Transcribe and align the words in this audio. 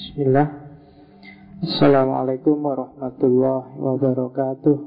Bismillah. 0.00 0.48
Assalamualaikum 1.60 2.56
warahmatullahi 2.56 3.76
wabarakatuh. 3.76 4.80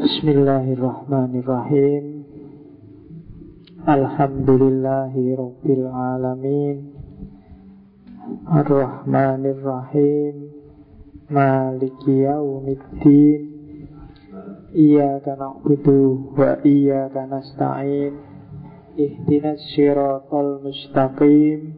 Bismillahirrahmanirrahim. 0.00 2.24
Alhamdulillahi 3.84 5.36
Rabbil 5.36 5.84
Alamin. 5.92 6.96
Ar-Rahmanirrahim. 8.48 10.56
Maliki 11.28 12.24
Yawmiddin 12.24 13.40
Iyaka 14.72 15.36
na'budu 15.36 16.32
wa 16.32 16.56
iyaka 16.64 17.28
nasta'in 17.28 18.25
Ihdinas 18.96 19.60
syiratal 19.76 20.64
mustaqim 20.64 21.76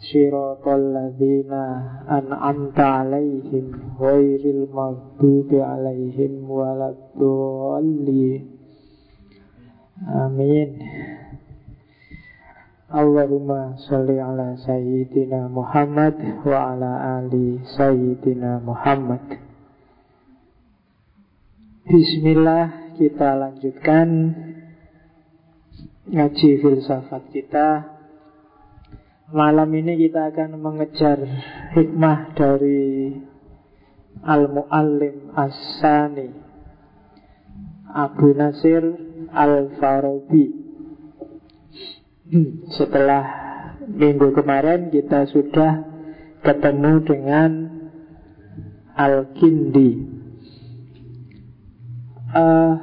Syiratal 0.00 0.96
ladhina 0.96 1.64
an'amta 2.08 3.04
alaihim 3.04 3.68
Ghairil 4.00 4.64
maghdubi 4.72 5.60
alaihim 5.60 6.48
Waladdualli 6.48 8.48
Amin 10.08 10.70
Allahumma 12.88 13.76
salli 13.84 14.16
ala 14.16 14.56
Sayyidina 14.56 15.52
Muhammad 15.52 16.16
Wa 16.48 16.72
ala 16.72 17.20
ali 17.20 17.60
Sayyidina 17.76 18.64
Muhammad 18.64 19.36
Bismillah 21.84 22.96
kita 22.96 23.36
lanjutkan 23.36 24.08
ngaji 26.08 26.50
filsafat 26.64 27.22
kita. 27.32 27.68
Malam 29.28 29.68
ini 29.76 30.08
kita 30.08 30.32
akan 30.32 30.56
mengejar 30.56 31.20
hikmah 31.76 32.32
dari 32.32 33.12
Al-Muallim 34.24 35.36
As-Sani 35.36 36.32
Abu 37.92 38.32
Nasir 38.32 38.82
Al-Farabi 39.30 40.48
Setelah 42.72 43.24
minggu 43.88 44.32
kemarin 44.32 44.88
kita 44.88 45.28
sudah 45.28 45.84
ketemu 46.40 46.92
dengan 47.04 47.50
Al-Kindi 48.96 49.90
uh, 52.34 52.74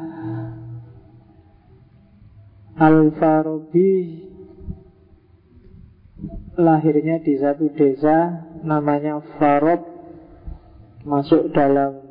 Al-Farabi 2.75 3.95
lahirnya 6.59 7.23
di 7.23 7.39
satu 7.39 7.71
desa 7.71 8.51
namanya 8.67 9.23
Farob 9.39 9.79
masuk 11.07 11.55
dalam 11.55 12.03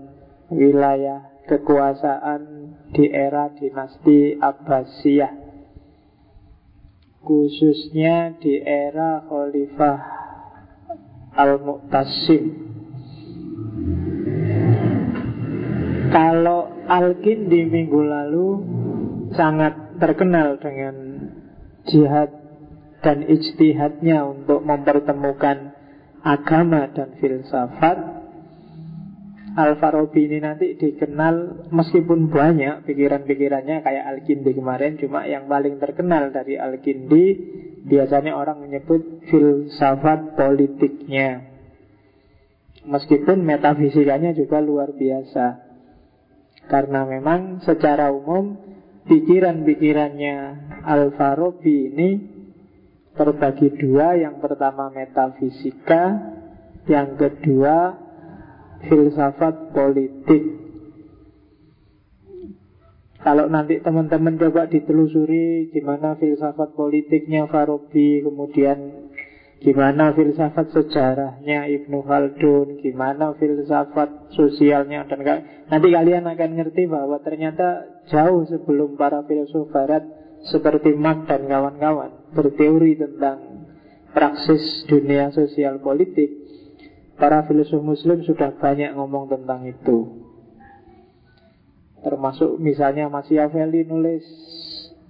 wilayah 0.49 1.45
kekuasaan 1.45 2.73
di 2.97 3.13
era 3.13 3.53
dinasti 3.53 4.41
Abbasiyah. 4.41 5.33
Khususnya 7.21 8.41
di 8.41 8.57
era 8.65 9.21
Khalifah 9.29 9.99
Al-Muqtasim 11.45 12.45
kalau 16.09 16.73
Al-Kindi 16.89 17.69
minggu 17.69 18.01
lalu 18.01 18.49
sangat 19.37 19.84
terkenal 19.99 20.59
dengan 20.59 20.95
jihad 21.89 22.31
dan 23.05 23.29
ijtihadnya 23.29 24.25
untuk 24.25 24.65
mempertemukan 24.65 25.77
agama 26.25 26.89
dan 26.91 27.15
filsafat. 27.21 28.25
Al-Farabi 29.55 30.27
ini 30.27 30.43
nanti 30.43 30.75
dikenal 30.75 31.71
meskipun 31.71 32.27
banyak 32.27 32.91
pikiran-pikirannya 32.91 33.87
kayak 33.87 34.05
Al-Kindi 34.11 34.51
kemarin 34.51 34.99
Cuma 34.99 35.31
yang 35.31 35.47
paling 35.47 35.79
terkenal 35.79 36.35
dari 36.35 36.59
Al-Kindi 36.59 37.25
Biasanya 37.85 38.35
orang 38.35 38.65
menyebut 38.65 39.29
filsafat 39.29 40.35
politiknya. 40.41 41.45
Meskipun 42.89 43.45
metafisikanya 43.45 44.33
juga 44.33 44.65
luar 44.65 44.97
biasa. 44.97 45.61
Karena 46.65 47.05
memang 47.05 47.61
secara 47.61 48.09
umum 48.09 48.57
pikiran-pikirannya 49.09 50.37
Al-Farabi 50.85 51.77
ini 51.93 52.11
terbagi 53.17 53.69
dua. 53.79 54.19
Yang 54.19 54.37
pertama 54.43 54.91
metafisika, 54.93 56.03
yang 56.89 57.17
kedua 57.17 57.97
filsafat 58.89 59.73
politik. 59.73 60.43
Kalau 63.25 63.49
nanti 63.49 63.81
teman-teman 63.81 64.37
coba 64.37 64.69
ditelusuri 64.69 65.73
gimana 65.73 66.13
filsafat 66.21 66.77
politiknya 66.77 67.49
Farabi, 67.49 68.21
kemudian 68.21 69.05
Gimana 69.65 70.13
filsafat 70.13 70.77
sejarahnya 70.77 71.65
Ibnu 71.73 72.05
Khaldun 72.05 72.85
Gimana 72.85 73.33
filsafat 73.33 74.37
sosialnya 74.37 75.09
dan 75.09 75.25
Nanti 75.73 75.89
kalian 75.89 76.29
akan 76.29 76.51
ngerti 76.61 76.85
bahwa 76.85 77.17
ternyata 77.25 77.94
Jauh 78.13 78.45
sebelum 78.49 79.01
para 79.01 79.25
filsuf 79.25 79.73
barat 79.73 80.05
Seperti 80.53 80.93
Marx 80.93 81.25
dan 81.29 81.49
kawan-kawan 81.49 82.33
Berteori 82.37 83.01
tentang 83.01 83.69
Praksis 84.13 84.85
dunia 84.87 85.33
sosial 85.33 85.81
politik 85.81 86.45
Para 87.15 87.47
filsuf 87.47 87.79
muslim 87.79 88.27
sudah 88.27 88.59
banyak 88.59 88.91
ngomong 88.99 89.31
tentang 89.31 89.63
itu. 89.71 90.27
Termasuk 92.03 92.59
misalnya 92.59 93.07
Machiavelli 93.07 93.87
nulis 93.87 94.27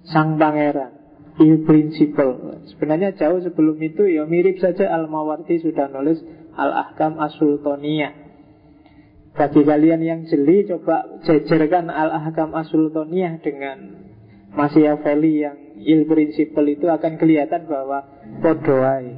Sang 0.05 0.37
Pangeran 0.37 0.93
Il 1.41 1.65
Principle. 1.67 2.61
Sebenarnya 2.71 3.17
jauh 3.17 3.41
sebelum 3.41 3.75
itu 3.81 4.07
ya 4.07 4.23
mirip 4.23 4.61
saja 4.61 4.93
Al-Mawardi 4.93 5.59
sudah 5.65 5.89
nulis 5.91 6.21
Al-Ahkam 6.55 7.19
As-Sultaniyah 7.19 8.24
Bagi 9.35 9.61
kalian 9.67 9.99
yang 9.99 10.19
jeli 10.31 10.63
Coba 10.63 11.19
jejerkan 11.27 11.91
Al-Ahkam 11.91 12.55
As-Sultaniyah 12.55 13.43
dengan 13.43 13.77
Machiavelli 14.55 15.43
yang 15.43 15.57
Il 15.83 16.07
Principle 16.07 16.79
itu 16.79 16.87
akan 16.87 17.19
kelihatan 17.19 17.67
bahwa 17.67 17.99
Podoai 18.39 19.11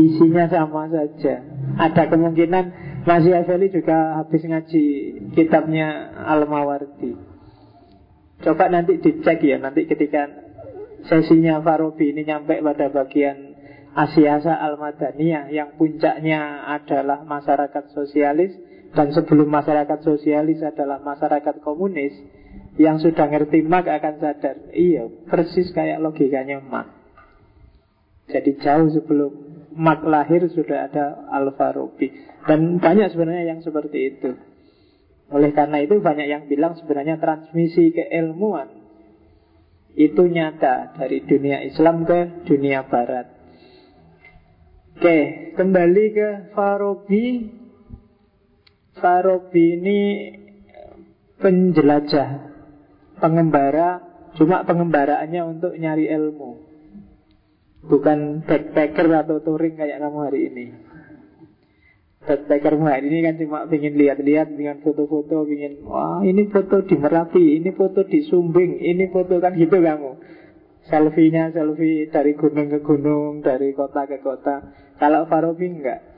Isinya 0.00 0.48
sama 0.48 0.88
saja. 0.88 1.44
Ada 1.76 2.08
kemungkinan 2.08 2.64
Machiavelli 3.04 3.68
juga 3.68 4.16
habis 4.16 4.40
ngaji 4.48 4.84
Kitabnya 5.36 6.16
Al-Mawardi. 6.24 7.12
Coba 8.40 8.72
nanti 8.72 8.96
dicek 9.04 9.44
ya 9.44 9.60
Nanti 9.60 9.84
ketika 9.84 10.24
sesinya 11.04 11.60
Farabi 11.60 12.16
ini 12.16 12.24
nyampe 12.24 12.56
pada 12.64 12.88
bagian 12.88 13.52
Asyasa 13.90 14.54
Al-Madaniyah 14.54 15.50
yang 15.50 15.74
puncaknya 15.74 16.62
adalah 16.70 17.26
masyarakat 17.26 17.90
sosialis 17.90 18.54
dan 18.90 19.14
sebelum 19.14 19.46
masyarakat 19.46 19.98
sosialis 20.02 20.60
adalah 20.66 20.98
masyarakat 21.02 21.62
komunis 21.62 22.14
yang 22.78 22.98
sudah 22.98 23.30
ngerti 23.30 23.62
mak 23.62 23.86
akan 23.86 24.14
sadar 24.18 24.56
iya 24.74 25.06
persis 25.30 25.70
kayak 25.70 26.02
logikanya 26.02 26.58
mak 26.58 26.90
jadi 28.30 28.50
jauh 28.58 28.90
sebelum 28.90 29.30
mak 29.74 30.02
lahir 30.02 30.46
sudah 30.50 30.90
ada 30.90 31.30
Al-Farabi 31.30 32.10
dan 32.46 32.82
banyak 32.82 33.14
sebenarnya 33.14 33.54
yang 33.54 33.60
seperti 33.62 33.98
itu 34.16 34.30
oleh 35.30 35.54
karena 35.54 35.78
itu 35.86 36.02
banyak 36.02 36.26
yang 36.26 36.42
bilang 36.50 36.74
sebenarnya 36.74 37.22
transmisi 37.22 37.94
keilmuan 37.94 38.80
itu 39.94 40.22
nyata 40.26 40.94
dari 40.94 41.22
dunia 41.26 41.66
Islam 41.66 42.06
ke 42.06 42.46
dunia 42.46 42.86
Barat. 42.86 43.26
Oke, 45.00 45.18
kembali 45.56 46.04
ke 46.12 46.28
Farabi. 46.54 47.26
Farabi 49.00 49.80
ini 49.80 49.98
penjelajah, 51.40 52.28
pengembara, 53.18 54.04
cuma 54.36 54.62
pengembaraannya 54.62 55.42
untuk 55.42 55.72
nyari 55.74 56.06
ilmu. 56.12 56.68
Bukan 57.80 58.44
backpacker 58.44 59.08
atau 59.08 59.40
touring 59.40 59.80
kayak 59.80 60.04
kamu 60.04 60.18
hari 60.20 60.40
ini. 60.52 60.66
Backpacker 62.20 62.76
hari 62.76 63.08
ini 63.08 63.18
kan 63.24 63.34
cuma 63.40 63.58
ingin 63.72 63.96
lihat-lihat 63.96 64.52
dengan 64.52 64.84
foto-foto, 64.84 65.48
ingin 65.48 65.80
wah 65.88 66.20
ini 66.20 66.52
foto 66.52 66.84
di 66.84 67.00
Merapi, 67.00 67.56
ini 67.56 67.72
foto 67.72 68.04
di 68.04 68.20
Sumbing, 68.28 68.84
ini 68.84 69.08
foto 69.08 69.40
kan 69.40 69.56
gitu 69.56 69.80
kamu. 69.80 70.12
Selfie-nya 70.92 71.56
selfie 71.56 72.08
dari 72.12 72.36
gunung 72.36 72.68
ke 72.68 72.80
gunung, 72.84 73.40
dari 73.40 73.72
kota 73.72 74.04
ke 74.04 74.20
kota. 74.20 74.76
Kalau 75.00 75.24
Farabi 75.24 75.80
enggak. 75.80 76.09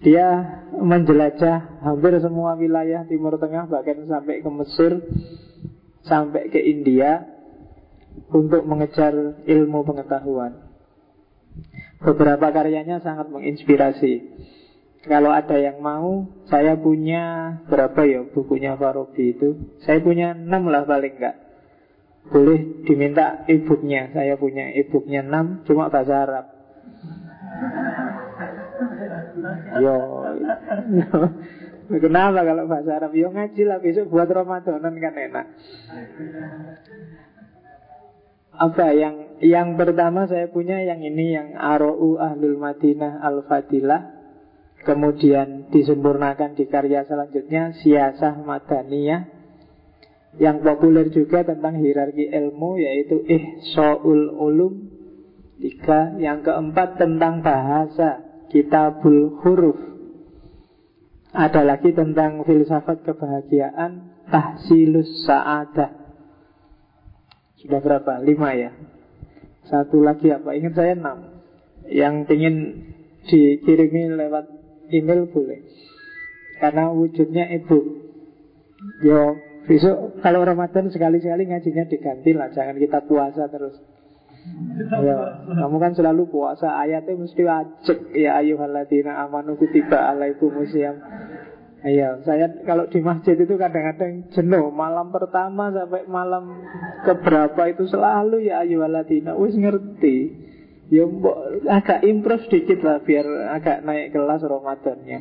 Dia 0.00 0.28
menjelajah 0.72 1.84
hampir 1.84 2.16
semua 2.24 2.56
wilayah 2.56 3.04
Timur 3.04 3.36
Tengah 3.36 3.68
bahkan 3.68 4.00
sampai 4.08 4.40
ke 4.40 4.48
Mesir, 4.48 4.92
sampai 6.08 6.48
ke 6.48 6.60
India. 6.60 7.40
untuk 8.30 8.62
mengejar 8.66 9.42
ilmu 9.46 9.86
pengetahuan. 9.86 10.70
Beberapa 12.00 12.50
karyanya 12.50 13.02
sangat 13.02 13.30
menginspirasi. 13.30 14.14
Kalau 15.04 15.32
ada 15.32 15.56
yang 15.56 15.80
mau, 15.80 16.28
saya 16.50 16.76
punya 16.76 17.56
berapa 17.66 18.04
ya 18.04 18.20
bukunya 18.28 18.76
Farabi 18.76 19.32
itu? 19.32 19.56
Saya 19.84 20.04
punya 20.04 20.36
enam 20.36 20.68
lah 20.68 20.84
paling 20.84 21.16
enggak. 21.16 21.36
Boleh 22.28 22.84
diminta 22.84 23.48
e-booknya. 23.48 24.12
Saya 24.12 24.36
punya 24.36 24.68
e-booknya 24.76 25.24
enam, 25.24 25.64
cuma 25.64 25.88
bahasa 25.88 26.14
Arab. 26.20 26.46
Yo, 29.80 29.96
Kenapa 31.90 32.46
kalau 32.46 32.70
bahasa 32.70 33.02
Arab? 33.02 33.18
Yo 33.18 33.34
ngaji 33.34 33.62
lah 33.66 33.82
besok 33.82 34.14
buat 34.14 34.30
Ramadanan 34.30 34.94
kan 34.94 35.14
enak. 35.18 35.46
Apa 38.54 38.94
yang 38.94 39.42
yang 39.42 39.74
pertama 39.74 40.30
saya 40.30 40.46
punya 40.46 40.78
yang 40.86 41.02
ini 41.02 41.34
yang 41.34 41.58
Aro'u 41.58 42.22
Ahlul 42.22 42.62
Madinah 42.62 43.18
Al-Fadilah. 43.26 44.22
Kemudian 44.80 45.68
disempurnakan 45.74 46.56
di 46.56 46.64
karya 46.70 47.04
selanjutnya 47.04 47.74
Siasah 47.74 48.38
Madaniyah. 48.38 49.42
Yang 50.38 50.56
populer 50.62 51.10
juga 51.10 51.42
tentang 51.42 51.82
hierarki 51.82 52.30
ilmu 52.30 52.78
Yaitu 52.78 53.26
Ihso'ul 53.26 54.30
Ulum. 54.38 54.74
Tiga. 55.58 56.14
Yang 56.22 56.46
keempat 56.48 57.02
tentang 57.02 57.42
bahasa 57.42 58.29
Kitabul 58.50 59.40
Huruf. 59.40 59.78
Ada 61.30 61.62
lagi 61.62 61.94
tentang 61.94 62.42
filsafat 62.42 63.06
kebahagiaan 63.06 64.26
Tahsilus 64.26 65.22
Sa'adah. 65.22 65.94
Sudah 67.62 67.78
berapa? 67.78 68.18
Lima 68.18 68.50
ya? 68.58 68.74
Satu 69.70 70.02
lagi 70.02 70.34
apa? 70.34 70.50
Ingat 70.58 70.74
saya 70.74 70.98
enam. 70.98 71.38
Yang 71.86 72.14
ingin 72.34 72.56
dikirimi 73.30 74.10
lewat 74.18 74.50
email 74.90 75.30
boleh. 75.30 75.62
Karena 76.58 76.90
wujudnya 76.90 77.46
ibu. 77.54 77.78
Yo 79.06 79.38
besok 79.68 80.18
kalau 80.24 80.42
Ramadan 80.42 80.90
sekali-sekali 80.90 81.46
ngajinya 81.46 81.86
diganti 81.86 82.30
lah. 82.34 82.50
Jangan 82.50 82.74
kita 82.80 83.06
puasa 83.06 83.46
terus 83.46 83.78
Ya, 84.80 85.44
kamu 85.44 85.76
kan 85.76 85.92
selalu 85.92 86.32
puasa 86.32 86.72
ayatnya 86.80 87.16
mesti 87.20 87.42
wajib 87.44 87.98
ya 88.16 88.40
ayuhaladina 88.40 89.24
amanu 89.28 89.60
kutiba 89.60 90.10
alaikum 90.10 90.52
musyam. 90.52 90.96
Iya, 91.80 92.20
saya 92.28 92.48
kalau 92.68 92.88
di 92.92 93.00
masjid 93.00 93.40
itu 93.40 93.56
kadang-kadang 93.56 94.28
jenuh 94.36 94.68
Malam 94.68 95.08
pertama 95.16 95.72
sampai 95.72 96.04
malam 96.04 96.60
keberapa 97.08 97.72
itu 97.72 97.88
selalu 97.88 98.52
ya 98.52 98.60
ayuhaladina 98.60 99.32
Wis 99.32 99.56
ngerti 99.56 100.28
Ya 100.90 101.06
agak 101.70 102.02
improve 102.02 102.50
sedikit 102.50 102.82
lah 102.82 102.98
biar 102.98 103.22
agak 103.54 103.86
naik 103.86 104.10
kelas 104.10 104.42
Ramadannya. 104.42 105.18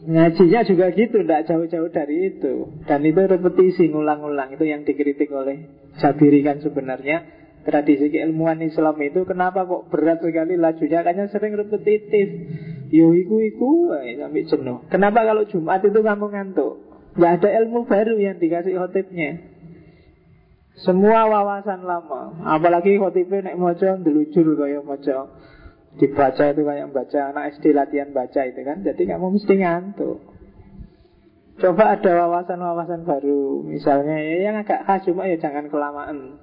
Ngajinya 0.00 0.64
juga 0.64 0.96
gitu, 0.96 1.20
tidak 1.20 1.44
jauh-jauh 1.44 1.92
dari 1.92 2.32
itu. 2.32 2.72
Dan 2.88 3.04
itu 3.04 3.20
repetisi, 3.20 3.92
ngulang-ngulang. 3.92 4.56
Itu 4.56 4.64
yang 4.64 4.88
dikritik 4.88 5.28
oleh 5.28 5.68
Jabiri 6.00 6.40
kan 6.40 6.56
sebenarnya. 6.64 7.39
Tradisi 7.60 8.08
keilmuan 8.08 8.56
Islam 8.64 8.96
itu 9.04 9.28
kenapa 9.28 9.68
kok 9.68 9.92
berat 9.92 10.24
sekali 10.24 10.56
lajunya? 10.56 11.04
Kayaknya 11.04 11.28
sering 11.28 11.52
repetitif. 11.60 12.28
Yo 12.88 13.12
iku 13.12 13.36
iku 13.44 13.70
sampai 13.92 14.48
jenuh. 14.48 14.78
Kenapa 14.88 15.28
kalau 15.28 15.44
Jumat 15.44 15.84
itu 15.84 16.00
kamu 16.00 16.26
ngantuk? 16.32 16.80
Gak 17.20 17.42
ada 17.42 17.48
ilmu 17.60 17.84
baru 17.84 18.16
yang 18.16 18.40
dikasih 18.40 18.80
khotibnya. 18.80 19.50
Semua 20.80 21.28
wawasan 21.28 21.84
lama 21.84 22.40
Apalagi 22.46 22.96
khotibnya 22.96 23.52
nek 23.52 23.58
mojo 23.60 24.00
Delujur 24.00 24.56
kaya 24.56 24.80
mojo 24.80 25.28
Dibaca 25.98 26.44
itu 26.54 26.62
kayak 26.62 26.88
baca 26.94 27.20
Anak 27.34 27.58
SD 27.58 27.74
latihan 27.76 28.14
baca 28.14 28.40
itu 28.46 28.60
kan 28.62 28.80
Jadi 28.80 29.02
kamu 29.10 29.36
mesti 29.36 29.54
ngantuk 29.60 30.18
Coba 31.60 31.98
ada 31.98 32.10
wawasan-wawasan 32.24 33.04
baru 33.04 33.66
Misalnya 33.66 34.16
ya 34.24 34.36
yang 34.48 34.56
agak 34.62 34.86
khas 34.88 35.04
Cuma 35.04 35.28
ya 35.28 35.36
jangan 35.36 35.68
kelamaan 35.68 36.40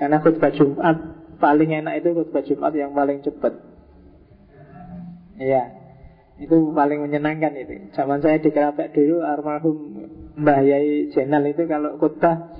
Karena 0.00 0.16
khutbah 0.24 0.48
Jumat 0.56 0.96
Paling 1.40 1.72
enak 1.72 2.04
itu 2.04 2.08
khutbah 2.12 2.44
Jumat 2.44 2.72
yang 2.76 2.92
paling 2.92 3.24
cepat. 3.24 3.56
Iya. 5.40 5.72
Itu 6.36 6.76
paling 6.76 7.00
menyenangkan 7.00 7.56
itu. 7.56 7.96
Zaman 7.96 8.20
saya 8.20 8.36
di 8.40 8.52
Kerapek 8.52 8.92
dulu 8.92 9.24
Almarhum 9.24 9.76
Mbah 10.36 10.60
Yai 10.60 11.08
Jenal 11.16 11.44
itu 11.48 11.64
Kalau 11.64 11.96
khutbah 11.96 12.52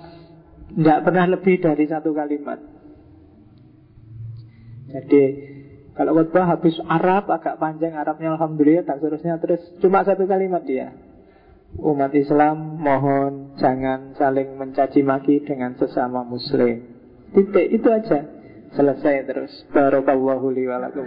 tidak 0.70 1.02
pernah 1.02 1.26
lebih 1.28 1.60
dari 1.60 1.84
satu 1.84 2.16
kalimat. 2.16 2.56
Jadi 4.88 5.24
Kalau 5.92 6.16
khutbah 6.16 6.56
habis 6.56 6.76
Arab 6.88 7.28
Agak 7.28 7.60
panjang 7.60 7.92
Arabnya 8.00 8.32
Alhamdulillah 8.36 8.88
Dan 8.88 8.96
seterusnya 8.96 9.36
terus 9.44 9.60
Cuma 9.84 10.08
satu 10.08 10.24
kalimat 10.24 10.64
dia. 10.64 10.96
Umat 11.76 12.16
Islam 12.16 12.80
mohon 12.80 13.60
Jangan 13.60 14.16
saling 14.16 14.56
mencaci 14.56 15.04
maki 15.04 15.44
Dengan 15.44 15.76
sesama 15.76 16.24
muslim 16.24 16.89
Titik 17.30 17.66
itu 17.70 17.88
aja. 17.90 18.26
Selesai 18.70 19.26
terus. 19.26 19.52
Barakallahu 19.74 20.54
liwalakum 20.54 21.02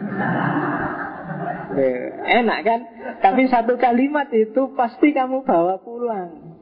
Enak 2.27 2.59
kan? 2.67 2.79
Tapi 3.23 3.47
satu 3.47 3.79
kalimat 3.79 4.27
itu 4.35 4.75
Pasti 4.75 5.15
kamu 5.15 5.47
bawa 5.47 5.79
pulang. 5.79 6.59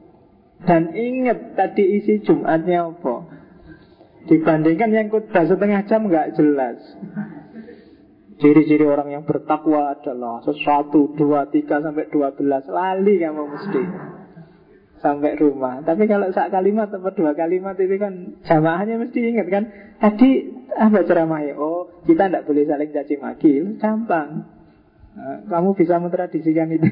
Dan 0.62 0.94
ingat 0.94 1.58
tadi 1.58 1.98
isi 1.98 2.22
Jumatnya 2.22 2.86
apa. 2.86 3.26
Dibandingkan 4.30 4.94
yang 4.94 5.10
khutbah 5.10 5.42
setengah 5.42 5.82
jam 5.90 6.06
nggak 6.06 6.38
jelas. 6.38 6.78
Ciri-ciri 8.38 8.86
orang 8.86 9.10
yang 9.10 9.24
bertakwa 9.26 9.90
adalah 9.98 10.38
Sesuatu, 10.46 11.18
dua, 11.18 11.50
tiga, 11.50 11.82
sampai 11.82 12.06
dua 12.14 12.30
belas. 12.30 12.62
Lali 12.70 13.18
kamu 13.18 13.42
mesti 13.42 13.82
Sampai 15.02 15.34
rumah 15.34 15.82
Tapi 15.82 16.06
kalau 16.06 16.30
sak 16.30 16.54
kalimat 16.54 16.86
atau 16.86 17.10
dua 17.10 17.34
kalimat 17.34 17.74
itu 17.74 17.98
kan 17.98 18.38
Jamaahnya 18.46 19.02
mesti 19.02 19.18
ingat 19.18 19.50
kan 19.50 19.64
Tadi 19.98 20.30
apa 20.72 21.02
ceramahnya 21.02 21.58
Oh 21.58 21.90
kita 22.06 22.30
tidak 22.30 22.46
boleh 22.46 22.64
saling 22.64 22.94
caci 22.94 23.18
maki 23.18 23.52
Gampang 23.82 24.46
nah, 25.18 25.38
Kamu 25.50 25.74
bisa 25.74 25.98
mentradisikan 25.98 26.70
itu 26.70 26.86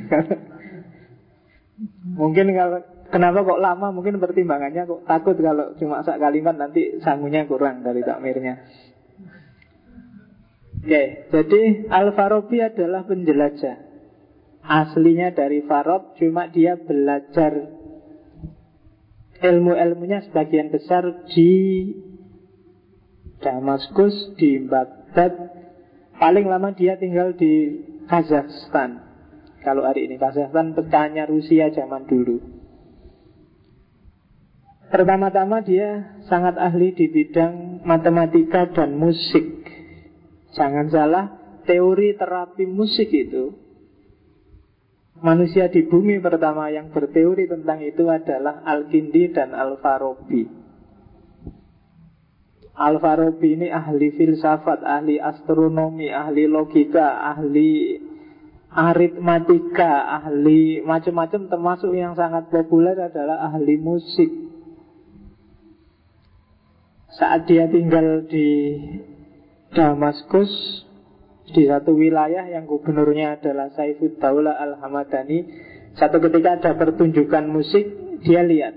Mungkin 2.20 2.52
kalau 2.52 2.82
Kenapa 3.10 3.42
kok 3.42 3.58
lama? 3.58 3.90
Mungkin 3.90 4.22
pertimbangannya 4.22 4.86
kok 4.86 5.02
takut 5.02 5.34
kalau 5.34 5.74
cuma 5.82 6.06
sak 6.06 6.22
kalimat 6.22 6.54
nanti 6.54 7.02
sangunya 7.02 7.42
kurang 7.42 7.82
dari 7.82 8.06
takmirnya. 8.06 8.62
Oke, 10.80 11.28
jadi 11.28 11.90
Al-Farabi 11.90 12.56
adalah 12.62 13.04
penjelajah. 13.04 13.90
Aslinya 14.60 15.34
dari 15.34 15.66
Farob, 15.66 16.14
cuma 16.16 16.48
dia 16.48 16.78
belajar 16.78 17.79
ilmu-ilmunya 19.40 20.28
sebagian 20.28 20.68
besar 20.68 21.24
di 21.32 21.52
Damaskus, 23.40 24.36
di 24.36 24.60
Baghdad. 24.68 25.32
Paling 26.20 26.44
lama 26.44 26.76
dia 26.76 27.00
tinggal 27.00 27.32
di 27.32 27.80
Kazakhstan. 28.04 29.00
Kalau 29.64 29.88
hari 29.88 30.08
ini 30.08 30.20
Kazakhstan 30.20 30.76
pecahnya 30.76 31.24
Rusia 31.24 31.72
zaman 31.72 32.04
dulu. 32.04 32.60
Pertama-tama 34.90 35.62
dia 35.64 36.18
sangat 36.26 36.58
ahli 36.58 36.92
di 36.92 37.06
bidang 37.08 37.86
matematika 37.86 38.68
dan 38.74 38.98
musik. 38.98 39.64
Jangan 40.52 40.90
salah, 40.90 41.26
teori 41.62 42.18
terapi 42.18 42.66
musik 42.66 43.06
itu 43.14 43.69
Manusia 45.20 45.68
di 45.68 45.84
bumi 45.84 46.16
pertama 46.16 46.72
yang 46.72 46.88
berteori 46.88 47.44
tentang 47.44 47.84
itu 47.84 48.08
adalah 48.08 48.64
Al-Kindi 48.64 49.36
dan 49.36 49.52
Al-Farabi. 49.52 50.48
Al-Farabi 52.72 53.48
ini 53.60 53.68
ahli 53.68 54.16
filsafat, 54.16 54.80
ahli 54.80 55.20
astronomi, 55.20 56.08
ahli 56.08 56.48
logika, 56.48 57.36
ahli 57.36 58.00
aritmatika, 58.72 60.24
ahli 60.24 60.80
macam-macam 60.80 61.52
termasuk 61.52 61.92
yang 61.92 62.16
sangat 62.16 62.48
populer 62.48 62.96
adalah 62.96 63.44
ahli 63.52 63.76
musik. 63.76 64.30
Saat 67.20 67.44
dia 67.44 67.68
tinggal 67.68 68.24
di 68.24 68.80
Damaskus 69.76 70.88
di 71.52 71.66
satu 71.66 71.94
wilayah 71.94 72.46
yang 72.48 72.66
gubernurnya 72.66 73.40
adalah 73.40 73.70
Saifud 73.74 74.18
Daulah 74.22 74.56
Al-Hamadani 74.58 75.38
Satu 75.98 76.22
ketika 76.22 76.58
ada 76.60 76.72
pertunjukan 76.78 77.50
musik 77.50 77.84
Dia 78.22 78.44
lihat. 78.44 78.74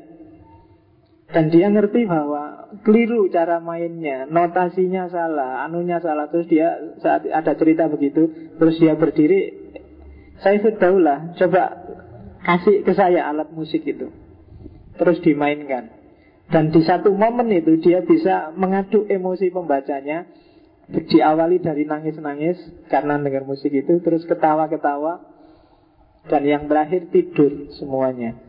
Dan 1.33 1.49
dia 1.49 1.69
ngerti 1.69 2.05
bahwa 2.05 2.73
Keliru 2.85 3.29
cara 3.29 3.61
mainnya 3.61 4.25
Notasinya 4.25 5.09
salah, 5.09 5.65
anunya 5.65 6.01
salah. 6.01 6.29
Terus 6.29 6.47
dia 6.49 6.97
saat 7.01 7.25
ada 7.29 7.53
cerita 7.57 7.89
begitu 7.89 8.53
Terus 8.57 8.75
dia 8.81 8.93
berdiri 8.97 9.73
Saifud 10.41 10.77
Daulah 10.81 11.33
Coba 11.37 11.83
kasih 12.43 12.83
ke 12.83 12.91
saya 12.91 13.31
alat 13.31 13.49
musik 13.55 13.87
itu. 13.87 14.11
Terus 14.99 15.17
dimainkan. 15.23 15.89
Dan 16.51 16.69
di 16.69 16.83
satu 16.83 17.15
momen 17.15 17.49
itu 17.49 17.79
dia 17.81 18.03
bisa 18.03 18.51
mengadu 18.53 19.07
emosi 19.07 19.49
pembacanya 19.49 20.27
Diawali 20.91 21.63
dari 21.63 21.87
nangis-nangis 21.87 22.59
karena 22.91 23.15
dengar 23.15 23.47
musik 23.47 23.71
itu 23.71 24.03
Terus 24.03 24.27
ketawa-ketawa 24.27 25.23
Dan 26.27 26.43
yang 26.47 26.67
terakhir 26.71 27.11
tidur 27.11 27.71
semuanya. 27.75 28.39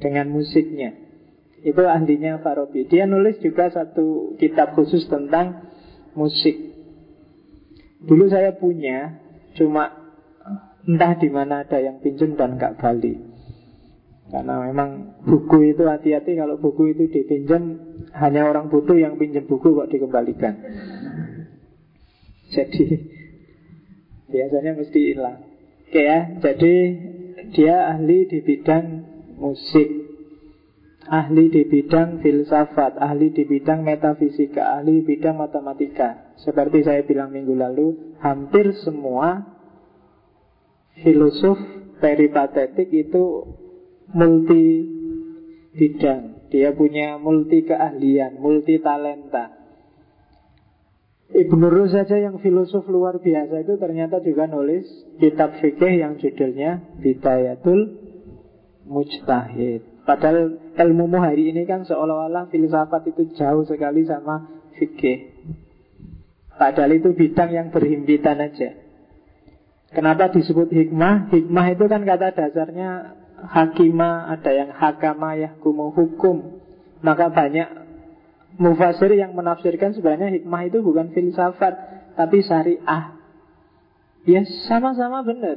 Dengan 0.00 0.30
musiknya. 0.32 0.96
Itu 1.60 1.84
ahlinya 1.84 2.40
Farabi 2.40 2.88
Dia 2.88 3.04
nulis 3.04 3.36
juga 3.44 3.68
satu 3.68 4.38
kitab 4.40 4.72
khusus 4.78 5.04
tentang 5.10 5.70
musik. 6.14 6.56
Dulu 8.00 8.30
saya 8.32 8.56
punya 8.56 9.20
Cuma 9.58 9.90
entah 10.86 11.12
di 11.18 11.28
mana 11.28 11.66
ada 11.66 11.78
yang 11.82 12.00
pinjam 12.00 12.38
dan 12.38 12.56
gak 12.56 12.78
balik. 12.78 13.18
Karena 14.30 14.62
memang 14.62 15.20
buku 15.26 15.74
itu 15.74 15.82
hati-hati 15.84 16.38
kalau 16.38 16.56
buku 16.62 16.94
itu 16.94 17.10
dipinjam 17.10 17.89
hanya 18.14 18.46
orang 18.46 18.68
butuh 18.68 18.98
yang 18.98 19.14
pinjam 19.16 19.46
buku 19.46 19.74
kok 19.74 19.90
dikembalikan. 19.90 20.54
Jadi 22.50 22.84
biasanya 24.30 24.72
mesti 24.74 25.00
hilang. 25.14 25.38
Oke 25.90 26.02
ya, 26.06 26.38
jadi 26.38 26.74
dia 27.50 27.90
ahli 27.90 28.30
di 28.30 28.38
bidang 28.46 28.86
musik, 29.38 29.90
ahli 31.10 31.50
di 31.50 31.66
bidang 31.66 32.22
filsafat, 32.22 32.94
ahli 32.98 33.34
di 33.34 33.42
bidang 33.42 33.82
metafisika, 33.82 34.78
ahli 34.78 35.02
bidang 35.02 35.34
matematika. 35.34 36.34
Seperti 36.38 36.86
saya 36.86 37.02
bilang 37.02 37.34
minggu 37.34 37.58
lalu, 37.58 38.14
hampir 38.22 38.70
semua 38.86 39.42
filosof 41.02 41.58
peripatetik 41.98 42.86
itu 42.94 43.24
multi 44.14 44.66
bidang. 45.74 46.29
Dia 46.50 46.74
punya 46.74 47.16
multi 47.16 47.62
keahlian, 47.62 48.42
multi 48.42 48.82
talenta. 48.82 49.54
Ibnu 51.30 51.70
Rus 51.70 51.94
saja 51.94 52.18
yang 52.18 52.42
filosof 52.42 52.90
luar 52.90 53.22
biasa 53.22 53.62
itu 53.62 53.78
ternyata 53.78 54.18
juga 54.18 54.50
nulis 54.50 54.82
kitab 55.22 55.62
fikih 55.62 56.02
yang 56.02 56.18
judulnya 56.18 56.82
Bidayatul 56.98 58.02
Mujtahid. 58.90 60.02
Padahal 60.02 60.58
ilmu 60.74 61.06
hari 61.22 61.54
ini 61.54 61.70
kan 61.70 61.86
seolah-olah 61.86 62.50
filsafat 62.50 63.14
itu 63.14 63.30
jauh 63.38 63.62
sekali 63.62 64.02
sama 64.10 64.50
fikih. 64.74 65.38
Padahal 66.58 66.98
itu 66.98 67.14
bidang 67.14 67.54
yang 67.54 67.68
berhimpitan 67.70 68.42
aja. 68.42 68.74
Kenapa 69.94 70.34
disebut 70.34 70.66
hikmah? 70.66 71.30
Hikmah 71.30 71.66
itu 71.78 71.84
kan 71.86 72.02
kata 72.02 72.34
dasarnya 72.34 73.19
hakima, 73.48 74.28
ada 74.28 74.50
yang 74.52 74.70
hakama 74.74 75.36
yahkumu 75.38 75.92
hukum. 75.94 76.60
Maka 77.00 77.32
banyak 77.32 77.68
mufasir 78.60 79.08
yang 79.16 79.32
menafsirkan 79.32 79.96
sebenarnya 79.96 80.36
hikmah 80.36 80.62
itu 80.68 80.84
bukan 80.84 81.14
filsafat, 81.16 81.74
tapi 82.18 82.44
syariah. 82.44 83.16
Ya 84.28 84.44
sama-sama 84.68 85.24
benar. 85.24 85.56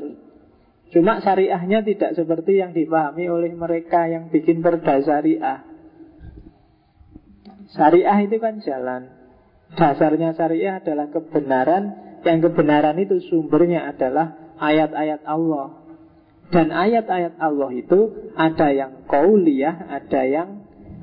Cuma 0.94 1.20
syariahnya 1.20 1.84
tidak 1.84 2.16
seperti 2.16 2.62
yang 2.62 2.72
dipahami 2.72 3.28
oleh 3.28 3.52
mereka 3.58 4.08
yang 4.08 4.30
bikin 4.30 4.64
perda 4.64 5.02
syariah. 5.04 5.66
Syariah 7.74 8.18
itu 8.24 8.38
kan 8.38 8.62
jalan. 8.62 9.10
Dasarnya 9.74 10.38
syariah 10.38 10.80
adalah 10.80 11.10
kebenaran. 11.10 11.84
Yang 12.24 12.40
kebenaran 12.54 12.96
itu 13.02 13.20
sumbernya 13.28 13.90
adalah 13.90 14.56
ayat-ayat 14.62 15.28
Allah. 15.28 15.83
Dan 16.50 16.70
ayat-ayat 16.70 17.40
Allah 17.40 17.70
itu 17.72 18.32
ada 18.36 18.74
yang 18.74 19.06
kauliyah, 19.08 19.90
ada 19.90 20.22
yang 20.28 20.50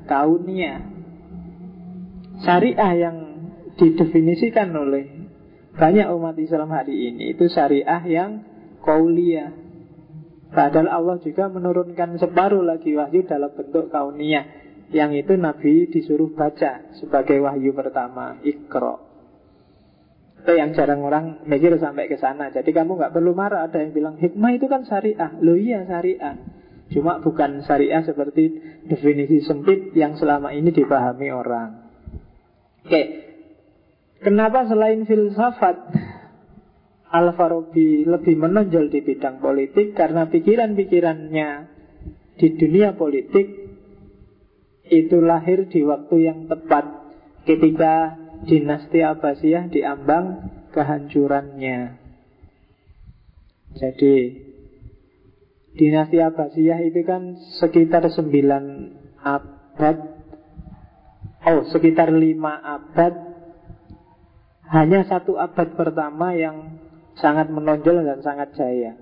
kauniyah. 0.05 0.79
Syariah 2.41 2.91
yang 2.97 3.17
didefinisikan 3.77 4.73
oleh 4.73 5.29
banyak 5.77 6.07
umat 6.11 6.35
Islam 6.35 6.69
hari 6.73 7.13
ini 7.13 7.31
itu 7.35 7.47
syariah 7.47 8.03
yang 8.05 8.43
kauliyah. 8.83 9.53
Padahal 10.51 10.91
Allah 10.91 11.17
juga 11.23 11.47
menurunkan 11.47 12.19
separuh 12.19 12.59
lagi 12.59 12.91
wahyu 12.91 13.23
dalam 13.23 13.55
bentuk 13.55 13.87
kauniyah. 13.87 14.59
Yang 14.91 15.23
itu 15.23 15.33
Nabi 15.39 15.87
disuruh 15.87 16.35
baca 16.35 16.91
sebagai 16.99 17.39
wahyu 17.39 17.71
pertama, 17.71 18.35
Iqra. 18.43 19.10
Itu 20.41 20.57
yang 20.57 20.73
jarang 20.73 21.05
orang 21.05 21.45
mikir 21.45 21.77
sampai 21.77 22.09
ke 22.09 22.17
sana. 22.17 22.49
Jadi 22.49 22.73
kamu 22.73 22.97
nggak 22.97 23.13
perlu 23.13 23.37
marah. 23.37 23.69
Ada 23.69 23.85
yang 23.85 23.91
bilang 23.93 24.15
hikmah 24.17 24.57
itu 24.57 24.65
kan 24.65 24.83
syariah. 24.89 25.37
Loh 25.37 25.53
iya 25.53 25.85
syariah. 25.85 26.35
Cuma 26.91 27.23
bukan 27.23 27.63
syariah 27.63 28.03
seperti 28.03 28.57
definisi 28.89 29.39
sempit 29.45 29.95
yang 29.95 30.19
selama 30.19 30.51
ini 30.51 30.73
dipahami 30.75 31.29
orang. 31.31 31.87
Oke, 32.83 33.01
kenapa 34.19 34.65
selain 34.67 35.05
filsafat 35.07 35.77
Al-Farabi 37.11 38.07
lebih 38.07 38.35
menonjol 38.39 38.87
di 38.87 39.03
bidang 39.03 39.39
politik 39.39 39.93
karena 39.95 40.27
pikiran-pikirannya 40.27 41.49
di 42.39 42.47
dunia 42.55 42.95
politik 42.95 43.47
itu 44.91 45.17
lahir 45.23 45.67
di 45.67 45.83
waktu 45.83 46.15
yang 46.23 46.39
tepat 46.51 46.87
ketika 47.47 48.19
dinasti 48.45 49.05
Abbasiyah 49.05 49.69
diambang 49.69 50.49
kehancurannya. 50.73 51.79
Jadi 53.77 54.15
dinasti 55.77 56.17
Abbasiyah 56.19 56.79
itu 56.83 57.01
kan 57.05 57.37
sekitar 57.61 58.09
9 58.09 59.21
abad. 59.21 59.97
Oh, 61.41 61.61
sekitar 61.69 62.09
5 62.09 62.21
abad. 62.47 63.13
Hanya 64.71 65.03
satu 65.03 65.35
abad 65.35 65.75
pertama 65.75 66.31
yang 66.31 66.79
sangat 67.19 67.51
menonjol 67.51 68.07
dan 68.07 68.23
sangat 68.23 68.55
jaya. 68.55 68.95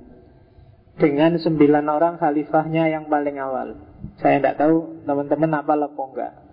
Dengan 0.99 1.39
9 1.39 1.55
orang 1.87 2.19
khalifahnya 2.19 2.91
yang 2.91 3.07
paling 3.07 3.39
awal. 3.39 3.77
Saya 4.19 4.43
tidak 4.43 4.59
tahu 4.59 5.03
teman-teman 5.07 5.63
apa 5.63 5.73
lepo 5.75 6.11
enggak 6.11 6.48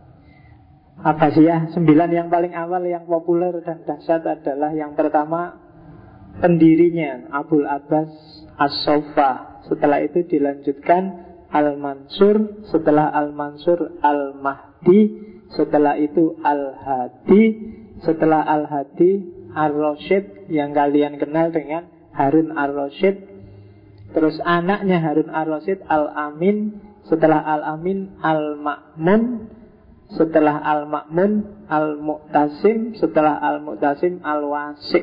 Abbasiyah 0.96 1.76
sembilan 1.76 2.08
yang 2.08 2.28
paling 2.32 2.56
awal 2.56 2.88
yang 2.88 3.04
populer 3.04 3.52
dan 3.60 3.84
dahsyat 3.84 4.24
adalah 4.24 4.72
yang 4.72 4.96
pertama 4.96 5.60
pendirinya 6.40 7.28
Abul 7.36 7.68
Abbas 7.68 8.08
As-Sofa. 8.56 9.60
Setelah 9.68 10.00
itu 10.00 10.24
dilanjutkan 10.24 11.26
Al-Mansur 11.50 12.64
Setelah 12.70 13.10
Al-Mansur 13.10 13.98
Al-Mahdi 13.98 15.00
Setelah 15.52 15.98
itu 15.98 16.38
Al-Hadi 16.38 17.44
Setelah 18.02 18.46
Al-Hadi 18.46 19.26
Ar-Rasyid 19.54 20.50
Yang 20.50 20.70
kalian 20.74 21.14
kenal 21.18 21.50
dengan 21.50 21.90
Harun 22.14 22.54
Ar-Rasyid. 22.54 23.16
Terus 24.14 24.38
anaknya 24.46 25.02
Harun 25.02 25.28
Ar-Rasyid 25.34 25.82
Al-Amin 25.84 26.78
Setelah 27.10 27.42
Al-Amin 27.42 28.22
Al-Ma'mun 28.22 29.22
setelah 30.06 30.62
Al-Ma'mun 30.62 31.66
Al-Mu'tasim 31.66 32.94
Setelah 32.94 33.42
Al-Mu'tasim 33.42 34.22
Al-Wasik 34.22 35.02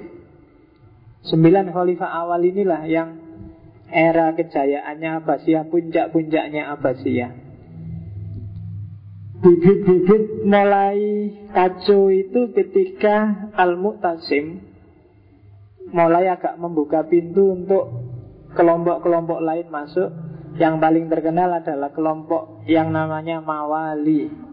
Sembilan 1.27 1.75
khalifah 1.75 2.23
awal 2.23 2.47
inilah 2.47 2.87
yang 2.87 3.09
Era 3.91 4.31
kejayaannya 4.31 5.09
Abbasiyah 5.23 5.67
Puncak-puncaknya 5.67 6.71
Abbasiyah. 6.75 7.31
Bibit-bibit 9.43 10.47
mulai 10.47 10.99
kacau 11.51 12.07
itu 12.07 12.55
ketika 12.55 13.51
Al-Mu'tasim 13.59 14.63
Mulai 15.91 16.31
agak 16.31 16.55
membuka 16.55 17.03
pintu 17.11 17.51
untuk 17.51 17.91
Kelompok-kelompok 18.53 19.41
lain 19.43 19.67
masuk. 19.67 20.13
Yang 20.61 20.75
paling 20.77 21.05
terkenal 21.09 21.49
adalah 21.49 21.89
kelompok 21.89 22.61
yang 22.69 22.93
namanya 22.93 23.41
Mawali 23.41 24.52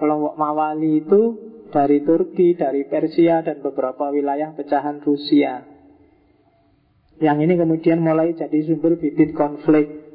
Kelompok 0.00 0.34
Mawali 0.40 1.04
itu 1.04 1.22
dari 1.68 2.00
Turki, 2.00 2.56
dari 2.56 2.88
Persia, 2.88 3.44
dan 3.44 3.60
beberapa 3.60 4.08
wilayah 4.08 4.56
pecahan 4.56 5.04
Rusia. 5.04 5.60
Yang 7.20 7.38
ini 7.44 7.54
kemudian 7.60 8.00
mulai 8.00 8.32
jadi 8.32 8.64
sumber 8.64 8.96
bibit 8.96 9.36
konflik. 9.36 10.08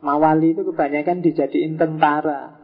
Mawali 0.00 0.56
itu 0.56 0.64
kebanyakan 0.64 1.20
dijadiin 1.20 1.76
tentara 1.76 2.56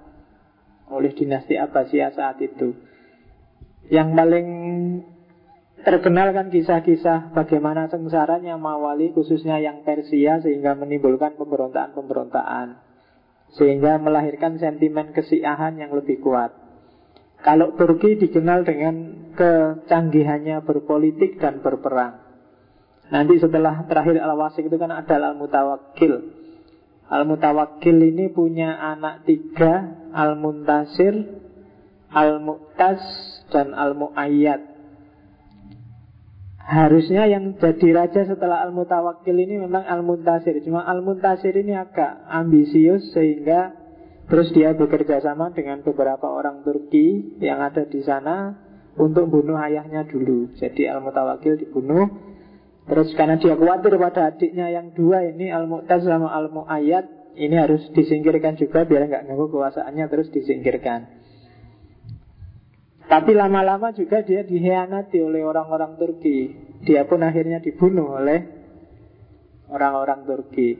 oleh 0.88 1.12
dinasti 1.12 1.54
Abbasiyah 1.54 2.16
saat 2.16 2.40
itu. 2.40 2.72
Yang 3.92 4.08
paling 4.16 4.48
terkenal 5.84 6.32
kan 6.32 6.48
kisah-kisah 6.48 7.36
bagaimana 7.36 7.92
sengsaranya 7.92 8.56
Mawali 8.56 9.12
khususnya 9.12 9.60
yang 9.60 9.84
Persia 9.84 10.40
sehingga 10.40 10.74
menimbulkan 10.74 11.36
pemberontakan-pemberontakan. 11.36 12.87
Sehingga 13.56 13.96
melahirkan 13.96 14.60
sentimen 14.60 15.16
kesiahan 15.16 15.80
yang 15.80 15.94
lebih 15.96 16.20
kuat. 16.20 16.52
Kalau 17.40 17.72
Turki 17.78 18.18
dikenal 18.18 18.66
dengan 18.66 18.94
kecanggihannya 19.38 20.60
berpolitik 20.66 21.38
dan 21.38 21.62
berperang. 21.62 22.18
Nanti 23.08 23.40
setelah 23.40 23.88
terakhir 23.88 24.20
Al-Wasik 24.20 24.68
itu 24.68 24.76
kan 24.76 24.92
ada 24.92 25.16
Al-Mutawakil 25.16 26.38
Al-Mutawakil 27.08 27.96
ini 28.04 28.28
punya 28.28 28.76
anak 28.76 29.24
tiga 29.24 29.96
Al-Muntasir 30.12 31.40
Al-Mu'tas 32.12 33.00
dan 33.48 33.72
Al-Mu'ayyad 33.72 34.67
Harusnya 36.68 37.24
yang 37.24 37.56
jadi 37.56 37.96
raja 37.96 38.28
setelah 38.28 38.60
Al-Mutawakil 38.68 39.32
ini 39.32 39.56
memang 39.56 39.88
Al-Muntasir. 39.88 40.60
Cuma 40.68 40.84
Al-Muntasir 40.84 41.56
ini 41.56 41.72
agak 41.72 42.28
ambisius 42.28 43.08
sehingga 43.16 43.72
Terus 44.28 44.52
dia 44.52 44.76
bekerja 44.76 45.24
sama 45.24 45.56
dengan 45.56 45.80
beberapa 45.80 46.28
orang 46.28 46.60
Turki 46.60 47.40
yang 47.40 47.64
ada 47.64 47.88
di 47.88 48.04
sana 48.04 48.52
Untuk 49.00 49.32
bunuh 49.32 49.56
ayahnya 49.56 50.04
dulu. 50.04 50.52
Jadi 50.60 50.84
Al-Mutawakil 50.84 51.56
dibunuh. 51.56 52.04
Terus 52.84 53.16
karena 53.16 53.40
dia 53.40 53.56
khawatir 53.56 53.96
pada 53.96 54.28
adiknya 54.28 54.68
yang 54.68 54.92
dua 54.92 55.24
ini 55.24 55.48
Al-Mu'taz 55.48 56.04
sama 56.04 56.28
Al-Mu'ayyad 56.36 57.32
Ini 57.32 57.56
harus 57.56 57.80
disingkirkan 57.96 58.60
juga 58.60 58.84
biar 58.84 59.08
nggak 59.08 59.24
ganggu 59.24 59.48
kekuasaannya 59.48 60.04
terus 60.10 60.28
disingkirkan 60.36 61.17
tapi 63.08 63.32
lama-lama 63.32 63.96
juga 63.96 64.20
dia 64.20 64.44
dihianati 64.44 65.16
oleh 65.24 65.40
orang-orang 65.40 65.96
Turki. 65.96 66.52
Dia 66.84 67.08
pun 67.08 67.24
akhirnya 67.24 67.56
dibunuh 67.56 68.20
oleh 68.20 68.44
orang-orang 69.72 70.28
Turki. 70.28 70.76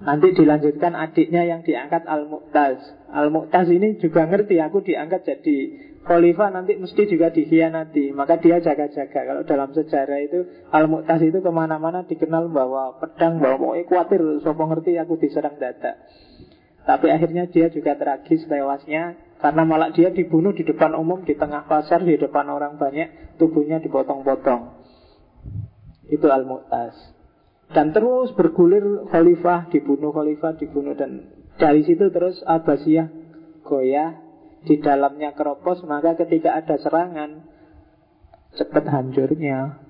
Nanti 0.00 0.32
dilanjutkan 0.32 0.96
adiknya 0.96 1.44
yang 1.44 1.60
diangkat 1.66 2.06
Al-Mu'taz. 2.06 2.78
Al-Mu'taz 3.12 3.66
ini 3.68 3.98
juga 3.98 4.24
ngerti 4.30 4.56
aku 4.62 4.80
diangkat 4.80 5.26
jadi 5.26 5.58
khalifah 6.00 6.48
nanti 6.54 6.78
mesti 6.78 7.02
juga 7.10 7.34
dihianati. 7.34 8.14
Maka 8.14 8.38
dia 8.38 8.62
jaga-jaga. 8.62 9.10
Kalau 9.10 9.42
dalam 9.42 9.74
sejarah 9.74 10.22
itu 10.22 10.70
Al-Mu'taz 10.70 11.20
itu 11.20 11.42
ke 11.42 11.50
mana-mana 11.50 12.06
dikenal 12.06 12.46
bawa 12.48 12.96
pedang, 13.02 13.42
bawa 13.42 13.58
mau 13.58 13.74
khawatir. 13.74 14.22
Sopo 14.40 14.70
ngerti 14.70 14.96
aku 14.96 15.18
diserang 15.18 15.58
dada. 15.58 15.98
Tapi 16.86 17.06
akhirnya 17.12 17.50
dia 17.50 17.68
juga 17.68 17.98
tragis 17.98 18.46
tewasnya 18.48 19.29
karena 19.40 19.64
malah 19.64 19.90
dia 19.96 20.12
dibunuh 20.12 20.52
di 20.52 20.68
depan 20.68 20.92
umum, 20.92 21.24
di 21.24 21.32
tengah 21.32 21.64
pasar, 21.64 22.04
di 22.04 22.20
depan 22.20 22.44
orang 22.52 22.76
banyak, 22.76 23.40
tubuhnya 23.40 23.80
dipotong-potong. 23.80 24.76
Itu 26.12 26.28
Al-Mu'taz. 26.28 26.92
Dan 27.72 27.96
terus 27.96 28.36
bergulir 28.36 29.08
khalifah, 29.08 29.72
dibunuh 29.72 30.12
khalifah, 30.12 30.60
dibunuh. 30.60 30.92
Dan 30.92 31.24
dari 31.56 31.88
situ 31.88 32.12
terus 32.12 32.44
Abbasiyah 32.44 33.08
goyah, 33.64 34.20
di 34.60 34.76
dalamnya 34.76 35.32
keropos, 35.32 35.80
maka 35.88 36.20
ketika 36.20 36.60
ada 36.60 36.76
serangan, 36.76 37.48
cepat 38.60 38.84
hancurnya. 38.92 39.88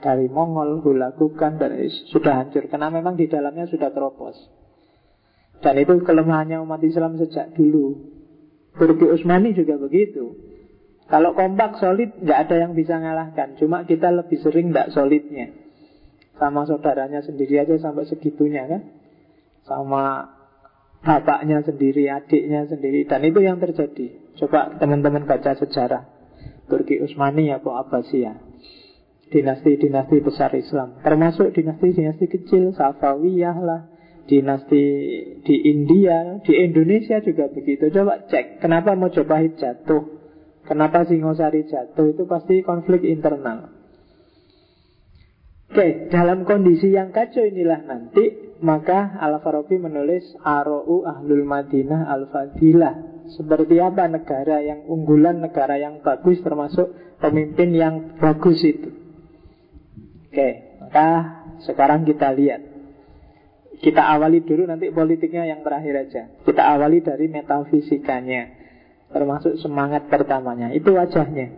Dari 0.00 0.32
Mongol, 0.32 0.80
Hulagukan, 0.80 1.60
dan 1.60 1.76
sudah 2.08 2.40
hancur. 2.40 2.72
Karena 2.72 2.88
memang 2.88 3.20
di 3.20 3.28
dalamnya 3.28 3.68
sudah 3.68 3.92
keropos. 3.92 4.32
Dan 5.60 5.76
itu 5.76 6.00
kelemahannya 6.00 6.56
umat 6.64 6.80
Islam 6.80 7.20
sejak 7.20 7.52
dulu 7.52 8.19
Turki 8.76 9.06
Utsmani 9.06 9.56
juga 9.56 9.78
begitu. 9.80 10.38
Kalau 11.10 11.34
kompak 11.34 11.82
solid 11.82 12.22
nggak 12.22 12.38
ada 12.46 12.56
yang 12.62 12.72
bisa 12.78 12.94
ngalahkan. 12.94 13.58
Cuma 13.58 13.82
kita 13.82 14.14
lebih 14.14 14.38
sering 14.38 14.70
nggak 14.70 14.94
solidnya. 14.94 15.50
Sama 16.38 16.64
saudaranya 16.70 17.20
sendiri 17.26 17.58
aja 17.58 17.74
sampai 17.82 18.06
segitunya 18.06 18.70
kan. 18.70 18.82
Sama 19.66 20.30
bapaknya 21.02 21.66
sendiri, 21.66 22.06
adiknya 22.06 22.70
sendiri. 22.70 23.10
Dan 23.10 23.26
itu 23.26 23.42
yang 23.42 23.58
terjadi. 23.58 24.38
Coba 24.38 24.78
teman-teman 24.78 25.26
baca 25.26 25.58
sejarah. 25.58 26.06
Turki 26.70 27.02
Utsmani 27.02 27.50
atau 27.50 27.74
Abbasiyah. 27.74 28.38
Dinasti-dinasti 29.34 30.22
besar 30.22 30.54
Islam. 30.54 31.02
Termasuk 31.02 31.50
dinasti-dinasti 31.54 32.26
kecil, 32.30 32.70
Safawiyah 32.74 33.58
lah, 33.58 33.89
dinasti 34.30 34.84
di 35.42 35.56
India, 35.66 36.38
di 36.46 36.54
Indonesia 36.54 37.18
juga 37.18 37.50
begitu. 37.50 37.90
Coba 37.90 38.30
cek, 38.30 38.62
kenapa 38.62 38.94
Mojopahit 38.94 39.58
jatuh? 39.58 40.22
Kenapa 40.70 41.02
Singosari 41.02 41.66
jatuh? 41.66 42.14
Itu 42.14 42.30
pasti 42.30 42.62
konflik 42.62 43.02
internal. 43.02 43.74
Oke, 45.70 46.10
dalam 46.10 46.46
kondisi 46.46 46.94
yang 46.94 47.10
kacau 47.10 47.42
inilah 47.46 47.82
nanti 47.86 48.54
maka 48.58 49.16
Al-Farabi 49.22 49.78
menulis 49.78 50.26
Aro'u 50.42 51.06
Ahlul 51.06 51.46
Madinah 51.46 52.10
Al-Fadilah 52.10 53.22
Seperti 53.38 53.78
apa 53.78 54.10
negara 54.10 54.60
yang 54.60 54.84
unggulan, 54.90 55.38
negara 55.38 55.78
yang 55.78 56.02
bagus 56.02 56.42
Termasuk 56.42 56.90
pemimpin 57.22 57.70
yang 57.72 58.18
bagus 58.18 58.60
itu 58.66 58.90
Oke, 60.30 60.78
maka 60.82 61.08
sekarang 61.64 62.02
kita 62.02 62.34
lihat 62.34 62.69
kita 63.80 64.02
awali 64.04 64.44
dulu 64.44 64.68
nanti 64.68 64.92
politiknya 64.92 65.48
yang 65.48 65.64
terakhir 65.64 65.94
aja. 65.96 66.22
Kita 66.44 66.62
awali 66.76 67.00
dari 67.00 67.32
metafisikanya. 67.32 68.60
Termasuk 69.08 69.56
semangat 69.56 70.06
pertamanya. 70.12 70.68
Itu 70.76 70.92
wajahnya. 70.92 71.48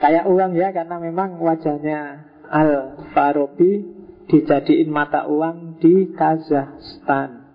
Kayak 0.00 0.24
uang 0.32 0.56
ya, 0.56 0.72
karena 0.72 0.96
memang 0.96 1.36
wajahnya 1.44 2.24
Al-Farabi 2.48 3.84
dijadiin 4.32 4.88
mata 4.88 5.28
uang 5.28 5.76
di 5.76 6.08
Kazakhstan. 6.16 7.52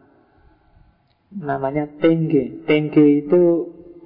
Namanya 1.33 1.89
Tenge. 1.97 2.69
Tenge 2.69 3.25
itu 3.25 3.41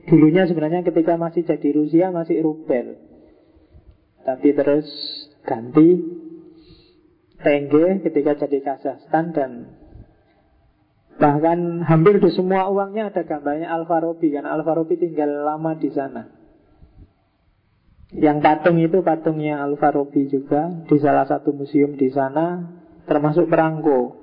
dulunya 0.07 0.47
sebenarnya 0.47 0.87
ketika 0.87 1.19
masih 1.19 1.43
jadi 1.43 1.69
Rusia 1.75 2.15
masih 2.15 2.41
rubel. 2.47 2.95
Tapi 4.23 4.55
terus 4.55 4.87
ganti 5.43 5.99
Tenge 7.39 8.03
ketika 8.03 8.35
jadi 8.35 8.59
Kazakhstan 8.59 9.31
dan 9.31 9.51
bahkan 11.19 11.83
hampir 11.87 12.19
di 12.19 12.31
semua 12.35 12.67
uangnya 12.67 13.11
ada 13.11 13.23
gambarnya 13.23 13.71
Al-Farabi 13.71 14.27
kan 14.35 14.43
Al-Farabi 14.43 14.95
tinggal 14.99 15.47
lama 15.47 15.75
di 15.79 15.87
sana. 15.91 16.27
Yang 18.11 18.37
patung 18.43 18.77
itu 18.83 18.99
patungnya 19.05 19.63
Al-Farabi 19.63 20.27
juga 20.27 20.67
di 20.83 20.97
salah 20.99 21.23
satu 21.29 21.55
museum 21.55 21.95
di 21.95 22.11
sana 22.11 22.75
termasuk 23.07 23.47
perangko 23.47 24.19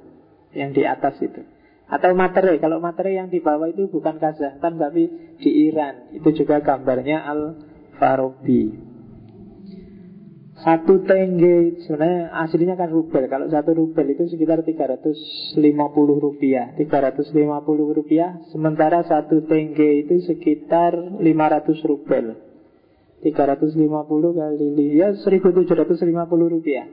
yang 0.52 0.76
di 0.76 0.84
atas 0.84 1.16
itu. 1.24 1.40
Atau 1.86 2.18
materai, 2.18 2.58
kalau 2.58 2.82
materai 2.82 3.16
yang 3.16 3.30
di 3.30 3.38
bawah 3.38 3.70
itu 3.70 3.86
bukan 3.86 4.18
Kazakhstan 4.18 4.76
tapi 4.76 5.06
di 5.38 5.50
Iran. 5.70 6.10
Itu 6.12 6.34
juga 6.34 6.58
gambarnya 6.58 7.22
Al-Farabi. 7.30 8.85
Satu 10.56 11.04
tenge 11.04 11.84
sebenarnya 11.84 12.32
aslinya 12.32 12.80
kan 12.80 12.88
rubel. 12.88 13.28
Kalau 13.28 13.52
satu 13.52 13.76
rubel 13.76 14.08
itu 14.16 14.24
sekitar 14.24 14.64
350 14.64 15.52
rupiah. 16.16 16.72
350 16.80 17.36
rupiah. 17.92 18.40
Sementara 18.48 19.04
satu 19.04 19.44
tenge 19.44 20.08
itu 20.08 20.24
sekitar 20.24 20.96
500 20.96 21.20
rubel. 21.84 22.40
350 23.20 23.84
kali 24.32 24.96
ya 24.96 25.12
1750 25.12 25.68
rupiah. 26.48 26.86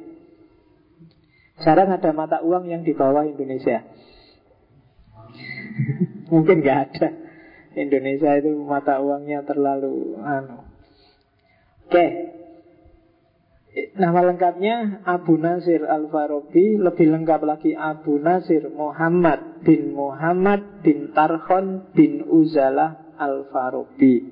Jarang 1.63 1.89
ada 1.95 2.11
mata 2.11 2.43
uang 2.43 2.67
yang 2.67 2.83
di 2.83 2.91
bawah 2.91 3.23
Indonesia. 3.23 3.87
Mungkin 6.33 6.59
nggak 6.59 6.79
ada. 6.91 7.07
Indonesia 7.79 8.37
itu 8.37 8.51
mata 8.59 8.99
uangnya 8.99 9.47
terlalu 9.47 10.19
anu. 10.19 10.67
Oke, 11.83 11.93
okay. 11.93 12.09
Nama 13.73 14.19
lengkapnya 14.29 15.01
Abu 15.01 15.41
Nasir 15.41 15.81
Al-Farabi 15.81 16.77
Lebih 16.77 17.09
lengkap 17.09 17.41
lagi 17.41 17.73
Abu 17.73 18.21
Nasir 18.21 18.69
Muhammad 18.69 19.65
bin 19.65 19.97
Muhammad 19.97 20.85
bin 20.85 21.09
Tarhon 21.09 21.89
bin 21.97 22.21
Uzalah 22.29 23.17
Al-Farabi. 23.17 24.29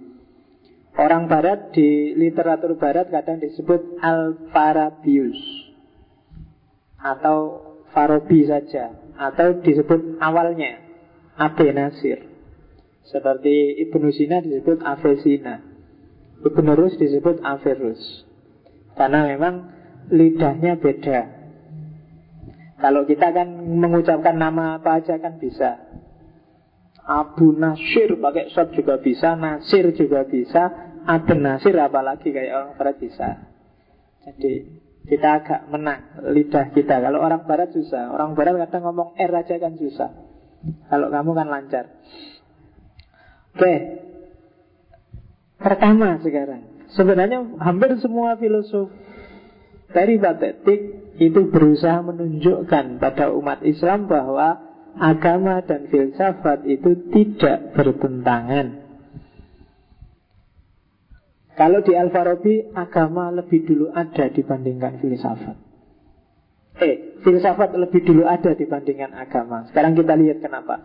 Orang 0.93 1.25
barat 1.25 1.73
di 1.73 2.13
literatur 2.13 2.77
barat 2.77 3.09
kadang 3.09 3.41
disebut 3.41 3.97
Al-Farabius. 4.03 5.41
Atau 7.01 7.37
Farabi 7.97 8.45
saja. 8.45 8.93
Atau 9.17 9.65
disebut 9.65 10.21
awalnya 10.21 10.85
Abu 11.39 11.65
Nasir. 11.73 12.29
Seperti 13.09 13.81
Ibnu 13.89 14.13
Sina 14.13 14.39
disebut 14.45 14.85
Avesina 14.85 15.65
Ibnu 16.41 16.71
Rus 16.77 16.95
disebut 16.97 17.41
Averus 17.41 18.29
karena 19.01 19.25
memang 19.33 19.53
lidahnya 20.13 20.77
beda. 20.77 21.19
Kalau 22.77 23.01
kita 23.09 23.33
kan 23.33 23.49
mengucapkan 23.81 24.37
nama 24.37 24.77
apa 24.77 25.01
aja 25.01 25.17
kan 25.17 25.41
bisa. 25.41 25.89
Abu 27.01 27.49
Nasir 27.57 28.13
pakai 28.21 28.53
shot 28.53 28.77
juga 28.77 29.01
bisa 29.01 29.33
Nasir 29.33 29.89
juga 29.97 30.21
bisa 30.29 30.93
Abu 31.09 31.33
Nasir 31.33 31.73
apalagi 31.81 32.29
kayak 32.29 32.53
orang 32.53 32.73
barat 32.77 32.95
bisa. 33.01 33.29
Jadi 34.21 34.69
kita 35.09 35.29
agak 35.41 35.61
menang 35.73 36.21
lidah 36.29 36.69
kita. 36.77 37.01
Kalau 37.01 37.25
orang 37.25 37.49
barat 37.49 37.73
susah. 37.73 38.13
Orang 38.13 38.37
barat 38.37 38.53
kadang 38.69 38.85
ngomong 38.85 39.17
R 39.17 39.33
aja 39.33 39.57
kan 39.57 39.73
susah. 39.81 40.13
Kalau 40.93 41.09
kamu 41.09 41.31
kan 41.33 41.47
lancar. 41.49 41.85
Oke. 43.57 43.73
Pertama 45.57 46.21
sekarang 46.21 46.70
Sebenarnya 46.91 47.59
hampir 47.63 47.95
semua 48.03 48.35
filosof 48.35 48.91
peripatetik 49.91 50.79
itu 51.19 51.51
berusaha 51.51 51.99
menunjukkan 52.03 52.99
pada 52.99 53.31
umat 53.35 53.63
Islam 53.63 54.07
bahwa 54.07 54.59
agama 54.97 55.63
dan 55.63 55.87
filsafat 55.87 56.67
itu 56.67 57.11
tidak 57.11 57.75
bertentangan. 57.75 58.83
Kalau 61.55 61.83
di 61.85 61.93
Al-Farabi 61.93 62.73
agama 62.73 63.29
lebih 63.29 63.67
dulu 63.67 63.85
ada 63.93 64.31
dibandingkan 64.31 64.97
filsafat. 65.03 65.55
Eh, 66.81 67.21
filsafat 67.21 67.75
lebih 67.77 68.01
dulu 68.01 68.25
ada 68.25 68.55
dibandingkan 68.57 69.13
agama. 69.13 69.69
Sekarang 69.69 69.93
kita 69.93 70.17
lihat 70.17 70.41
kenapa. 70.41 70.81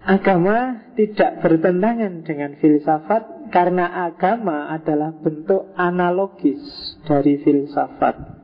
Agama 0.00 0.88
tidak 0.96 1.44
bertentangan 1.44 2.24
dengan 2.24 2.56
filsafat 2.56 3.52
karena 3.52 4.08
agama 4.08 4.72
adalah 4.72 5.12
bentuk 5.12 5.76
analogis 5.76 6.60
dari 7.04 7.36
filsafat. 7.44 8.40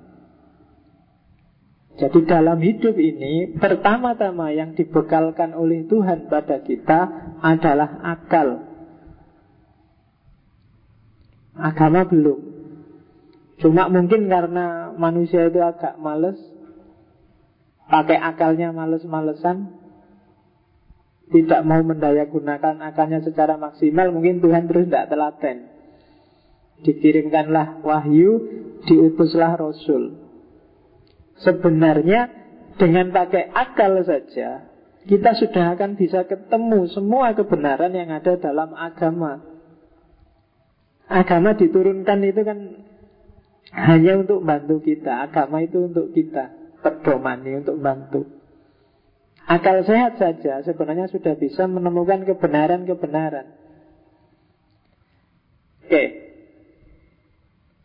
Jadi 1.97 2.29
dalam 2.29 2.61
hidup 2.61 2.93
ini 3.01 3.57
pertama-tama 3.57 4.53
yang 4.53 4.77
dibekalkan 4.77 5.57
oleh 5.57 5.89
Tuhan 5.89 6.29
pada 6.29 6.61
kita 6.61 7.09
adalah 7.41 8.05
akal. 8.05 8.61
Agama 11.57 12.05
belum. 12.05 12.41
Cuma 13.65 13.89
mungkin 13.89 14.29
karena 14.29 14.93
manusia 14.93 15.49
itu 15.49 15.57
agak 15.65 15.97
males, 15.97 16.37
pakai 17.89 18.21
akalnya 18.21 18.77
males-malesan, 18.77 19.76
tidak 21.27 21.61
mau 21.67 21.83
mendaya 21.83 22.27
gunakan 22.31 22.79
akalnya 22.87 23.19
secara 23.23 23.59
maksimal, 23.59 24.15
mungkin 24.15 24.39
Tuhan 24.39 24.71
terus 24.71 24.87
tidak 24.87 25.11
telaten. 25.11 25.57
Dikirimkanlah 26.87 27.83
wahyu, 27.83 28.31
diutuslah 28.87 29.59
Rasul. 29.59 30.23
Sebenarnya 31.43 32.31
dengan 32.79 33.11
pakai 33.11 33.51
akal 33.51 34.07
saja, 34.07 34.71
kita 35.07 35.35
sudah 35.35 35.75
akan 35.75 35.99
bisa 35.99 36.27
ketemu 36.31 36.87
semua 36.93 37.35
kebenaran 37.35 37.91
yang 37.91 38.13
ada 38.13 38.39
dalam 38.39 38.77
agama. 38.77 39.43
Agama 41.07 41.55
diturunkan 41.55 42.19
itu 42.27 42.43
kan 42.43 42.59
hanya 43.75 44.23
untuk 44.23 44.43
bantu 44.43 44.83
kita. 44.83 45.27
Agama 45.27 45.63
itu 45.63 45.91
untuk 45.91 46.11
kita. 46.15 46.55
Perdomani 46.83 47.63
untuk 47.63 47.79
bantu. 47.79 48.36
Akal 49.47 49.87
sehat 49.87 50.19
saja 50.19 50.59
sebenarnya 50.67 51.07
sudah 51.07 51.39
bisa 51.39 51.71
menemukan 51.71 52.27
kebenaran-kebenaran. 52.27 53.47
Oke. 55.87 56.05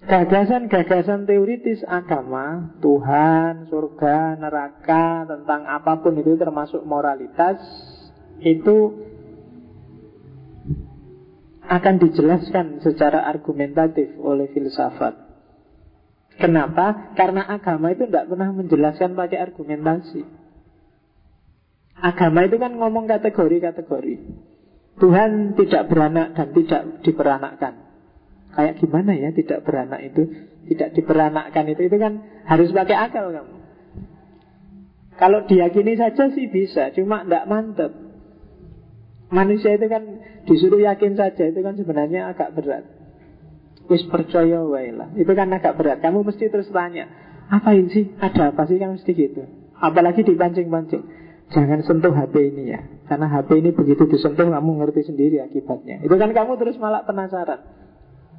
Gagasan-gagasan 0.02 1.30
teoritis 1.30 1.86
agama, 1.86 2.74
Tuhan, 2.82 3.70
surga, 3.70 4.42
neraka, 4.42 5.30
tentang 5.30 5.70
apa 5.70 6.02
pun 6.02 6.18
itu 6.18 6.34
termasuk 6.34 6.82
moralitas, 6.82 7.62
itu 8.42 8.98
akan 11.62 11.96
dijelaskan 12.02 12.82
secara 12.82 13.30
argumentatif 13.30 14.18
oleh 14.18 14.50
filsafat. 14.50 15.14
Kenapa? 16.42 17.14
Karena 17.14 17.46
agama 17.46 17.94
itu 17.94 18.10
tidak 18.10 18.34
pernah 18.34 18.50
menjelaskan 18.50 19.14
pakai 19.14 19.38
argumentasi. 19.38 20.41
Agama 22.02 22.50
itu 22.50 22.58
kan 22.58 22.74
ngomong 22.74 23.06
kategori-kategori. 23.06 24.16
Tuhan 24.98 25.54
tidak 25.54 25.88
beranak 25.88 26.34
dan 26.34 26.48
tidak 26.54 26.82
diperanakkan. 27.06 27.74
Kayak 28.52 28.84
gimana 28.84 29.16
ya 29.16 29.30
tidak 29.32 29.64
beranak 29.64 30.02
itu? 30.04 30.28
Tidak 30.68 30.98
diperanakkan 30.98 31.66
itu 31.72 31.88
itu 31.88 31.98
kan 32.02 32.44
harus 32.44 32.74
pakai 32.74 32.98
akal 32.98 33.32
kamu. 33.32 33.56
Kalau 35.22 35.46
diyakini 35.46 35.94
saja 35.96 36.34
sih 36.34 36.50
bisa, 36.50 36.90
cuma 36.98 37.22
tidak 37.22 37.46
mantep. 37.46 37.92
Manusia 39.30 39.78
itu 39.78 39.86
kan 39.86 40.04
disuruh 40.50 40.82
yakin 40.82 41.14
saja 41.14 41.48
itu 41.48 41.62
kan 41.62 41.78
sebenarnya 41.78 42.34
agak 42.34 42.58
berat. 42.58 42.84
Wis 43.88 44.04
percaya 44.10 44.60
wailah. 44.66 45.14
Itu 45.16 45.32
kan 45.38 45.54
agak 45.54 45.78
berat. 45.78 46.02
Kamu 46.02 46.26
mesti 46.26 46.50
terus 46.50 46.68
tanya, 46.74 47.08
apa 47.48 47.78
ini 47.78 47.90
sih? 47.94 48.06
Ada 48.18 48.52
apa 48.52 48.66
sih 48.66 48.82
kan 48.82 48.98
mesti 48.98 49.12
gitu. 49.14 49.46
Apalagi 49.78 50.26
dipancing-pancing. 50.26 51.21
Jangan 51.52 51.84
sentuh 51.84 52.16
HP 52.16 52.56
ini 52.56 52.72
ya. 52.72 52.80
Karena 53.12 53.28
HP 53.28 53.60
ini 53.60 53.76
begitu 53.76 54.08
disentuh 54.08 54.48
kamu 54.48 54.72
ngerti 54.80 55.12
sendiri 55.12 55.44
akibatnya. 55.44 56.00
Itu 56.00 56.16
kan 56.16 56.32
kamu 56.32 56.56
terus 56.56 56.80
malah 56.80 57.04
penasaran. 57.04 57.60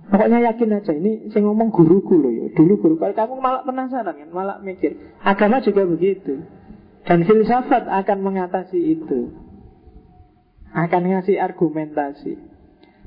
Pokoknya 0.02 0.50
yakin 0.50 0.76
aja 0.76 0.92
Ini 0.92 1.30
saya 1.30 1.46
ngomong 1.46 1.70
guruku 1.70 2.18
loh 2.18 2.28
ya 2.34 2.50
Dulu 2.52 2.74
guru. 2.82 2.94
Kalau 2.98 3.14
kamu 3.14 3.34
malah 3.38 3.62
penasaran 3.62 4.18
kan 4.18 4.28
Malah 4.34 4.58
mikir 4.58 4.98
Agama 5.22 5.62
juga 5.62 5.86
begitu. 5.86 6.42
Dan 7.06 7.26
filsafat 7.26 7.86
akan 7.86 8.18
mengatasi 8.22 8.78
itu. 8.98 9.34
Akan 10.72 11.04
ngasih 11.04 11.36
argumentasi. 11.36 12.38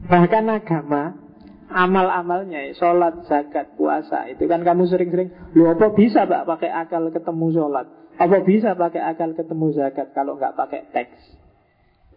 Bahkan 0.05 0.45
agama 0.51 1.24
Amal-amalnya 1.65 2.77
Sholat, 2.77 3.25
zakat, 3.25 3.73
puasa 3.73 4.29
Itu 4.29 4.45
kan 4.45 4.61
kamu 4.61 4.85
sering-sering 4.85 5.33
Lu 5.57 5.65
apa 5.65 5.89
bisa 5.97 6.29
pak 6.29 6.45
pakai 6.45 6.69
akal 6.69 7.09
ketemu 7.09 7.47
sholat 7.57 7.87
apa 8.15 8.47
bisa 8.47 8.79
pakai 8.79 9.01
akal 9.03 9.35
ketemu 9.35 9.75
zakat 9.75 10.15
kalau 10.15 10.39
nggak 10.39 10.55
pakai 10.55 10.87
teks? 10.95 11.19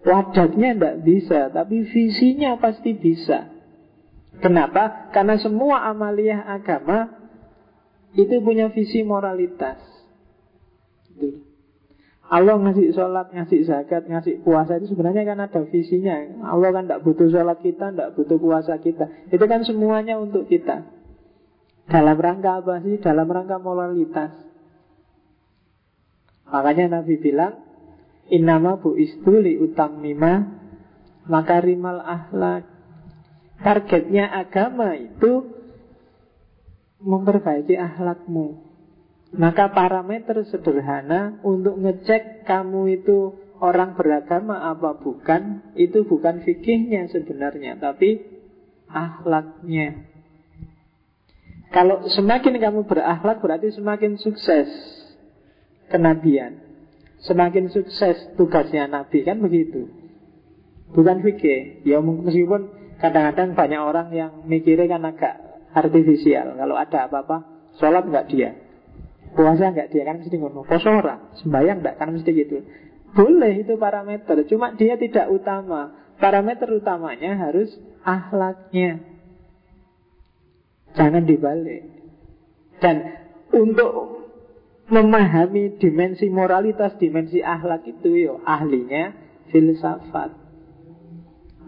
Wadatnya 0.07 0.79
tidak 0.79 0.97
bisa, 1.03 1.51
tapi 1.51 1.83
visinya 1.91 2.55
pasti 2.63 2.95
bisa. 2.95 3.51
Kenapa? 4.39 5.11
Karena 5.11 5.35
semua 5.43 5.91
amaliyah 5.91 6.47
agama 6.47 7.11
itu 8.15 8.39
punya 8.39 8.71
visi 8.71 9.03
moralitas. 9.03 9.83
Allah 12.29 12.61
ngasih 12.61 12.93
sholat, 12.93 13.33
ngasih 13.33 13.65
zakat, 13.65 14.05
ngasih 14.05 14.45
puasa 14.45 14.77
itu 14.77 14.93
sebenarnya 14.93 15.25
kan 15.25 15.41
ada 15.41 15.65
visinya. 15.65 16.45
Allah 16.45 16.77
kan 16.77 16.85
tidak 16.85 17.01
butuh 17.01 17.33
sholat 17.33 17.57
kita, 17.65 17.89
tidak 17.89 18.13
butuh 18.21 18.37
puasa 18.37 18.77
kita. 18.77 19.09
Itu 19.33 19.49
kan 19.49 19.65
semuanya 19.65 20.21
untuk 20.21 20.45
kita. 20.45 20.85
Dalam 21.89 22.21
rangka 22.21 22.61
apa 22.61 22.85
sih? 22.85 23.01
Dalam 23.01 23.25
rangka 23.33 23.57
moralitas. 23.57 24.37
Makanya 26.53 27.01
Nabi 27.01 27.17
bilang 27.17 27.65
Innama 28.29 28.81
bu 28.81 28.97
istuli 28.97 29.57
utam 29.61 30.01
mima 30.01 30.49
Makarimal 31.29 32.01
ahlak 32.01 32.65
Targetnya 33.61 34.33
agama 34.33 34.97
itu 34.97 35.45
Memperbaiki 37.05 37.77
ahlakmu 37.77 38.68
Maka 39.35 39.73
parameter 39.73 40.41
sederhana 40.49 41.41
Untuk 41.45 41.77
ngecek 41.81 42.49
kamu 42.49 43.03
itu 43.03 43.37
Orang 43.59 43.99
beragama 43.99 44.71
apa 44.71 44.97
bukan 44.97 45.75
Itu 45.77 46.07
bukan 46.09 46.47
fikihnya 46.47 47.11
sebenarnya 47.13 47.77
Tapi 47.77 48.23
ahlaknya 48.89 50.09
Kalau 51.75 52.09
semakin 52.09 52.57
kamu 52.57 52.89
berakhlak 52.89 53.45
Berarti 53.45 53.75
semakin 53.75 54.17
sukses 54.17 54.99
kenabian. 55.89 56.61
Semakin 57.25 57.73
sukses 57.73 58.15
tugasnya 58.39 58.87
Nabi 58.87 59.27
kan 59.27 59.43
begitu. 59.43 59.91
Bukan 60.95 61.25
fikih. 61.27 61.83
Ya 61.83 61.99
meskipun 61.99 62.95
kadang-kadang 63.03 63.59
banyak 63.59 63.81
orang 63.83 64.09
yang 64.15 64.33
mikirnya 64.47 64.87
kan 64.87 65.03
agak 65.05 65.35
artifisial. 65.75 66.55
Kalau 66.55 66.79
ada 66.79 67.11
apa-apa, 67.11 67.37
sholat 67.83 68.07
nggak 68.07 68.29
dia. 68.31 68.51
Puasa 69.37 69.73
nggak 69.73 69.91
dia 69.93 70.05
kan 70.09 70.21
mesti 70.21 70.37
ngono. 70.37 70.65
Poso 70.65 70.91
sembahyang 71.45 71.85
nggak 71.85 71.97
kan 72.01 72.09
mesti 72.13 72.31
gitu. 72.33 72.65
Boleh 73.13 73.65
itu 73.65 73.75
parameter, 73.81 74.45
cuma 74.47 74.77
dia 74.77 75.01
tidak 75.01 75.33
utama. 75.33 75.97
Parameter 76.19 76.69
utamanya 76.75 77.39
harus 77.39 77.73
ahlaknya. 78.05 79.01
Jangan 80.93 81.25
dibalik. 81.25 81.89
Dan 82.83 82.97
untuk 83.55 84.19
memahami 84.89 85.79
dimensi 85.79 86.27
moralitas, 86.33 86.97
dimensi 86.99 87.45
akhlak 87.45 87.87
itu 87.87 88.29
yo 88.29 88.35
ahlinya 88.45 89.15
filsafat. 89.53 90.33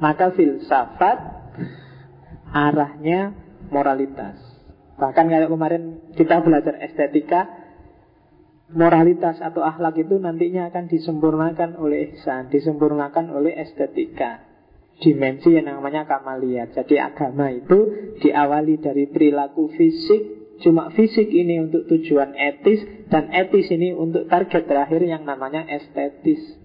Maka 0.00 0.32
filsafat 0.32 1.18
arahnya 2.50 3.36
moralitas. 3.68 4.49
Bahkan 5.00 5.24
kayak 5.32 5.48
kemarin 5.48 6.12
kita 6.12 6.44
belajar 6.44 6.76
estetika, 6.84 7.48
moralitas 8.68 9.40
atau 9.40 9.64
akhlak 9.64 9.96
itu 9.96 10.20
nantinya 10.20 10.68
akan 10.68 10.92
disempurnakan 10.92 11.80
oleh 11.80 12.12
ihsan, 12.12 12.52
disempurnakan 12.52 13.32
oleh 13.32 13.56
estetika. 13.56 14.44
Dimensi 15.00 15.56
yang 15.56 15.72
namanya 15.72 16.04
kamaliat. 16.04 16.76
Jadi 16.76 17.00
agama 17.00 17.48
itu 17.48 18.12
diawali 18.20 18.76
dari 18.84 19.08
perilaku 19.08 19.72
fisik, 19.72 20.40
Cuma 20.60 20.92
fisik 20.92 21.32
ini 21.32 21.56
untuk 21.56 21.88
tujuan 21.88 22.36
etis 22.36 22.84
dan 23.08 23.32
etis 23.32 23.72
ini 23.72 23.96
untuk 23.96 24.28
target 24.28 24.68
terakhir 24.68 25.00
yang 25.00 25.24
namanya 25.24 25.64
estetis. 25.64 26.60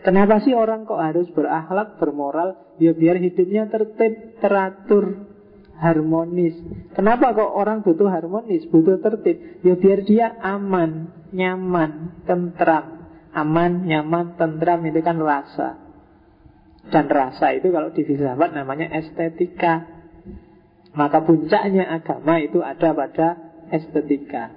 Kenapa 0.00 0.40
sih 0.40 0.56
orang 0.56 0.88
kok 0.88 1.00
harus 1.00 1.28
berakhlak, 1.36 2.00
bermoral? 2.00 2.56
Ya 2.80 2.96
biar 2.96 3.20
hidupnya 3.20 3.68
tertib, 3.68 4.40
teratur. 4.40 5.25
Harmonis. 5.80 6.56
Kenapa 6.96 7.36
kok 7.36 7.52
orang 7.52 7.84
butuh 7.84 8.08
harmonis, 8.08 8.64
butuh 8.68 9.00
tertib? 9.00 9.60
Ya 9.60 9.76
biar 9.76 10.00
dia 10.04 10.26
aman, 10.40 11.12
nyaman, 11.32 12.22
tentram. 12.24 13.08
Aman, 13.36 13.84
nyaman, 13.84 14.40
tentram 14.40 14.80
itu 14.88 15.00
kan 15.04 15.20
rasa. 15.20 15.76
Dan 16.88 17.10
rasa 17.10 17.52
itu 17.52 17.68
kalau 17.68 17.92
di 17.92 18.02
filsafat 18.06 18.56
namanya 18.56 18.88
estetika. 18.96 19.84
Maka 20.96 21.20
puncaknya 21.20 21.84
agama 21.92 22.40
itu 22.40 22.64
ada 22.64 22.96
pada 22.96 23.28
estetika. 23.68 24.56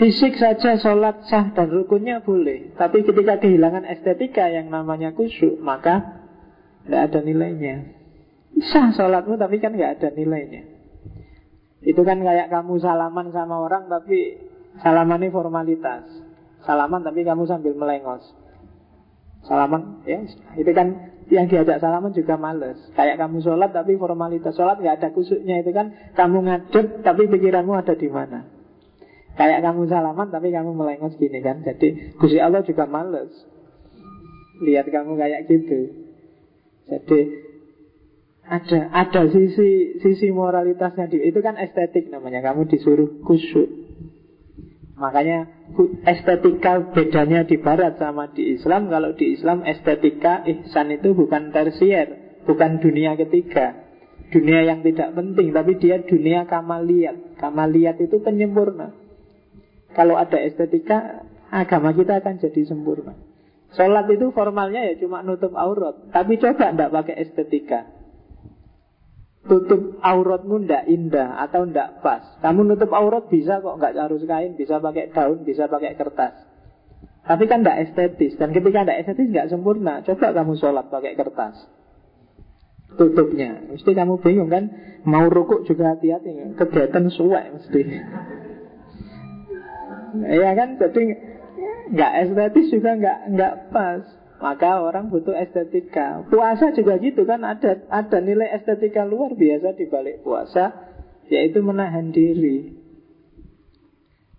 Fisik 0.00 0.40
saja 0.40 0.80
sholat 0.80 1.26
sah 1.32 1.48
dan 1.56 1.72
rukunnya 1.72 2.20
boleh 2.20 2.76
Tapi 2.76 3.08
ketika 3.08 3.40
kehilangan 3.40 3.88
estetika 3.88 4.44
yang 4.52 4.68
namanya 4.68 5.16
kusyuk 5.16 5.64
Maka 5.64 6.20
tidak 6.84 7.08
ada 7.08 7.20
nilainya 7.24 7.97
Sah 8.58 8.90
sholatmu 8.90 9.38
tapi 9.38 9.62
kan 9.62 9.74
nggak 9.74 10.00
ada 10.00 10.08
nilainya. 10.14 10.62
Itu 11.82 12.02
kan 12.02 12.18
kayak 12.18 12.50
kamu 12.50 12.82
salaman 12.82 13.30
sama 13.30 13.62
orang 13.62 13.86
Tapi 13.86 14.34
salaman 14.82 15.22
ini 15.22 15.28
formalitas. 15.30 16.04
Salaman 16.66 17.06
tapi 17.06 17.22
kamu 17.22 17.46
sambil 17.46 17.72
melengos. 17.78 18.24
Salaman 19.46 20.02
ya 20.02 20.26
Itu 20.58 20.70
kan 20.74 21.14
yang 21.30 21.46
diajak 21.46 21.78
salaman 21.78 22.10
juga 22.10 22.34
males. 22.34 22.82
Kayak 22.98 23.22
kamu 23.22 23.44
sholat 23.44 23.70
tapi 23.70 23.94
formalitas 23.94 24.56
Sholat 24.56 24.80
nggak 24.82 24.96
ada 24.98 25.08
kusuknya 25.12 25.60
itu 25.60 25.70
kan 25.76 25.92
Kamu 26.16 26.42
ngadep 26.42 27.04
tapi 27.06 27.30
pikiranmu 27.30 27.72
ada 27.78 27.94
di 27.94 28.08
mana. 28.10 28.48
Kayak 29.38 29.62
kamu 29.62 29.86
salaman 29.86 30.34
tapi 30.34 30.50
kamu 30.50 30.74
melengos 30.74 31.14
gini 31.14 31.38
kan. 31.38 31.62
Jadi 31.62 32.18
Gusti 32.18 32.42
Allah 32.42 32.66
juga 32.66 32.90
males. 32.90 33.30
Lihat 34.58 34.90
kamu 34.90 35.14
kayak 35.14 35.46
gitu. 35.46 35.94
Jadi 36.90 37.47
ada 38.48 38.88
ada 38.96 39.22
sisi 39.28 40.00
sisi 40.00 40.32
moralitasnya 40.32 41.04
di 41.12 41.20
itu 41.20 41.38
kan 41.44 41.60
estetik 41.60 42.08
namanya. 42.08 42.40
Kamu 42.40 42.64
disuruh 42.64 43.20
kusyuk. 43.20 43.68
Makanya 44.98 45.46
estetika 46.08 46.82
bedanya 46.90 47.46
di 47.46 47.60
barat 47.60 48.00
sama 48.00 48.32
di 48.32 48.56
Islam. 48.56 48.88
Kalau 48.90 49.14
di 49.14 49.36
Islam 49.36 49.62
estetika 49.62 50.42
ihsan 50.48 50.90
itu 50.90 51.14
bukan 51.14 51.54
tersier, 51.54 52.40
bukan 52.48 52.82
dunia 52.82 53.14
ketiga. 53.14 53.86
Dunia 54.28 54.60
yang 54.60 54.84
tidak 54.84 55.16
penting, 55.16 55.56
tapi 55.56 55.80
dia 55.80 56.04
dunia 56.04 56.44
kamaliat. 56.44 57.40
Kamaliat 57.40 57.96
itu 58.02 58.20
penyempurna. 58.20 58.92
Kalau 59.96 60.20
ada 60.20 60.36
estetika, 60.36 61.24
agama 61.48 61.96
kita 61.96 62.20
akan 62.20 62.36
jadi 62.36 62.60
sempurna. 62.68 63.16
Sholat 63.72 64.08
itu 64.12 64.28
formalnya 64.32 64.84
ya 64.84 65.00
cuma 65.00 65.24
nutup 65.24 65.56
aurat. 65.56 66.12
Tapi 66.12 66.36
coba 66.40 66.72
tidak 66.76 66.92
pakai 66.92 67.16
estetika 67.24 67.97
tutup 69.48 69.96
auratmu 70.04 70.68
ndak 70.68 70.84
indah 70.86 71.40
atau 71.48 71.64
ndak 71.64 72.04
pas. 72.04 72.22
Kamu 72.44 72.68
nutup 72.68 72.92
aurat 72.92 73.26
bisa 73.32 73.58
kok 73.64 73.80
nggak 73.80 73.96
harus 73.96 74.22
kain, 74.28 74.54
bisa 74.54 74.78
pakai 74.78 75.10
daun, 75.10 75.42
bisa 75.42 75.66
pakai 75.66 75.96
kertas. 75.96 76.46
Tapi 77.24 77.44
kan 77.48 77.64
ndak 77.64 77.88
estetis 77.88 78.36
dan 78.36 78.52
ketika 78.52 78.84
ndak 78.84 79.04
estetis 79.04 79.32
nggak 79.32 79.48
sempurna. 79.48 80.04
Coba 80.04 80.36
kamu 80.36 80.54
sholat 80.60 80.86
pakai 80.92 81.16
kertas. 81.16 81.56
Tutupnya, 82.88 83.68
mesti 83.68 83.90
kamu 83.92 84.16
bingung 84.24 84.48
kan? 84.48 84.72
Mau 85.04 85.28
rukuk 85.28 85.68
juga 85.68 85.92
hati-hati, 85.92 86.56
kegiatan 86.56 87.04
suwe 87.12 87.42
mesti. 87.56 87.82
Iya 90.24 90.50
kan, 90.56 90.80
jadi 90.80 91.02
nggak 91.92 92.12
estetis 92.24 92.66
juga 92.72 92.90
nggak 92.96 93.18
nggak 93.36 93.54
pas. 93.72 94.02
Maka 94.38 94.78
orang 94.78 95.10
butuh 95.10 95.34
estetika. 95.34 96.22
Puasa 96.30 96.70
juga 96.70 96.94
gitu 97.02 97.26
kan 97.26 97.42
ada 97.42 97.82
ada 97.90 98.18
nilai 98.22 98.54
estetika 98.54 99.02
luar 99.02 99.34
biasa 99.34 99.74
di 99.74 99.90
balik 99.90 100.22
puasa 100.22 100.94
yaitu 101.26 101.58
menahan 101.60 102.14
diri. 102.14 102.78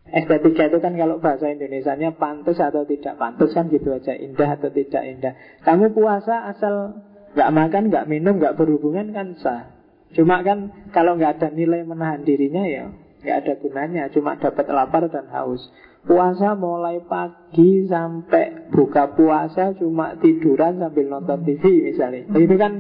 Estetika 0.10 0.72
itu 0.72 0.80
kan 0.82 0.98
kalau 0.98 1.22
bahasa 1.22 1.54
Indonesia-nya 1.54 2.18
pantas 2.18 2.58
atau 2.58 2.82
tidak 2.88 3.22
pantas 3.22 3.54
kan 3.54 3.70
gitu 3.70 3.94
aja, 3.94 4.18
indah 4.18 4.58
atau 4.58 4.74
tidak 4.74 5.04
indah. 5.06 5.34
Kamu 5.62 5.94
puasa 5.94 6.50
asal 6.50 7.06
nggak 7.38 7.52
makan, 7.54 7.84
nggak 7.94 8.08
minum, 8.10 8.42
nggak 8.42 8.58
berhubungan 8.58 9.14
kan 9.14 9.38
sah. 9.38 9.70
Cuma 10.18 10.42
kan 10.42 10.90
kalau 10.90 11.14
nggak 11.14 11.38
ada 11.38 11.48
nilai 11.54 11.86
menahan 11.86 12.26
dirinya 12.26 12.66
ya 12.66 12.90
nggak 13.20 13.38
ada 13.46 13.54
gunanya, 13.60 14.04
cuma 14.16 14.40
dapat 14.40 14.66
lapar 14.72 15.12
dan 15.12 15.28
haus. 15.30 15.60
Puasa 16.00 16.56
mulai 16.56 17.04
pagi 17.04 17.86
sampai 17.86 18.72
buka 18.72 19.12
puasa 19.14 19.76
cuma 19.76 20.16
tiduran 20.18 20.80
sambil 20.80 21.06
nonton 21.12 21.44
TV 21.44 21.92
misalnya. 21.92 22.24
Itu 22.40 22.56
kan 22.56 22.74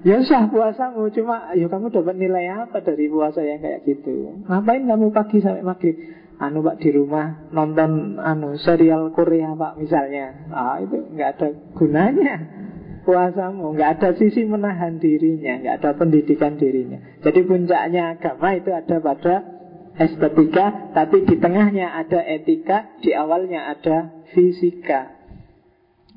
ya 0.00 0.24
sah 0.24 0.48
puasamu 0.48 1.12
cuma 1.12 1.52
ya 1.52 1.68
kamu 1.68 1.92
dapat 1.92 2.16
nilai 2.16 2.48
apa 2.48 2.80
dari 2.80 3.12
puasa 3.12 3.44
yang 3.44 3.60
kayak 3.60 3.84
gitu? 3.84 4.40
Ngapain 4.48 4.88
kamu 4.88 5.12
pagi 5.12 5.44
sampai 5.44 5.62
maghrib? 5.62 5.96
Anu 6.40 6.64
pak 6.64 6.80
di 6.80 6.88
rumah 6.88 7.52
nonton 7.52 8.16
anu 8.16 8.56
serial 8.56 9.12
Korea 9.12 9.52
pak 9.52 9.76
misalnya. 9.76 10.48
Ah 10.48 10.80
itu 10.80 10.96
nggak 10.96 11.30
ada 11.36 11.48
gunanya 11.76 12.36
puasamu 13.04 13.74
nggak 13.74 13.90
ada 14.00 14.08
sisi 14.16 14.44
menahan 14.44 15.00
dirinya 15.00 15.58
nggak 15.60 15.74
ada 15.80 15.90
pendidikan 15.96 16.60
dirinya 16.60 17.00
jadi 17.24 17.40
puncaknya 17.44 18.02
agama 18.16 18.54
itu 18.56 18.70
ada 18.70 18.96
pada 19.00 19.34
estetika, 19.98 20.92
tapi 20.94 21.26
di 21.26 21.36
tengahnya 21.38 21.94
ada 21.94 22.20
etika, 22.22 22.98
di 23.02 23.10
awalnya 23.14 23.70
ada 23.72 24.24
fisika. 24.30 25.18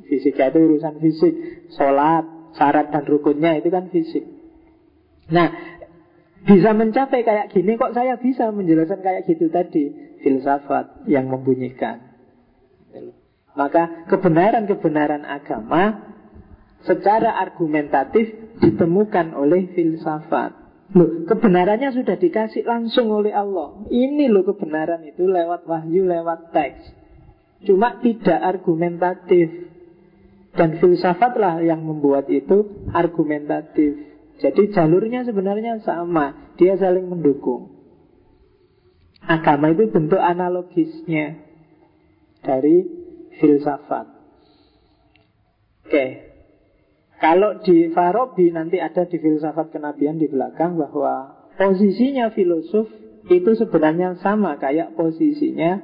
Fisika 0.05 0.53
itu 0.53 0.59
urusan 0.62 1.01
fisik, 1.01 1.33
sholat, 1.73 2.25
syarat 2.53 2.93
dan 2.93 3.03
rukunnya 3.07 3.57
itu 3.57 3.69
kan 3.73 3.89
fisik. 3.89 4.23
Nah, 5.33 5.49
bisa 6.43 6.75
mencapai 6.75 7.23
kayak 7.23 7.55
gini 7.55 7.79
kok 7.79 7.95
saya 7.95 8.19
bisa 8.19 8.51
menjelaskan 8.51 8.99
kayak 8.99 9.23
gitu 9.25 9.47
tadi 9.47 10.17
filsafat 10.21 11.07
yang 11.07 11.31
membunyikan. 11.31 12.03
Maka 13.53 14.09
kebenaran-kebenaran 14.09 15.23
agama 15.23 16.13
secara 16.83 17.39
argumentatif 17.39 18.57
ditemukan 18.59 19.31
oleh 19.38 19.71
filsafat. 19.71 20.62
Loh, 20.93 21.25
kebenarannya 21.25 21.89
sudah 21.89 22.21
dikasih 22.21 22.69
langsung 22.69 23.10
oleh 23.10 23.34
Allah. 23.34 23.82
Ini 23.89 24.29
loh 24.29 24.45
kebenaran 24.45 25.01
itu 25.10 25.25
lewat 25.25 25.65
wahyu, 25.65 26.06
lewat 26.06 26.53
teks. 26.53 26.93
Cuma 27.65 27.97
tidak 27.97 28.38
argumentatif. 28.38 29.73
Dan 30.53 30.77
filsafatlah 30.77 31.65
yang 31.65 31.82
membuat 31.82 32.29
itu 32.29 32.86
argumentatif. 32.93 34.13
Jadi 34.38 34.69
jalurnya 34.69 35.25
sebenarnya 35.25 35.82
sama. 35.82 36.53
Dia 36.62 36.77
saling 36.77 37.10
mendukung. 37.10 37.73
Agama 39.25 39.73
itu 39.73 39.89
bentuk 39.89 40.21
analogisnya 40.21 41.41
dari 42.45 42.86
filsafat. 43.41 44.06
Oke, 45.89 46.33
kalau 47.23 47.63
di 47.63 47.88
Farabi 47.95 48.51
nanti 48.51 48.83
ada 48.83 49.07
di 49.07 49.15
filsafat 49.15 49.71
kenabian 49.71 50.19
di 50.19 50.27
belakang 50.27 50.75
bahwa 50.75 51.47
posisinya 51.55 52.36
filosof 52.36 52.91
itu 53.31 53.55
sebenarnya 53.55 54.19
sama 54.19 54.59
kayak 54.59 54.99
posisinya 54.99 55.79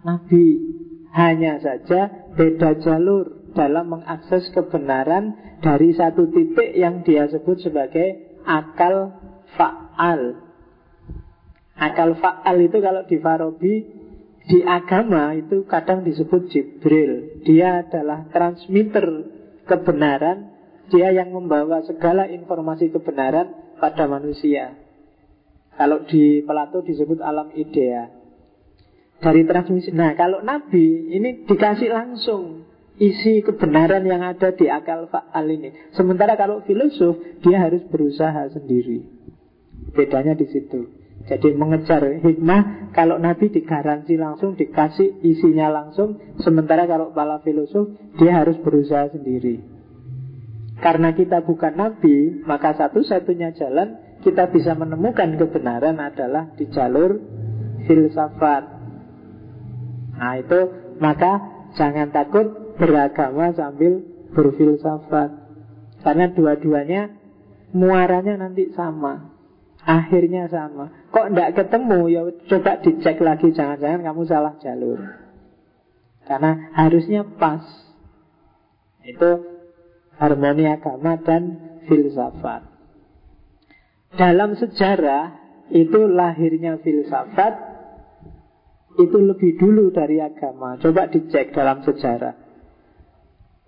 Nabi. 0.00 0.72
Hanya 1.12 1.60
saja 1.60 2.32
beda 2.32 2.80
jalur 2.80 3.52
dalam 3.52 3.92
mengakses 3.92 4.48
kebenaran 4.50 5.36
dari 5.60 5.92
satu 5.92 6.32
titik 6.32 6.72
yang 6.72 7.04
dia 7.04 7.28
sebut 7.28 7.60
sebagai 7.60 8.40
akal 8.48 9.12
fa'al. 9.60 10.40
Akal 11.76 12.16
fa'al 12.16 12.56
itu 12.64 12.80
kalau 12.80 13.04
di 13.04 13.20
Farabi 13.20 13.74
di 14.48 14.58
agama 14.64 15.36
itu 15.36 15.68
kadang 15.68 16.00
disebut 16.00 16.48
Jibril. 16.48 17.44
Dia 17.44 17.84
adalah 17.84 18.24
transmitter 18.32 19.33
kebenaran, 19.64 20.52
dia 20.92 21.10
yang 21.12 21.32
membawa 21.32 21.80
segala 21.84 22.28
informasi 22.28 22.92
kebenaran 22.92 23.52
pada 23.80 24.04
manusia. 24.04 24.76
Kalau 25.74 26.06
di 26.06 26.44
Plato 26.46 26.84
disebut 26.84 27.18
alam 27.18 27.50
idea. 27.56 28.06
Dari 29.18 29.42
transmisi. 29.48 29.90
Nah, 29.90 30.12
kalau 30.14 30.44
Nabi 30.44 31.10
ini 31.10 31.48
dikasih 31.48 31.90
langsung 31.90 32.68
isi 33.00 33.42
kebenaran 33.42 34.06
yang 34.06 34.22
ada 34.22 34.54
di 34.54 34.70
akal 34.70 35.10
faal 35.10 35.46
ini. 35.50 35.74
Sementara 35.96 36.38
kalau 36.38 36.62
filosof 36.62 37.18
dia 37.42 37.58
harus 37.58 37.82
berusaha 37.90 38.52
sendiri. 38.54 39.02
Bedanya 39.94 40.38
di 40.38 40.46
situ. 40.50 41.03
Jadi 41.24 41.56
mengejar 41.56 42.04
hikmah 42.20 42.92
kalau 42.92 43.16
Nabi 43.16 43.48
digaransi 43.48 44.20
langsung 44.20 44.60
dikasih 44.60 45.24
isinya 45.24 45.72
langsung 45.72 46.20
sementara 46.44 46.84
kalau 46.84 47.16
para 47.16 47.40
filosof 47.40 47.96
dia 48.20 48.44
harus 48.44 48.60
berusaha 48.60 49.08
sendiri. 49.08 49.64
Karena 50.84 51.16
kita 51.16 51.40
bukan 51.40 51.80
Nabi 51.80 52.44
maka 52.44 52.76
satu-satunya 52.76 53.56
jalan 53.56 54.20
kita 54.20 54.52
bisa 54.52 54.76
menemukan 54.76 55.40
kebenaran 55.40 55.96
adalah 55.96 56.52
di 56.60 56.68
jalur 56.68 57.16
filsafat. 57.88 58.64
Nah 60.20 60.34
itu 60.36 60.60
maka 61.00 61.40
jangan 61.72 62.12
takut 62.12 62.76
beragama 62.76 63.48
sambil 63.56 64.04
berfilsafat. 64.36 65.30
Karena 66.04 66.28
dua-duanya 66.36 67.16
muaranya 67.72 68.44
nanti 68.44 68.68
sama. 68.76 69.33
Akhirnya 69.84 70.48
sama. 70.48 70.88
Kok 71.12 71.32
tidak 71.32 71.50
ketemu? 71.60 72.00
Ya 72.08 72.22
coba 72.48 72.80
dicek 72.80 73.20
lagi. 73.20 73.52
Jangan-jangan 73.52 74.00
kamu 74.00 74.22
salah 74.24 74.54
jalur. 74.64 75.00
Karena 76.24 76.72
harusnya 76.72 77.28
pas. 77.36 77.64
Itu 79.04 79.44
harmoni 80.16 80.64
agama 80.64 81.20
dan 81.20 81.60
filsafat. 81.84 82.64
Dalam 84.16 84.56
sejarah 84.56 85.36
itu 85.68 86.00
lahirnya 86.08 86.80
filsafat 86.80 87.74
itu 88.94 89.18
lebih 89.20 89.58
dulu 89.58 89.90
dari 89.90 90.22
agama. 90.22 90.78
Coba 90.80 91.10
dicek 91.10 91.52
dalam 91.52 91.82
sejarah. 91.82 92.44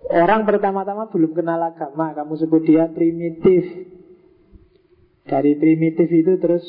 Orang 0.07 0.47
pertama-tama 0.47 1.11
belum 1.11 1.35
kenal 1.35 1.59
agama, 1.59 2.15
kamu 2.15 2.33
sebut 2.39 2.63
dia 2.63 2.87
primitif. 2.87 3.86
Dari 5.27 5.59
primitif 5.59 6.07
itu 6.07 6.39
terus 6.39 6.63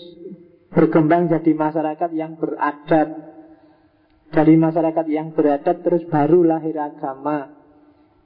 berkembang 0.75 1.31
jadi 1.31 1.55
masyarakat 1.55 2.11
yang 2.13 2.35
beradat. 2.37 3.09
Dari 4.29 4.55
masyarakat 4.61 5.07
yang 5.09 5.33
beradat 5.33 5.81
terus 5.87 6.05
baru 6.11 6.45
lahir 6.45 6.77
agama. 6.77 7.55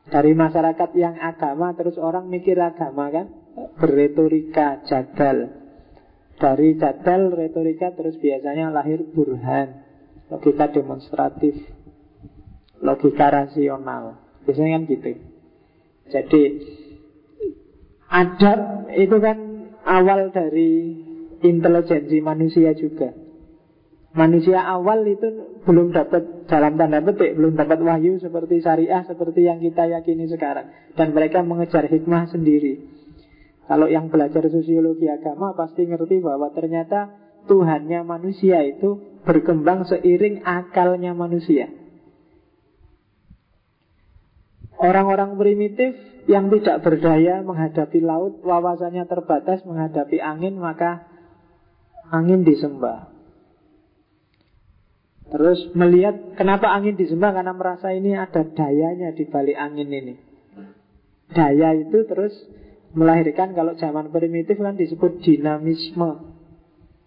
Dari 0.09 0.35
masyarakat 0.35 0.91
yang 0.99 1.15
agama 1.15 1.77
terus 1.79 1.95
orang 2.01 2.27
mikir 2.27 2.59
agama 2.59 3.13
kan? 3.13 3.31
Berretorika, 3.79 4.83
jadal. 4.89 5.63
Dari 6.41 6.75
jadal, 6.75 7.31
retorika 7.31 7.95
terus 7.95 8.19
biasanya 8.19 8.75
lahir 8.75 9.07
burhan. 9.15 9.87
Logika 10.33 10.75
demonstratif. 10.75 11.55
Logika 12.83 13.31
rasional. 13.31 14.19
Biasanya 14.43 14.81
kan 14.81 14.83
gitu. 14.91 15.11
Jadi 16.11 16.43
Adab 18.13 18.93
itu 18.93 19.17
kan 19.25 19.37
awal 19.87 20.31
dari 20.31 20.97
intelijensi 21.43 22.19
manusia 22.23 22.71
juga 22.75 23.23
Manusia 24.13 24.61
awal 24.69 25.09
itu 25.09 25.57
belum 25.65 25.97
dapat 25.97 26.45
dalam 26.45 26.77
tanda 26.77 27.01
petik 27.01 27.33
belum 27.33 27.57
dapat 27.57 27.81
wahyu 27.81 28.21
seperti 28.21 28.61
syariah 28.61 29.09
seperti 29.09 29.49
yang 29.49 29.57
kita 29.57 29.89
yakini 29.89 30.29
sekarang 30.29 30.69
dan 31.01 31.17
mereka 31.17 31.41
mengejar 31.41 31.89
hikmah 31.89 32.29
sendiri. 32.29 32.93
Kalau 33.65 33.89
yang 33.89 34.13
belajar 34.13 34.45
sosiologi 34.53 35.09
agama 35.09 35.57
pasti 35.57 35.89
ngerti 35.89 36.21
bahwa 36.21 36.53
ternyata 36.53 37.09
Tuhannya 37.49 38.05
manusia 38.05 38.61
itu 38.61 39.01
berkembang 39.25 39.89
seiring 39.89 40.45
akalnya 40.45 41.17
manusia. 41.17 41.73
Orang-orang 44.77 45.41
primitif 45.41 45.97
yang 46.31 46.51
tidak 46.55 46.87
berdaya 46.87 47.43
menghadapi 47.43 47.99
laut, 47.99 48.39
wawasannya 48.47 49.05
terbatas 49.11 49.67
menghadapi 49.67 50.23
angin, 50.23 50.55
maka 50.59 51.07
angin 52.13 52.47
disembah. 52.47 53.11
Terus 55.33 55.73
melihat 55.73 56.37
kenapa 56.37 56.69
angin 56.69 56.93
disembah 56.95 57.33
karena 57.33 57.57
merasa 57.57 57.89
ini 57.97 58.13
ada 58.13 58.45
dayanya 58.45 59.17
di 59.17 59.25
balik 59.25 59.57
angin 59.57 59.89
ini. 59.89 60.15
Daya 61.33 61.73
itu 61.73 62.05
terus 62.05 62.37
melahirkan 62.93 63.57
kalau 63.57 63.73
zaman 63.81 64.13
primitif 64.13 64.61
kan 64.61 64.77
disebut 64.77 65.25
dinamisme. 65.25 66.37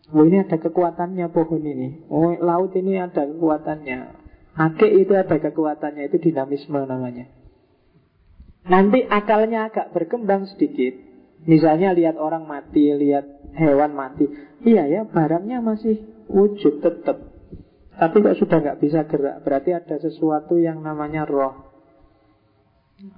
Oh 0.09 0.25
ini 0.25 0.41
ada 0.41 0.57
kekuatannya 0.57 1.29
pohon 1.29 1.61
ini. 1.61 2.09
Oh 2.09 2.33
laut 2.41 2.73
ini 2.73 2.97
ada 2.97 3.29
kekuatannya. 3.29 4.25
Akik 4.57 4.91
itu 5.05 5.13
ada 5.13 5.37
kekuatannya 5.37 6.09
itu 6.09 6.17
dinamisme 6.17 6.81
namanya. 6.81 7.29
Nanti 8.65 9.05
akalnya 9.05 9.69
agak 9.69 9.93
berkembang 9.93 10.49
sedikit. 10.49 10.97
Misalnya 11.45 11.93
lihat 11.93 12.17
orang 12.17 12.49
mati, 12.49 12.89
lihat 12.89 13.53
hewan 13.53 13.93
mati. 13.93 14.25
Iya 14.65 14.89
ya, 14.89 15.01
barangnya 15.05 15.61
masih 15.61 16.01
wujud 16.25 16.81
tetap. 16.81 17.35
Tapi 17.95 18.15
kok 18.19 18.35
sudah 18.35 18.57
nggak 18.59 18.79
bisa 18.83 19.07
gerak 19.07 19.39
Berarti 19.47 19.71
ada 19.71 19.95
sesuatu 19.99 20.59
yang 20.59 20.83
namanya 20.83 21.23
roh 21.23 21.71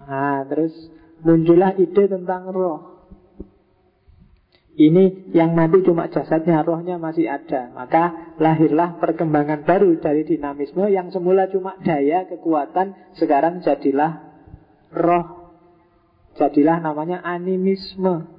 Nah 0.05 0.45
terus 0.45 0.73
muncullah 1.25 1.73
ide 1.81 2.05
tentang 2.05 2.53
roh 2.53 3.09
Ini 4.77 5.33
yang 5.33 5.57
mati 5.57 5.81
cuma 5.81 6.05
jasadnya 6.13 6.61
Rohnya 6.61 7.01
masih 7.01 7.25
ada 7.25 7.73
Maka 7.73 8.37
lahirlah 8.37 9.01
perkembangan 9.01 9.65
baru 9.65 9.97
dari 9.97 10.21
dinamisme 10.29 10.85
Yang 10.93 11.17
semula 11.17 11.49
cuma 11.49 11.73
daya, 11.81 12.29
kekuatan 12.29 13.17
Sekarang 13.17 13.65
jadilah 13.65 14.21
roh 14.93 15.36
Jadilah 16.37 16.77
namanya 16.79 17.25
animisme 17.25 18.37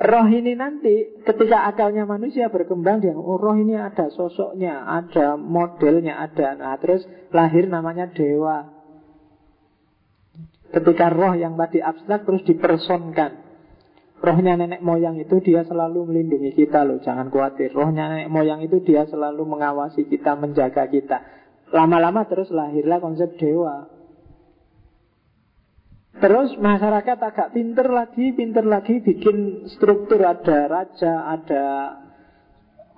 Roh 0.00 0.32
ini 0.32 0.56
nanti 0.56 1.20
ketika 1.28 1.68
akalnya 1.68 2.08
manusia 2.08 2.48
berkembang 2.48 3.04
dia 3.04 3.12
oh, 3.12 3.36
roh 3.36 3.52
ini 3.52 3.76
ada 3.76 4.08
sosoknya, 4.08 4.88
ada 4.88 5.36
modelnya, 5.36 6.16
ada. 6.24 6.56
Nah, 6.56 6.80
terus 6.80 7.04
lahir 7.36 7.68
namanya 7.68 8.08
dewa. 8.08 8.80
Ketika 10.72 11.12
roh 11.12 11.36
yang 11.36 11.60
tadi 11.60 11.84
abstrak 11.84 12.24
terus 12.24 12.40
dipersonkan. 12.48 13.52
Rohnya 14.24 14.56
nenek 14.56 14.80
moyang 14.80 15.20
itu 15.20 15.36
dia 15.44 15.68
selalu 15.68 16.08
melindungi 16.08 16.56
kita 16.56 16.80
loh, 16.84 17.00
jangan 17.04 17.28
khawatir. 17.28 17.68
Rohnya 17.72 18.08
nenek 18.08 18.32
moyang 18.32 18.64
itu 18.64 18.80
dia 18.80 19.04
selalu 19.04 19.44
mengawasi 19.44 20.08
kita, 20.08 20.32
menjaga 20.32 20.88
kita. 20.88 21.24
Lama-lama 21.76 22.24
terus 22.24 22.48
lahirlah 22.48 23.04
konsep 23.04 23.36
dewa. 23.36 23.99
Terus 26.18 26.58
masyarakat 26.58 27.18
agak 27.22 27.54
pinter 27.54 27.86
lagi, 27.86 28.34
pinter 28.34 28.66
lagi 28.66 28.98
bikin 28.98 29.70
struktur 29.70 30.26
ada 30.26 30.66
raja, 30.66 31.30
ada 31.38 31.64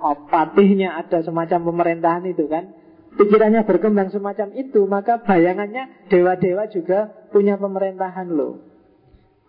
oh, 0.00 0.16
patihnya, 0.32 0.96
ada 0.96 1.20
semacam 1.20 1.60
pemerintahan 1.68 2.24
itu 2.32 2.48
kan. 2.48 2.72
Pikirannya 3.12 3.68
berkembang 3.68 4.08
semacam 4.08 4.56
itu, 4.56 4.88
maka 4.88 5.20
bayangannya 5.20 6.08
dewa-dewa 6.08 6.64
juga 6.72 7.28
punya 7.28 7.60
pemerintahan 7.60 8.32
loh. 8.32 8.64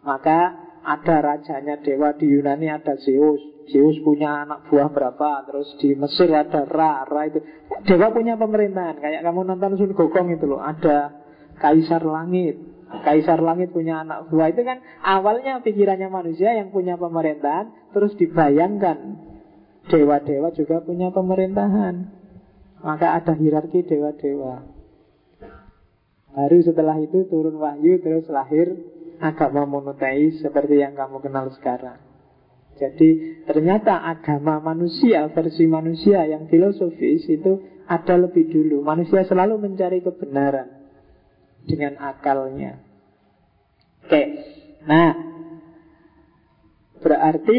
Maka 0.04 0.60
ada 0.84 1.16
rajanya 1.24 1.80
dewa 1.80 2.12
di 2.20 2.28
Yunani 2.28 2.68
ada 2.68 3.00
Zeus. 3.00 3.40
Zeus 3.72 3.96
punya 4.04 4.44
anak 4.44 4.68
buah 4.68 4.92
berapa, 4.92 5.48
terus 5.48 5.72
di 5.80 5.96
Mesir 5.96 6.28
ada 6.36 6.68
Ra, 6.68 7.08
Ra 7.08 7.32
itu. 7.32 7.40
Dewa 7.88 8.12
punya 8.12 8.36
pemerintahan, 8.36 9.00
kayak 9.00 9.24
kamu 9.24 9.48
nonton 9.48 9.80
Sun 9.80 9.96
Gokong 9.96 10.36
itu 10.36 10.44
loh, 10.44 10.60
ada 10.60 11.24
Kaisar 11.64 12.04
Langit, 12.04 12.73
Kaisar 13.02 13.42
langit 13.42 13.74
punya 13.74 14.06
anak 14.06 14.30
buah 14.30 14.54
itu 14.54 14.62
kan 14.62 14.78
awalnya 15.02 15.66
pikirannya 15.66 16.14
manusia 16.14 16.54
yang 16.54 16.70
punya 16.70 16.94
pemerintahan 16.94 17.90
terus 17.90 18.14
dibayangkan 18.22 19.18
dewa-dewa 19.90 20.54
juga 20.54 20.86
punya 20.86 21.10
pemerintahan. 21.10 22.22
Maka 22.84 23.18
ada 23.18 23.34
hierarki 23.34 23.82
dewa-dewa. 23.82 24.68
Baru 26.34 26.58
setelah 26.62 27.00
itu 27.02 27.26
turun 27.30 27.58
wahyu 27.58 27.98
terus 28.04 28.30
lahir 28.30 28.78
agama 29.18 29.66
monoteis 29.66 30.42
seperti 30.44 30.82
yang 30.84 30.94
kamu 30.94 31.18
kenal 31.24 31.50
sekarang. 31.56 31.98
Jadi 32.78 33.42
ternyata 33.46 34.02
agama 34.02 34.58
manusia, 34.60 35.30
versi 35.30 35.70
manusia 35.70 36.26
yang 36.26 36.50
filosofis 36.50 37.26
itu 37.30 37.62
ada 37.86 38.18
lebih 38.18 38.50
dulu. 38.50 38.82
Manusia 38.82 39.24
selalu 39.24 39.62
mencari 39.62 40.02
kebenaran 40.02 40.83
dengan 41.64 42.00
akalnya. 42.00 42.80
Oke, 44.04 44.24
nah 44.84 45.16
berarti 47.00 47.58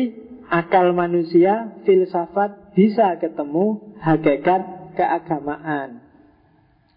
akal 0.49 0.93
manusia, 0.93 1.81
filsafat 1.89 2.77
bisa 2.77 3.17
ketemu 3.21 3.97
hakikat 4.01 4.95
keagamaan. 4.97 6.05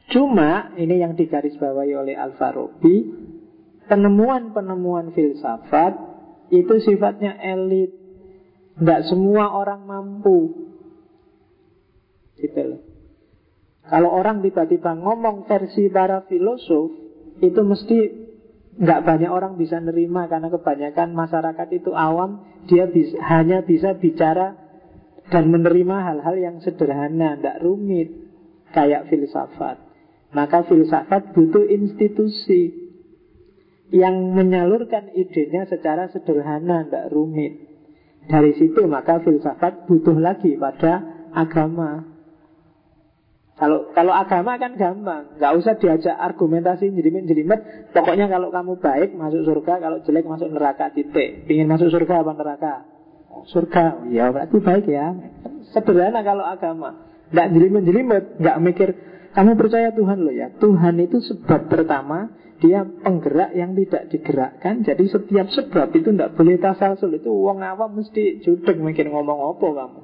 Cuma 0.08 0.72
ini 0.80 1.04
yang 1.04 1.20
digarisbawahi 1.20 1.92
oleh 1.96 2.16
Al-Farabi, 2.16 3.12
penemuan-penemuan 3.92 5.12
filsafat 5.12 6.00
itu 6.52 6.80
sifatnya 6.80 7.36
elit. 7.44 7.92
Tidak 8.78 9.02
semua 9.10 9.52
orang 9.52 9.84
mampu. 9.84 10.70
Gitu 12.40 12.62
loh. 12.62 12.87
Kalau 13.88 14.12
orang 14.12 14.44
tiba-tiba 14.44 15.00
ngomong 15.00 15.48
versi 15.48 15.88
para 15.88 16.28
filosof, 16.28 16.92
itu 17.40 17.62
mesti 17.64 17.98
nggak 18.78 19.04
banyak 19.08 19.32
orang 19.32 19.58
bisa 19.58 19.82
nerima 19.82 20.30
karena 20.30 20.54
kebanyakan 20.54 21.16
masyarakat 21.16 21.68
itu 21.74 21.96
awam, 21.96 22.46
dia 22.70 22.86
bisa, 22.86 23.18
hanya 23.26 23.64
bisa 23.64 23.96
bicara 23.98 24.54
dan 25.32 25.50
menerima 25.52 25.96
hal-hal 26.04 26.36
yang 26.36 26.56
sederhana, 26.60 27.40
tidak 27.40 27.58
rumit, 27.64 28.12
kayak 28.72 29.08
filsafat. 29.12 29.80
Maka 30.36 30.68
filsafat 30.68 31.32
butuh 31.32 31.64
institusi 31.72 32.92
yang 33.92 34.36
menyalurkan 34.36 35.16
idenya 35.16 35.64
secara 35.72 36.12
sederhana, 36.12 36.84
tidak 36.88 37.08
rumit. 37.12 37.68
Dari 38.28 38.52
situ 38.60 38.84
maka 38.92 39.24
filsafat 39.24 39.88
butuh 39.88 40.20
lagi 40.20 40.60
pada 40.60 41.28
agama. 41.32 42.17
Kalau 43.58 43.90
kalau 43.98 44.14
agama 44.14 44.62
kan 44.62 44.78
gampang, 44.78 45.34
nggak 45.42 45.54
usah 45.58 45.74
diajak 45.82 46.14
argumentasi 46.14 46.94
jelimet-jelimet. 46.94 47.90
Pokoknya 47.90 48.30
kalau 48.30 48.54
kamu 48.54 48.78
baik 48.78 49.18
masuk 49.18 49.50
surga, 49.50 49.82
kalau 49.82 49.98
jelek 50.06 50.30
masuk 50.30 50.54
neraka 50.54 50.94
titik. 50.94 51.50
Ingin 51.50 51.66
masuk 51.66 51.90
surga 51.90 52.22
apa 52.22 52.32
neraka? 52.38 52.74
Surga, 53.50 54.06
ya 54.14 54.30
berarti 54.30 54.58
baik 54.62 54.86
ya. 54.86 55.10
Sederhana 55.74 56.22
kalau 56.22 56.46
agama, 56.46 57.02
nggak 57.34 57.48
jelimet-jelimet, 57.50 58.24
nggak 58.38 58.58
mikir. 58.62 58.90
Kamu 59.34 59.58
percaya 59.58 59.90
Tuhan 59.90 60.22
loh 60.22 60.34
ya. 60.34 60.54
Tuhan 60.62 60.94
itu 61.02 61.18
sebab 61.26 61.66
pertama, 61.66 62.30
dia 62.62 62.86
penggerak 62.86 63.58
yang 63.58 63.74
tidak 63.74 64.10
digerakkan. 64.14 64.86
Jadi 64.86 65.06
setiap 65.10 65.50
sebab 65.50 65.94
itu 65.98 66.14
tidak 66.14 66.34
boleh 66.38 66.58
tasalsul. 66.62 67.14
Itu 67.14 67.34
uang 67.34 67.62
awam 67.62 68.02
mesti 68.02 68.42
judek 68.42 68.78
mikir 68.82 69.10
ngomong 69.10 69.58
apa 69.58 69.66
kamu. 69.66 70.02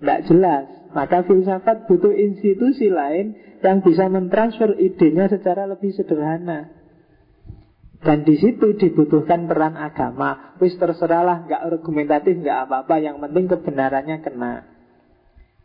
Tidak 0.00 0.20
jelas. 0.32 0.81
Maka 0.92 1.24
filsafat 1.24 1.88
butuh 1.88 2.12
institusi 2.12 2.92
lain 2.92 3.36
yang 3.64 3.80
bisa 3.80 4.08
mentransfer 4.12 4.76
idenya 4.76 5.28
secara 5.32 5.64
lebih 5.64 5.92
sederhana. 5.96 6.68
Dan 8.02 8.26
di 8.26 8.34
situ 8.34 8.74
dibutuhkan 8.74 9.46
peran 9.46 9.78
agama. 9.78 10.58
Wis 10.58 10.74
terserahlah, 10.74 11.46
nggak 11.46 11.62
argumentatif, 11.70 12.34
nggak 12.42 12.66
apa-apa. 12.66 12.98
Yang 12.98 13.16
penting 13.22 13.44
kebenarannya 13.46 14.16
kena. 14.26 14.54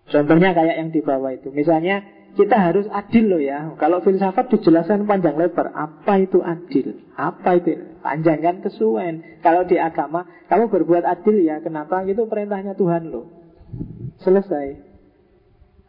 Contohnya 0.07 0.53
kayak 0.53 0.75
yang 0.77 0.89
di 0.93 1.01
bawah 1.01 1.33
itu. 1.33 1.49
Misalnya 1.49 2.05
kita 2.37 2.53
harus 2.53 2.85
adil 2.93 3.25
loh 3.33 3.41
ya. 3.41 3.73
Kalau 3.81 4.05
filsafat 4.05 4.53
dijelaskan 4.53 5.09
panjang 5.09 5.33
lebar. 5.33 5.73
Apa 5.73 6.21
itu 6.21 6.45
adil? 6.45 7.09
Apa 7.17 7.57
itu? 7.57 7.73
Panjang 8.05 8.39
kan 8.45 8.61
kesuwen. 8.61 9.41
Kalau 9.41 9.65
di 9.65 9.81
agama, 9.81 10.29
kamu 10.45 10.69
berbuat 10.69 11.03
adil 11.09 11.41
ya. 11.41 11.57
Kenapa? 11.65 12.05
Itu 12.05 12.29
perintahnya 12.29 12.77
Tuhan 12.77 13.09
loh. 13.09 13.25
Selesai. 14.21 14.86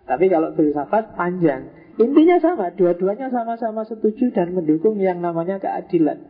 Tapi 0.09 0.25
kalau 0.33 0.57
filsafat 0.57 1.13
panjang. 1.15 1.69
Intinya 2.01 2.41
sama, 2.41 2.73
dua-duanya 2.73 3.29
sama-sama 3.29 3.85
setuju 3.85 4.33
dan 4.33 4.57
mendukung 4.57 4.97
yang 4.97 5.21
namanya 5.21 5.61
keadilan. 5.61 6.25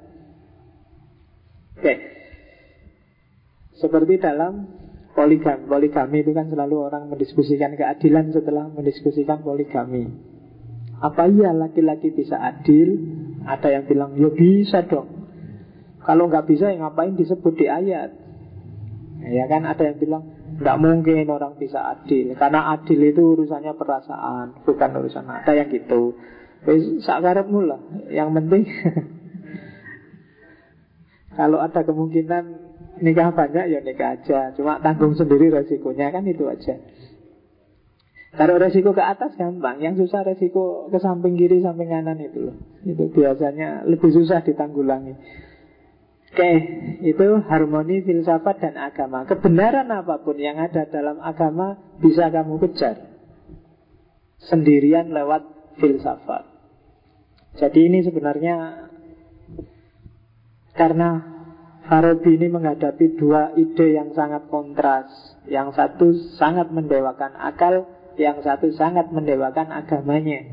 Oke. 1.79 1.95
Seperti 3.79 4.19
dalam 4.19 4.67
poligami. 5.15 5.63
Poligami 5.71 6.27
itu 6.27 6.33
kan 6.35 6.51
selalu 6.51 6.77
orang 6.91 7.07
mendiskusikan 7.07 7.79
keadilan 7.79 8.35
setelah 8.35 8.67
mendiskusikan 8.67 9.47
poligami. 9.47 10.11
Apa 10.99 11.31
iya 11.31 11.55
laki-laki 11.55 12.11
bisa 12.11 12.35
adil? 12.43 12.99
Ada 13.47 13.79
yang 13.79 13.85
bilang, 13.87 14.19
ya 14.19 14.35
bisa 14.35 14.83
dong. 14.91 15.31
Kalau 16.03 16.27
nggak 16.27 16.51
bisa, 16.51 16.75
ya 16.75 16.83
ngapain 16.83 17.15
disebut 17.15 17.55
di 17.55 17.71
ayat? 17.71 18.11
Ya 19.29 19.45
kan 19.47 19.63
ada 19.69 19.85
yang 19.87 20.01
bilang, 20.01 20.38
tidak 20.59 20.77
mungkin 20.83 21.31
orang 21.31 21.55
bisa 21.55 21.95
adil. 21.95 22.35
Karena 22.35 22.75
adil 22.75 23.15
itu 23.15 23.39
urusannya 23.39 23.79
perasaan 23.79 24.67
Bukan 24.67 24.91
urusan 24.99 25.31
ada 25.31 25.55
yang 25.55 25.71
gitu. 25.71 26.19
Sakarepmu 27.03 27.61
lah. 27.63 27.79
Yang 28.11 28.29
penting 28.35 28.63
Kalau 31.39 31.63
ada 31.63 31.87
kemungkinan 31.87 32.45
Nikah 32.99 33.31
banyak 33.31 33.71
ya 33.71 33.79
nikah 33.79 34.19
aja. 34.19 34.51
Cuma 34.59 34.83
tanggung 34.83 35.15
sendiri 35.15 35.55
resikonya 35.55 36.11
kan 36.11 36.27
itu 36.27 36.51
aja. 36.51 36.83
Taruh 38.35 38.59
resiko 38.59 38.91
ke 38.91 39.03
atas 39.03 39.39
gampang. 39.39 39.79
Yang 39.79 40.07
susah 40.07 40.27
resiko 40.27 40.91
ke 40.91 40.99
samping 40.99 41.39
kiri 41.39 41.63
samping 41.63 41.91
kanan 41.91 42.19
itu 42.19 42.51
loh. 42.51 42.57
Itu 42.83 43.11
biasanya 43.15 43.87
lebih 43.87 44.11
susah 44.11 44.43
ditanggulangi 44.43 45.15
Oke, 46.29 46.53
itu 47.09 47.27
harmoni 47.49 48.05
filsafat 48.05 48.61
dan 48.61 48.77
agama. 48.77 49.25
Kebenaran 49.25 49.89
apa 49.89 50.21
pun 50.21 50.37
yang 50.37 50.61
ada 50.61 50.85
dalam 50.85 51.19
agama 51.25 51.81
bisa 51.99 52.29
kamu 52.29 52.61
kejar 52.69 53.09
sendirian 54.39 55.09
lewat 55.11 55.43
filsafat. 55.81 56.45
Jadi 57.59 57.81
ini 57.91 58.05
sebenarnya 58.05 58.87
karena 60.77 61.39
Farabi 61.89 62.37
ini 62.37 62.53
menghadapi 62.53 63.17
dua 63.17 63.57
ide 63.57 63.97
yang 63.97 64.13
sangat 64.13 64.53
kontras. 64.53 65.09
Yang 65.49 65.73
satu 65.73 66.07
sangat 66.37 66.69
mendewakan 66.69 67.33
akal, 67.41 67.89
yang 68.21 68.45
satu 68.45 68.69
sangat 68.77 69.09
mendewakan 69.09 69.73
agamanya. 69.73 70.45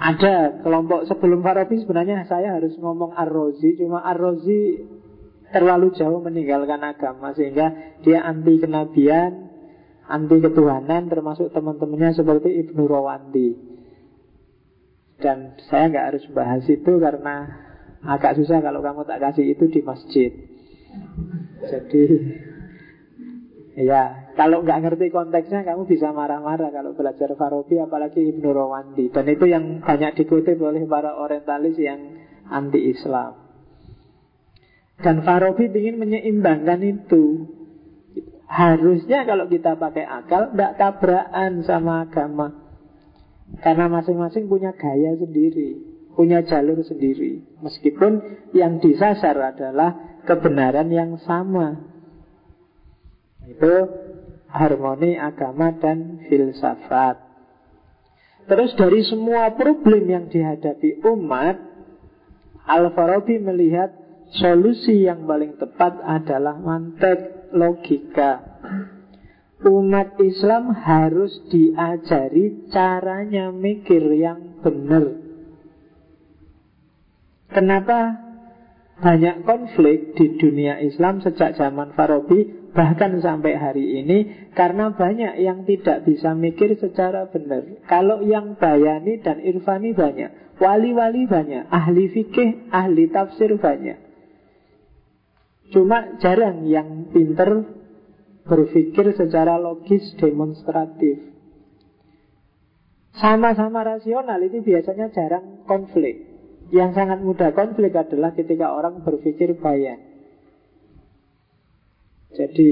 Ada 0.00 0.64
kelompok 0.64 1.04
sebelum 1.04 1.44
Farabi 1.44 1.76
sebenarnya 1.84 2.24
saya 2.24 2.56
harus 2.56 2.72
ngomong 2.80 3.12
Ar-Razi 3.12 3.76
Cuma 3.76 4.00
Ar-Razi 4.00 4.80
terlalu 5.52 5.92
jauh 5.92 6.24
meninggalkan 6.24 6.80
agama 6.80 7.36
Sehingga 7.36 8.00
dia 8.00 8.24
anti 8.24 8.56
kenabian 8.56 9.50
Anti 10.10 10.42
ketuhanan 10.42 11.06
termasuk 11.06 11.54
teman-temannya 11.54 12.10
seperti 12.18 12.66
Ibnu 12.66 12.82
Rawandi. 12.82 13.50
Dan 15.22 15.54
saya 15.70 15.86
nggak 15.86 16.06
harus 16.10 16.24
bahas 16.34 16.66
itu 16.66 16.98
karena 16.98 17.46
agak 18.02 18.34
susah 18.34 18.58
kalau 18.58 18.82
kamu 18.82 19.06
tak 19.06 19.22
kasih 19.22 19.54
itu 19.54 19.70
di 19.70 19.80
masjid. 19.86 20.34
Jadi 21.62 22.04
Ya, 23.80 24.29
kalau 24.40 24.64
nggak 24.64 24.80
ngerti 24.88 25.12
konteksnya 25.12 25.68
kamu 25.68 25.84
bisa 25.84 26.16
marah-marah 26.16 26.72
kalau 26.72 26.96
belajar 26.96 27.28
Farabi 27.36 27.76
apalagi 27.76 28.24
Ibnu 28.32 28.48
Rawandi 28.48 29.12
dan 29.12 29.28
itu 29.28 29.44
yang 29.44 29.84
banyak 29.84 30.16
dikutip 30.16 30.56
oleh 30.64 30.88
para 30.88 31.12
orientalis 31.12 31.76
yang 31.76 32.16
anti 32.48 32.88
Islam. 32.88 33.36
Dan 34.96 35.28
Farabi 35.28 35.68
ingin 35.68 36.00
menyeimbangkan 36.00 36.80
itu. 36.80 37.52
Harusnya 38.48 39.28
kalau 39.28 39.44
kita 39.44 39.76
pakai 39.76 40.08
akal 40.08 40.56
tidak 40.56 40.80
tabrakan 40.80 41.60
sama 41.68 42.08
agama. 42.08 42.48
Karena 43.60 43.92
masing-masing 43.92 44.48
punya 44.48 44.72
gaya 44.72 45.20
sendiri, 45.20 45.84
punya 46.16 46.40
jalur 46.48 46.80
sendiri. 46.80 47.44
Meskipun 47.60 48.24
yang 48.56 48.80
disasar 48.80 49.36
adalah 49.36 50.22
kebenaran 50.24 50.88
yang 50.88 51.20
sama. 51.20 51.76
Itu 53.44 53.99
harmoni 54.50 55.14
agama 55.16 55.74
dan 55.78 56.26
filsafat. 56.26 57.16
Terus 58.50 58.74
dari 58.74 59.06
semua 59.06 59.54
problem 59.54 60.10
yang 60.10 60.26
dihadapi 60.26 61.06
umat, 61.06 61.56
Al-Farabi 62.66 63.38
melihat 63.38 63.94
solusi 64.34 65.06
yang 65.06 65.26
paling 65.26 65.58
tepat 65.58 66.02
adalah 66.02 66.58
mantek 66.58 67.50
logika. 67.54 68.42
Umat 69.60 70.16
Islam 70.18 70.72
harus 70.72 71.36
diajari 71.52 72.70
caranya 72.72 73.52
mikir 73.52 74.02
yang 74.16 74.62
benar. 74.64 75.20
Kenapa 77.50 78.30
banyak 79.00 79.42
konflik 79.44 80.14
di 80.16 80.38
dunia 80.38 80.80
Islam 80.80 81.20
sejak 81.20 81.58
zaman 81.58 81.92
Farabi 81.92 82.59
Bahkan 82.70 83.18
sampai 83.18 83.58
hari 83.58 83.98
ini 84.02 84.18
Karena 84.54 84.94
banyak 84.94 85.42
yang 85.42 85.66
tidak 85.66 86.06
bisa 86.06 86.38
mikir 86.38 86.78
secara 86.78 87.26
benar. 87.26 87.66
Kalau 87.90 88.22
yang 88.22 88.54
bayani 88.54 89.18
dan 89.18 89.42
irfani 89.42 89.90
banyak 89.90 90.30
Wali-wali 90.62 91.26
banyak 91.26 91.66
Ahli 91.66 92.12
fikih, 92.14 92.70
ahli 92.70 93.10
tafsir 93.10 93.58
banyak. 93.58 93.98
Cuma 95.74 96.18
jarang 96.22 96.66
yang 96.66 97.10
pinter 97.10 97.78
Berpikir 98.40 99.14
secara 99.14 99.60
logis 99.60 100.16
demonstratif. 100.18 101.22
Sama-sama 103.14 103.84
rasional 103.84 104.42
itu 104.42 104.64
biasanya 104.64 105.12
jarang 105.12 105.62
konflik. 105.68 106.26
Yang 106.74 106.98
sangat 106.98 107.18
mudah 107.22 107.54
konflik 107.54 107.94
adalah 107.94 108.34
ketika 108.34 108.74
orang 108.74 109.06
berpikir 109.06 109.54
bayan 109.60 110.09
jadi 112.30 112.70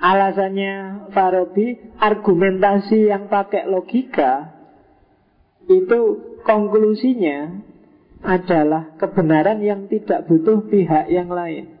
alasannya 0.00 1.08
Farabi 1.12 1.96
argumentasi 1.96 3.08
yang 3.08 3.28
pakai 3.28 3.68
logika 3.68 4.56
itu 5.66 6.00
konklusinya 6.46 7.66
adalah 8.22 8.96
kebenaran 8.96 9.60
yang 9.60 9.90
tidak 9.90 10.24
butuh 10.30 10.64
pihak 10.66 11.10
yang 11.10 11.28
lain. 11.28 11.76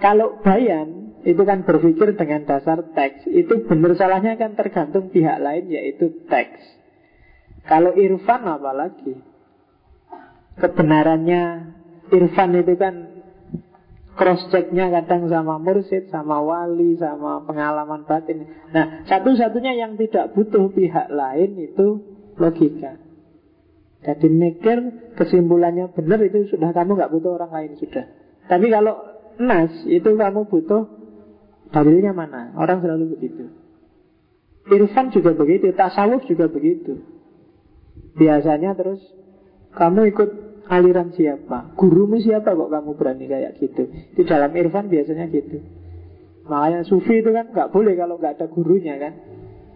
Kalau 0.00 0.40
bayan 0.40 1.20
itu 1.20 1.42
kan 1.44 1.68
berpikir 1.68 2.16
dengan 2.16 2.48
dasar 2.48 2.80
teks, 2.96 3.28
itu 3.28 3.68
benar 3.68 3.92
salahnya 3.96 4.40
kan 4.40 4.56
tergantung 4.56 5.12
pihak 5.12 5.36
lain 5.36 5.68
yaitu 5.68 6.24
teks. 6.24 6.60
Kalau 7.68 7.92
irfan 7.92 8.48
apalagi 8.48 9.20
kebenarannya 10.56 11.42
irfan 12.08 12.50
itu 12.56 12.74
kan 12.80 12.94
cross 14.18 14.42
checknya 14.50 14.90
kadang 14.90 15.30
sama 15.30 15.58
mursid, 15.62 16.10
sama 16.10 16.42
wali, 16.42 16.98
sama 16.98 17.46
pengalaman 17.46 18.04
batin. 18.04 18.46
Nah, 18.74 19.06
satu-satunya 19.06 19.78
yang 19.78 19.94
tidak 19.94 20.34
butuh 20.34 20.70
pihak 20.74 21.08
lain 21.10 21.50
itu 21.58 21.86
logika. 22.36 22.98
Jadi 24.00 24.26
mikir 24.32 24.78
kesimpulannya 25.20 25.92
benar 25.92 26.24
itu 26.24 26.48
sudah 26.48 26.72
kamu 26.72 26.96
nggak 26.96 27.12
butuh 27.12 27.36
orang 27.36 27.52
lain 27.52 27.72
sudah. 27.76 28.08
Tapi 28.48 28.66
kalau 28.72 28.96
nas 29.36 29.72
itu 29.84 30.16
kamu 30.16 30.48
butuh 30.48 30.88
dalilnya 31.68 32.16
mana? 32.16 32.56
Orang 32.56 32.80
selalu 32.80 33.16
begitu. 33.16 33.52
Irfan 34.70 35.12
juga 35.12 35.36
begitu, 35.36 35.72
tasawuf 35.76 36.24
juga 36.28 36.48
begitu. 36.48 37.00
Biasanya 38.16 38.72
terus 38.72 39.00
kamu 39.76 40.12
ikut 40.16 40.30
aliran 40.70 41.10
siapa? 41.10 41.74
Gurumu 41.74 42.22
siapa 42.22 42.54
kok 42.54 42.70
kamu 42.70 42.94
berani 42.94 43.26
kayak 43.26 43.58
gitu? 43.58 43.90
Di 43.90 44.22
dalam 44.22 44.54
Irfan 44.54 44.86
biasanya 44.86 45.26
gitu. 45.26 45.58
Makanya 46.46 46.86
sufi 46.86 47.18
itu 47.18 47.34
kan 47.34 47.50
nggak 47.50 47.74
boleh 47.74 47.98
kalau 47.98 48.16
nggak 48.16 48.38
ada 48.38 48.46
gurunya 48.46 48.94
kan. 48.96 49.12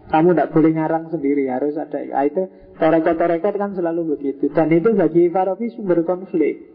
Kamu 0.05 0.31
tidak 0.31 0.51
boleh 0.53 0.71
ngarang 0.71 1.09
sendiri, 1.09 1.49
harus 1.49 1.75
ada. 1.81 1.97
Nah, 1.97 2.23
itu 2.29 2.45
torekot-torekot 2.77 3.55
kan 3.57 3.73
selalu 3.73 4.15
begitu. 4.15 4.53
Dan 4.53 4.69
itu 4.69 4.93
bagi 4.93 5.33
Farabi 5.33 5.73
sumber 5.73 6.05
konflik. 6.05 6.71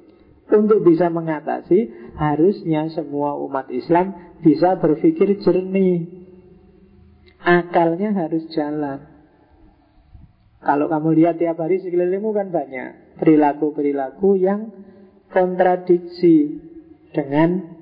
Untuk 0.50 0.82
bisa 0.82 1.06
mengatasi, 1.14 2.10
harusnya 2.18 2.90
semua 2.90 3.38
umat 3.38 3.70
Islam 3.70 4.34
bisa 4.42 4.82
berpikir 4.82 5.38
jernih. 5.46 6.10
Akalnya 7.38 8.10
harus 8.10 8.50
jalan. 8.50 9.06
Kalau 10.60 10.90
kamu 10.90 11.22
lihat 11.22 11.38
tiap 11.38 11.56
hari 11.56 11.80
sekelilingmu 11.80 12.34
kan 12.34 12.50
banyak 12.52 13.09
perilaku-perilaku 13.20 14.40
yang 14.40 14.72
kontradiksi 15.30 16.58
dengan 17.12 17.76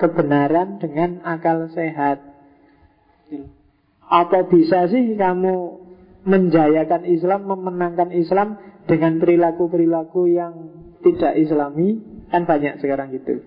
kebenaran, 0.00 0.80
dengan 0.80 1.20
akal 1.26 1.68
sehat. 1.74 2.24
Apa 4.10 4.48
bisa 4.48 4.88
sih 4.88 5.14
kamu 5.14 5.54
menjayakan 6.24 7.04
Islam, 7.06 7.46
memenangkan 7.46 8.10
Islam 8.14 8.58
dengan 8.88 9.20
perilaku-perilaku 9.20 10.22
yang 10.30 10.54
tidak 11.04 11.36
islami? 11.36 12.00
Kan 12.30 12.46
banyak 12.46 12.78
sekarang 12.78 13.10
gitu. 13.12 13.42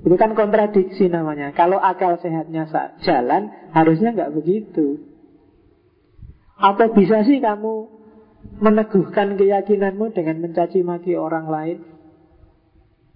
Itu 0.00 0.16
kan 0.16 0.32
kontradiksi 0.32 1.12
namanya. 1.12 1.52
Kalau 1.52 1.76
akal 1.76 2.16
sehatnya 2.20 2.68
jalan, 3.04 3.52
harusnya 3.76 4.16
nggak 4.16 4.32
begitu. 4.32 5.04
Apa 6.56 6.92
bisa 6.92 7.24
sih 7.24 7.40
kamu 7.40 7.99
meneguhkan 8.60 9.40
keyakinanmu 9.40 10.12
dengan 10.12 10.40
mencaci 10.44 10.84
maki 10.84 11.16
orang 11.16 11.46
lain? 11.48 11.78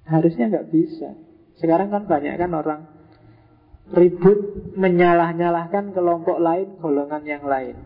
Harusnya 0.05 0.53
nggak 0.53 0.69
bisa. 0.73 1.17
Sekarang 1.61 1.93
kan 1.93 2.05
banyak 2.09 2.35
kan 2.37 2.53
orang 2.53 2.81
ribut 3.93 4.73
menyalah-nyalahkan 4.75 5.93
kelompok 5.93 6.41
lain, 6.41 6.81
golongan 6.81 7.23
yang 7.29 7.45
lain. 7.45 7.77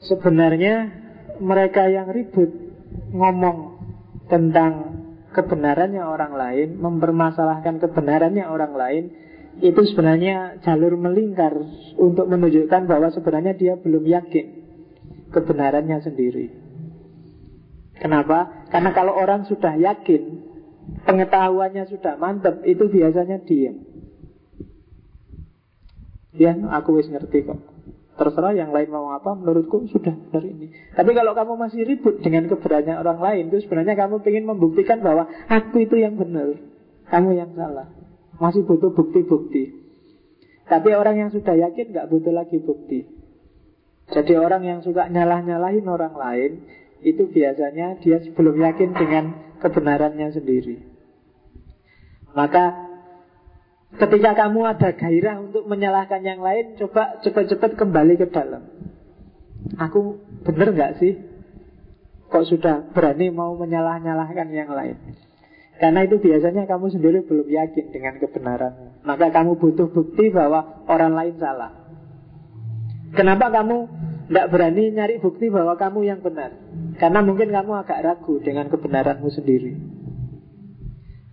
Sebenarnya 0.00 0.92
mereka 1.40 1.88
yang 1.88 2.08
ribut 2.08 2.48
ngomong 3.12 3.76
tentang 4.32 4.72
kebenarannya 5.36 6.00
orang 6.00 6.32
lain, 6.32 6.68
mempermasalahkan 6.80 7.76
kebenarannya 7.76 8.44
orang 8.48 8.72
lain, 8.72 9.04
itu 9.60 9.80
sebenarnya 9.92 10.60
jalur 10.64 10.96
melingkar 10.96 11.52
untuk 11.96 12.28
menunjukkan 12.28 12.88
bahwa 12.88 13.08
sebenarnya 13.12 13.56
dia 13.56 13.74
belum 13.76 14.04
yakin 14.04 14.65
kebenarannya 15.30 15.98
sendiri. 16.02 16.46
Kenapa? 17.96 18.68
Karena 18.68 18.92
kalau 18.92 19.16
orang 19.16 19.48
sudah 19.48 19.74
yakin, 19.74 20.44
pengetahuannya 21.08 21.88
sudah 21.88 22.20
mantap, 22.20 22.60
itu 22.68 22.86
biasanya 22.92 23.40
diam. 23.48 23.82
Ya, 26.36 26.52
aku 26.76 27.00
wis 27.00 27.08
ngerti 27.08 27.48
kok. 27.48 27.56
Terserah 28.16 28.56
yang 28.56 28.72
lain 28.72 28.88
mau 28.92 29.12
apa, 29.12 29.36
menurutku 29.36 29.88
sudah 29.92 30.12
benar 30.12 30.44
ini. 30.44 30.72
Tapi 30.96 31.12
kalau 31.12 31.36
kamu 31.36 31.52
masih 31.56 31.84
ribut 31.84 32.20
dengan 32.20 32.48
keberanian 32.48 33.00
orang 33.00 33.20
lain, 33.20 33.44
itu 33.52 33.64
sebenarnya 33.64 33.96
kamu 33.96 34.24
ingin 34.24 34.44
membuktikan 34.48 35.04
bahwa 35.04 35.28
aku 35.48 35.84
itu 35.84 36.00
yang 36.00 36.16
benar, 36.16 36.56
kamu 37.12 37.36
yang 37.36 37.52
salah. 37.56 37.92
Masih 38.36 38.64
butuh 38.68 38.92
bukti-bukti. 38.92 39.84
Tapi 40.68 40.90
orang 40.92 41.28
yang 41.28 41.30
sudah 41.32 41.56
yakin 41.56 41.92
nggak 41.92 42.08
butuh 42.08 42.32
lagi 42.32 42.60
bukti. 42.60 43.15
Jadi 44.06 44.32
orang 44.38 44.62
yang 44.62 44.80
suka 44.86 45.10
nyalah-nyalahin 45.10 45.86
orang 45.86 46.14
lain, 46.14 46.52
itu 47.02 47.26
biasanya 47.26 47.98
dia 48.02 48.22
belum 48.22 48.56
yakin 48.58 48.90
dengan 48.94 49.24
kebenarannya 49.58 50.30
sendiri. 50.30 50.76
Maka 52.36 52.86
Ketika 53.96 54.36
kamu 54.36 54.60
ada 54.66 54.92
gairah 54.92 55.40
untuk 55.40 55.64
menyalahkan 55.64 56.20
yang 56.20 56.44
lain, 56.44 56.76
coba 56.76 57.16
cepat-cepat 57.24 57.80
kembali 57.80 58.20
ke 58.20 58.28
dalam. 58.28 58.68
Aku 59.80 60.20
benar 60.44 60.74
nggak 60.76 60.92
sih? 61.00 61.16
Kok 62.28 62.44
sudah 62.44 62.92
berani 62.92 63.32
mau 63.32 63.56
menyalah-nyalahkan 63.56 64.48
yang 64.52 64.68
lain? 64.68 65.00
Karena 65.80 66.04
itu 66.04 66.20
biasanya 66.20 66.68
kamu 66.68 66.92
sendiri 66.92 67.24
belum 67.24 67.48
yakin 67.48 67.84
dengan 67.94 68.20
kebenaranmu. 68.20 69.06
Maka 69.06 69.32
kamu 69.32 69.56
butuh 69.56 69.88
bukti 69.88 70.28
bahwa 70.28 70.84
orang 70.90 71.16
lain 71.16 71.34
salah. 71.40 71.85
Kenapa 73.16 73.48
kamu 73.48 73.76
tidak 74.28 74.46
berani 74.52 74.92
nyari 74.92 75.16
bukti 75.18 75.48
bahwa 75.48 75.74
kamu 75.80 76.04
yang 76.04 76.20
benar? 76.20 76.52
Karena 77.00 77.24
mungkin 77.24 77.48
kamu 77.48 77.72
agak 77.80 78.04
ragu 78.04 78.36
dengan 78.44 78.68
kebenaranmu 78.68 79.28
sendiri. 79.32 79.72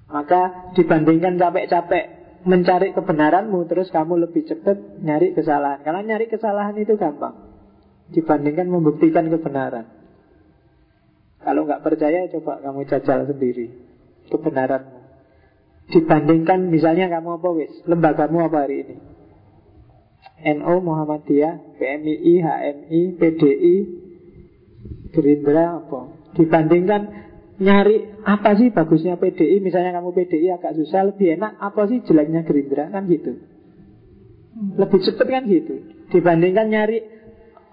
Maka 0.08 0.74
dibandingkan 0.78 1.36
capek-capek 1.36 2.06
mencari 2.48 2.96
kebenaranmu 2.96 3.66
terus 3.68 3.92
kamu 3.92 4.30
lebih 4.30 4.48
cepat 4.48 5.04
nyari 5.04 5.36
kesalahan. 5.36 5.84
Karena 5.84 6.16
nyari 6.16 6.32
kesalahan 6.32 6.76
itu 6.80 6.96
gampang 6.96 7.36
dibandingkan 8.14 8.68
membuktikan 8.70 9.28
kebenaran. 9.28 9.90
Kalau 11.44 11.68
nggak 11.68 11.84
percaya 11.84 12.30
coba 12.32 12.64
kamu 12.64 12.88
jajal 12.88 13.28
sendiri 13.28 13.68
kebenaranmu. 14.32 15.00
Dibandingkan 15.92 16.72
misalnya 16.72 17.12
kamu 17.12 17.44
apa 17.44 17.50
wis, 17.60 17.74
lembagamu 17.84 18.48
apa 18.48 18.64
hari 18.64 18.88
ini? 18.88 18.96
NO 20.44 20.84
Muhammadiyah, 20.84 21.80
PMII, 21.80 22.34
HMI, 22.44 23.02
PDI, 23.16 23.76
Gerindra 25.14 25.80
apa? 25.80 26.00
Dibandingkan 26.36 27.02
nyari 27.62 28.26
apa 28.26 28.58
sih 28.58 28.74
bagusnya 28.74 29.16
PDI 29.22 29.62
misalnya 29.62 29.96
kamu 30.02 30.10
PDI 30.12 30.58
agak 30.58 30.74
susah 30.76 31.14
lebih 31.14 31.38
enak 31.38 31.62
apa 31.62 31.88
sih 31.88 32.02
jeleknya 32.04 32.44
Gerindra? 32.44 32.90
Kan 32.90 33.08
gitu. 33.08 33.40
Lebih 34.76 35.00
cepat 35.06 35.28
kan 35.30 35.44
gitu. 35.48 35.80
Dibandingkan 36.10 36.68
nyari 36.68 37.00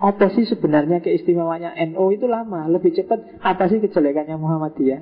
apa 0.00 0.32
sih 0.32 0.44
sebenarnya 0.48 1.00
keistimewanya 1.04 1.76
NO 1.92 2.12
itu 2.12 2.24
lama 2.28 2.68
lebih 2.68 2.92
cepat 2.92 3.40
apa 3.40 3.66
sih 3.72 3.80
kejelekannya 3.80 4.36
Muhammadiyah? 4.36 5.00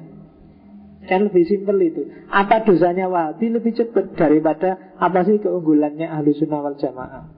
Kan 1.10 1.26
lebih 1.26 1.42
simpel 1.48 1.76
itu. 1.82 2.06
Apa 2.30 2.62
dosanya 2.62 3.10
Wahabi 3.10 3.50
lebih 3.50 3.74
cepat 3.74 4.14
daripada 4.14 4.94
apa 5.00 5.26
sih 5.26 5.42
keunggulannya 5.42 6.06
Ahlu 6.06 6.36
Sunnah 6.36 6.60
wal 6.62 6.76
Jamaah 6.78 7.37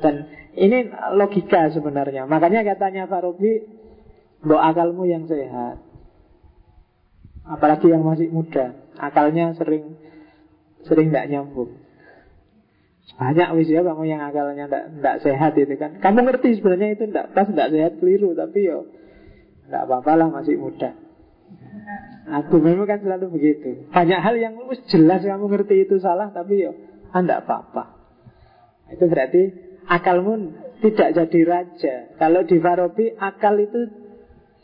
dan 0.00 0.28
ini 0.58 0.90
logika 1.14 1.70
sebenarnya. 1.70 2.26
Makanya 2.26 2.66
katanya 2.66 3.06
Farobi 3.06 3.64
Mbok 4.40 4.62
akalmu 4.72 5.04
yang 5.04 5.28
sehat. 5.28 5.84
Apalagi 7.44 7.92
yang 7.92 8.04
masih 8.04 8.32
muda. 8.32 8.72
Akalnya 8.96 9.52
sering 9.56 10.00
Sering 10.88 11.12
tidak 11.12 11.28
nyambung. 11.28 11.76
Banyak 13.20 13.52
wis 13.58 13.68
ya 13.68 13.84
kamu 13.84 14.08
yang 14.08 14.22
akalnya 14.24 14.64
tidak 14.70 15.16
sehat 15.20 15.52
itu 15.58 15.74
kan. 15.76 16.00
Kamu 16.00 16.24
ngerti 16.24 16.56
sebenarnya 16.56 16.96
itu 16.96 17.04
tidak 17.10 17.36
pas 17.36 17.44
tidak 17.44 17.68
sehat 17.74 17.92
keliru 18.00 18.32
Tapi 18.32 18.64
yo 18.64 18.88
tidak 19.68 19.82
apa-apa 19.86 20.12
lah 20.16 20.28
masih 20.32 20.56
muda. 20.56 20.96
Aku 22.30 22.62
memang 22.62 22.86
kan 22.86 23.02
selalu 23.02 23.34
begitu. 23.34 23.90
Banyak 23.90 24.20
hal 24.22 24.34
yang 24.38 24.54
jelas 24.88 25.20
kamu 25.20 25.44
ngerti 25.52 25.84
itu 25.84 26.00
salah 26.00 26.32
Tapi 26.32 26.64
yo 26.64 26.72
tidak 27.12 27.44
ah, 27.44 27.44
apa-apa. 27.44 27.84
Itu 28.94 29.04
berarti 29.10 29.42
akalmu 29.88 30.56
tidak 30.80 31.12
jadi 31.12 31.40
raja 31.44 31.94
Kalau 32.16 32.44
di 32.48 32.56
Farabi 32.56 33.12
akal 33.20 33.60
itu 33.60 33.80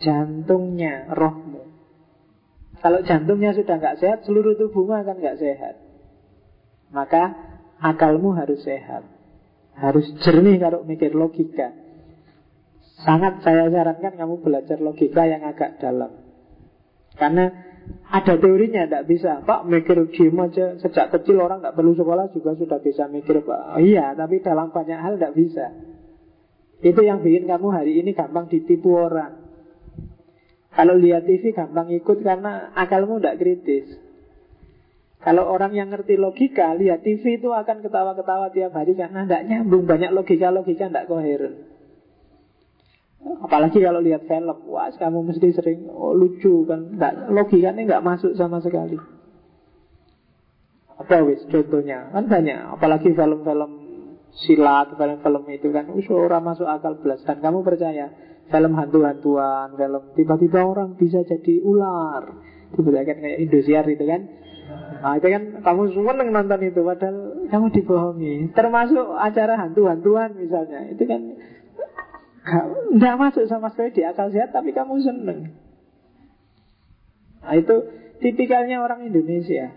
jantungnya, 0.00 1.12
rohmu. 1.12 1.64
Kalau 2.80 3.00
jantungnya 3.04 3.56
sudah 3.56 3.80
nggak 3.80 3.98
sehat, 4.00 4.18
seluruh 4.28 4.56
tubuhmu 4.56 4.92
akan 4.92 5.16
nggak 5.16 5.40
sehat. 5.40 5.74
Maka 6.92 7.32
akalmu 7.80 8.36
harus 8.36 8.60
sehat. 8.64 9.04
Harus 9.76 10.08
jernih 10.24 10.60
kalau 10.60 10.84
mikir 10.84 11.12
logika. 11.12 11.72
Sangat 13.04 13.44
saya 13.44 13.68
sarankan 13.68 14.16
kamu 14.16 14.40
belajar 14.40 14.80
logika 14.80 15.28
yang 15.28 15.44
agak 15.44 15.76
dalam. 15.80 16.16
Karena 17.16 17.52
ada 18.06 18.38
teorinya, 18.38 18.86
tidak 18.86 19.04
bisa. 19.10 19.42
Pak, 19.42 19.66
mikir 19.66 19.98
diem 20.14 20.38
aja. 20.38 20.78
Sejak 20.78 21.10
kecil 21.10 21.42
orang 21.42 21.58
tidak 21.58 21.74
perlu 21.74 21.92
sekolah 21.98 22.30
juga 22.30 22.54
sudah 22.54 22.78
bisa 22.78 23.10
mikir. 23.10 23.42
Pak. 23.42 23.76
Oh, 23.76 23.82
iya, 23.82 24.14
tapi 24.14 24.38
dalam 24.40 24.70
banyak 24.70 24.98
hal 24.98 25.18
tidak 25.18 25.34
bisa. 25.34 25.74
Itu 26.80 27.02
yang 27.02 27.24
bikin 27.26 27.50
kamu 27.50 27.68
hari 27.72 27.98
ini 27.98 28.14
gampang 28.14 28.46
ditipu 28.46 28.94
orang. 28.94 29.42
Kalau 30.70 30.94
lihat 30.94 31.24
TV 31.24 31.56
gampang 31.56 31.88
ikut 31.88 32.20
karena 32.20 32.70
akalmu 32.76 33.18
tidak 33.18 33.40
kritis. 33.40 33.96
Kalau 35.24 35.48
orang 35.50 35.74
yang 35.74 35.90
ngerti 35.90 36.14
logika, 36.14 36.76
lihat 36.78 37.02
TV 37.02 37.42
itu 37.42 37.50
akan 37.50 37.82
ketawa-ketawa 37.82 38.54
tiap 38.54 38.70
hari 38.76 38.94
karena 38.94 39.26
tidak 39.26 39.42
nyambung. 39.50 39.82
Banyak 39.88 40.14
logika-logika 40.14 40.86
tidak 40.86 41.10
koheren. 41.10 41.75
Apalagi 43.24 43.82
kalau 43.82 44.00
lihat 44.04 44.28
film, 44.28 44.58
wah 44.70 44.86
kamu 44.92 45.32
mesti 45.32 45.48
sering 45.56 45.90
oh, 45.90 46.14
lucu 46.14 46.62
kan, 46.68 46.94
nggak, 46.94 47.32
logikanya 47.32 47.82
nggak 47.82 48.04
masuk 48.04 48.32
sama 48.38 48.62
sekali. 48.62 48.96
Apa 50.96 51.20
wis 51.26 51.44
contohnya 51.50 52.08
kan 52.14 52.24
banyak, 52.24 52.56
apalagi 52.72 53.12
film-film 53.12 53.72
silat, 54.32 54.96
film-film 54.96 55.44
itu 55.52 55.68
kan 55.68 55.90
orang 55.92 56.42
masuk 56.44 56.64
akal 56.64 56.96
belas 56.96 57.20
dan 57.28 57.44
kamu 57.44 57.60
percaya 57.60 58.12
film 58.48 58.72
hantu-hantuan, 58.78 59.74
film 59.74 60.02
tiba-tiba 60.14 60.60
orang 60.62 60.94
bisa 60.94 61.20
jadi 61.26 61.60
ular, 61.60 62.30
tiba-tiba 62.72 63.04
kan 63.04 63.16
kayak 63.20 63.38
Indosiar 63.42 63.84
itu 63.90 64.04
kan. 64.06 64.22
Nah 64.96 65.12
itu 65.18 65.28
kan 65.28 65.42
kamu 65.62 65.82
seneng 65.92 66.28
nonton 66.32 66.60
itu 66.62 66.80
padahal 66.80 67.16
kamu 67.50 67.66
dibohongi. 67.74 68.34
Termasuk 68.54 69.06
acara 69.18 69.54
hantu-hantuan 69.60 70.34
misalnya, 70.38 70.90
itu 70.90 71.04
kan 71.04 71.20
nggak 72.46 73.18
masuk 73.18 73.44
sama 73.50 73.74
sekali 73.74 73.90
di 73.90 74.02
akal 74.06 74.30
sehat 74.30 74.54
tapi 74.54 74.70
kamu 74.70 75.02
seneng. 75.02 75.58
Nah 77.42 77.54
itu 77.58 77.76
tipikalnya 78.22 78.82
orang 78.82 79.06
Indonesia. 79.10 79.74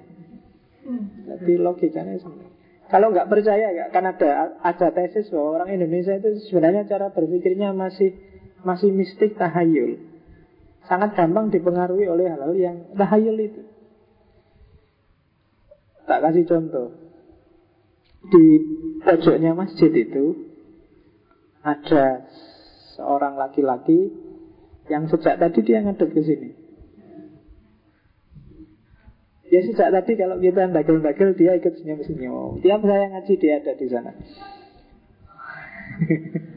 Jadi 1.29 1.53
logikanya 1.57 2.17
seneng. 2.21 2.49
Kalau 2.89 3.13
nggak 3.13 3.29
percaya 3.29 3.69
ya, 3.69 3.85
kan 3.93 4.01
ada 4.01 4.57
ada 4.65 4.87
tesis 4.89 5.29
bahwa 5.29 5.61
orang 5.61 5.77
Indonesia 5.77 6.17
itu 6.17 6.41
sebenarnya 6.49 6.89
cara 6.89 7.13
berpikirnya 7.13 7.69
masih 7.73 8.17
masih 8.65 8.89
mistik 8.89 9.37
tahayul. 9.37 10.01
Sangat 10.89 11.13
gampang 11.13 11.53
dipengaruhi 11.53 12.09
oleh 12.09 12.33
hal-hal 12.33 12.53
yang 12.57 12.77
tahayul 12.97 13.37
itu. 13.37 13.61
Tak 16.09 16.25
kasih 16.25 16.49
contoh. 16.49 16.97
Di 18.25 18.45
pojoknya 19.05 19.53
masjid 19.53 19.93
itu 19.93 20.49
ada 21.61 22.25
seorang 22.99 23.39
laki-laki 23.39 24.11
yang 24.91 25.07
sejak 25.07 25.39
tadi 25.39 25.63
dia 25.63 25.79
ngadep 25.79 26.11
ke 26.11 26.19
sini. 26.19 26.51
Ya 29.49 29.63
sejak 29.63 29.95
tadi 29.95 30.19
kalau 30.19 30.43
kita 30.43 30.67
bagel-bagel 30.67 31.39
dia 31.39 31.55
ikut 31.55 31.79
senyum-senyum. 31.79 32.59
Tiap 32.59 32.83
saya 32.83 33.15
ngaji 33.15 33.33
dia 33.39 33.63
ada 33.63 33.73
di 33.73 33.87
sana. 33.87 34.11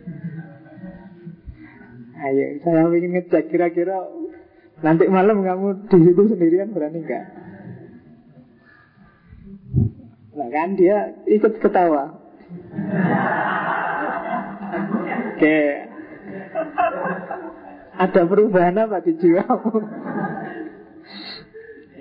Ayo, 2.23 2.63
saya 2.63 2.87
ingin 2.87 3.19
ngecek 3.19 3.51
kira-kira 3.51 3.99
nanti 4.79 5.11
malam 5.11 5.43
kamu 5.43 5.91
di 5.91 5.99
situ 6.07 6.23
sendirian 6.31 6.71
berani 6.71 7.03
nggak? 7.03 7.25
Nah 10.39 10.49
kan 10.51 10.79
dia 10.79 11.19
ikut 11.27 11.59
ketawa. 11.59 12.05
Oke. 15.35 15.92
Ada 17.93 18.25
perubahan 18.25 18.77
apa 18.81 19.05
di 19.05 19.13
jiwamu? 19.21 19.73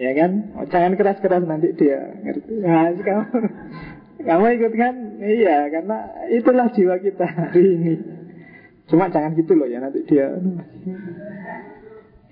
Ya 0.01 0.11
kan? 0.17 0.31
Oh, 0.57 0.65
jangan 0.65 0.97
keras-keras 0.97 1.45
nanti 1.45 1.77
dia 1.77 1.99
ngerti. 2.25 2.57
Nah, 2.63 2.89
kamu 2.95 3.25
kamu 4.25 4.45
ikut 4.57 4.73
kan? 4.73 4.95
Iya, 5.21 5.69
karena 5.69 5.97
itulah 6.33 6.67
jiwa 6.73 6.97
kita 6.97 7.25
hari 7.27 7.61
ini. 7.77 7.93
Cuma 8.89 9.13
jangan 9.13 9.37
gitu 9.37 9.53
loh 9.53 9.69
ya 9.69 9.77
nanti 9.77 10.01
dia. 10.07 10.31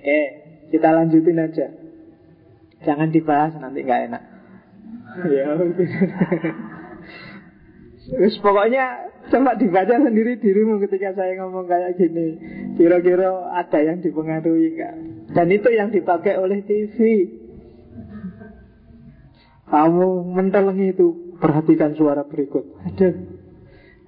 Eh, 0.01 0.28
kita 0.74 0.89
lanjutin 0.95 1.39
aja. 1.45 1.67
Jangan 2.88 3.11
dibahas 3.11 3.53
nanti 3.59 3.86
nggak 3.86 4.01
enak. 4.07 4.24
Ya, 5.30 5.51
Terus 8.10 8.36
pokoknya 8.41 9.14
coba 9.30 9.53
dibaca 9.53 9.95
sendiri 10.01 10.41
dirimu 10.41 10.82
ketika 10.82 11.14
saya 11.14 11.38
ngomong 11.39 11.70
kayak 11.70 11.95
gini. 12.01 12.28
Kira-kira 12.74 13.53
ada 13.53 13.80
yang 13.80 14.01
dipengaruhi 14.01 14.68
nggak? 14.74 14.95
Dan 15.38 15.47
itu 15.53 15.70
yang 15.70 15.93
dipakai 15.93 16.41
oleh 16.41 16.66
TV. 16.66 16.97
Kamu 19.70 20.34
mentelengi 20.34 20.97
itu 20.97 21.38
perhatikan 21.38 21.93
suara 21.93 22.26
berikut. 22.26 22.66
Ada 22.89 23.38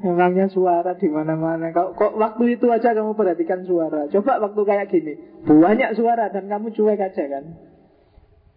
Memangnya 0.02 0.50
suara 0.50 0.98
di 0.98 1.06
mana-mana. 1.06 1.70
Kok, 1.70 1.94
kok 1.94 2.14
waktu 2.18 2.58
itu 2.58 2.74
aja 2.74 2.98
kamu 2.98 3.14
perhatikan 3.14 3.62
suara. 3.70 4.10
Coba 4.10 4.42
waktu 4.42 4.62
kayak 4.66 4.90
gini, 4.90 5.14
banyak 5.46 5.94
suara 5.94 6.34
dan 6.34 6.50
kamu 6.50 6.74
cuek 6.74 6.98
aja 6.98 7.24
kan. 7.30 7.46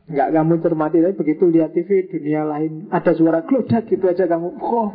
Enggak 0.04 0.36
kamu 0.36 0.54
cermati 0.60 1.00
tapi 1.00 1.16
begitu 1.16 1.48
lihat 1.48 1.72
TV 1.72 2.04
dunia 2.04 2.44
lain 2.44 2.92
ada 2.92 3.16
suara 3.16 3.40
klodak 3.40 3.88
gitu 3.88 4.04
aja 4.04 4.28
kamu. 4.28 4.60
Oh, 4.60 4.92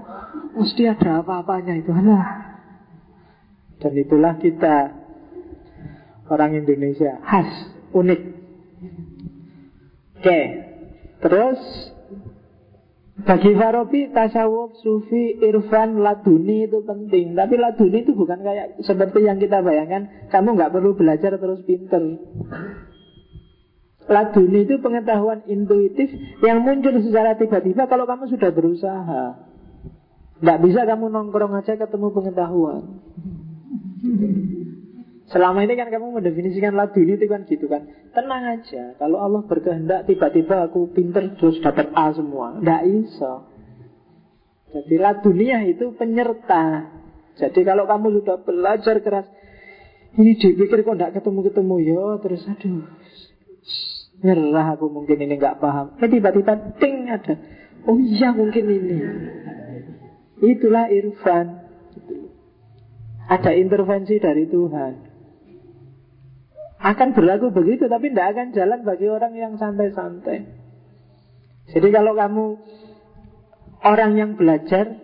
mesti 0.54 0.86
ada 0.86 1.26
apa-apanya 1.26 1.82
itu. 1.82 1.90
Alah. 1.90 2.62
Dan 3.82 3.98
itulah 3.98 4.38
kita 4.38 4.94
orang 6.30 6.62
Indonesia 6.62 7.18
khas, 7.26 7.50
unik. 7.90 8.22
Oke. 10.22 10.42
Terus 11.20 11.60
bagi 13.20 13.52
Farabi, 13.52 14.14
tasawuf, 14.16 14.80
sufi, 14.80 15.42
irfan, 15.44 16.00
laduni 16.00 16.70
itu 16.70 16.86
penting. 16.86 17.36
Tapi 17.36 17.56
laduni 17.60 18.06
itu 18.06 18.16
bukan 18.16 18.40
kayak 18.46 18.80
seperti 18.86 19.26
yang 19.26 19.42
kita 19.42 19.60
bayangkan. 19.66 20.30
Kamu 20.32 20.56
nggak 20.56 20.72
perlu 20.72 20.96
belajar 20.96 21.36
terus 21.36 21.66
pinter. 21.66 22.20
Laduni 24.10 24.66
itu 24.66 24.82
pengetahuan 24.82 25.46
intuitif 25.46 26.10
yang 26.42 26.66
muncul 26.66 26.98
secara 26.98 27.38
tiba-tiba 27.38 27.86
kalau 27.86 28.10
kamu 28.10 28.26
sudah 28.34 28.50
berusaha. 28.50 29.24
Nggak 30.42 30.60
bisa 30.66 30.82
kamu 30.90 31.14
nongkrong 31.14 31.54
aja 31.54 31.78
ketemu 31.78 32.08
pengetahuan. 32.10 32.84
Selama 35.30 35.62
ini 35.62 35.78
kan 35.78 35.94
kamu 35.94 36.18
mendefinisikan 36.18 36.74
laduni 36.74 37.14
itu 37.14 37.30
kan 37.30 37.46
gitu 37.46 37.70
kan 37.70 37.86
Tenang 38.18 38.58
aja 38.58 38.98
Kalau 38.98 39.22
Allah 39.22 39.46
berkehendak 39.46 40.10
tiba-tiba 40.10 40.66
aku 40.66 40.90
pinter 40.90 41.38
terus 41.38 41.62
dapat 41.62 41.94
A 41.94 42.10
semua 42.18 42.58
Tidak 42.58 42.82
iso 42.90 43.46
Jadi 44.74 44.96
ladunia 44.98 45.62
itu 45.70 45.94
penyerta 45.94 46.90
Jadi 47.38 47.62
kalau 47.62 47.86
kamu 47.86 48.24
sudah 48.24 48.42
belajar 48.42 49.06
keras 49.06 49.30
Ini 50.18 50.34
dipikir 50.34 50.82
kok 50.82 50.98
tidak 50.98 51.22
ketemu-ketemu 51.22 51.76
ya 51.78 52.06
Terus 52.26 52.42
aduh 52.50 52.90
Nyerah 54.20 54.76
aku 54.76 54.92
mungkin 54.92 55.16
ini 55.16 55.40
nggak 55.40 55.64
paham 55.64 55.96
Eh 56.00 56.10
tiba-tiba 56.12 56.76
ting 56.76 57.08
ada 57.08 57.40
Oh 57.88 57.96
iya 57.96 58.36
mungkin 58.36 58.66
ini 58.68 58.98
Itulah 60.44 60.92
irfan 60.92 61.64
Ada 63.32 63.56
intervensi 63.56 64.20
dari 64.20 64.50
Tuhan 64.50 65.10
akan 66.80 67.12
berlaku 67.12 67.52
begitu 67.52 67.92
tapi 67.92 68.08
tidak 68.08 68.28
akan 68.36 68.48
jalan 68.56 68.80
bagi 68.88 69.12
orang 69.12 69.36
yang 69.36 69.54
santai-santai. 69.60 70.48
Jadi 71.76 71.88
kalau 71.92 72.16
kamu 72.16 72.46
orang 73.84 74.12
yang 74.16 74.32
belajar 74.40 74.96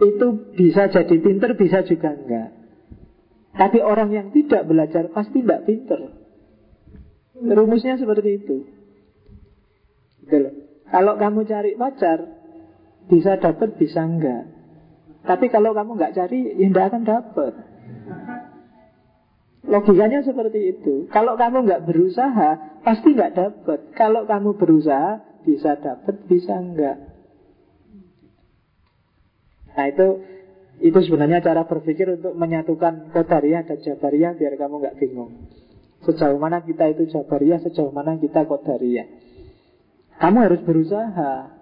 itu 0.00 0.26
bisa 0.56 0.88
jadi 0.88 1.16
pinter, 1.20 1.52
bisa 1.52 1.84
juga 1.84 2.16
enggak. 2.16 2.48
Tapi 3.56 3.78
orang 3.84 4.08
yang 4.12 4.28
tidak 4.32 4.64
belajar 4.64 5.12
pasti 5.12 5.44
tidak 5.44 5.68
pinter. 5.68 6.15
Rumusnya 7.42 8.00
seperti 8.00 8.40
itu. 8.40 8.56
Gitu 10.26 10.48
Kalau 10.86 11.18
kamu 11.18 11.44
cari 11.44 11.74
pacar, 11.74 12.18
bisa 13.10 13.36
dapat, 13.36 13.74
bisa 13.76 14.06
enggak. 14.06 14.48
Tapi 15.26 15.50
kalau 15.50 15.74
kamu 15.74 15.98
enggak 15.98 16.14
cari, 16.14 16.54
ya 16.54 16.66
tidak 16.70 16.86
akan 16.94 17.02
dapat. 17.02 17.52
Logikanya 19.66 20.22
seperti 20.22 20.78
itu. 20.78 21.10
Kalau 21.10 21.34
kamu 21.34 21.66
nggak 21.66 21.84
berusaha, 21.90 22.80
pasti 22.86 23.18
nggak 23.18 23.34
dapat. 23.34 23.80
Kalau 23.98 24.22
kamu 24.22 24.54
berusaha, 24.54 25.42
bisa 25.42 25.74
dapat, 25.82 26.22
bisa 26.30 26.54
enggak. 26.54 26.96
Nah 29.74 29.86
itu 29.90 30.06
itu 30.86 30.98
sebenarnya 31.02 31.42
cara 31.42 31.66
berpikir 31.66 32.20
untuk 32.20 32.38
menyatukan 32.38 33.10
Qadariyah 33.10 33.66
dan 33.66 33.78
Jabariyah 33.82 34.38
biar 34.38 34.54
kamu 34.54 34.74
nggak 34.86 34.96
bingung. 35.02 35.50
Sejauh 36.06 36.38
mana 36.38 36.62
kita 36.62 36.86
itu 36.94 37.10
Jabariyah, 37.10 37.60
sejauh 37.66 37.90
mana 37.90 38.14
kita 38.16 38.46
Qadariyah. 38.46 39.06
Kamu 40.22 40.38
harus 40.46 40.60
berusaha. 40.62 41.52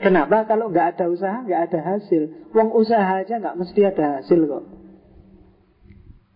Kenapa? 0.00 0.48
Kalau 0.48 0.72
nggak 0.72 0.96
ada 0.96 1.06
usaha, 1.12 1.44
nggak 1.44 1.62
ada 1.70 1.80
hasil. 1.94 2.50
Uang 2.56 2.72
usaha 2.74 3.22
aja 3.22 3.38
nggak 3.38 3.54
mesti 3.60 3.80
ada 3.86 4.18
hasil 4.18 4.40
kok. 4.48 4.64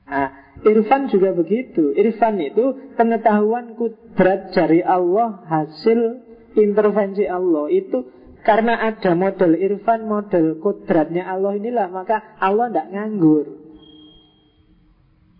Nah, 0.07 0.31
irfan 0.62 1.11
juga 1.11 1.35
begitu. 1.35 1.91
Irfan 1.97 2.39
itu 2.39 2.95
pengetahuan 2.95 3.74
kudrat 3.74 4.55
dari 4.55 4.87
Allah 4.87 5.43
hasil 5.51 6.22
intervensi 6.55 7.27
Allah. 7.27 7.66
Itu 7.74 8.07
karena 8.47 8.79
ada 8.79 9.18
model 9.18 9.59
irfan, 9.59 10.07
model 10.07 10.62
kudratnya 10.62 11.27
Allah 11.27 11.59
inilah, 11.59 11.91
maka 11.91 12.39
Allah 12.39 12.70
tidak 12.70 12.95
nganggur. 12.95 13.65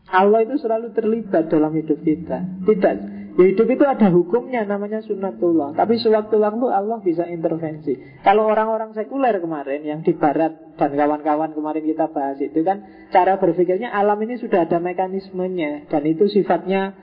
Allah 0.07 0.47
itu 0.47 0.55
selalu 0.63 0.95
terlibat 0.95 1.51
dalam 1.51 1.75
hidup 1.75 1.99
kita. 2.07 2.39
Tidak. 2.63 2.95
Ya 3.37 3.53
hidup 3.53 3.69
itu 3.69 3.85
ada 3.85 4.09
hukumnya 4.09 4.65
namanya 4.65 5.05
sunnatullah. 5.05 5.77
Tapi 5.77 6.01
sewaktu-waktu 6.01 6.67
Allah 6.73 7.05
bisa 7.05 7.29
intervensi. 7.29 7.99
Kalau 8.25 8.49
orang-orang 8.49 8.97
sekuler 8.97 9.37
kemarin 9.45 9.85
Yang 9.85 10.01
di 10.09 10.13
barat 10.17 10.57
dan 10.81 10.97
kawan-kawan 10.97 11.53
kemarin 11.53 11.85
kita 11.85 12.09
bahas 12.09 12.41
itu 12.41 12.65
kan 12.65 12.89
Cara 13.13 13.37
berpikirnya 13.37 13.93
alam 13.93 14.17
ini 14.25 14.41
sudah 14.41 14.65
ada 14.65 14.81
mekanismenya 14.81 15.93
Dan 15.93 16.03
itu 16.09 16.33
sifatnya 16.33 16.97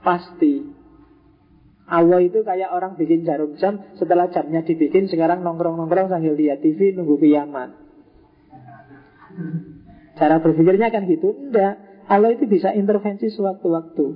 pasti. 0.00 0.64
Allah 1.86 2.24
itu 2.24 2.40
kayak 2.40 2.72
orang 2.72 2.96
bikin 2.96 3.28
jarum 3.28 3.60
jam 3.60 3.84
Setelah 4.00 4.32
jamnya 4.32 4.64
dibikin 4.64 5.12
Sekarang 5.12 5.44
nongkrong-nongkrong 5.44 6.08
sambil 6.08 6.40
lihat 6.40 6.64
TV 6.64 6.96
Nunggu 6.96 7.20
kiamat. 7.20 7.76
Cara 10.16 10.40
berpikirnya 10.40 10.88
kan 10.88 11.04
gitu. 11.04 11.36
Enggak 11.36 11.85
Allah 12.06 12.34
itu 12.34 12.46
bisa 12.46 12.70
intervensi 12.72 13.30
sewaktu-waktu 13.34 14.06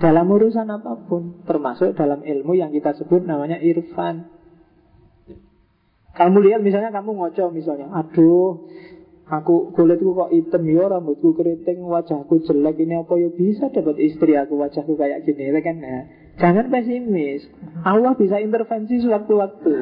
Dalam 0.00 0.26
urusan 0.32 0.68
apa 0.68 0.96
pun 1.08 1.44
Termasuk 1.44 1.92
dalam 1.96 2.24
ilmu 2.24 2.56
yang 2.56 2.72
kita 2.72 2.96
sebut 2.96 3.24
namanya 3.24 3.60
irfan 3.60 4.28
Kamu 6.16 6.38
lihat 6.40 6.60
misalnya 6.64 6.92
kamu 6.92 7.16
ngocok 7.16 7.48
misalnya 7.52 7.92
Aduh 7.92 8.68
Aku 9.32 9.72
kulitku 9.72 10.12
kok 10.12 10.28
hitam 10.28 10.60
ya, 10.68 10.92
rambutku 10.92 11.32
keriting, 11.32 11.80
wajahku 11.88 12.44
jelek 12.44 12.76
ini 12.84 13.00
apa 13.00 13.16
ya 13.16 13.32
bisa 13.32 13.72
dapat 13.72 13.96
istri 13.96 14.36
aku 14.36 14.60
wajahku 14.60 14.92
kayak 14.92 15.24
gini, 15.24 15.48
ya 15.48 15.56
kan? 15.64 15.80
Nah, 15.80 16.04
jangan 16.36 16.68
pesimis. 16.68 17.48
Allah 17.80 18.12
bisa 18.12 18.36
intervensi 18.44 19.00
sewaktu-waktu. 19.00 19.72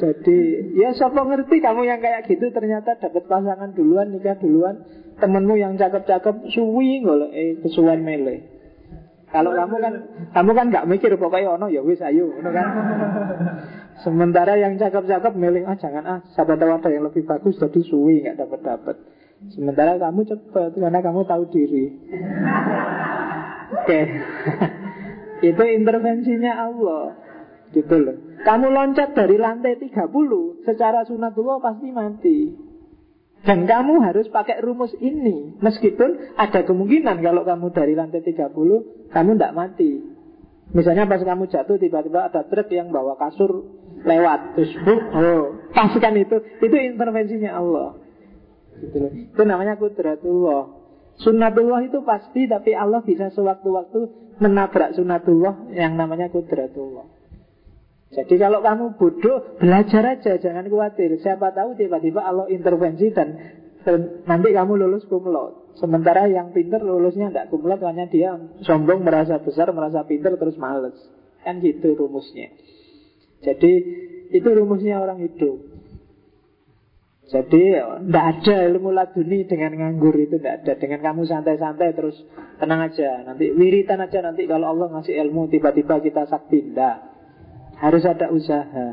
Jadi 0.00 0.38
ya 0.74 0.90
siapa 0.96 1.20
ngerti 1.22 1.60
kamu 1.60 1.86
yang 1.86 2.00
kayak 2.00 2.26
gitu 2.26 2.50
ternyata 2.50 2.96
dapat 2.96 3.28
pasangan 3.28 3.70
duluan 3.76 4.10
nikah 4.10 4.34
duluan 4.40 4.82
temenmu 5.20 5.54
yang 5.60 5.76
cakep-cakep 5.76 6.48
suwi 6.50 7.04
golek 7.04 7.30
eh 7.30 7.50
kesuwen 7.60 8.00
mele. 8.02 8.60
Kalau 9.30 9.54
kamu 9.54 9.76
kan 9.78 9.94
kamu 10.34 10.50
kan 10.58 10.66
nggak 10.74 10.88
mikir 10.90 11.14
pokoknya 11.14 11.54
ono 11.54 11.70
ya 11.70 11.86
wis 11.86 12.02
ayo, 12.02 12.34
ono 12.34 12.50
kan. 12.50 12.66
Sementara 14.02 14.58
yang 14.58 14.74
cakep-cakep 14.74 15.32
milih 15.38 15.62
ah 15.70 15.76
jangan 15.78 16.04
ah 16.08 16.20
siapa 16.34 16.58
tahu 16.58 16.72
ada 16.74 16.88
yang 16.90 17.06
lebih 17.06 17.22
bagus 17.28 17.60
jadi 17.60 17.80
suwi 17.86 18.26
nggak 18.26 18.42
dapat 18.42 18.60
dapat. 18.66 18.96
Sementara 19.54 19.96
kamu 19.96 20.26
cepat 20.26 20.74
karena 20.74 21.00
kamu 21.00 21.20
tahu 21.24 21.42
diri. 21.48 21.84
Oke, 23.70 23.86
okay. 23.86 24.04
itu 25.54 25.62
intervensinya 25.62 26.66
Allah, 26.66 27.14
gitu 27.72 27.94
loh. 27.96 28.16
Kamu 28.42 28.66
loncat 28.72 29.14
dari 29.14 29.36
lantai 29.36 29.76
30 29.78 30.66
secara 30.66 31.06
sunatullah 31.06 31.58
pasti 31.62 31.88
mati. 31.90 32.38
Dan 33.40 33.64
kamu 33.64 34.04
harus 34.04 34.28
pakai 34.28 34.60
rumus 34.60 34.92
ini 35.00 35.56
Meskipun 35.64 36.36
ada 36.36 36.60
kemungkinan 36.60 37.24
kalau 37.24 37.40
kamu 37.40 37.72
dari 37.72 37.96
lantai 37.96 38.20
30 38.20 38.52
Kamu 39.08 39.30
tidak 39.32 39.56
mati 39.56 39.96
Misalnya 40.76 41.08
pas 41.08 41.24
kamu 41.24 41.48
jatuh 41.48 41.80
tiba-tiba 41.80 42.28
ada 42.28 42.44
truk 42.44 42.68
yang 42.68 42.92
bawa 42.92 43.16
kasur 43.16 43.64
lewat 44.04 44.56
terus 44.56 44.72
buk, 44.80 45.00
oh 45.12 45.44
pasukan 45.76 46.14
itu 46.20 46.36
itu 46.62 46.72
intervensinya 46.72 47.52
Allah 47.52 48.00
gitu 48.80 48.96
loh. 48.96 49.12
itu 49.12 49.42
namanya 49.44 49.76
kudratullah 49.76 50.80
Sunnatullah 51.20 51.84
itu 51.84 52.00
pasti 52.00 52.48
tapi 52.48 52.72
Allah 52.72 53.04
bisa 53.04 53.28
sewaktu-waktu 53.28 54.00
menabrak 54.40 54.96
sunnatullah 54.96 55.68
yang 55.76 55.92
namanya 56.00 56.32
kudratullah. 56.32 57.04
Jadi 58.10 58.42
kalau 58.42 58.58
kamu 58.58 58.98
bodoh 58.98 59.54
belajar 59.62 60.02
aja 60.18 60.34
jangan 60.42 60.66
khawatir. 60.66 61.14
Siapa 61.22 61.54
tahu 61.54 61.78
tiba-tiba 61.78 62.26
Allah 62.26 62.50
intervensi 62.50 63.14
dan, 63.14 63.38
nanti 64.26 64.50
kamu 64.50 64.82
lulus 64.82 65.06
kumlot. 65.06 65.78
Sementara 65.78 66.26
yang 66.26 66.50
pinter 66.50 66.82
lulusnya 66.82 67.30
tidak 67.30 67.54
kumlot 67.54 67.78
hanya 67.86 68.10
dia 68.10 68.34
sombong 68.66 69.06
merasa 69.06 69.38
besar 69.38 69.70
merasa 69.70 70.02
pinter 70.10 70.34
terus 70.34 70.58
males. 70.58 70.98
Kan 71.46 71.62
gitu 71.62 71.94
rumusnya. 71.94 72.50
Jadi 73.46 73.72
itu 74.34 74.48
rumusnya 74.58 74.98
orang 74.98 75.22
hidup. 75.22 75.70
Jadi 77.30 77.78
tidak 77.78 78.24
ada 78.26 78.54
ilmu 78.74 78.90
laduni 78.90 79.46
dengan 79.46 79.70
nganggur 79.78 80.18
itu 80.18 80.42
tidak 80.42 80.66
ada. 80.66 80.72
Dengan 80.82 80.98
kamu 80.98 81.30
santai-santai 81.30 81.94
terus 81.94 82.18
tenang 82.58 82.90
aja. 82.90 83.22
Nanti 83.22 83.54
wiritan 83.54 84.02
aja 84.02 84.18
nanti 84.18 84.50
kalau 84.50 84.74
Allah 84.74 84.98
ngasih 84.98 85.14
ilmu 85.14 85.46
tiba-tiba 85.46 86.02
kita 86.02 86.26
sakti. 86.26 86.74
Tidak. 86.74 87.19
Harus 87.80 88.04
ada 88.04 88.28
usaha. 88.28 88.86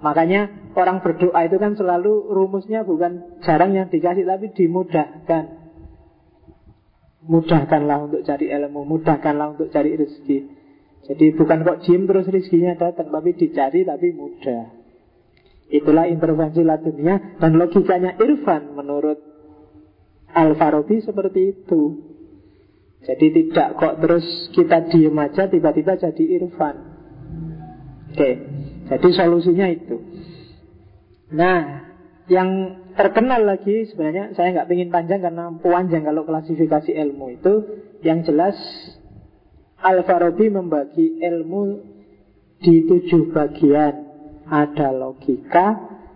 Makanya 0.00 0.72
orang 0.76 1.00
berdoa 1.00 1.40
itu 1.44 1.56
kan 1.56 1.76
selalu 1.76 2.28
rumusnya 2.32 2.84
bukan 2.84 3.40
jarang 3.44 3.72
yang 3.72 3.88
dikasih 3.88 4.24
tapi 4.28 4.52
dimudahkan. 4.52 5.44
Mudahkanlah 7.20 7.98
untuk 8.08 8.24
cari 8.24 8.48
ilmu, 8.48 8.84
mudahkanlah 8.88 9.56
untuk 9.56 9.68
cari 9.68 9.92
rezeki. 9.92 10.60
Jadi 11.10 11.32
bukan 11.32 11.64
kok 11.64 11.80
diem 11.84 12.04
terus 12.04 12.28
rizkinya 12.28 12.76
datang 12.76 13.08
Tapi 13.08 13.32
dicari 13.32 13.88
tapi 13.88 14.12
mudah 14.12 14.68
Itulah 15.70 16.10
intervensi 16.10 16.60
dunia 16.60 17.40
Dan 17.40 17.56
logikanya 17.56 18.20
Irfan 18.20 18.76
menurut 18.76 19.18
Al-Farabi 20.30 21.00
seperti 21.00 21.56
itu 21.56 21.82
Jadi 23.00 23.26
tidak 23.32 23.80
kok 23.80 23.94
terus 24.04 24.26
kita 24.52 24.92
diem 24.92 25.16
aja 25.16 25.48
Tiba-tiba 25.48 25.96
jadi 25.96 26.24
Irfan 26.36 26.89
Oke 28.10 28.30
Jadi 28.90 29.08
solusinya 29.14 29.66
itu 29.70 29.96
Nah 31.30 31.86
Yang 32.26 32.50
terkenal 32.98 33.46
lagi 33.46 33.86
sebenarnya 33.90 34.34
Saya 34.34 34.54
nggak 34.54 34.68
ingin 34.70 34.90
panjang 34.90 35.20
karena 35.22 35.50
panjang 35.58 36.02
Kalau 36.04 36.22
klasifikasi 36.26 36.90
ilmu 36.90 37.38
itu 37.38 37.52
Yang 38.02 38.34
jelas 38.34 38.56
Al-Farabi 39.80 40.52
membagi 40.52 41.24
ilmu 41.24 41.62
di 42.60 42.84
tujuh 42.84 43.32
bagian. 43.32 44.12
Ada 44.50 44.92
logika, 44.92 45.66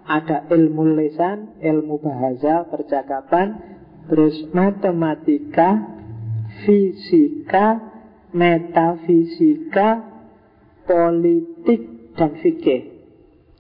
ada 0.04 0.44
ilmu 0.52 0.98
lesan, 0.98 1.56
ilmu 1.62 2.02
bahasa, 2.02 2.68
percakapan, 2.68 3.78
terus 4.10 4.36
matematika, 4.52 5.80
fisika, 6.66 7.80
metafisika, 8.34 10.13
politik, 10.86 11.94
dan 12.14 12.38
fikih. 12.38 12.94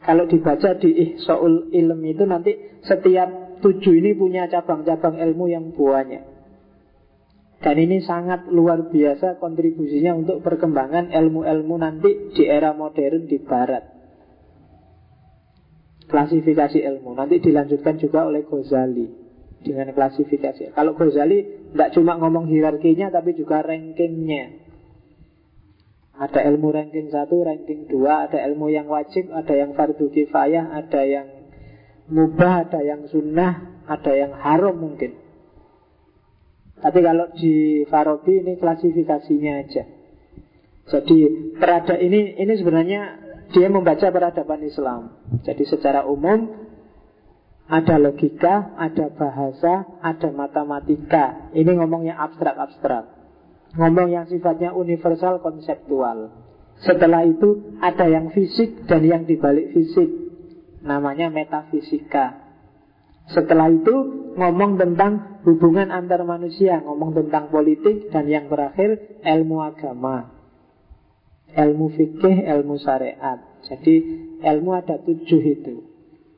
Kalau 0.04 0.28
dibaca 0.28 0.76
di 0.78 1.16
Ihsaul 1.16 1.72
Ilm 1.72 2.00
itu 2.04 2.24
nanti 2.28 2.52
setiap 2.84 3.60
tujuh 3.64 3.94
ini 3.96 4.12
punya 4.12 4.46
cabang-cabang 4.52 5.16
ilmu 5.16 5.48
yang 5.48 5.72
banyak. 5.72 6.36
Dan 7.64 7.80
ini 7.80 8.04
sangat 8.04 8.52
luar 8.52 8.92
biasa 8.92 9.40
kontribusinya 9.40 10.12
untuk 10.12 10.44
perkembangan 10.44 11.08
ilmu-ilmu 11.08 11.74
nanti 11.80 12.36
di 12.36 12.44
era 12.44 12.76
modern 12.76 13.24
di 13.24 13.40
barat. 13.40 13.84
Klasifikasi 16.04 16.84
ilmu 16.84 17.16
nanti 17.16 17.40
dilanjutkan 17.40 17.96
juga 17.96 18.28
oleh 18.28 18.44
Ghazali 18.44 19.08
dengan 19.64 19.96
klasifikasi. 19.96 20.76
Kalau 20.76 20.92
Ghazali 20.92 21.72
tidak 21.72 21.96
cuma 21.96 22.20
ngomong 22.20 22.52
hierarkinya 22.52 23.08
tapi 23.08 23.32
juga 23.32 23.64
rankingnya. 23.64 24.63
Ada 26.14 26.46
ilmu 26.46 26.70
ranking 26.70 27.10
satu, 27.10 27.42
ranking 27.42 27.90
dua, 27.90 28.30
ada 28.30 28.38
ilmu 28.46 28.70
yang 28.70 28.86
wajib, 28.86 29.34
ada 29.34 29.50
yang 29.50 29.74
fardu 29.74 30.14
kifayah, 30.14 30.70
ada 30.70 31.02
yang 31.02 31.26
mubah, 32.06 32.70
ada 32.70 32.80
yang 32.86 33.10
sunnah, 33.10 33.82
ada 33.90 34.12
yang 34.14 34.30
haram 34.38 34.78
mungkin. 34.78 35.18
Tapi 36.78 36.98
kalau 37.00 37.32
di 37.34 37.82
Farabi 37.88 38.44
ini 38.44 38.60
klasifikasinya 38.60 39.52
aja. 39.64 39.82
Jadi 40.84 41.16
perada 41.56 41.96
ini 41.96 42.36
ini 42.36 42.52
sebenarnya 42.60 43.00
dia 43.56 43.72
membaca 43.72 44.04
peradaban 44.12 44.60
Islam. 44.62 45.16
Jadi 45.42 45.64
secara 45.64 46.04
umum 46.04 46.64
ada 47.64 47.96
logika, 47.96 48.76
ada 48.76 49.08
bahasa, 49.16 49.88
ada 50.04 50.28
matematika. 50.28 51.48
Ini 51.56 51.72
ngomongnya 51.80 52.20
abstrak-abstrak. 52.20 53.23
Ngomong 53.74 54.08
yang 54.10 54.26
sifatnya 54.30 54.70
universal 54.70 55.42
konseptual. 55.42 56.30
Setelah 56.82 57.26
itu 57.26 57.74
ada 57.82 58.06
yang 58.06 58.30
fisik 58.30 58.86
dan 58.86 59.02
yang 59.02 59.26
dibalik 59.26 59.74
fisik. 59.74 60.10
Namanya 60.82 61.30
metafisika. 61.30 62.44
Setelah 63.30 63.72
itu 63.72 63.94
ngomong 64.36 64.76
tentang 64.76 65.40
hubungan 65.48 65.88
antar 65.88 66.22
manusia, 66.28 66.84
ngomong 66.84 67.16
tentang 67.16 67.48
politik 67.48 68.12
dan 68.12 68.28
yang 68.28 68.52
terakhir 68.52 69.20
ilmu 69.24 69.64
agama. 69.64 70.34
Ilmu 71.54 71.86
fikih, 71.94 72.44
ilmu 72.44 72.76
syariat. 72.82 73.40
Jadi 73.64 73.94
ilmu 74.44 74.70
ada 74.76 75.00
tujuh 75.00 75.40
itu. 75.40 75.93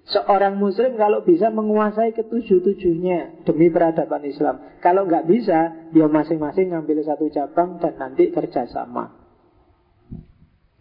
Seorang 0.07 0.63
muslim 0.63 0.95
kalau 0.95 1.27
bisa 1.27 1.51
menguasai 1.51 2.15
ketujuh-tujuhnya 2.15 3.43
demi 3.43 3.75
peradaban 3.75 4.23
Islam. 4.23 4.79
Kalau 4.79 5.03
nggak 5.03 5.27
bisa, 5.27 5.91
dia 5.91 6.07
masing-masing 6.07 6.71
ngambil 6.71 7.03
satu 7.03 7.27
cabang 7.27 7.83
dan 7.83 7.99
nanti 7.99 8.31
kerjasama. 8.31 9.27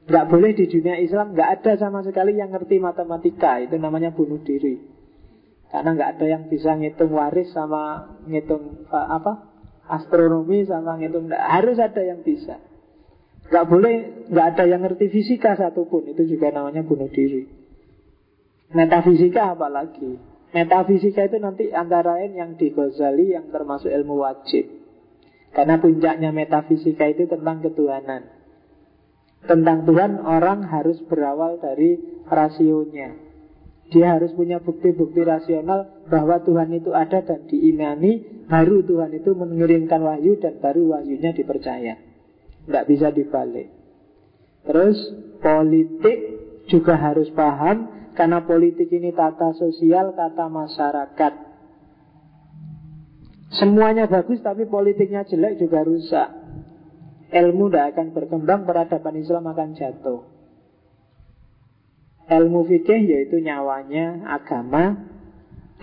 Nggak 0.06 0.26
boleh 0.30 0.54
di 0.54 0.70
dunia 0.70 1.02
Islam 1.02 1.34
nggak 1.34 1.50
ada 1.58 1.74
sama 1.82 2.06
sekali 2.06 2.38
yang 2.38 2.54
ngerti 2.54 2.78
matematika. 2.78 3.58
Itu 3.58 3.82
namanya 3.82 4.14
bunuh 4.14 4.46
diri. 4.46 4.78
Karena 5.74 5.98
nggak 5.98 6.10
ada 6.22 6.26
yang 6.30 6.44
bisa 6.46 6.78
ngitung 6.78 7.10
waris 7.10 7.50
sama 7.50 8.14
ngitung 8.30 8.86
apa 8.94 9.50
astronomi 9.90 10.70
sama 10.70 11.02
ngitung 11.02 11.34
harus 11.34 11.82
ada 11.82 12.06
yang 12.06 12.22
bisa. 12.22 12.62
Nggak 13.50 13.66
boleh 13.66 13.96
nggak 14.30 14.48
ada 14.54 14.64
yang 14.70 14.86
ngerti 14.86 15.10
fisika 15.10 15.58
satupun 15.58 16.14
itu 16.14 16.30
juga 16.30 16.54
namanya 16.54 16.86
bunuh 16.86 17.10
diri. 17.10 17.50
Metafisika 18.74 19.54
apalagi. 19.54 20.18
Metafisika 20.56 21.28
itu 21.28 21.38
nanti 21.38 21.70
antara 21.76 22.16
lain 22.16 22.34
yang 22.34 22.52
di 22.56 22.72
Ghazali 22.72 23.36
yang 23.36 23.52
termasuk 23.52 23.92
ilmu 23.92 24.24
wajib. 24.24 24.66
Karena 25.52 25.80
puncaknya 25.80 26.32
metafisika 26.36 27.08
itu 27.12 27.28
tentang 27.28 27.64
ketuhanan. 27.64 28.28
Tentang 29.46 29.86
Tuhan 29.86 30.20
orang 30.24 30.66
harus 30.66 31.00
berawal 31.06 31.62
dari 31.62 32.00
rasionya. 32.26 33.14
Dia 33.94 34.18
harus 34.18 34.34
punya 34.34 34.58
bukti-bukti 34.58 35.22
rasional 35.22 36.08
bahwa 36.10 36.42
Tuhan 36.42 36.74
itu 36.74 36.90
ada 36.90 37.22
dan 37.22 37.46
diimani, 37.46 38.46
baru 38.50 38.82
Tuhan 38.82 39.14
itu 39.14 39.38
mengirimkan 39.38 40.02
wahyu 40.02 40.42
dan 40.42 40.58
baru 40.58 40.98
wahyunya 40.98 41.38
dipercaya. 41.38 41.94
Tidak 42.66 42.86
bisa 42.90 43.14
dibalik. 43.14 43.70
Terus 44.66 44.98
politik 45.38 46.18
juga 46.66 46.98
harus 46.98 47.30
paham 47.30 48.05
karena 48.16 48.48
politik 48.48 48.88
ini 48.90 49.12
tata 49.12 49.52
sosial, 49.60 50.16
tata 50.16 50.48
masyarakat. 50.48 51.34
Semuanya 53.56 54.08
bagus 54.08 54.40
tapi 54.40 54.66
politiknya 54.66 55.28
jelek 55.28 55.60
juga 55.60 55.84
rusak. 55.84 56.30
Ilmu 57.36 57.68
tidak 57.68 57.96
akan 57.96 58.08
berkembang, 58.16 58.64
peradaban 58.64 59.16
Islam 59.20 59.44
akan 59.52 59.70
jatuh. 59.76 60.22
Ilmu 62.26 62.66
fikih 62.66 63.02
yaitu 63.06 63.38
nyawanya 63.44 64.26
agama 64.26 65.14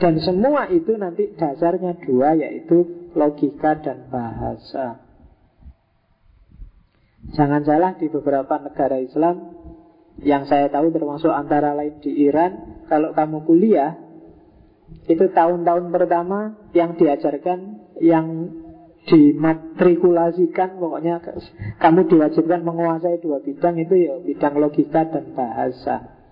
dan 0.00 0.18
semua 0.18 0.66
itu 0.72 0.98
nanti 0.98 1.30
dasarnya 1.38 2.00
dua 2.02 2.34
yaitu 2.34 3.08
logika 3.14 3.78
dan 3.78 4.10
bahasa. 4.10 4.98
Jangan 7.32 7.62
salah 7.62 7.94
di 7.94 8.10
beberapa 8.10 8.58
negara 8.58 8.98
Islam 8.98 9.61
yang 10.20 10.44
saya 10.44 10.68
tahu 10.68 10.92
termasuk 10.92 11.32
antara 11.32 11.72
lain 11.72 11.96
di 12.04 12.28
Iran, 12.28 12.84
kalau 12.92 13.16
kamu 13.16 13.48
kuliah 13.48 13.96
itu 15.08 15.24
tahun-tahun 15.32 15.88
pertama 15.88 16.60
yang 16.76 17.00
diajarkan 17.00 17.80
yang 18.04 18.26
dimatrikulasikan 19.02 20.78
pokoknya 20.78 21.18
kamu 21.80 22.06
diwajibkan 22.06 22.60
menguasai 22.62 23.18
dua 23.18 23.42
bidang 23.42 23.74
itu 23.82 23.94
ya 23.98 24.14
bidang 24.22 24.54
logika 24.62 25.08
dan 25.10 25.34
bahasa. 25.34 26.22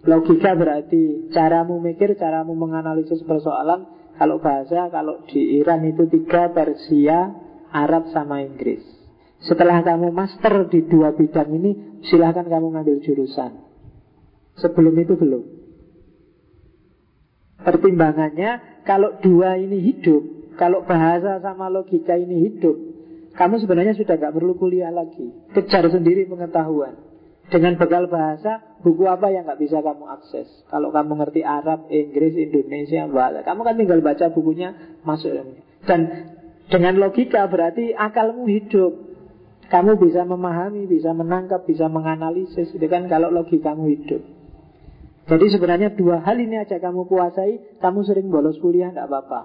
Logika 0.00 0.56
berarti 0.56 1.28
caramu 1.34 1.76
mikir, 1.82 2.16
caramu 2.16 2.56
menganalisis 2.56 3.20
persoalan. 3.26 3.84
Kalau 4.16 4.40
bahasa, 4.40 4.88
kalau 4.88 5.24
di 5.28 5.60
Iran 5.60 5.84
itu 5.84 6.08
tiga, 6.08 6.52
Persia, 6.52 7.36
Arab 7.72 8.08
sama 8.12 8.40
Inggris. 8.44 8.99
Setelah 9.40 9.80
kamu 9.80 10.12
master 10.12 10.68
di 10.68 10.84
dua 10.84 11.16
bidang 11.16 11.48
ini, 11.56 12.02
silahkan 12.04 12.44
kamu 12.44 12.76
ngambil 12.76 13.00
jurusan. 13.00 13.56
Sebelum 14.60 14.92
itu 15.00 15.16
belum. 15.16 15.44
Pertimbangannya, 17.60 18.82
kalau 18.84 19.16
dua 19.20 19.56
ini 19.56 19.80
hidup, 19.80 20.54
kalau 20.60 20.84
bahasa 20.84 21.40
sama 21.40 21.72
logika 21.72 22.16
ini 22.16 22.52
hidup, 22.52 22.76
kamu 23.36 23.64
sebenarnya 23.64 23.96
sudah 23.96 24.20
nggak 24.20 24.34
perlu 24.36 24.56
kuliah 24.60 24.92
lagi. 24.92 25.32
Kejar 25.56 25.88
sendiri 25.88 26.28
pengetahuan. 26.28 26.96
Dengan 27.50 27.74
bekal 27.80 28.06
bahasa, 28.06 28.78
buku 28.84 29.10
apa 29.10 29.32
yang 29.34 29.42
nggak 29.48 29.58
bisa 29.58 29.82
kamu 29.82 30.06
akses? 30.06 30.46
Kalau 30.70 30.94
kamu 30.94 31.18
ngerti 31.18 31.42
Arab, 31.42 31.90
Inggris, 31.90 32.38
Indonesia, 32.38 33.10
bahasa, 33.10 33.42
kamu 33.42 33.60
kan 33.66 33.74
tinggal 33.74 34.00
baca 34.04 34.26
bukunya, 34.30 34.70
masuk. 35.02 35.34
Dan 35.82 36.00
dengan 36.70 36.94
logika 37.00 37.50
berarti 37.50 37.90
akalmu 37.90 38.46
hidup. 38.46 39.09
Kamu 39.70 40.02
bisa 40.02 40.26
memahami, 40.26 40.90
bisa 40.90 41.14
menangkap, 41.14 41.62
bisa 41.62 41.86
menganalisis. 41.86 42.74
Itu 42.74 42.86
kan 42.90 43.06
kalau 43.06 43.30
logikamu 43.30 43.86
hidup. 43.86 44.18
Jadi 45.30 45.46
sebenarnya 45.46 45.94
dua 45.94 46.26
hal 46.26 46.42
ini 46.42 46.58
aja 46.58 46.82
kamu 46.82 47.06
kuasai, 47.06 47.78
kamu 47.78 48.02
sering 48.02 48.34
bolos 48.34 48.58
kuliah, 48.58 48.90
tidak 48.90 49.06
apa-apa. 49.06 49.40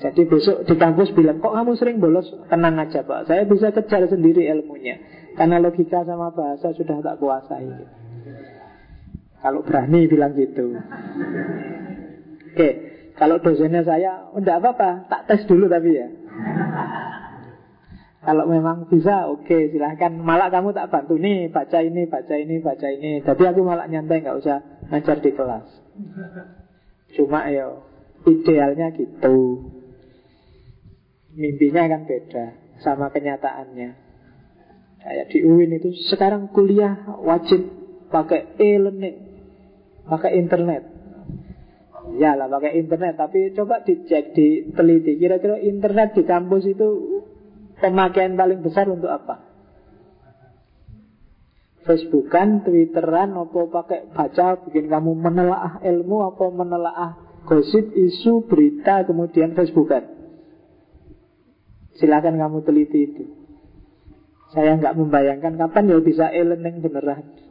Jadi 0.00 0.22
besok 0.24 0.64
di 0.64 0.74
kampus 0.78 1.10
bilang, 1.12 1.42
kok 1.42 1.50
kamu 1.50 1.74
sering 1.74 1.98
bolos? 1.98 2.30
Tenang 2.46 2.78
aja 2.78 3.02
pak, 3.02 3.26
saya 3.26 3.42
bisa 3.44 3.74
kejar 3.74 4.06
sendiri 4.06 4.46
ilmunya. 4.46 5.02
Karena 5.34 5.58
logika 5.58 6.06
sama 6.06 6.30
bahasa 6.30 6.70
sudah 6.72 7.02
tak 7.02 7.18
kuasai. 7.18 7.68
Kalau 9.42 9.60
berani 9.66 10.06
bilang 10.06 10.38
gitu. 10.38 10.78
Oke, 12.54 12.70
kalau 13.18 13.42
dosennya 13.42 13.82
saya, 13.82 14.30
oh, 14.30 14.38
enggak 14.38 14.62
apa-apa, 14.62 15.10
tak 15.10 15.22
tes 15.26 15.40
dulu 15.44 15.66
tapi 15.66 15.96
ya. 15.96 16.08
Kalau 18.26 18.44
memang 18.44 18.84
bisa, 18.92 19.32
oke 19.32 19.48
okay, 19.48 19.72
silahkan. 19.72 20.12
Malah 20.12 20.52
kamu 20.52 20.76
tak 20.76 20.92
bantu 20.92 21.16
nih, 21.16 21.48
baca 21.48 21.80
ini, 21.80 22.04
baca 22.04 22.34
ini, 22.36 22.60
baca 22.60 22.88
ini. 22.92 23.24
Tapi 23.24 23.42
aku 23.48 23.64
malah 23.64 23.88
nyantai, 23.88 24.20
nggak 24.20 24.38
usah 24.44 24.60
ngajar 24.92 25.24
di 25.24 25.30
kelas. 25.32 25.66
Cuma 27.16 27.48
ya, 27.48 27.80
idealnya 28.28 28.92
gitu. 28.92 29.64
Mimpinya 31.32 31.88
kan 31.88 32.04
beda 32.04 32.44
sama 32.84 33.08
kenyataannya. 33.08 33.90
Kayak 35.00 35.26
di 35.32 35.38
UIN 35.40 35.80
itu 35.80 35.96
sekarang 36.12 36.52
kuliah 36.52 37.00
wajib 37.24 37.72
pakai 38.12 38.60
e-learning, 38.60 39.16
pakai 40.04 40.36
internet. 40.36 40.99
Ya 42.16 42.32
lah 42.32 42.48
pakai 42.48 42.80
internet, 42.80 43.20
tapi 43.20 43.52
coba 43.52 43.84
dicek, 43.84 44.32
diteliti. 44.32 45.20
Kira-kira 45.20 45.60
internet 45.60 46.16
di 46.16 46.24
kampus 46.24 46.64
itu 46.64 46.88
pemakaian 47.76 48.34
paling 48.34 48.64
besar 48.64 48.88
untuk 48.88 49.12
apa? 49.12 49.44
Facebookan, 51.84 52.64
Twitteran, 52.64 53.36
apa 53.36 53.60
pakai 53.68 54.12
baca 54.12 54.60
bikin 54.68 54.88
kamu 54.88 55.16
menelaah 55.16 55.80
ilmu, 55.80 56.28
apa 56.28 56.44
menelaah 56.52 57.10
gosip, 57.48 57.92
isu, 57.96 58.48
berita, 58.48 59.04
kemudian 59.08 59.56
Facebookan. 59.56 60.04
Silahkan 61.96 62.36
kamu 62.36 62.64
teliti 62.64 63.00
itu. 63.12 63.24
Saya 64.52 64.76
nggak 64.76 64.96
membayangkan 64.96 65.56
kapan 65.56 65.94
ya 65.94 65.98
bisa 66.02 66.26
e-learning 66.32 66.82
beneran. 66.84 67.49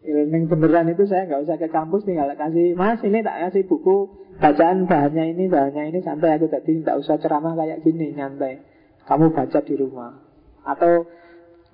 E-learning 0.00 0.48
beneran 0.48 0.88
itu 0.88 1.04
saya 1.04 1.28
nggak 1.28 1.44
usah 1.44 1.56
ke 1.60 1.68
kampus 1.68 2.08
tinggal 2.08 2.32
kasih 2.32 2.72
Mas 2.72 3.04
ini 3.04 3.20
tak 3.20 3.36
kasih 3.48 3.68
buku 3.68 4.08
bacaan 4.40 4.88
bahannya 4.88 5.36
ini 5.36 5.52
bahannya 5.52 5.92
ini 5.92 6.00
sampai 6.00 6.40
aku 6.40 6.48
tadi 6.48 6.80
nggak 6.80 6.96
usah 7.04 7.20
ceramah 7.20 7.52
kayak 7.52 7.84
gini 7.84 8.16
nyantai. 8.16 8.64
Kamu 9.04 9.36
baca 9.36 9.60
di 9.60 9.76
rumah 9.76 10.16
atau 10.64 11.04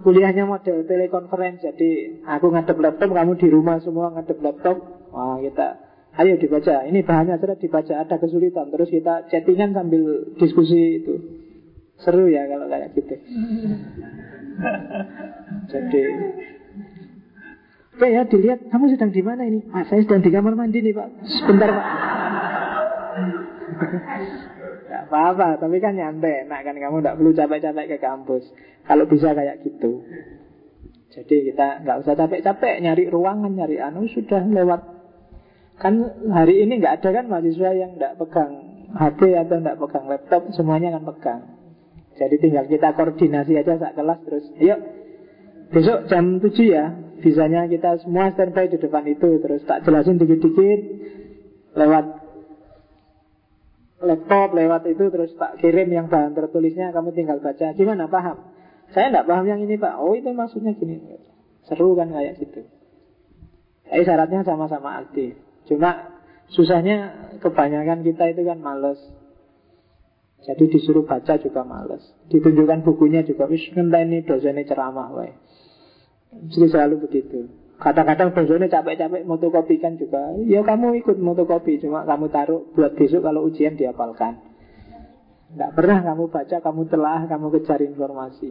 kuliahnya 0.03 0.47
model 0.47 0.87
telekonferensi 0.87 1.67
jadi 1.67 1.91
aku 2.27 2.51
ngadep 2.53 2.79
laptop 2.79 3.11
kamu 3.15 3.35
di 3.39 3.49
rumah 3.49 3.81
semua 3.83 4.13
ngadep 4.15 4.39
laptop 4.45 4.77
wah 5.11 5.41
kita 5.43 5.81
ayo 6.21 6.39
dibaca 6.39 6.87
ini 6.87 7.03
bahannya 7.03 7.41
sudah 7.41 7.59
dibaca 7.59 7.95
ada 7.99 8.17
kesulitan 8.21 8.71
terus 8.71 8.93
kita 8.93 9.27
chattingan 9.27 9.75
sambil 9.75 10.31
diskusi 10.39 11.03
itu 11.03 11.15
Seru 11.97 12.29
ya 12.29 12.45
kalau 12.45 12.69
kayak 12.69 12.93
gitu. 12.93 13.17
Jadi 15.73 16.03
Oke 17.97 18.13
ya 18.13 18.29
dilihat 18.29 18.69
kamu 18.69 18.93
sedang 18.93 19.09
di 19.09 19.25
mana 19.25 19.49
ini? 19.49 19.65
Pak 19.65 19.89
saya 19.89 20.05
sedang 20.05 20.21
di 20.21 20.29
kamar 20.29 20.53
mandi 20.53 20.85
nih 20.85 20.93
pak. 20.93 21.09
Sebentar 21.25 21.73
pak. 21.73 21.87
Gak 24.87 25.03
apa-apa, 25.09 25.57
tapi 25.59 25.81
kan 25.81 25.97
nyantai 25.97 26.45
Nah 26.47 26.61
kan 26.63 26.77
kamu 26.77 27.03
gak 27.03 27.17
perlu 27.19 27.33
capek-capek 27.33 27.97
ke 27.97 27.99
kampus 27.99 28.45
Kalau 28.87 29.05
bisa 29.09 29.35
kayak 29.35 29.65
gitu 29.67 30.05
Jadi 31.11 31.53
kita 31.53 31.83
gak 31.83 32.07
usah 32.07 32.15
capek-capek 32.15 32.85
Nyari 32.85 33.09
ruangan, 33.11 33.51
nyari 33.51 33.83
anu 33.83 34.07
Sudah 34.13 34.45
lewat 34.47 34.81
Kan 35.81 36.07
hari 36.31 36.63
ini 36.65 36.79
gak 36.79 37.03
ada 37.03 37.23
kan 37.23 37.25
mahasiswa 37.33 37.71
yang 37.75 37.99
gak 37.99 38.21
pegang 38.21 38.53
HP 38.95 39.35
atau 39.37 39.57
gak 39.59 39.79
pegang 39.81 40.07
laptop 40.07 40.43
Semuanya 40.55 40.95
kan 40.95 41.03
pegang 41.03 41.43
jadi 42.17 42.37
tinggal 42.41 42.65
kita 42.65 42.97
koordinasi 42.97 43.61
aja 43.61 43.77
saat 43.77 43.93
kelas 43.93 44.21
terus. 44.25 44.45
Yuk, 44.57 44.81
besok 45.69 46.09
jam 46.09 46.41
7 46.41 46.49
ya. 46.65 47.06
Bisanya 47.21 47.69
kita 47.71 48.03
semua 48.05 48.33
standby 48.33 48.69
di 48.69 48.79
depan 48.81 49.05
itu. 49.09 49.41
Terus 49.41 49.65
tak 49.65 49.85
jelasin 49.85 50.21
dikit-dikit. 50.21 50.81
Lewat 51.77 52.05
laptop, 54.05 54.49
lewat 54.57 54.83
itu. 54.89 55.05
Terus 55.09 55.31
tak 55.37 55.61
kirim 55.61 55.89
yang 55.93 56.07
bahan 56.09 56.37
tertulisnya. 56.37 56.93
Kamu 56.93 57.13
tinggal 57.17 57.41
baca. 57.41 57.73
Gimana, 57.77 58.09
paham? 58.09 58.57
Saya 58.95 59.11
tidak 59.11 59.27
paham 59.27 59.47
yang 59.49 59.61
ini 59.63 59.75
pak. 59.81 59.99
Oh 59.99 60.15
itu 60.15 60.31
maksudnya 60.31 60.77
gini. 60.79 61.03
Seru 61.67 61.99
kan 61.99 62.13
kayak 62.15 62.39
gitu. 62.39 62.63
Tapi 63.87 64.03
syaratnya 64.03 64.43
sama-sama 64.47 65.03
aktif. 65.03 65.39
Cuma 65.67 66.15
susahnya 66.51 67.31
kebanyakan 67.43 68.07
kita 68.07 68.35
itu 68.35 68.43
kan 68.47 68.59
males. 68.63 68.99
Jadi 70.47 70.71
disuruh 70.71 71.03
baca 71.03 71.35
juga 71.43 71.67
males. 71.67 72.03
Ditunjukkan 72.31 72.87
bukunya 72.87 73.27
juga 73.27 73.51
wis 73.51 73.67
ini 73.75 74.19
dosennya 74.23 74.63
ceramah 74.63 75.11
wae. 75.11 75.35
Jadi 76.33 76.67
selalu 76.71 77.07
begitu. 77.07 77.47
Kadang-kadang 77.77 78.33
dosennya 78.33 78.73
capek-capek 78.73 79.29
motokopikan 79.29 80.01
juga. 80.01 80.33
Ya 80.49 80.65
kamu 80.65 80.97
ikut 81.05 81.21
motokopi 81.21 81.77
cuma 81.85 82.09
kamu 82.09 82.33
taruh 82.33 82.65
buat 82.73 82.97
besok 82.97 83.29
kalau 83.29 83.45
ujian 83.45 83.77
dihafalkan. 83.77 84.41
Tidak 85.53 85.71
pernah 85.77 86.03
kamu 86.03 86.33
baca, 86.33 86.57
kamu 86.59 86.83
telah, 86.89 87.21
kamu 87.29 87.47
kejar 87.61 87.81
informasi. 87.85 88.51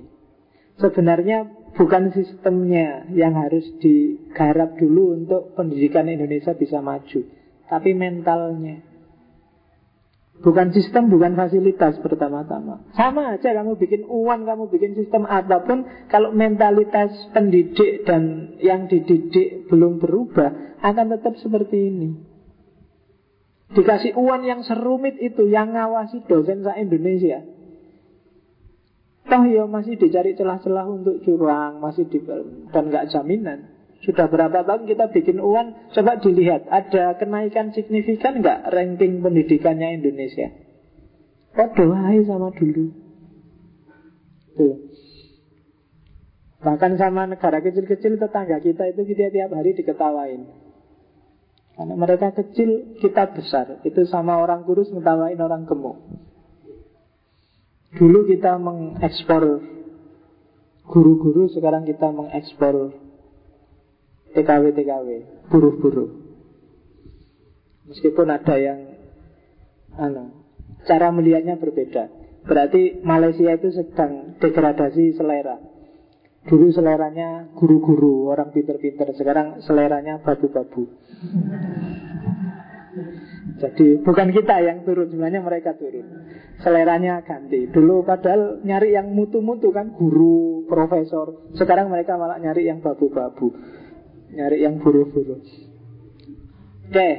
Sebenarnya 0.76 1.48
bukan 1.76 2.12
sistemnya 2.12 3.08
yang 3.12 3.36
harus 3.36 3.64
digarap 3.80 4.76
dulu 4.76 5.16
untuk 5.16 5.56
pendidikan 5.56 6.08
Indonesia 6.08 6.52
bisa 6.56 6.80
maju, 6.84 7.22
tapi 7.68 7.92
mentalnya. 7.96 8.95
Bukan 10.36 10.76
sistem, 10.76 11.08
bukan 11.08 11.34
fasilitas 11.40 11.96
pertama-tama. 12.04 12.84
Sama 12.92 13.40
aja 13.40 13.56
kamu 13.56 13.80
bikin 13.80 14.04
uang, 14.04 14.44
kamu 14.44 14.68
bikin 14.68 14.92
sistem 15.00 15.24
apa 15.24 15.64
pun, 15.64 15.88
kalau 16.12 16.36
mentalitas 16.36 17.12
pendidik 17.32 18.04
dan 18.04 18.54
yang 18.60 18.92
dididik 18.92 19.72
belum 19.72 20.04
berubah, 20.04 20.80
akan 20.84 21.06
tetap 21.16 21.40
seperti 21.40 21.78
ini. 21.88 22.10
Dikasih 23.74 24.14
uang 24.14 24.44
yang 24.46 24.62
serumit 24.62 25.18
itu, 25.18 25.48
yang 25.48 25.72
ngawasi 25.74 26.28
dosen 26.28 26.68
sa 26.68 26.76
Indonesia. 26.78 27.42
Toh 29.26 29.44
ya 29.50 29.66
masih 29.66 29.98
dicari 29.98 30.38
celah-celah 30.38 30.86
untuk 30.86 31.26
curang, 31.26 31.82
masih 31.82 32.06
di, 32.06 32.22
dan 32.70 32.84
nggak 32.94 33.10
jaminan. 33.10 33.75
Sudah 34.04 34.28
berapa 34.28 34.68
tahun 34.68 34.90
kita 34.92 35.14
bikin 35.16 35.40
uang? 35.40 35.96
Coba 35.96 36.20
dilihat 36.20 36.68
Ada 36.68 37.16
kenaikan 37.16 37.72
signifikan 37.72 38.44
nggak 38.44 38.70
ranking 38.74 39.24
pendidikannya 39.24 40.04
Indonesia? 40.04 40.52
Kok 41.56 41.80
hai 41.80 42.20
sama 42.28 42.52
dulu. 42.52 42.92
Tuh. 44.60 44.76
Bahkan 46.66 46.98
sama 46.98 47.30
negara 47.30 47.62
kecil-kecil 47.62 48.18
tetangga 48.18 48.58
kita 48.58 48.90
itu 48.90 49.02
kita 49.06 49.30
tiap 49.30 49.54
hari 49.54 49.78
diketawain. 49.78 50.66
Karena 51.76 51.94
mereka 51.94 52.32
kecil, 52.32 52.98
kita 53.04 53.36
besar. 53.36 53.84
Itu 53.84 54.08
sama 54.08 54.40
orang 54.40 54.64
kurus 54.64 54.90
ngetawain 54.90 55.38
orang 55.38 55.68
gemuk. 55.68 56.00
Dulu 57.96 58.28
kita 58.28 58.56
mengekspor 58.60 59.64
guru-guru, 60.88 61.52
sekarang 61.52 61.84
kita 61.84 62.12
mengekspor 62.16 62.96
TKW-TKW, 64.36 65.08
buruh-buruh. 65.50 66.10
Meskipun 67.88 68.28
ada 68.28 68.56
yang 68.60 68.80
anu, 69.96 70.44
cara 70.84 71.10
melihatnya 71.16 71.56
berbeda. 71.56 72.12
Berarti 72.46 73.02
Malaysia 73.02 73.50
itu 73.58 73.74
sedang 73.74 74.38
degradasi 74.38 75.18
selera. 75.18 75.58
Dulu 76.46 76.70
seleranya 76.70 77.50
guru-guru, 77.58 78.30
orang 78.30 78.54
pinter-pinter. 78.54 79.18
Sekarang 79.18 79.66
seleranya 79.66 80.22
babu-babu. 80.22 80.86
Jadi 83.56 84.04
bukan 84.04 84.30
kita 84.30 84.62
yang 84.62 84.86
turun, 84.86 85.10
sebenarnya 85.10 85.42
mereka 85.42 85.74
turun. 85.74 86.06
Seleranya 86.62 87.26
ganti. 87.26 87.66
Dulu 87.66 88.06
padahal 88.06 88.62
nyari 88.62 88.94
yang 88.94 89.10
mutu-mutu 89.10 89.74
kan 89.74 89.90
guru, 89.98 90.70
profesor. 90.70 91.50
Sekarang 91.58 91.90
mereka 91.90 92.14
malah 92.14 92.38
nyari 92.38 92.70
yang 92.70 92.78
babu-babu. 92.84 93.50
Nyari 94.36 94.58
yang 94.68 94.84
buru-buru. 94.84 95.40
Oke. 96.92 97.10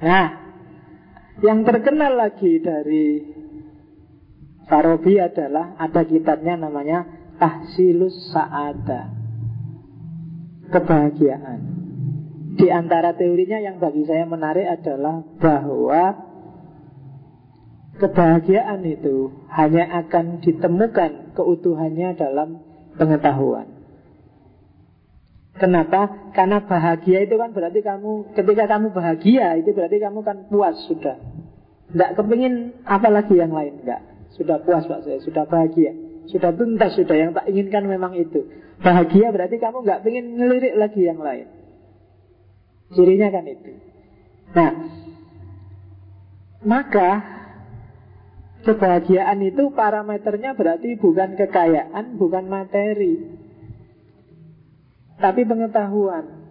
Nah 0.00 0.28
Yang 1.44 1.58
terkenal 1.68 2.16
lagi 2.16 2.52
dari 2.64 3.20
Farabi 4.66 5.20
adalah 5.20 5.76
Ada 5.76 6.02
kitabnya 6.08 6.56
namanya 6.56 7.04
Tahsilus 7.36 8.32
Sa'ada. 8.32 9.12
Kebahagiaan. 10.72 11.60
Di 12.56 12.72
antara 12.72 13.12
teorinya 13.12 13.60
yang 13.60 13.76
bagi 13.76 14.08
saya 14.08 14.24
menarik 14.24 14.64
adalah 14.64 15.20
Bahwa 15.36 16.04
Kebahagiaan 17.96 18.84
itu 18.84 19.32
hanya 19.48 19.88
akan 20.04 20.44
ditemukan 20.44 21.32
keutuhannya 21.32 22.12
dalam 22.12 22.60
pengetahuan. 23.00 23.75
Kenapa? 25.56 26.32
Karena 26.36 26.60
bahagia 26.60 27.24
itu 27.24 27.40
kan 27.40 27.56
berarti 27.56 27.80
kamu 27.80 28.36
Ketika 28.36 28.64
kamu 28.68 28.92
bahagia 28.92 29.56
itu 29.56 29.72
berarti 29.72 29.96
kamu 29.96 30.20
kan 30.20 30.36
puas 30.52 30.76
sudah. 30.84 31.16
Tidak 31.92 32.10
kepingin 32.18 32.84
apa 32.84 33.08
lagi 33.08 33.40
yang 33.40 33.56
lain 33.56 33.80
Enggak, 33.80 34.04
sudah 34.36 34.60
puas 34.60 34.84
Pak 34.84 35.00
saya, 35.08 35.18
sudah 35.24 35.48
bahagia. 35.48 35.96
Sudah 36.28 36.52
tuntas 36.52 36.92
sudah. 36.98 37.16
Yang 37.16 37.30
tak 37.40 37.46
inginkan 37.48 37.84
memang 37.88 38.12
itu. 38.18 38.44
Bahagia 38.84 39.32
berarti 39.32 39.56
kamu 39.56 39.86
nggak 39.86 40.00
ingin 40.04 40.26
ngelirik 40.36 40.74
lagi 40.76 41.00
yang 41.00 41.20
lain. 41.22 41.48
Cirinya 42.92 43.28
kan 43.32 43.44
itu. 43.48 43.72
Nah 44.52 44.72
Maka 46.66 47.36
Kebahagiaan 48.66 49.38
itu 49.46 49.70
parameternya 49.70 50.58
berarti 50.58 50.98
bukan 50.98 51.38
kekayaan, 51.38 52.18
bukan 52.18 52.50
materi 52.50 53.35
tapi 55.16 55.48
pengetahuan. 55.48 56.46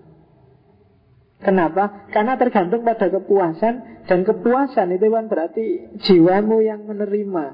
Kenapa? 1.42 2.10
Karena 2.10 2.40
tergantung 2.40 2.82
pada 2.82 3.12
kepuasan 3.12 4.06
dan 4.10 4.20
kepuasan 4.26 4.98
itu 4.98 5.08
kan 5.12 5.30
berarti 5.30 5.94
jiwamu 6.02 6.64
yang 6.64 6.88
menerima 6.90 7.46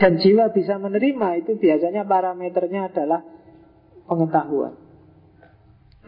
dan 0.00 0.16
jiwa 0.16 0.48
bisa 0.50 0.80
menerima 0.80 1.44
itu 1.44 1.60
biasanya 1.60 2.08
parameternya 2.08 2.88
adalah 2.88 3.20
pengetahuan. 4.08 4.74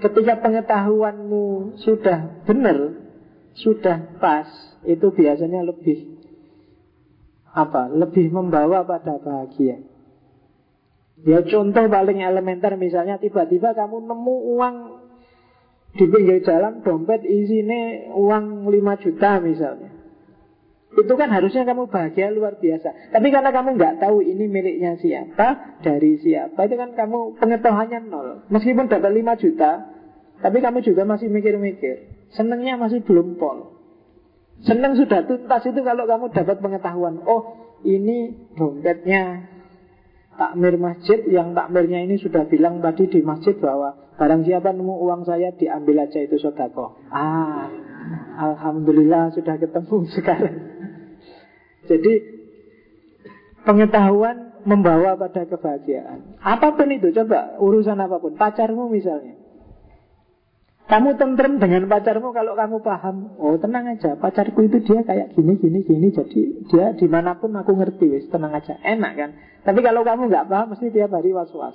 Ketika 0.00 0.40
pengetahuanmu 0.40 1.76
sudah 1.78 2.42
benar, 2.48 2.96
sudah 3.52 4.16
pas, 4.16 4.48
itu 4.88 5.12
biasanya 5.12 5.60
lebih 5.62 6.18
apa? 7.52 7.92
Lebih 7.92 8.32
membawa 8.32 8.82
pada 8.88 9.20
bahagia. 9.20 9.84
Ya 11.22 11.38
contoh 11.46 11.86
paling 11.86 12.18
elementer 12.18 12.74
misalnya 12.74 13.18
tiba-tiba 13.22 13.78
kamu 13.78 14.10
nemu 14.10 14.36
uang 14.58 14.76
di 15.92 16.04
pinggir 16.08 16.40
jalan 16.42 16.80
dompet 16.82 17.22
isinya 17.22 18.10
uang 18.16 18.66
5 18.66 19.02
juta 19.04 19.38
misalnya. 19.38 19.90
Itu 20.92 21.14
kan 21.16 21.32
harusnya 21.32 21.64
kamu 21.64 21.88
bahagia 21.88 22.28
luar 22.28 22.60
biasa. 22.60 23.16
Tapi 23.16 23.32
karena 23.32 23.48
kamu 23.48 23.80
nggak 23.80 24.04
tahu 24.04 24.20
ini 24.20 24.44
miliknya 24.44 25.00
siapa, 25.00 25.80
dari 25.80 26.20
siapa, 26.20 26.68
itu 26.68 26.76
kan 26.76 26.92
kamu 26.92 27.40
pengetahuannya 27.40 28.00
nol. 28.12 28.28
Meskipun 28.52 28.92
dapat 28.92 29.08
5 29.08 29.40
juta, 29.40 29.88
tapi 30.44 30.58
kamu 30.60 30.84
juga 30.84 31.08
masih 31.08 31.32
mikir-mikir. 31.32 32.28
Senengnya 32.36 32.76
masih 32.76 33.00
belum 33.04 33.40
pol. 33.40 33.78
Seneng 34.68 34.98
sudah 35.00 35.24
tuntas 35.24 35.64
itu 35.64 35.80
kalau 35.80 36.04
kamu 36.04 36.28
dapat 36.28 36.60
pengetahuan. 36.60 37.24
Oh, 37.24 37.56
ini 37.84 38.48
dompetnya 38.54 39.51
takmir 40.38 40.80
masjid 40.80 41.20
yang 41.28 41.52
takmirnya 41.52 42.04
ini 42.04 42.16
sudah 42.16 42.48
bilang 42.48 42.80
tadi 42.80 43.08
di 43.08 43.20
masjid 43.20 43.56
bahwa 43.58 43.96
barang 44.16 44.42
siapa 44.46 44.72
nemu 44.72 44.94
uang 45.02 45.22
saya 45.28 45.52
diambil 45.56 46.06
aja 46.08 46.18
itu 46.22 46.38
sodako. 46.38 46.96
Ah, 47.10 47.68
alhamdulillah 48.38 49.34
sudah 49.34 49.58
ketemu 49.58 49.96
sekarang. 50.16 50.56
Jadi 51.90 52.12
pengetahuan 53.66 54.62
membawa 54.62 55.18
pada 55.18 55.42
kebahagiaan. 55.42 56.38
Apa 56.38 56.78
pun 56.78 56.86
itu, 56.94 57.10
coba 57.10 57.58
urusan 57.58 57.98
apa 57.98 58.22
pun, 58.22 58.38
pacarmu 58.38 58.86
misalnya. 58.86 59.41
Kamu 60.92 61.16
tentrem 61.16 61.56
dengan 61.56 61.88
pacarmu 61.88 62.36
kalau 62.36 62.52
kamu 62.52 62.76
paham. 62.84 63.32
Oh 63.40 63.56
tenang 63.56 63.88
aja. 63.88 64.12
Pacarku 64.12 64.68
itu 64.68 64.84
dia 64.84 65.00
kayak 65.00 65.32
gini, 65.32 65.56
gini, 65.56 65.80
gini. 65.88 66.12
Jadi 66.12 66.68
dia 66.68 66.92
di 66.92 67.08
mana 67.08 67.40
pun 67.40 67.56
aku 67.56 67.72
ngerti 67.72 68.12
wis 68.12 68.28
Tenang 68.28 68.52
aja, 68.52 68.76
enak 68.76 69.12
kan? 69.16 69.30
Tapi 69.64 69.80
kalau 69.80 70.04
kamu 70.04 70.28
nggak 70.28 70.52
paham 70.52 70.76
mesti 70.76 70.92
tiap 70.92 71.16
hari 71.16 71.32
was-was. 71.32 71.72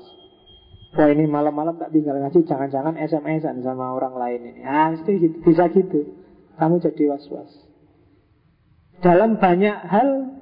Wah 0.94 1.10
ini 1.10 1.26
malam-malam 1.26 1.82
tak 1.82 1.90
tinggal 1.98 2.22
ngaji 2.22 2.46
Jangan-jangan 2.46 2.94
SMS-an 2.94 3.66
sama 3.66 3.98
orang 3.98 4.14
lain 4.22 4.54
ini. 4.54 4.62
Ah 4.62 4.94
gitu, 4.94 5.34
bisa 5.42 5.66
gitu. 5.74 6.14
Kamu 6.62 6.78
jadi 6.78 7.18
was-was. 7.18 7.50
Dalam 9.02 9.42
banyak 9.42 9.78
hal 9.82 10.38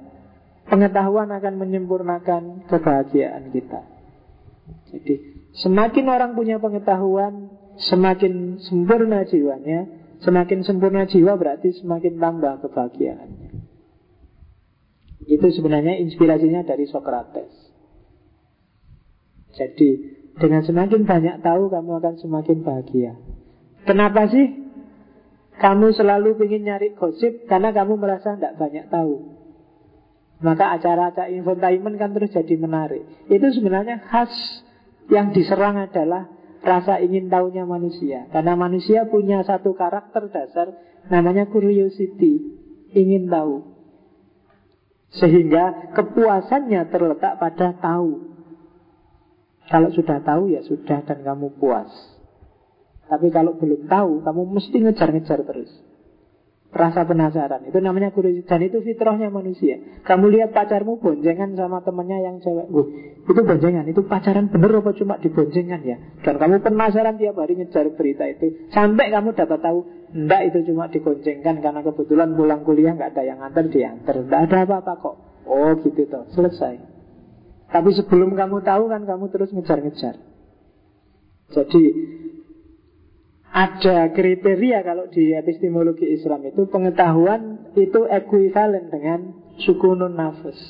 Pengetahuan 0.66 1.30
akan 1.30 1.62
menyempurnakan 1.62 2.66
kebahagiaan 2.66 3.54
kita. 3.54 3.86
Jadi 4.90 5.14
semakin 5.62 6.04
orang 6.10 6.34
punya 6.34 6.58
pengetahuan 6.58 7.54
Semakin 7.76 8.60
sempurna 8.64 9.28
jiwanya 9.28 9.84
Semakin 10.24 10.64
sempurna 10.64 11.04
jiwa 11.04 11.36
berarti 11.36 11.76
semakin 11.76 12.16
tambah 12.16 12.64
kebahagiaannya 12.64 13.50
Itu 15.26 15.46
sebenarnya 15.52 16.00
inspirasinya 16.00 16.62
dari 16.62 16.86
Socrates. 16.86 17.50
Jadi 19.56 19.90
dengan 20.36 20.62
semakin 20.62 21.08
banyak 21.08 21.36
tahu 21.40 21.72
kamu 21.72 21.90
akan 21.98 22.14
semakin 22.20 22.58
bahagia. 22.62 23.12
Kenapa 23.88 24.28
sih? 24.28 24.68
Kamu 25.56 25.88
selalu 25.96 26.36
ingin 26.44 26.68
nyari 26.68 26.92
gosip 26.92 27.48
Karena 27.48 27.72
kamu 27.72 27.96
merasa 27.96 28.36
tidak 28.36 28.60
banyak 28.60 28.92
tahu. 28.92 29.36
Maka 30.44 30.76
acara-acara 30.76 31.32
infotainment 31.32 31.96
kan 31.96 32.12
terus 32.12 32.28
jadi 32.28 32.60
menarik. 32.60 33.08
Itu 33.32 33.48
sebenarnya 33.56 34.04
khas 34.04 34.32
yang 35.08 35.32
diserang 35.32 35.80
adalah 35.80 36.28
rasa 36.66 36.98
ingin 36.98 37.30
tahunya 37.30 37.62
manusia. 37.62 38.26
Karena 38.34 38.58
manusia 38.58 39.06
punya 39.06 39.46
satu 39.46 39.78
karakter 39.78 40.26
dasar 40.28 40.74
namanya 41.06 41.46
curiosity, 41.46 42.42
ingin 42.90 43.30
tahu. 43.30 43.78
Sehingga 45.14 45.94
kepuasannya 45.94 46.90
terletak 46.90 47.38
pada 47.38 47.78
tahu. 47.78 48.34
Kalau 49.66 49.90
sudah 49.94 50.22
tahu 50.22 50.50
ya 50.50 50.62
sudah 50.66 51.02
dan 51.06 51.22
kamu 51.22 51.54
puas. 51.58 51.90
Tapi 53.06 53.30
kalau 53.30 53.54
belum 53.54 53.86
tahu, 53.86 54.26
kamu 54.26 54.42
mesti 54.50 54.76
ngejar-ngejar 54.82 55.46
terus. 55.46 55.70
Rasa 56.74 57.08
penasaran. 57.08 57.64
Itu 57.64 57.78
namanya 57.80 58.12
kuriositas 58.12 58.50
Dan 58.50 58.68
itu 58.68 58.82
fitrahnya 58.84 59.32
manusia. 59.32 59.80
Kamu 60.04 60.28
lihat 60.28 60.52
pacarmu 60.52 61.00
boncengan 61.00 61.56
sama 61.56 61.80
temennya 61.80 62.20
yang 62.20 62.36
cewek. 62.42 62.68
Wuh, 62.68 62.86
Itu 63.24 63.40
boncengan. 63.42 63.86
Itu 63.88 64.04
pacaran 64.04 64.52
bener 64.52 64.82
apa 64.82 64.92
cuma 64.92 65.16
diboncengan 65.16 65.80
ya? 65.86 65.96
Dan 66.20 66.36
kamu 66.36 66.60
penasaran 66.60 67.16
tiap 67.16 67.38
hari 67.38 67.56
ngejar 67.56 67.88
berita 67.96 68.28
itu. 68.28 68.70
Sampai 68.74 69.08
kamu 69.08 69.32
dapat 69.32 69.60
tahu 69.62 69.78
Enggak 70.06 70.54
itu 70.54 70.70
cuma 70.70 70.86
digoncengkan 70.86 71.58
Karena 71.58 71.82
kebetulan 71.82 72.38
pulang 72.38 72.62
kuliah 72.62 72.94
nggak 72.94 73.10
ada 73.16 73.22
yang 73.26 73.38
antar 73.42 73.66
diantar. 73.66 74.14
Enggak 74.22 74.40
ada 74.46 74.56
apa-apa 74.68 74.92
kok. 75.02 75.16
Oh 75.46 75.70
gitu 75.82 76.06
toh. 76.06 76.26
Selesai. 76.34 76.78
Tapi 77.66 77.90
sebelum 77.94 78.38
kamu 78.38 78.62
tahu 78.62 78.86
kan 78.86 79.02
kamu 79.02 79.24
terus 79.34 79.50
ngejar-ngejar. 79.50 80.16
Jadi 81.50 81.82
ada 83.56 84.12
kriteria 84.12 84.84
kalau 84.84 85.08
di 85.08 85.32
epistemologi 85.32 86.04
Islam 86.12 86.44
itu 86.44 86.68
pengetahuan 86.68 87.72
itu 87.72 88.04
ekuivalen 88.04 88.92
dengan 88.92 89.32
sukunun 89.64 90.12
nafas. 90.12 90.60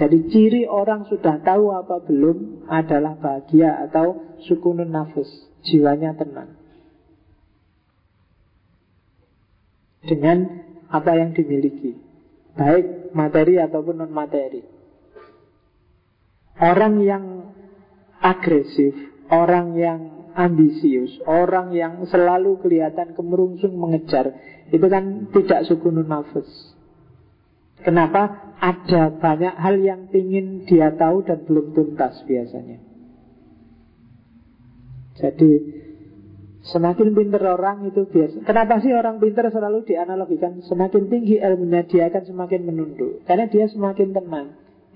Jadi 0.00 0.32
ciri 0.32 0.62
orang 0.64 1.04
sudah 1.04 1.44
tahu 1.44 1.68
apa 1.76 2.00
belum 2.08 2.64
adalah 2.72 3.20
bahagia 3.20 3.84
atau 3.84 4.40
sukunun 4.48 4.88
nafas, 4.88 5.28
jiwanya 5.68 6.16
tenang. 6.16 6.56
Dengan 10.00 10.64
apa 10.88 11.12
yang 11.20 11.36
dimiliki, 11.36 12.00
baik 12.56 13.12
materi 13.12 13.60
ataupun 13.60 14.00
non 14.00 14.12
materi. 14.16 14.64
Orang 16.56 17.04
yang 17.04 17.52
agresif, 18.24 18.96
orang 19.28 19.76
yang 19.76 20.19
ambisius, 20.40 21.20
orang 21.28 21.76
yang 21.76 22.00
selalu 22.08 22.56
kelihatan 22.64 23.12
kemerungsung 23.12 23.76
mengejar, 23.76 24.32
itu 24.72 24.86
kan 24.88 25.28
tidak 25.36 25.68
sukunun 25.68 26.08
nafas. 26.08 26.48
Kenapa? 27.80 28.52
Ada 28.60 29.16
banyak 29.16 29.54
hal 29.56 29.76
yang 29.80 30.00
ingin 30.12 30.68
dia 30.68 30.92
tahu 30.92 31.24
dan 31.24 31.48
belum 31.48 31.72
tuntas 31.72 32.20
biasanya. 32.28 32.76
Jadi 35.16 35.52
semakin 36.60 37.16
pinter 37.16 37.40
orang 37.40 37.88
itu 37.88 38.04
biasa. 38.04 38.44
Kenapa 38.44 38.84
sih 38.84 38.92
orang 38.92 39.16
pinter 39.16 39.48
selalu 39.48 39.88
dianalogikan 39.88 40.60
semakin 40.60 41.08
tinggi 41.08 41.40
ilmunya 41.40 41.88
dia 41.88 42.12
akan 42.12 42.24
semakin 42.24 42.60
menunduk? 42.68 43.24
Karena 43.24 43.48
dia 43.48 43.64
semakin 43.68 44.12
tenang. 44.12 44.48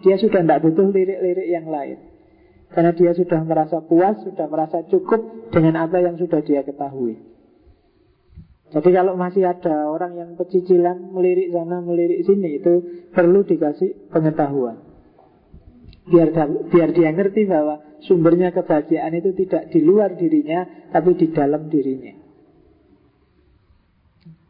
Dia 0.04 0.20
sudah 0.20 0.44
tidak 0.44 0.60
butuh 0.60 0.92
lirik-lirik 0.92 1.48
yang 1.48 1.64
lain. 1.72 2.13
Karena 2.74 2.90
dia 2.90 3.14
sudah 3.14 3.40
merasa 3.46 3.78
puas, 3.86 4.18
sudah 4.26 4.50
merasa 4.50 4.82
cukup 4.90 5.50
dengan 5.54 5.78
apa 5.78 6.02
yang 6.02 6.18
sudah 6.18 6.42
dia 6.42 6.66
ketahui. 6.66 7.22
Jadi 8.74 8.90
kalau 8.90 9.14
masih 9.14 9.46
ada 9.46 9.86
orang 9.86 10.18
yang 10.18 10.30
pecicilan 10.34 11.14
melirik 11.14 11.54
sana, 11.54 11.78
melirik 11.78 12.26
sini 12.26 12.58
itu 12.58 13.06
perlu 13.14 13.46
dikasih 13.46 14.10
pengetahuan. 14.10 14.82
Biar 16.10 16.34
biar 16.66 16.90
dia 16.90 17.14
ngerti 17.14 17.46
bahwa 17.46 17.78
sumbernya 18.02 18.50
kebahagiaan 18.50 19.14
itu 19.14 19.30
tidak 19.38 19.70
di 19.70 19.78
luar 19.78 20.18
dirinya, 20.18 20.90
tapi 20.90 21.14
di 21.14 21.30
dalam 21.30 21.70
dirinya. 21.70 22.18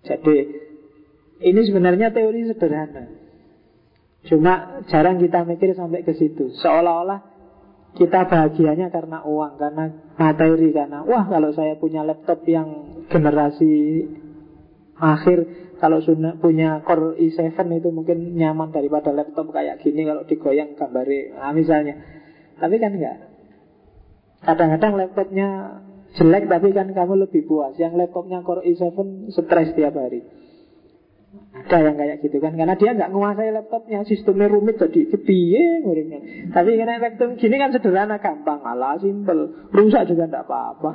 Jadi 0.08 0.36
ini 1.44 1.60
sebenarnya 1.60 2.08
teori 2.08 2.48
sederhana. 2.48 3.04
Cuma 4.24 4.80
jarang 4.88 5.20
kita 5.20 5.44
mikir 5.44 5.76
sampai 5.76 6.00
ke 6.00 6.16
situ. 6.16 6.48
Seolah-olah 6.64 7.33
kita 7.94 8.26
bahagianya 8.26 8.90
karena 8.90 9.22
uang, 9.22 9.54
karena 9.54 9.84
materi, 10.18 10.74
karena 10.74 11.06
wah 11.06 11.30
kalau 11.30 11.54
saya 11.54 11.78
punya 11.78 12.02
laptop 12.02 12.42
yang 12.50 13.00
generasi 13.06 14.02
akhir, 14.98 15.38
kalau 15.78 16.02
sudah 16.02 16.38
punya 16.42 16.82
Core 16.82 17.14
i7 17.18 17.54
itu 17.54 17.88
mungkin 17.94 18.34
nyaman 18.34 18.74
daripada 18.74 19.14
laptop 19.14 19.54
kayak 19.54 19.82
gini 19.82 20.02
kalau 20.06 20.26
digoyang 20.26 20.74
gambarnya, 20.74 21.38
nah, 21.38 21.54
misalnya. 21.54 21.94
Tapi 22.54 22.78
kan 22.78 22.94
enggak. 22.94 23.18
Kadang-kadang 24.44 24.92
laptopnya 24.94 25.48
jelek 26.14 26.46
tapi 26.46 26.70
kan 26.70 26.90
kamu 26.94 27.26
lebih 27.26 27.46
puas. 27.46 27.74
Yang 27.78 28.06
laptopnya 28.06 28.42
Core 28.42 28.66
i7 28.66 28.90
stres 29.34 29.74
tiap 29.74 29.94
hari. 29.98 30.22
Ada 31.54 31.76
yang 31.86 31.94
kayak 31.94 32.16
gitu 32.26 32.42
kan? 32.42 32.58
Karena 32.58 32.74
dia 32.74 32.90
nggak 32.98 33.10
menguasai 33.14 33.54
laptopnya. 33.54 34.02
Sistemnya 34.02 34.50
rumit 34.50 34.74
jadi 34.74 35.06
kepiye 35.06 35.86
Tapi 36.50 36.70
karena 36.74 36.98
laptop 36.98 37.38
gini 37.38 37.56
kan 37.62 37.70
sederhana 37.70 38.18
Gampang. 38.18 38.58
Malah 38.58 38.98
simpel. 38.98 39.70
Rusak 39.70 40.10
juga 40.10 40.26
tidak 40.26 40.50
apa-apa. 40.50 40.90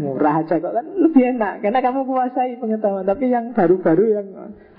Murah 0.00 0.40
aja 0.40 0.56
kok. 0.56 0.72
Kan 0.72 0.86
lebih 0.96 1.36
enak. 1.36 1.60
Karena 1.60 1.78
kamu 1.84 2.08
kuasai 2.08 2.56
pengetahuan. 2.56 3.04
Tapi 3.04 3.24
yang 3.28 3.52
baru-baru 3.52 4.04
yang 4.16 4.26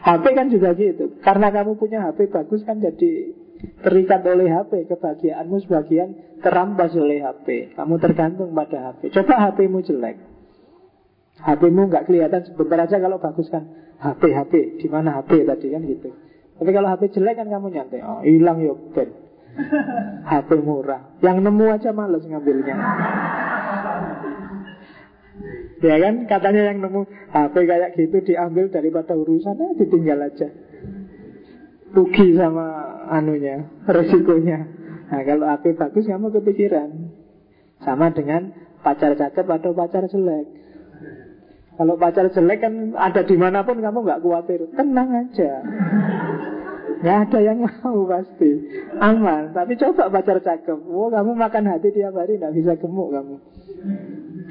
HP 0.02 0.26
kan 0.34 0.48
juga 0.50 0.74
gitu. 0.74 1.22
Karena 1.22 1.54
kamu 1.54 1.78
punya 1.78 2.10
HP 2.10 2.34
bagus 2.34 2.66
kan 2.66 2.82
jadi 2.82 3.38
Terikat 3.58 4.22
oleh 4.26 4.54
HP. 4.54 4.90
Kebahagiaanmu 4.90 5.58
sebagian 5.66 6.10
terampas 6.42 6.94
oleh 6.98 7.22
HP. 7.26 7.78
Kamu 7.78 7.98
tergantung 8.02 8.54
pada 8.54 8.94
HP. 8.94 9.14
Coba 9.14 9.50
HPmu 9.50 9.82
jelek 9.86 10.37
HPmu 11.38 11.82
nggak 11.94 12.06
kelihatan 12.10 12.42
sebentar 12.50 12.82
aja 12.82 12.98
kalau 12.98 13.22
bagus 13.22 13.48
kan 13.54 13.66
HP 13.98 14.22
HP 14.34 14.54
di 14.82 14.88
mana 14.90 15.22
HP 15.22 15.46
tadi 15.46 15.68
kan 15.74 15.82
gitu. 15.86 16.10
Tapi 16.58 16.70
kalau 16.74 16.90
HP 16.90 17.14
jelek 17.14 17.38
kan 17.38 17.48
kamu 17.50 17.68
nyantai, 17.70 18.02
oh 18.02 18.22
hilang 18.26 18.62
yuk 18.66 18.94
ben. 18.94 19.10
HP 20.30 20.50
murah, 20.62 21.18
yang 21.22 21.42
nemu 21.42 21.66
aja 21.74 21.94
males 21.94 22.26
ngambilnya. 22.26 22.76
ya 25.86 25.96
kan 26.02 26.16
katanya 26.26 26.74
yang 26.74 26.82
nemu 26.82 27.06
HP 27.34 27.56
kayak 27.66 27.94
gitu 27.98 28.18
diambil 28.34 28.70
daripada 28.70 29.14
urusan 29.14 29.58
eh, 29.58 29.74
ditinggal 29.82 30.20
aja. 30.26 30.50
Rugi 31.94 32.38
sama 32.38 32.66
anunya, 33.10 33.66
resikonya. 33.86 34.60
Nah 35.10 35.22
kalau 35.26 35.46
HP 35.50 35.74
bagus 35.78 36.06
kamu 36.06 36.34
kepikiran. 36.42 36.90
Sama 37.78 38.10
dengan 38.10 38.54
pacar 38.82 39.14
cakep 39.14 39.46
atau 39.46 39.72
pacar 39.78 40.10
jelek. 40.10 40.67
Kalau 41.78 41.94
pacar 41.94 42.26
jelek 42.34 42.66
kan 42.66 42.74
ada 42.98 43.22
di 43.22 43.38
mana 43.38 43.62
pun 43.62 43.78
kamu 43.78 44.02
nggak 44.02 44.22
khawatir, 44.26 44.66
tenang 44.74 45.14
aja. 45.14 45.62
Nggak 46.98 47.18
ada 47.30 47.40
yang 47.46 47.62
mau 47.62 48.02
pasti. 48.10 48.52
Aman. 48.98 49.54
Tapi 49.54 49.78
coba 49.78 50.10
pacar 50.10 50.42
cakep. 50.42 50.80
Oh 50.90 51.14
kamu 51.14 51.38
makan 51.38 51.70
hati 51.70 51.94
tiap 51.94 52.18
hari 52.18 52.42
Nggak 52.42 52.54
bisa 52.58 52.74
gemuk 52.82 53.14
kamu. 53.14 53.38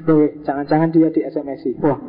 Oke, 0.07 0.39
Jangan-jangan 0.47 0.89
dia 0.95 1.11
di 1.11 1.19
SMS 1.27 1.67
Wah 1.83 1.99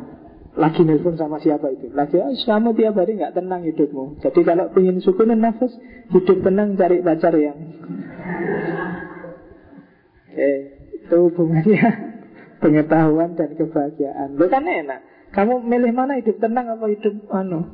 lagi 0.59 0.81
nelpon 0.83 1.15
sama 1.15 1.37
siapa 1.39 1.71
itu? 1.71 1.91
Lagi 1.93 2.19
oh, 2.19 2.31
kamu 2.31 2.73
tiap 2.75 2.95
hari 2.95 3.19
nggak 3.19 3.35
tenang 3.35 3.63
hidupmu. 3.67 4.23
Jadi 4.23 4.39
kalau 4.47 4.71
ingin 4.79 5.03
sukunan 5.03 5.39
nafas 5.39 5.75
Hidup 6.15 6.41
tenang 6.41 6.79
cari 6.79 7.03
pacar 7.03 7.35
yang 7.35 7.59
Oke 10.31 10.51
Itu 11.03 11.17
hubungannya 11.27 12.18
pengetahuan 12.59 13.35
dan 13.35 13.55
kebahagiaan. 13.55 14.35
Lo 14.35 14.45
kan 14.51 14.67
enak. 14.67 15.31
Kamu 15.33 15.61
milih 15.65 15.93
mana 15.93 16.17
hidup 16.17 16.41
tenang 16.41 16.73
apa 16.73 16.85
hidup 16.89 17.15
anu 17.29 17.69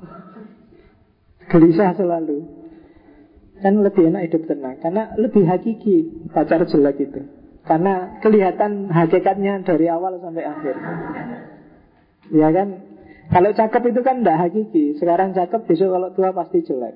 gelisah 1.47 1.95
selalu? 1.95 2.43
Kan 3.63 3.79
lebih 3.79 4.11
enak 4.11 4.27
hidup 4.31 4.43
tenang 4.51 4.75
karena 4.83 5.15
lebih 5.15 5.47
hakiki 5.47 6.27
pacar 6.31 6.63
jelek 6.67 6.99
itu. 6.99 7.21
Karena 7.65 8.21
kelihatan 8.21 8.93
hakikatnya 8.93 9.65
dari 9.65 9.89
awal 9.89 10.21
sampai 10.21 10.45
akhir. 10.45 10.75
Ya 12.29 12.53
kan? 12.53 12.95
Kalau 13.25 13.49
cakep 13.57 13.83
itu 13.89 14.01
kan 14.05 14.21
tidak 14.21 14.37
hakiki. 14.37 14.85
Sekarang 15.01 15.33
cakep, 15.33 15.65
besok 15.65 15.89
kalau 15.97 16.09
tua 16.13 16.29
pasti 16.29 16.61
jelek. 16.61 16.93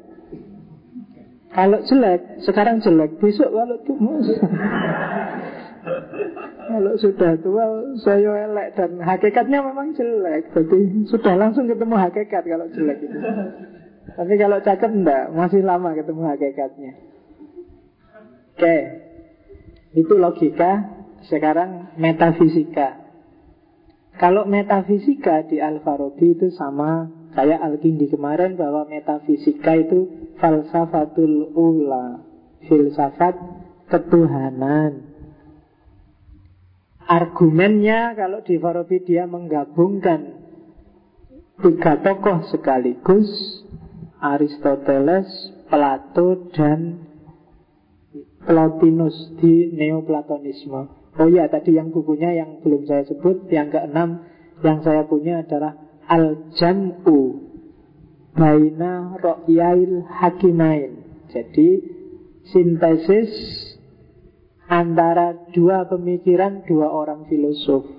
Kalau 1.50 1.82
jelek, 1.82 2.46
sekarang 2.46 2.86
jelek, 2.86 3.18
besok 3.18 3.50
kalau 3.50 3.82
tua 3.82 4.14
Kalau 6.70 6.94
sudah 7.02 7.34
tua 7.42 7.66
saya 8.04 8.46
elek 8.46 8.78
dan 8.78 9.02
hakikatnya 9.02 9.60
memang 9.64 9.96
jelek. 9.98 10.54
Jadi 10.54 11.10
sudah 11.10 11.34
langsung 11.34 11.66
ketemu 11.66 11.96
hakikat 11.98 12.44
kalau 12.46 12.68
jelek 12.70 13.00
itu. 13.02 13.18
Tapi 14.14 14.34
kalau 14.38 14.58
cakep 14.60 14.92
enggak, 14.92 15.26
masih 15.34 15.62
lama 15.64 15.96
ketemu 15.96 16.22
hakikatnya. 16.30 16.92
Oke. 18.54 18.78
Itu 19.98 20.14
logika, 20.22 21.02
sekarang 21.26 21.98
metafisika. 21.98 23.10
Kalau 24.20 24.44
metafisika 24.46 25.48
di 25.48 25.64
Al-Farabi 25.64 26.36
itu 26.36 26.52
sama 26.54 27.08
kayak 27.34 27.64
Al-Kindi 27.64 28.12
kemarin 28.12 28.60
bahwa 28.60 28.84
metafisika 28.86 29.80
itu 29.80 30.30
falsafatul 30.38 31.56
ula, 31.56 32.22
filsafat 32.68 33.40
ketuhanan. 33.90 35.09
Argumennya 37.10 38.14
kalau 38.14 38.46
di 38.46 38.62
Farabi 38.62 39.02
dia 39.02 39.26
menggabungkan 39.26 40.46
tiga 41.58 41.98
tokoh 42.06 42.46
sekaligus 42.54 43.26
Aristoteles, 44.22 45.26
Plato, 45.74 46.54
dan 46.54 47.08
Plotinus 48.46 49.16
di 49.42 49.74
Neoplatonisme. 49.74 50.82
Oh 51.18 51.28
ya, 51.28 51.50
tadi 51.50 51.76
yang 51.76 51.90
bukunya 51.90 52.32
yang 52.36 52.62
belum 52.62 52.86
saya 52.86 53.04
sebut, 53.10 53.50
yang 53.50 53.74
keenam 53.74 54.30
yang 54.62 54.86
saya 54.86 55.08
punya 55.10 55.42
adalah 55.42 55.76
Al-Jam'u 56.06 57.50
baina 58.38 59.18
ro'yail 59.18 60.06
hakimain. 60.08 61.04
Jadi 61.30 61.70
sintesis 62.50 63.30
antara 64.70 65.50
dua 65.50 65.90
pemikiran 65.90 66.64
dua 66.70 66.94
orang 66.94 67.26
filosof. 67.26 67.90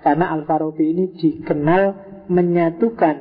Karena 0.00 0.32
Al-Farabi 0.32 0.96
ini 0.96 1.04
dikenal 1.12 1.82
menyatukan 2.32 3.16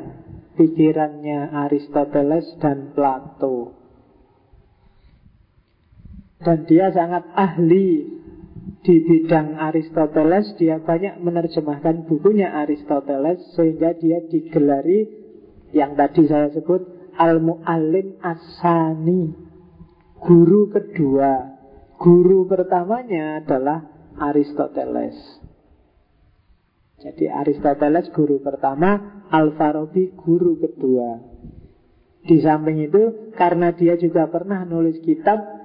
pikirannya 0.56 1.52
Aristoteles 1.68 2.48
dan 2.64 2.96
Plato. 2.96 3.76
Dan 6.40 6.64
dia 6.70 6.94
sangat 6.94 7.26
ahli 7.36 8.16
di 8.86 8.96
bidang 9.02 9.58
Aristoteles, 9.58 10.54
dia 10.62 10.78
banyak 10.78 11.18
menerjemahkan 11.20 12.06
bukunya 12.06 12.54
Aristoteles 12.54 13.42
sehingga 13.58 13.98
dia 13.98 14.22
digelari 14.30 15.10
yang 15.74 15.98
tadi 15.98 16.30
saya 16.30 16.54
sebut 16.54 16.86
Al-Mu'allim 17.18 18.22
Asani, 18.22 19.34
guru 20.22 20.70
kedua. 20.70 21.55
Guru 21.96 22.46
pertamanya 22.46 23.40
adalah 23.40 23.88
Aristoteles. 24.20 25.16
Jadi 27.00 27.28
Aristoteles 27.28 28.10
guru 28.16 28.40
pertama, 28.42 29.24
Al-Farabi 29.30 30.16
guru 30.16 30.60
kedua. 30.60 31.20
Di 32.26 32.42
samping 32.42 32.90
itu, 32.90 33.32
karena 33.38 33.70
dia 33.76 33.94
juga 34.00 34.26
pernah 34.26 34.66
nulis 34.66 34.98
kitab 35.06 35.56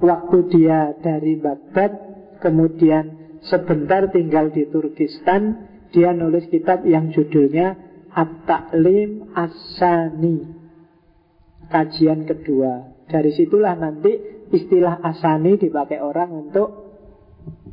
waktu 0.00 0.36
dia 0.48 0.96
dari 0.98 1.36
Baghdad 1.36 2.12
Kemudian 2.42 3.38
sebentar 3.46 4.10
tinggal 4.10 4.50
di 4.50 4.66
Turkistan 4.66 5.68
Dia 5.94 6.10
nulis 6.10 6.50
kitab 6.50 6.82
yang 6.82 7.14
judulnya 7.14 7.78
At-Ta'lim 8.10 9.30
Asani 9.36 10.38
Kajian 11.70 12.26
kedua 12.26 13.06
Dari 13.06 13.30
situlah 13.30 13.78
nanti 13.78 14.31
istilah 14.52 15.00
Asani 15.02 15.58
dipakai 15.58 15.98
orang 15.98 16.30
untuk 16.30 16.92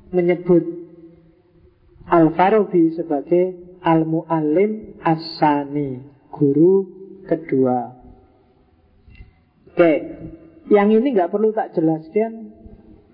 Menyebut 0.09 0.65
Al-Farabi 2.09 2.97
sebagai 2.97 3.77
Al-Mu'allim 3.85 4.97
Asani 5.03 6.01
Guru 6.33 6.75
kedua 7.29 7.93
Oke 9.69 9.93
Yang 10.73 10.89
ini 10.97 11.07
nggak 11.13 11.29
perlu 11.29 11.53
tak 11.53 11.77
jelaskan 11.77 12.49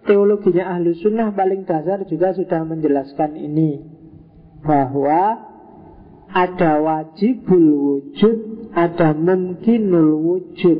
teologinya 0.05 0.69
ahlu 0.77 0.93
sunnah 1.01 1.33
paling 1.33 1.65
dasar 1.65 2.05
juga 2.05 2.31
sudah 2.37 2.61
menjelaskan 2.61 3.35
ini 3.41 3.81
bahwa 4.61 5.53
ada 6.35 6.83
wajibul 6.83 7.67
wujud, 7.79 8.69
ada 8.75 9.15
mungkinul 9.15 10.19
wujud. 10.19 10.79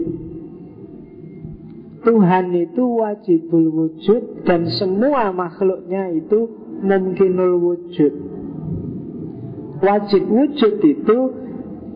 Tuhan 2.06 2.54
itu 2.54 2.84
wajibul 3.02 3.66
wujud 3.74 4.46
dan 4.46 4.70
semua 4.70 5.34
makhluknya 5.34 6.14
itu 6.14 6.46
mungkinul 6.86 7.58
wujud. 7.58 8.14
Wajib 9.82 10.24
wujud 10.30 10.74
itu 10.86 11.18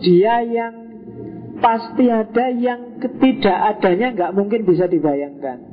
dia 0.02 0.41
yang 0.41 0.73
pasti 1.61 2.10
ada 2.10 2.49
yang 2.49 2.98
ketidakadanya 2.98 4.18
nggak 4.18 4.34
mungkin 4.34 4.65
bisa 4.65 4.90
dibayangkan. 4.90 5.69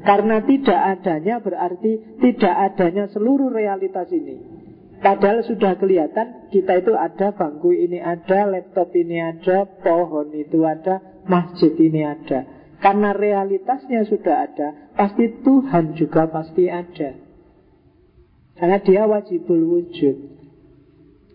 Karena 0.00 0.40
tidak 0.46 0.80
adanya 0.96 1.42
berarti 1.42 2.22
tidak 2.22 2.54
adanya 2.72 3.04
seluruh 3.10 3.52
realitas 3.52 4.08
ini. 4.14 4.60
Padahal 5.00 5.42
sudah 5.44 5.80
kelihatan 5.80 6.52
kita 6.52 6.84
itu 6.84 6.92
ada 6.92 7.32
bangku 7.32 7.72
ini 7.72 7.98
ada, 7.98 8.46
laptop 8.48 8.92
ini 8.92 9.16
ada, 9.16 9.64
pohon 9.80 10.28
itu 10.36 10.60
ada, 10.64 11.00
masjid 11.24 11.72
ini 11.80 12.04
ada. 12.04 12.59
Karena 12.80 13.12
realitasnya 13.12 14.08
sudah 14.08 14.48
ada, 14.48 14.68
pasti 14.96 15.44
Tuhan 15.44 16.00
juga 16.00 16.24
pasti 16.32 16.64
ada. 16.72 17.12
Karena 18.56 18.80
dia 18.80 19.04
wajibul 19.04 19.60
wujud. 19.68 20.16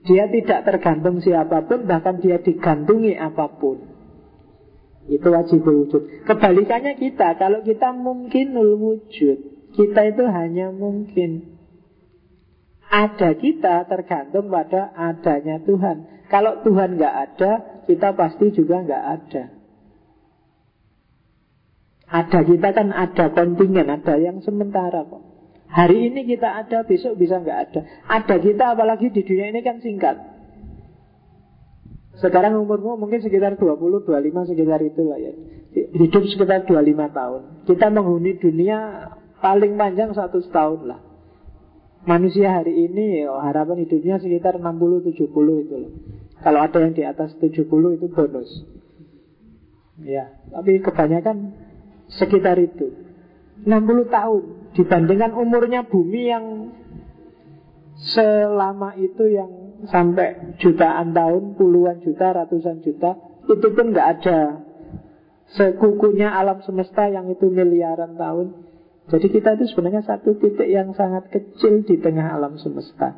Dia 0.05 0.30
tidak 0.30 0.65
tergantung 0.65 1.22
siapa 1.22 1.65
pun, 1.65 1.85
bahkan 1.85 2.17
dia 2.22 2.41
digantungi 2.41 3.17
apa 3.17 3.49
pun. 3.57 3.77
Itu 5.05 5.30
wajib 5.30 5.61
wujud. 5.61 6.26
Kebalikannya 6.26 6.97
kita, 6.97 7.38
kalau 7.38 7.61
kita 7.61 7.93
mungkin 7.93 8.57
nul 8.57 8.77
wujud, 8.77 9.38
kita 9.77 10.01
itu 10.13 10.23
hanya 10.26 10.73
mungkin. 10.73 11.57
Ada 12.89 13.38
kita 13.38 13.85
tergantung 13.85 14.49
pada 14.49 14.93
adanya 14.93 15.61
Tuhan. 15.61 16.30
Kalau 16.30 16.61
Tuhan 16.65 16.97
nggak 16.97 17.15
ada, 17.30 17.51
kita 17.85 18.17
pasti 18.17 18.49
juga 18.53 18.81
nggak 18.81 19.03
ada. 19.05 19.55
Ada 22.06 22.45
kita 22.45 22.69
kan 22.73 22.94
ada 22.94 23.34
kontingen, 23.34 23.90
ada 23.90 24.14
yang 24.22 24.41
sementara 24.45 25.06
kok. 25.06 25.23
Hari 25.65 26.14
ini 26.14 26.30
kita 26.30 26.48
ada, 26.61 26.86
besok 26.86 27.18
bisa 27.18 27.41
nggak 27.41 27.60
ada. 27.69 27.82
Ada 28.06 28.36
kita 28.40 28.77
apalagi 28.77 29.10
di 29.10 29.26
dunia 29.26 29.49
ini 29.49 29.65
kan 29.65 29.82
singkat. 29.82 30.36
Sekarang 32.15 32.56
umurmu 32.64 32.95
mungkin 32.95 33.19
sekitar 33.19 33.60
20, 33.60 34.07
25 34.07 34.52
sekitar 34.56 34.80
itulah 34.88 35.19
ya 35.19 35.36
Hidup 35.76 36.23
sekitar 36.32 36.64
25 36.64 37.11
tahun 37.11 37.41
Kita 37.68 37.91
menghuni 37.91 38.40
dunia 38.40 39.11
paling 39.44 39.76
panjang 39.76 40.15
satu 40.15 40.40
tahun 40.48 40.95
lah 40.95 40.99
Manusia 42.07 42.56
hari 42.56 42.88
ini 42.88 43.27
oh, 43.27 43.41
harapan 43.44 43.84
hidupnya 43.84 44.23
sekitar 44.23 44.56
60-70 44.64 45.27
itu 45.68 45.76
loh 45.76 45.91
Kalau 46.40 46.60
ada 46.64 46.77
yang 46.80 46.95
di 46.95 47.03
atas 47.03 47.36
70 47.36 47.68
itu 47.68 48.07
bonus 48.07 48.49
Ya, 49.95 50.27
tapi 50.52 50.84
kebanyakan 50.84 51.56
sekitar 52.10 52.57
itu 52.61 52.94
60 53.65 53.72
tahun 54.11 54.44
Dibandingkan 54.76 55.32
umurnya 55.32 55.88
bumi 55.88 56.22
yang 56.27 56.45
Selama 57.95 58.91
itu 58.99 59.23
yang 59.32 59.80
sampai 59.88 60.60
jutaan 60.60 61.15
tahun, 61.15 61.56
puluhan 61.56 62.03
juta, 62.03 62.36
ratusan 62.36 62.84
juta, 62.84 63.15
itu 63.48 63.68
pun 63.72 63.95
nggak 63.95 64.07
ada 64.19 64.68
sekukunya 65.56 66.27
alam 66.27 66.60
semesta 66.68 67.07
yang 67.07 67.32
itu 67.32 67.48
miliaran 67.48 68.19
tahun. 68.19 68.68
Jadi 69.07 69.32
kita 69.32 69.56
itu 69.56 69.72
sebenarnya 69.72 70.03
satu 70.03 70.36
titik 70.36 70.68
yang 70.68 70.91
sangat 70.91 71.32
kecil 71.32 71.88
di 71.88 71.95
tengah 72.03 72.36
alam 72.36 72.60
semesta. 72.60 73.15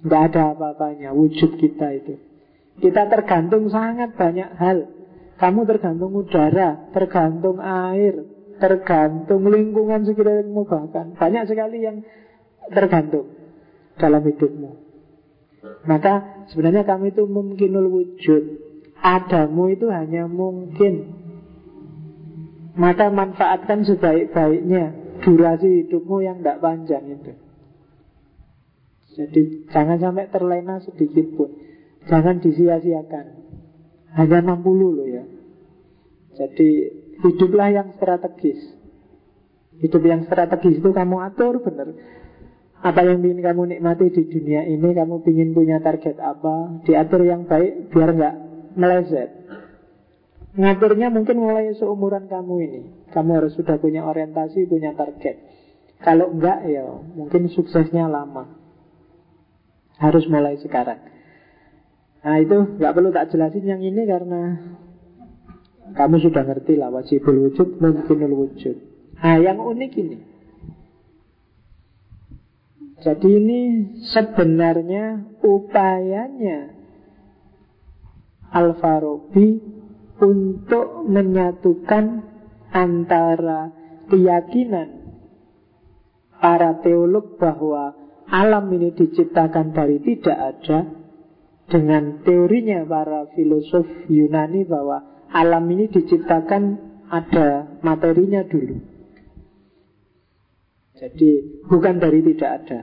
Nggak 0.00 0.22
ada 0.32 0.56
apa-apanya 0.56 1.12
wujud 1.12 1.60
kita 1.60 1.92
itu. 1.92 2.16
Kita 2.80 3.04
tergantung 3.12 3.68
sangat 3.68 4.16
banyak 4.16 4.48
hal. 4.56 4.78
Kamu 5.34 5.66
tergantung 5.66 6.14
udara, 6.14 6.90
tergantung 6.94 7.58
air, 7.58 8.22
tergantung 8.62 9.42
lingkungan 9.50 10.06
sekitarmu 10.06 10.62
bahkan. 10.62 11.14
Banyak 11.18 11.50
sekali 11.50 11.82
yang 11.82 12.06
tergantung 12.70 13.34
dalam 13.98 14.22
hidupmu. 14.22 14.70
Maka 15.84 16.46
sebenarnya 16.52 16.86
kami 16.86 17.10
itu 17.10 17.26
mungkinul 17.26 17.86
wujud. 17.90 18.42
Adamu 19.04 19.74
itu 19.74 19.90
hanya 19.90 20.30
mungkin. 20.30 21.12
Maka 22.74 23.10
manfaatkan 23.12 23.86
sebaik-baiknya 23.86 25.04
Durasi 25.24 25.86
hidupmu 25.86 26.20
yang 26.20 26.42
tidak 26.42 26.60
panjang 26.60 27.04
itu. 27.06 27.32
Jadi 29.14 29.42
jangan 29.70 29.96
sampai 30.02 30.26
terlena 30.28 30.82
sedikit 30.82 31.32
pun. 31.38 31.54
Jangan 32.10 32.42
disia-siakan 32.42 33.43
Hanya 34.14 34.38
60 34.40 34.62
loh 34.70 35.06
ya. 35.06 35.24
Jadi 36.38 36.68
hiduplah 37.22 37.70
yang 37.70 37.88
strategis. 37.98 38.62
Hidup 39.74 40.02
yang 40.06 40.22
strategis 40.30 40.78
itu 40.78 40.90
kamu 40.94 41.18
atur 41.18 41.58
benar 41.58 41.90
apa 42.84 43.00
yang 43.00 43.24
ingin 43.24 43.40
kamu 43.40 43.62
nikmati 43.74 44.12
di 44.12 44.28
dunia 44.28 44.68
ini 44.68 44.92
Kamu 44.92 45.24
ingin 45.24 45.56
punya 45.56 45.80
target 45.80 46.20
apa 46.20 46.84
Diatur 46.84 47.24
yang 47.24 47.48
baik 47.48 47.88
biar 47.88 48.12
nggak 48.12 48.34
meleset. 48.76 49.30
Ngaturnya 50.54 51.10
mungkin 51.10 51.42
mulai 51.42 51.74
seumuran 51.74 52.30
kamu 52.30 52.54
ini. 52.62 52.82
Kamu 53.10 53.30
harus 53.42 53.58
sudah 53.58 53.80
punya 53.82 54.06
orientasi, 54.06 54.70
punya 54.70 54.94
target. 54.94 55.42
Kalau 55.98 56.30
enggak 56.30 56.62
ya 56.68 56.84
mungkin 57.16 57.50
suksesnya 57.50 58.06
lama. 58.06 58.52
Harus 59.98 60.28
mulai 60.28 60.60
sekarang 60.60 61.13
Nah 62.24 62.40
itu 62.40 62.80
nggak 62.80 62.94
perlu 62.96 63.12
tak 63.12 63.28
jelasin 63.30 63.68
yang 63.68 63.84
ini 63.84 64.02
karena 64.08 64.42
Kamu 65.84 66.16
sudah 66.16 66.42
ngerti 66.48 66.80
lah 66.80 66.88
wajibul 66.88 67.44
wujud 67.44 67.76
mungkinul 67.76 68.32
wujud. 68.32 68.76
Nah 69.20 69.36
yang 69.36 69.60
unik 69.60 69.92
ini. 70.00 70.18
Jadi 73.04 73.28
ini 73.28 73.60
sebenarnya 74.00 75.36
upayanya 75.44 76.72
Al-Farabi 78.48 79.60
untuk 80.24 81.04
menyatukan 81.04 82.24
antara 82.72 83.68
keyakinan 84.08 84.88
para 86.40 86.80
teolog 86.80 87.36
bahwa 87.36 87.92
alam 88.24 88.72
ini 88.72 88.96
diciptakan 88.96 89.76
dari 89.76 90.00
tidak 90.00 90.38
ada 90.40 91.03
dengan 91.68 92.20
teorinya 92.22 92.84
para 92.84 93.30
filosof 93.32 93.86
Yunani 94.08 94.68
bahwa 94.68 95.26
alam 95.32 95.64
ini 95.72 95.88
diciptakan 95.88 96.62
ada 97.08 97.78
materinya 97.80 98.44
dulu. 98.44 98.80
Jadi 100.94 101.30
bukan 101.66 101.98
dari 101.98 102.20
tidak 102.22 102.50
ada. 102.62 102.80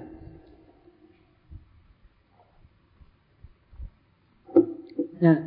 Nah, 5.22 5.38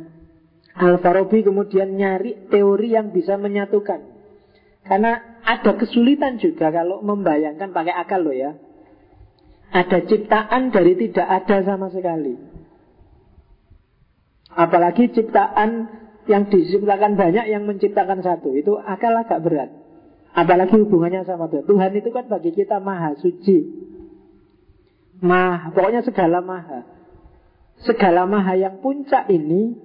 Al-Farabi 0.75 1.43
kemudian 1.43 1.99
nyari 1.99 2.47
teori 2.47 2.95
yang 2.95 3.11
bisa 3.11 3.35
menyatukan. 3.35 4.01
Karena 4.85 5.39
ada 5.43 5.71
kesulitan 5.75 6.37
juga 6.39 6.71
kalau 6.71 7.03
membayangkan 7.03 7.73
pakai 7.75 7.93
akal 7.95 8.23
loh 8.23 8.35
ya. 8.35 8.55
Ada 9.75 10.07
ciptaan 10.07 10.71
dari 10.71 10.93
tidak 10.95 11.27
ada 11.27 11.57
sama 11.65 11.91
sekali. 11.91 12.54
Apalagi 14.55 15.11
ciptaan 15.11 15.91
yang 16.25 16.47
diciptakan 16.47 17.19
banyak 17.19 17.45
yang 17.51 17.67
menciptakan 17.67 18.23
satu. 18.23 18.55
Itu 18.55 18.79
akal 18.79 19.13
agak 19.13 19.43
berat. 19.43 19.69
Apalagi 20.35 20.75
hubungannya 20.79 21.23
sama 21.27 21.47
Tuhan. 21.47 21.67
Tuhan 21.67 21.91
itu 21.95 22.09
kan 22.11 22.25
bagi 22.27 22.51
kita 22.51 22.79
maha 22.79 23.15
suci. 23.19 23.87
Maha, 25.23 25.71
pokoknya 25.71 26.03
segala 26.03 26.43
maha. 26.43 26.83
Segala 27.83 28.27
maha 28.27 28.55
yang 28.55 28.79
puncak 28.79 29.27
ini 29.31 29.75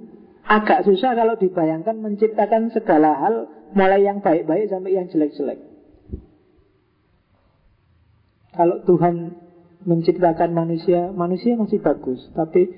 agak 0.46 0.86
susah 0.86 1.14
kalau 1.14 1.38
dibayangkan 1.38 1.94
menciptakan 1.98 2.74
segala 2.74 3.14
hal 3.14 3.34
mulai 3.74 4.02
yang 4.02 4.18
baik-baik 4.18 4.70
sampai 4.70 4.98
yang 4.98 5.06
jelek-jelek. 5.06 5.58
Kalau 8.50 8.82
Tuhan 8.82 9.38
menciptakan 9.84 10.52
manusia, 10.52 11.08
manusia 11.12 11.56
masih 11.56 11.80
bagus, 11.80 12.28
tapi 12.36 12.68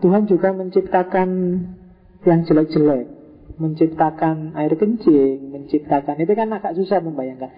Tuhan 0.00 0.24
juga 0.24 0.56
menciptakan 0.56 1.28
yang 2.24 2.40
jelek-jelek, 2.48 3.06
menciptakan 3.60 4.56
air 4.56 4.72
kencing, 4.74 5.52
menciptakan 5.52 6.16
itu 6.16 6.32
kan 6.32 6.48
agak 6.52 6.72
susah 6.76 7.04
membayangkan. 7.04 7.52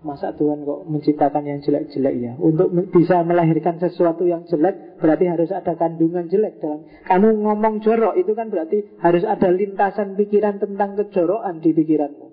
Masa 0.00 0.32
Tuhan 0.32 0.64
kok 0.64 0.88
menciptakan 0.88 1.44
yang 1.44 1.60
jelek-jelek 1.60 2.14
ya? 2.16 2.32
Untuk 2.40 2.72
bisa 2.88 3.20
melahirkan 3.20 3.76
sesuatu 3.76 4.24
yang 4.24 4.48
jelek 4.48 4.96
berarti 4.96 5.28
harus 5.28 5.52
ada 5.52 5.76
kandungan 5.76 6.24
jelek 6.32 6.56
dalam. 6.56 6.88
Kamu 7.04 7.44
ngomong 7.44 7.84
jorok 7.84 8.16
itu 8.16 8.32
kan 8.32 8.48
berarti 8.48 8.96
harus 8.96 9.28
ada 9.28 9.52
lintasan 9.52 10.16
pikiran 10.16 10.56
tentang 10.56 10.96
kejorokan 10.96 11.60
di 11.60 11.76
pikiranmu. 11.76 12.26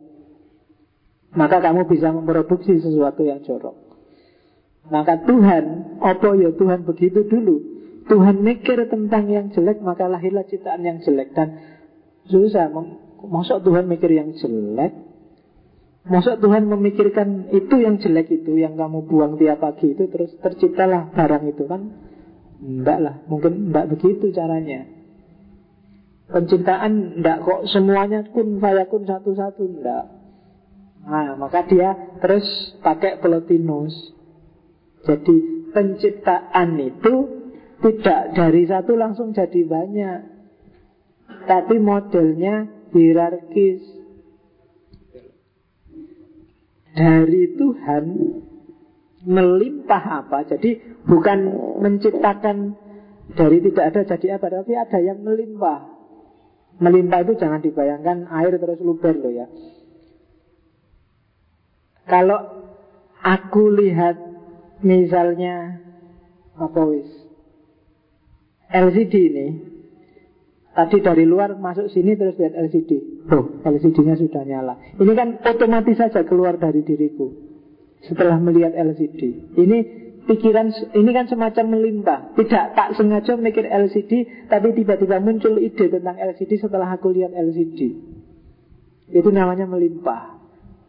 Maka 1.36 1.60
kamu 1.60 1.92
bisa 1.92 2.16
memproduksi 2.16 2.80
sesuatu 2.80 3.28
yang 3.28 3.44
jorok. 3.44 3.87
Maka 4.88 5.20
Tuhan, 5.28 5.64
apa 6.00 6.30
ya 6.40 6.50
Tuhan 6.56 6.88
begitu 6.88 7.28
dulu? 7.28 7.56
Tuhan 8.08 8.40
mikir 8.40 8.88
tentang 8.88 9.28
yang 9.28 9.52
jelek, 9.52 9.84
maka 9.84 10.08
lahirlah 10.08 10.48
ciptaan 10.48 10.80
yang 10.80 11.04
jelek. 11.04 11.36
Dan 11.36 11.60
susah, 12.32 12.72
masuk 13.28 13.68
Tuhan 13.68 13.92
mikir 13.92 14.08
yang 14.16 14.32
jelek? 14.40 14.96
Masuk 16.08 16.40
Tuhan 16.40 16.72
memikirkan 16.72 17.52
itu 17.52 17.84
yang 17.84 18.00
jelek 18.00 18.32
itu, 18.32 18.56
yang 18.56 18.80
kamu 18.80 19.12
buang 19.12 19.36
tiap 19.36 19.60
pagi 19.60 19.92
itu, 19.92 20.08
terus 20.08 20.32
terciptalah 20.40 21.12
barang 21.12 21.44
itu 21.52 21.68
kan? 21.68 21.82
Enggak 22.64 23.00
lah, 23.04 23.16
mungkin 23.28 23.70
enggak 23.70 23.92
begitu 23.92 24.32
caranya. 24.32 24.88
Penciptaan 26.32 27.20
enggak 27.20 27.44
kok 27.44 27.68
semuanya 27.68 28.24
kun 28.32 28.64
fayakun 28.64 29.04
satu-satu, 29.04 29.64
enggak. 29.68 30.06
Nah, 31.08 31.36
maka 31.36 31.68
dia 31.68 31.92
terus 32.24 32.48
pakai 32.80 33.20
Plotinus 33.20 34.17
jadi 35.06 35.36
penciptaan 35.76 36.70
itu 36.82 37.16
tidak 37.84 38.34
dari 38.34 38.64
satu 38.66 38.98
langsung 38.98 39.36
jadi 39.36 39.62
banyak. 39.68 40.20
Tapi 41.46 41.76
modelnya 41.78 42.68
hierarkis. 42.92 43.84
Dari 46.98 47.44
Tuhan 47.54 48.04
melimpah 49.22 50.04
apa? 50.26 50.50
Jadi 50.50 50.82
bukan 51.06 51.40
menciptakan 51.78 52.74
dari 53.38 53.62
tidak 53.62 53.86
ada 53.94 54.02
jadi 54.18 54.42
apa, 54.42 54.50
tapi 54.50 54.74
ada 54.74 54.98
yang 54.98 55.22
melimpah. 55.22 55.94
Melimpah 56.82 57.22
itu 57.22 57.34
jangan 57.38 57.62
dibayangkan 57.62 58.26
air 58.34 58.58
terus 58.58 58.82
luber 58.82 59.14
loh 59.14 59.34
ya. 59.34 59.46
Kalau 62.08 62.40
aku 63.22 63.64
lihat 63.78 64.37
Misalnya 64.86 65.82
apa 66.58 66.82
wis? 66.86 67.10
LCD 68.68 69.14
ini 69.32 69.48
Tadi 70.78 71.02
dari 71.02 71.26
luar 71.26 71.58
masuk 71.58 71.90
sini 71.90 72.14
terus 72.14 72.38
lihat 72.38 72.54
LCD 72.54 73.26
Oh, 73.34 73.50
LCD-nya 73.66 74.14
sudah 74.14 74.46
nyala. 74.46 74.78
Ini 75.02 75.12
kan 75.18 75.42
otomatis 75.42 75.98
saja 75.98 76.22
keluar 76.22 76.62
dari 76.62 76.86
diriku 76.86 77.34
Setelah 78.06 78.38
melihat 78.38 78.78
LCD 78.78 79.56
Ini 79.58 79.78
pikiran 80.30 80.70
ini 80.94 81.10
kan 81.16 81.26
semacam 81.32 81.66
melimpah. 81.80 82.20
Tidak 82.38 82.66
tak 82.78 82.94
sengaja 82.94 83.34
mikir 83.40 83.66
LCD 83.66 84.46
Tapi 84.52 84.78
tiba-tiba 84.78 85.18
muncul 85.18 85.58
ide 85.58 85.90
tentang 85.90 86.14
LCD 86.14 86.62
setelah 86.62 86.94
aku 86.94 87.10
lihat 87.10 87.34
LCD 87.34 87.80
Itu 89.18 89.34
namanya 89.34 89.66
melimpah. 89.66 90.38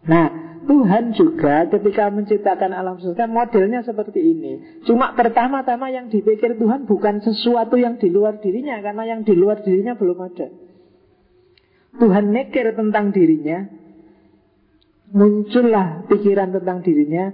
Nah, 0.04 0.57
Tuhan 0.68 1.16
juga 1.16 1.64
ketika 1.72 2.12
menciptakan 2.12 2.76
alam 2.76 3.00
semesta 3.00 3.24
modelnya 3.24 3.80
seperti 3.80 4.20
ini. 4.20 4.84
Cuma 4.84 5.16
pertama-tama 5.16 5.88
yang 5.88 6.12
dipikir 6.12 6.60
Tuhan 6.60 6.84
bukan 6.84 7.24
sesuatu 7.24 7.80
yang 7.80 7.96
di 7.96 8.12
luar 8.12 8.36
dirinya 8.36 8.76
karena 8.84 9.08
yang 9.08 9.24
di 9.24 9.32
luar 9.32 9.64
dirinya 9.64 9.96
belum 9.96 10.18
ada. 10.28 10.52
Tuhan 11.96 12.28
mikir 12.28 12.76
tentang 12.76 13.16
dirinya, 13.16 13.64
muncullah 15.16 16.04
pikiran 16.04 16.52
tentang 16.52 16.84
dirinya, 16.84 17.32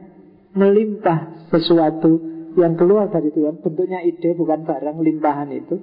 melimpah 0.55 1.51
sesuatu 1.51 2.23
yang 2.55 2.78
keluar 2.78 3.11
dari 3.11 3.35
Tuhan, 3.35 3.59
bentuknya 3.59 3.98
ide 4.06 4.39
bukan 4.39 4.62
barang 4.62 5.02
limpahan 5.02 5.51
itu. 5.51 5.82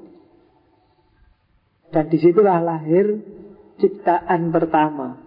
Dan 1.91 2.07
di 2.07 2.15
situlah 2.15 2.63
lahir 2.63 3.19
ciptaan 3.75 4.55
pertama, 4.55 5.19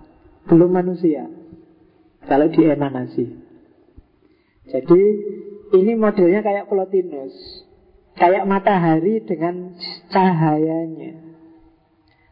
belum 0.49 0.73
manusia 0.73 1.44
kalau 2.29 2.49
di 2.49 2.61
emanasi. 2.65 3.25
Jadi 4.69 5.01
ini 5.77 5.93
modelnya 5.99 6.41
kayak 6.41 6.69
Plotinus, 6.71 7.35
kayak 8.17 8.49
matahari 8.49 9.21
dengan 9.27 9.77
cahayanya. 10.09 11.21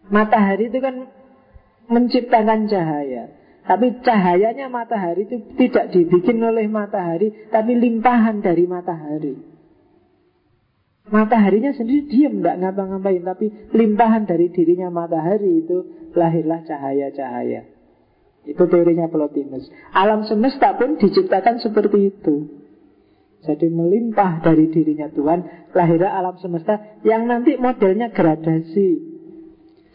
Matahari 0.09 0.69
itu 0.73 0.79
kan 0.81 1.09
menciptakan 1.89 2.71
cahaya, 2.71 3.33
tapi 3.69 4.01
cahayanya 4.03 4.67
matahari 4.73 5.29
itu 5.29 5.39
tidak 5.55 5.93
dibikin 5.95 6.43
oleh 6.43 6.67
matahari, 6.67 7.49
tapi 7.53 7.77
limpahan 7.77 8.41
dari 8.41 8.65
matahari. 8.67 9.35
Mataharinya 11.03 11.75
sendiri 11.75 12.07
diam, 12.07 12.41
tidak 12.41 12.63
ngapa-ngapain, 12.63 13.27
tapi 13.27 13.47
limpahan 13.75 14.23
dari 14.25 14.55
dirinya 14.55 14.89
matahari 14.89 15.67
itu 15.67 16.09
lahirlah 16.15 16.63
cahaya-cahaya. 16.63 17.72
Itu 18.43 18.67
teorinya 18.67 19.07
Plotinus. 19.07 19.71
Alam 19.95 20.27
semesta 20.27 20.75
pun 20.75 20.99
diciptakan 20.99 21.63
seperti 21.63 22.11
itu. 22.11 22.63
Jadi 23.43 23.67
melimpah 23.71 24.39
dari 24.39 24.71
dirinya 24.71 25.11
Tuhan, 25.11 25.71
lahirlah 25.75 26.15
alam 26.15 26.39
semesta 26.39 27.03
yang 27.03 27.27
nanti 27.27 27.59
modelnya 27.59 28.15
gradasi. 28.15 29.11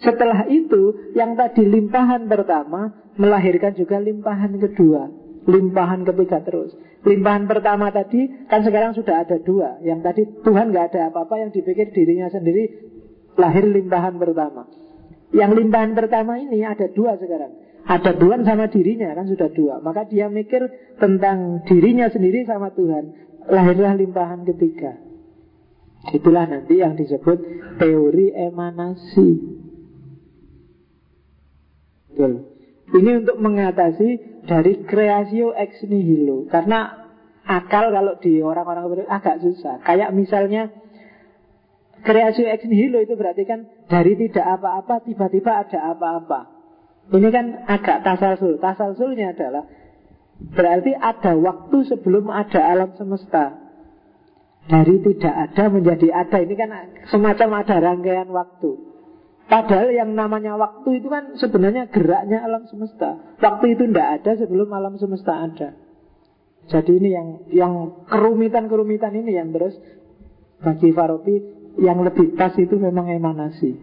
Setelah 0.04 0.52
itu, 0.52 1.12
yang 1.16 1.40
tadi 1.40 1.64
limpahan 1.64 2.28
pertama 2.28 2.92
melahirkan 3.16 3.72
juga 3.74 4.04
limpahan 4.04 4.60
kedua, 4.60 5.10
limpahan 5.48 6.04
ketiga 6.04 6.44
terus. 6.44 6.76
Limpahan 7.08 7.48
pertama 7.48 7.88
tadi 7.88 8.28
kan 8.52 8.68
sekarang 8.68 8.92
sudah 8.92 9.24
ada 9.24 9.40
dua. 9.40 9.80
Yang 9.80 10.00
tadi 10.04 10.22
Tuhan 10.44 10.76
nggak 10.76 10.86
ada 10.92 11.02
apa-apa 11.08 11.40
yang 11.40 11.50
dipikir 11.56 11.88
dirinya 11.96 12.28
sendiri 12.28 12.68
lahir 13.40 13.64
limpahan 13.64 14.20
pertama. 14.20 14.68
Yang 15.32 15.52
limpahan 15.64 15.96
pertama 15.96 16.36
ini 16.36 16.68
ada 16.68 16.92
dua 16.92 17.16
sekarang. 17.16 17.67
Ada 17.88 18.20
Tuhan 18.20 18.44
sama 18.44 18.68
dirinya 18.68 19.16
kan 19.16 19.32
sudah 19.32 19.48
dua. 19.56 19.80
Maka 19.80 20.04
dia 20.12 20.28
mikir 20.28 20.60
tentang 21.00 21.64
dirinya 21.64 22.12
sendiri 22.12 22.44
sama 22.44 22.76
Tuhan. 22.76 23.16
Lahirlah 23.48 23.96
limpahan 23.96 24.44
ketiga. 24.44 25.00
Itulah 26.12 26.52
nanti 26.52 26.84
yang 26.84 27.00
disebut 27.00 27.40
teori 27.80 28.36
emanasi. 28.36 29.30
Betul. 32.12 32.34
Ini 32.92 33.24
untuk 33.24 33.40
mengatasi 33.40 34.44
dari 34.44 34.84
kreasio 34.84 35.56
ex 35.56 35.80
nihilo. 35.88 36.44
Karena 36.52 37.08
akal 37.48 37.96
kalau 37.96 38.20
di 38.20 38.44
orang-orang 38.44 39.08
agak 39.08 39.40
susah. 39.40 39.80
Kayak 39.88 40.12
misalnya 40.12 40.76
kreasio 42.04 42.52
ex 42.52 42.68
nihilo 42.68 43.00
itu 43.00 43.16
berarti 43.16 43.48
kan 43.48 43.64
dari 43.88 44.20
tidak 44.20 44.60
apa-apa 44.60 45.08
tiba-tiba 45.08 45.64
ada 45.64 45.96
apa-apa 45.96 46.57
ini 47.08 47.30
kan 47.32 47.46
agak 47.68 48.04
tasalsul. 48.04 48.60
Tasalsulnya 48.60 49.32
adalah 49.32 49.64
berarti 50.52 50.92
ada 50.92 51.40
waktu 51.40 51.78
sebelum 51.88 52.28
ada 52.28 52.60
alam 52.60 52.92
semesta. 53.00 53.64
Dari 54.68 55.00
tidak 55.00 55.32
ada 55.32 55.64
menjadi 55.72 56.12
ada. 56.12 56.38
Ini 56.44 56.56
kan 56.60 56.70
semacam 57.08 57.64
ada 57.64 57.76
rangkaian 57.80 58.28
waktu. 58.28 58.72
Padahal 59.48 59.96
yang 59.96 60.12
namanya 60.12 60.60
waktu 60.60 61.00
itu 61.00 61.08
kan 61.08 61.40
sebenarnya 61.40 61.88
geraknya 61.88 62.44
alam 62.44 62.68
semesta. 62.68 63.40
Waktu 63.40 63.80
itu 63.80 63.88
tidak 63.88 64.20
ada 64.20 64.32
sebelum 64.44 64.68
alam 64.76 65.00
semesta 65.00 65.40
ada. 65.40 65.70
Jadi 66.68 66.92
ini 67.00 67.10
yang 67.16 67.28
yang 67.56 67.74
kerumitan-kerumitan 68.12 69.16
ini 69.16 69.40
yang 69.40 69.56
terus 69.56 69.80
bagi 70.60 70.92
Farabi 70.92 71.36
yang 71.80 72.04
lebih 72.04 72.36
pas 72.36 72.52
itu 72.60 72.76
memang 72.76 73.08
emanasi. 73.08 73.80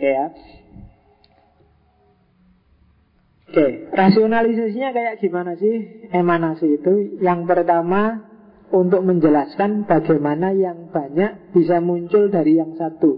Ya 0.00 0.32
Oke, 3.56 3.88
rasionalisasinya 3.88 4.92
kayak 4.92 5.14
gimana 5.16 5.56
sih 5.56 6.04
emanasi 6.12 6.76
itu? 6.76 7.24
Yang 7.24 7.48
pertama 7.48 8.28
untuk 8.68 9.00
menjelaskan 9.00 9.88
bagaimana 9.88 10.52
yang 10.52 10.92
banyak 10.92 11.56
bisa 11.56 11.80
muncul 11.80 12.28
dari 12.28 12.60
yang 12.60 12.76
satu. 12.76 13.16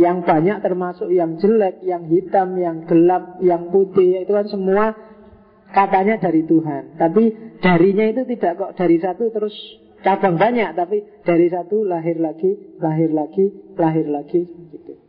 Yang 0.00 0.24
banyak 0.24 0.64
termasuk 0.64 1.12
yang 1.12 1.36
jelek, 1.36 1.84
yang 1.84 2.08
hitam, 2.08 2.56
yang 2.56 2.88
gelap, 2.88 3.44
yang 3.44 3.68
putih, 3.68 4.24
itu 4.24 4.32
kan 4.32 4.48
semua 4.48 4.96
katanya 5.76 6.16
dari 6.16 6.48
Tuhan. 6.48 6.96
Tapi 6.96 7.24
darinya 7.60 8.08
itu 8.08 8.24
tidak 8.24 8.56
kok 8.56 8.72
dari 8.72 8.96
satu 8.96 9.28
terus 9.28 9.52
cabang 10.00 10.40
banyak, 10.40 10.80
tapi 10.80 11.04
dari 11.28 11.44
satu 11.52 11.84
lahir 11.84 12.16
lagi, 12.16 12.80
lahir 12.80 13.12
lagi, 13.12 13.76
lahir 13.76 14.08
lagi, 14.08 14.48
gitu. 14.48 15.07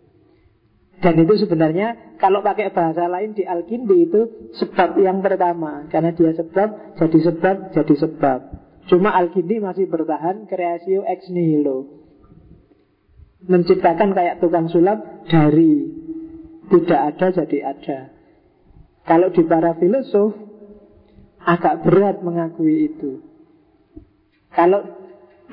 Dan 1.00 1.16
itu 1.16 1.48
sebenarnya 1.48 2.20
kalau 2.20 2.44
pakai 2.44 2.76
bahasa 2.76 3.08
lain 3.08 3.32
di 3.32 3.48
Al-Kindi 3.48 4.12
itu 4.12 4.52
sebab 4.60 5.00
yang 5.00 5.24
pertama. 5.24 5.88
Karena 5.88 6.12
dia 6.12 6.36
sebab, 6.36 7.00
jadi 7.00 7.20
sebab, 7.32 7.56
jadi 7.72 7.96
sebab. 7.96 8.40
Cuma 8.92 9.16
Al-Kindi 9.16 9.64
masih 9.64 9.88
bertahan 9.88 10.44
kreasio 10.50 11.08
ex 11.08 11.32
nihilo. 11.32 11.88
Menciptakan 13.48 14.12
kayak 14.12 14.44
tukang 14.44 14.68
sulap 14.68 15.24
dari 15.32 15.88
tidak 16.68 17.00
ada 17.16 17.28
jadi 17.32 17.58
ada. 17.72 18.00
Kalau 19.08 19.32
di 19.32 19.42
para 19.48 19.80
filosof 19.80 20.50
Agak 21.40 21.88
berat 21.88 22.20
mengakui 22.20 22.92
itu. 22.92 23.24
Kalau 24.52 24.84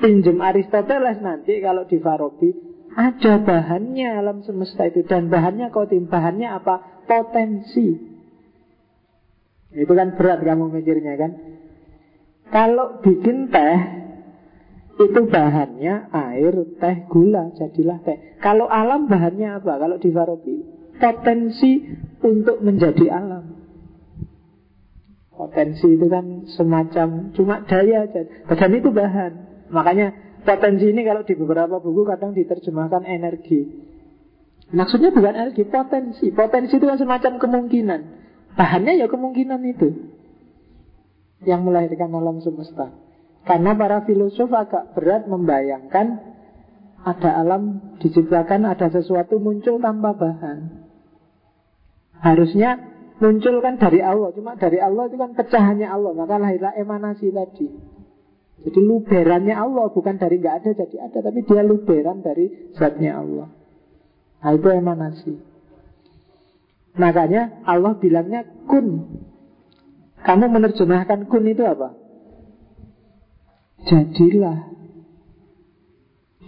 pinjem 0.03 0.43
Aristoteles 0.43 1.23
nanti 1.23 1.63
Kalau 1.63 1.87
di 1.87 1.97
Farabi 2.03 2.66
ada 2.97 3.37
bahannya 3.45 4.09
alam 4.09 4.41
semesta 4.41 4.89
itu. 4.89 5.05
Dan 5.05 5.29
bahannya 5.29 5.69
kotim 5.69 6.09
Bahannya 6.09 6.49
apa? 6.49 7.05
Potensi. 7.05 7.93
Itu 9.69 9.93
kan 9.93 10.17
berat 10.17 10.41
kamu 10.41 10.73
mikirnya 10.73 11.13
kan? 11.21 11.31
Kalau 12.49 13.03
bikin 13.05 13.53
teh 13.53 13.79
Itu 14.97 15.29
bahannya 15.29 16.09
air, 16.09 16.55
teh, 16.81 17.05
gula 17.05 17.53
Jadilah 17.53 18.01
teh. 18.01 18.41
Kalau 18.41 18.65
alam 18.65 19.05
bahannya 19.05 19.61
apa? 19.61 19.77
Kalau 19.77 20.01
di 20.01 20.09
Farabi 20.09 20.55
Potensi 20.97 21.85
untuk 22.25 22.65
menjadi 22.65 23.13
alam. 23.13 23.45
Potensi 25.37 25.85
itu 25.85 26.09
kan 26.09 26.49
semacam 26.49 27.29
Cuma 27.37 27.61
daya 27.61 28.09
aja. 28.09 28.25
Dan 28.25 28.71
itu 28.73 28.89
bahan. 28.89 29.31
Makanya 29.69 30.26
Potensi 30.47 30.87
ini 30.87 31.03
kalau 31.03 31.27
di 31.27 31.35
beberapa 31.35 31.83
buku 31.83 32.07
kadang 32.07 32.31
diterjemahkan 32.31 33.03
energi. 33.03 33.67
Maksudnya 34.71 35.11
bukan 35.11 35.35
energi, 35.35 35.67
potensi. 35.67 36.31
Potensi 36.31 36.79
itu 36.79 36.87
kan 36.87 36.95
semacam 36.95 37.35
kemungkinan. 37.35 38.01
Bahannya 38.55 38.95
ya 38.95 39.11
kemungkinan 39.11 39.59
itu. 39.67 39.91
Yang 41.43 41.61
melahirkan 41.67 42.15
alam 42.15 42.39
semesta. 42.39 42.95
Karena 43.43 43.75
para 43.75 44.07
filosof 44.07 44.47
agak 44.55 44.95
berat 44.95 45.27
membayangkan 45.27 46.15
ada 47.03 47.29
alam 47.43 47.95
diciptakan, 47.99 48.71
ada 48.71 48.87
sesuatu 48.87 49.43
muncul 49.43 49.83
tanpa 49.83 50.15
bahan. 50.15 50.87
Harusnya 52.23 52.79
muncul 53.19 53.59
kan 53.59 53.75
dari 53.75 53.99
Allah. 53.99 54.31
Cuma 54.31 54.55
dari 54.55 54.79
Allah 54.79 55.11
itu 55.11 55.19
kan 55.19 55.35
pecahannya 55.35 55.91
Allah. 55.91 56.15
Maka 56.15 56.39
lahirlah 56.39 56.71
emanasi 56.79 57.35
tadi. 57.35 57.96
Jadi 58.67 58.83
luberannya 58.83 59.55
Allah 59.55 59.87
bukan 59.95 60.19
dari 60.19 60.43
nggak 60.43 60.55
ada 60.59 60.69
jadi 60.75 61.07
ada, 61.07 61.23
tapi 61.23 61.39
dia 61.47 61.63
luberan 61.63 62.19
dari 62.19 62.75
zatnya 62.75 63.15
Allah. 63.15 63.47
Nah 64.43 64.51
itu 64.51 64.67
emanasi. 64.67 65.33
Makanya 66.99 67.63
Allah 67.63 67.95
bilangnya 67.95 68.43
kun. 68.67 69.07
Kamu 70.19 70.51
menerjemahkan 70.51 71.31
kun 71.31 71.47
itu 71.47 71.63
apa? 71.63 71.95
Jadilah. 73.87 74.67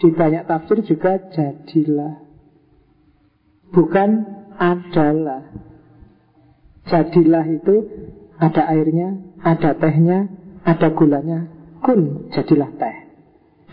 Di 0.03 0.11
banyak 0.11 0.43
tafsir 0.43 0.83
juga 0.83 1.23
jadilah. 1.31 2.19
Bukan 3.71 4.09
adalah. 4.59 5.55
Jadilah 6.83 7.45
itu 7.47 7.75
ada 8.35 8.67
airnya, 8.75 9.23
ada 9.39 9.71
tehnya, 9.79 10.27
ada 10.67 10.87
gulanya, 10.91 11.58
kun 11.83 12.31
jadilah 12.33 12.71
teh. 12.75 12.97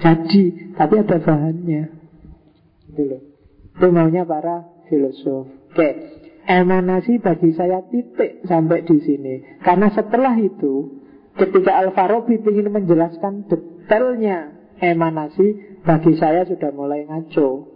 Jadi 0.01 0.74
tapi 0.77 0.95
ada 1.01 1.16
bahannya. 1.19 1.83
Itu 2.93 3.03
loh. 3.07 3.23
Itu 3.77 3.87
maunya 3.93 4.24
para 4.24 4.66
filosof. 4.89 5.49
Oke 5.73 6.16
emanasi 6.47 7.19
bagi 7.19 7.53
saya 7.53 7.83
titik 7.91 8.47
sampai 8.47 8.87
di 8.87 9.03
sini. 9.03 9.35
Karena 9.61 9.91
setelah 9.91 10.39
itu 10.39 11.03
ketika 11.35 11.83
Al-Farabi 11.83 12.39
ingin 12.41 12.70
menjelaskan 12.70 13.51
detailnya 13.51 14.55
emanasi 14.78 15.83
bagi 15.83 16.15
saya 16.16 16.47
sudah 16.47 16.70
mulai 16.70 17.05
ngaco. 17.05 17.74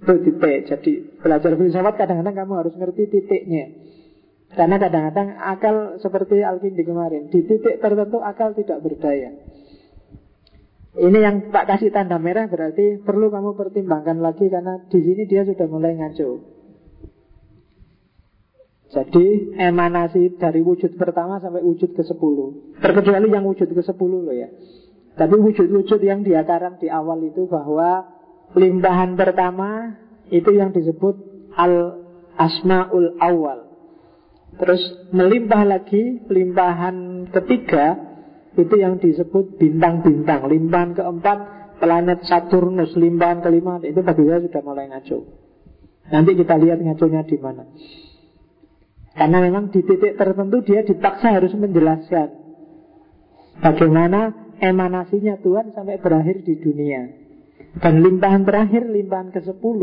Itu 0.00 0.14
titik. 0.24 0.60
Jadi 0.72 0.92
belajar 1.20 1.52
filsafat 1.54 1.94
kadang-kadang 2.00 2.34
kamu 2.34 2.52
harus 2.64 2.74
ngerti 2.74 3.12
titiknya 3.12 3.93
karena 4.54 4.76
kadang-kadang 4.78 5.28
akal 5.38 5.76
seperti 5.98 6.40
Alkindi 6.40 6.86
kemarin 6.86 7.28
Di 7.28 7.42
titik 7.42 7.82
tertentu 7.82 8.22
akal 8.22 8.54
tidak 8.54 8.80
berdaya. 8.80 9.34
Ini 10.94 11.18
yang 11.18 11.50
Pak 11.50 11.66
kasih 11.66 11.90
tanda 11.90 12.22
merah 12.22 12.46
berarti 12.46 13.02
Perlu 13.02 13.34
kamu 13.34 13.58
pertimbangkan 13.58 14.22
lagi 14.22 14.46
Karena 14.46 14.78
di 14.86 14.98
sini 15.02 15.26
dia 15.26 15.42
sudah 15.42 15.66
mulai 15.66 15.98
ngaco. 15.98 16.30
Jadi 18.94 19.58
emanasi 19.58 20.38
dari 20.38 20.62
wujud 20.62 20.94
pertama 20.94 21.42
sampai 21.42 21.66
wujud 21.66 21.98
ke 21.98 22.06
sepuluh. 22.06 22.78
Terkecuali 22.78 23.26
yang 23.26 23.42
wujud 23.42 23.66
ke 23.66 23.82
sepuluh 23.82 24.22
loh 24.22 24.30
ya. 24.30 24.46
Tapi 25.18 25.34
wujud-wujud 25.34 25.98
yang 25.98 26.22
dia 26.22 26.46
di 26.78 26.86
awal 26.86 27.18
itu 27.26 27.50
bahwa 27.50 28.14
Limpahan 28.54 29.18
pertama 29.18 29.98
itu 30.30 30.54
yang 30.54 30.70
disebut 30.70 31.18
Al-Asma'ul 31.58 33.18
Awal 33.18 33.63
Terus 34.54 35.10
melimpah 35.10 35.62
lagi 35.66 36.22
Limpahan 36.30 37.28
ketiga 37.34 37.98
Itu 38.54 38.78
yang 38.78 39.02
disebut 39.02 39.58
bintang-bintang. 39.58 40.46
Limpahan 40.46 40.94
keempat 40.94 41.38
planet 41.82 42.22
Saturnus. 42.22 42.94
Limpahan 42.94 43.42
kelima 43.42 43.82
itu 43.82 43.98
bagi 43.98 44.22
saya 44.22 44.40
sudah 44.46 44.62
mulai 44.62 44.86
ngaco. 44.94 45.18
Nanti 46.14 46.30
kita 46.38 46.54
lihat 46.62 46.78
ngaconya 46.78 47.26
di 47.26 47.36
mana. 47.42 47.66
Karena 49.14 49.38
memang 49.42 49.74
di 49.74 49.82
titik 49.82 50.14
tertentu 50.18 50.62
Dia 50.62 50.82
dipaksa 50.82 51.38
harus 51.38 51.54
menjelaskan 51.54 52.34
Bagaimana 53.62 54.34
emanasinya 54.58 55.38
Tuhan 55.38 55.70
sampai 55.70 56.02
berakhir 56.02 56.42
di 56.42 56.58
dunia. 56.58 57.02
Dan 57.78 58.06
limpahan 58.06 58.46
terakhir 58.46 58.86
Limpahan 58.86 59.34
ke-10 59.34 59.80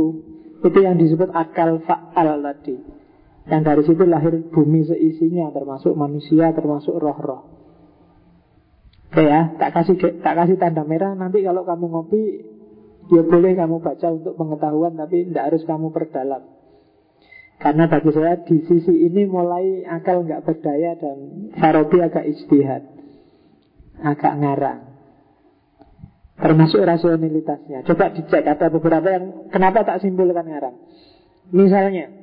Itu 0.64 0.80
yang 0.80 0.96
disebut 0.96 1.32
akal 1.36 1.84
fa'al 1.84 2.40
tadi 2.40 3.01
yang 3.50 3.66
dari 3.66 3.82
situ 3.82 4.06
lahir 4.06 4.38
bumi 4.54 4.86
seisinya 4.86 5.50
Termasuk 5.50 5.98
manusia, 5.98 6.54
termasuk 6.54 6.94
roh-roh. 6.94 7.50
Oke 9.12 9.28
ya, 9.28 9.58
tak 9.58 9.76
kasih 9.76 9.98
tak 10.22 10.34
kasih 10.38 10.56
tanda 10.62 10.86
merah. 10.86 11.18
Nanti 11.18 11.42
kalau 11.42 11.66
kamu 11.66 11.86
ngopi 11.90 12.22
Ya 13.12 13.28
boleh 13.28 13.60
kamu 13.60 13.84
baca 13.84 14.08
untuk 14.08 14.40
pengetahuan 14.40 14.96
Tapi 14.96 15.28
tidak 15.28 15.52
harus 15.52 15.64
kamu 15.68 15.92
perdalam. 15.92 16.48
Karena 17.60 17.86
bagi 17.86 18.10
saya 18.14 18.40
di 18.42 18.58
sisi 18.66 19.06
ini 19.06 19.28
mulai 19.28 19.84
akal 19.84 20.24
nggak 20.24 20.48
berdaya 20.48 20.96
Dan 20.96 21.50
Farabi 21.58 21.98
agak 22.00 22.26
istihad 22.30 22.88
Agak 24.02 24.34
ngarang. 24.38 24.82
Termasuk 26.42 26.82
rasionalitasnya. 26.82 27.86
Coba 27.86 28.10
dicek 28.18 28.42
ada 28.42 28.74
beberapa 28.74 29.08
yang 29.14 29.26
Kenapa 29.54 29.86
tak 29.86 30.02
simpulkan 30.02 30.48
ngarang? 30.48 30.74
Misalnya 31.54 32.21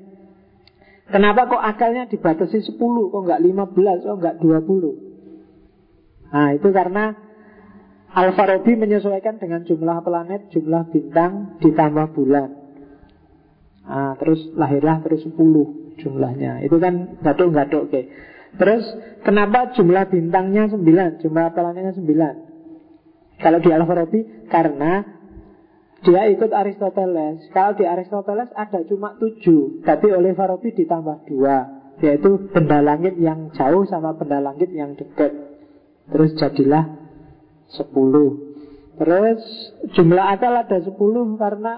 Kenapa 1.09 1.49
kok 1.49 1.63
akalnya 1.65 2.05
dibatasi 2.05 2.77
10, 2.77 2.77
kok 2.77 3.23
nggak 3.25 3.41
15, 3.41 4.05
kok 4.05 4.19
nggak 4.21 4.37
20? 4.45 6.29
Nah 6.29 6.49
itu 6.53 6.69
karena 6.69 7.05
Al-Farabi 8.09 8.73
menyesuaikan 8.77 9.41
dengan 9.41 9.65
jumlah 9.65 10.05
planet, 10.05 10.53
jumlah 10.53 10.89
bintang 10.93 11.61
ditambah 11.61 12.17
bulan. 12.17 12.49
Nah, 13.89 14.21
terus 14.21 14.53
lahirlah 14.53 15.01
terus 15.01 15.25
10 15.25 15.97
jumlahnya. 15.97 16.61
Itu 16.65 16.77
kan 16.77 17.21
gadok-gadok 17.25 17.89
oke. 17.89 18.01
Terus 18.57 18.85
kenapa 19.29 19.77
jumlah 19.77 20.09
bintangnya 20.09 20.73
9 20.73 21.21
Jumlah 21.21 21.53
planetnya 21.53 21.93
9 21.93 23.45
Kalau 23.45 23.59
di 23.61 23.69
Al-Farabi 23.69 24.49
Karena 24.49 25.05
dia 26.07 26.31
ikut 26.31 26.51
Aristoteles 26.55 27.51
Kalau 27.51 27.75
di 27.75 27.83
Aristoteles 27.83 28.51
ada 28.55 28.83
cuma 28.87 29.19
7 29.19 29.83
Tapi 29.83 30.07
oleh 30.15 30.35
Farabi 30.39 30.71
ditambah 30.75 31.27
2 31.27 32.05
Yaitu 32.07 32.31
benda 32.55 32.79
langit 32.79 33.19
yang 33.19 33.51
jauh 33.51 33.83
Sama 33.91 34.15
benda 34.15 34.39
langit 34.39 34.71
yang 34.71 34.95
dekat 34.95 35.35
Terus 36.11 36.39
jadilah 36.39 36.87
10 37.75 37.91
Terus 38.99 39.41
jumlah 39.99 40.27
akal 40.39 40.55
ada 40.55 40.79
10 40.79 40.95
Karena 41.39 41.75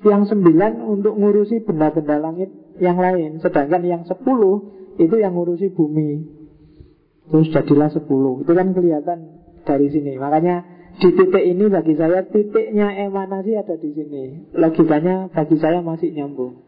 yang 0.00 0.26
9 0.26 0.34
untuk 0.82 1.14
ngurusi 1.14 1.62
benda-benda 1.62 2.18
langit 2.18 2.50
yang 2.82 2.98
lain 2.98 3.38
Sedangkan 3.38 3.86
yang 3.86 4.02
10 4.02 4.18
itu 5.00 5.16
yang 5.16 5.32
ngurusi 5.32 5.72
bumi. 5.72 6.28
Terus 7.32 7.48
jadilah 7.56 7.88
10. 7.88 8.44
Itu 8.44 8.52
kan 8.52 8.68
kelihatan 8.76 9.18
dari 9.64 9.86
sini. 9.88 10.20
Makanya 10.20 10.79
di 11.00 11.08
titik 11.16 11.40
ini 11.40 11.64
bagi 11.72 11.96
saya 11.96 12.20
titiknya 12.28 12.92
emanasi 13.08 13.56
ada 13.56 13.74
di 13.80 13.90
sini. 13.96 14.52
Logikanya 14.52 15.32
bagi 15.32 15.56
saya 15.56 15.80
masih 15.80 16.12
nyambung. 16.12 16.60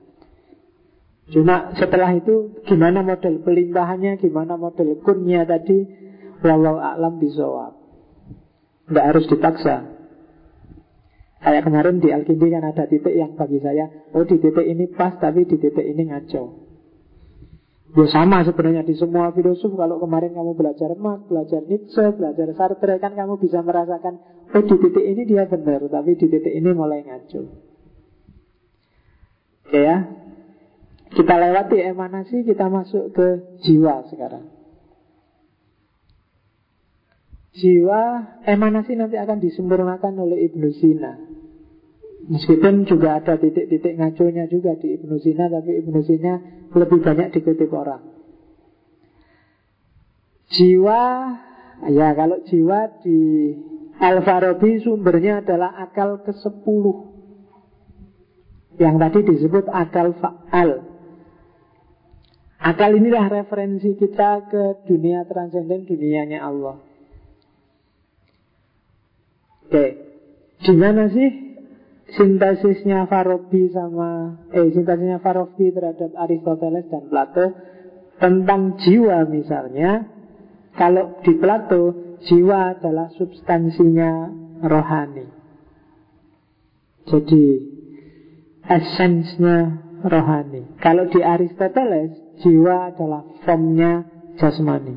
Cuma 1.28 1.76
setelah 1.76 2.16
itu 2.16 2.64
gimana 2.64 3.04
model 3.04 3.44
pelimpahannya, 3.44 4.18
gimana 4.18 4.56
model 4.56 4.98
kunnya 5.04 5.44
tadi, 5.44 5.84
walau 6.40 6.80
alam 6.80 7.20
bisawab. 7.20 7.76
Tidak 8.88 9.04
harus 9.04 9.24
dipaksa. 9.28 9.92
Kayak 11.42 11.66
kemarin 11.66 11.98
di 11.98 12.08
Alkindi 12.14 12.46
kan 12.54 12.64
ada 12.64 12.86
titik 12.86 13.12
yang 13.12 13.34
bagi 13.34 13.58
saya, 13.58 13.90
oh 14.14 14.22
di 14.22 14.38
titik 14.38 14.62
ini 14.62 14.86
pas 14.90 15.18
tapi 15.18 15.44
di 15.44 15.58
titik 15.58 15.82
ini 15.82 16.08
ngaco. 16.08 16.61
Ya 17.92 18.08
sama 18.08 18.40
sebenarnya 18.40 18.88
di 18.88 18.96
semua 18.96 19.36
filosof 19.36 19.76
Kalau 19.76 20.00
kemarin 20.00 20.32
kamu 20.32 20.56
belajar 20.56 20.96
Marx, 20.96 21.28
belajar 21.28 21.60
Nietzsche, 21.68 22.04
belajar 22.16 22.48
Sartre 22.56 22.96
Kan 22.96 23.12
kamu 23.12 23.36
bisa 23.36 23.60
merasakan 23.60 24.16
Oh 24.52 24.64
di 24.64 24.76
titik 24.80 25.04
ini 25.04 25.28
dia 25.28 25.44
benar 25.44 25.84
Tapi 25.92 26.16
di 26.16 26.26
titik 26.28 26.52
ini 26.52 26.70
mulai 26.72 27.04
ngaco. 27.04 27.40
Oke 29.68 29.80
ya. 29.80 30.08
Kita 31.12 31.34
lewati 31.36 31.76
emanasi 31.84 32.48
Kita 32.48 32.72
masuk 32.72 33.12
ke 33.12 33.60
jiwa 33.60 34.08
sekarang. 34.08 34.48
Jiwa 37.52 38.02
emanasi 38.48 38.96
nanti 38.96 39.20
akan 39.20 39.36
disempurnakan 39.36 40.16
oleh 40.16 40.48
Ibnu 40.48 40.68
Sina 40.80 41.31
Meskipun 42.32 42.88
juga 42.88 43.20
ada 43.20 43.36
titik-titik 43.36 44.00
ngaconya 44.00 44.48
juga 44.48 44.72
di 44.80 44.96
Ibnu 44.96 45.20
Sina 45.20 45.52
Tapi 45.52 45.84
Ibnu 45.84 46.00
Sina 46.00 46.34
lebih 46.72 46.98
banyak 47.04 47.28
dikutip 47.36 47.68
orang. 47.68 48.00
Jiwa 50.48 51.02
Ya 51.92 52.14
kalau 52.16 52.40
jiwa 52.46 53.02
di 53.02 53.18
Al-Farabi 53.98 54.80
sumbernya 54.80 55.44
adalah 55.44 55.76
akal 55.82 56.22
ke-10 56.24 56.84
Yang 58.80 58.94
tadi 58.96 59.18
disebut 59.28 59.66
akal 59.68 60.16
fa'al. 60.16 60.70
Akal 62.62 62.90
inilah 62.94 63.26
referensi 63.26 63.98
kita 63.98 64.46
ke 64.46 64.86
dunia 64.86 65.26
transenden, 65.26 65.82
dunianya 65.84 66.46
Allah. 66.46 66.78
Oke, 69.66 69.86
gimana 70.62 71.10
sih 71.10 71.51
sintesisnya 72.12 73.08
Farabi 73.08 73.72
sama 73.72 74.42
eh 74.52 74.68
sintesisnya 74.72 75.18
Farabi 75.24 75.72
terhadap 75.72 76.12
Aristoteles 76.16 76.86
dan 76.92 77.04
Plato 77.08 77.46
tentang 78.20 78.76
jiwa 78.80 79.24
misalnya 79.26 80.06
kalau 80.76 81.20
di 81.20 81.32
Plato 81.36 82.16
jiwa 82.24 82.78
adalah 82.78 83.12
substansinya 83.18 84.30
rohani. 84.62 85.26
Jadi 87.02 87.44
esensnya 88.62 89.82
rohani. 90.06 90.78
Kalau 90.78 91.10
di 91.10 91.20
Aristoteles 91.20 92.14
jiwa 92.40 92.94
adalah 92.94 93.26
formnya 93.42 94.06
jasmani. 94.38 94.96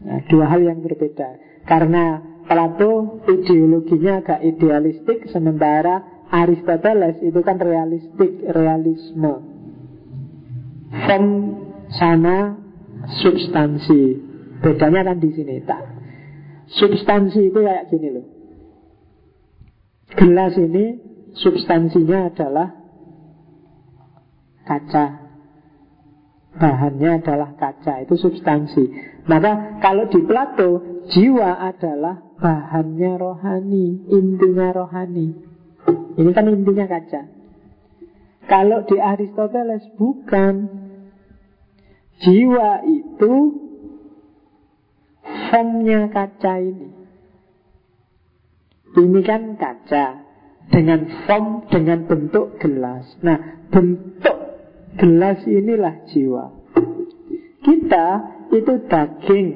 Nah, 0.00 0.20
dua 0.28 0.48
hal 0.48 0.64
yang 0.64 0.80
berbeda. 0.80 1.36
Karena 1.68 2.20
Plato 2.48 3.22
ideologinya 3.30 4.24
agak 4.24 4.40
idealistik 4.42 5.30
Sementara 5.30 6.26
Aristoteles 6.30 7.18
itu 7.26 7.40
kan 7.42 7.58
realistik 7.58 8.46
Realisme. 8.46 9.34
Form 11.06 11.26
sama 11.90 12.54
substansi. 13.22 14.02
Bedanya 14.62 15.10
kan 15.10 15.18
di 15.18 15.30
sini 15.34 15.58
tak. 15.66 15.82
Substansi 16.70 17.50
itu 17.50 17.58
kayak 17.58 17.90
gini 17.90 18.08
loh. 18.14 18.26
Gelas 20.14 20.54
ini 20.58 20.98
substansinya 21.34 22.30
adalah 22.30 22.68
kaca 24.66 25.29
Bahannya 26.50 27.22
adalah 27.22 27.54
kaca 27.54 28.02
Itu 28.02 28.18
substansi 28.18 28.90
Maka 29.30 29.78
kalau 29.78 30.10
di 30.10 30.18
Plato 30.26 30.82
Jiwa 31.10 31.58
adalah 31.62 32.30
bahannya 32.40 33.12
rohani, 33.20 34.08
intinya 34.08 34.72
rohani. 34.72 35.36
Ini 36.16 36.30
kan 36.32 36.48
intinya 36.48 36.86
kaca. 36.88 37.22
Kalau 38.48 38.82
di 38.88 38.96
Aristoteles 38.98 39.84
bukan. 39.94 40.80
Jiwa 42.20 42.84
itu 42.84 43.34
formnya 45.48 46.12
kaca 46.12 46.54
ini. 46.60 46.88
Ini 48.90 49.20
kan 49.24 49.56
kaca 49.56 50.06
dengan 50.68 51.00
form, 51.24 51.70
dengan 51.72 52.04
bentuk 52.04 52.60
gelas. 52.60 53.08
Nah, 53.24 53.64
bentuk 53.72 54.39
gelas 55.00 55.40
inilah 55.48 56.04
jiwa. 56.12 56.44
Kita 57.64 58.06
itu 58.52 58.72
daging, 58.84 59.48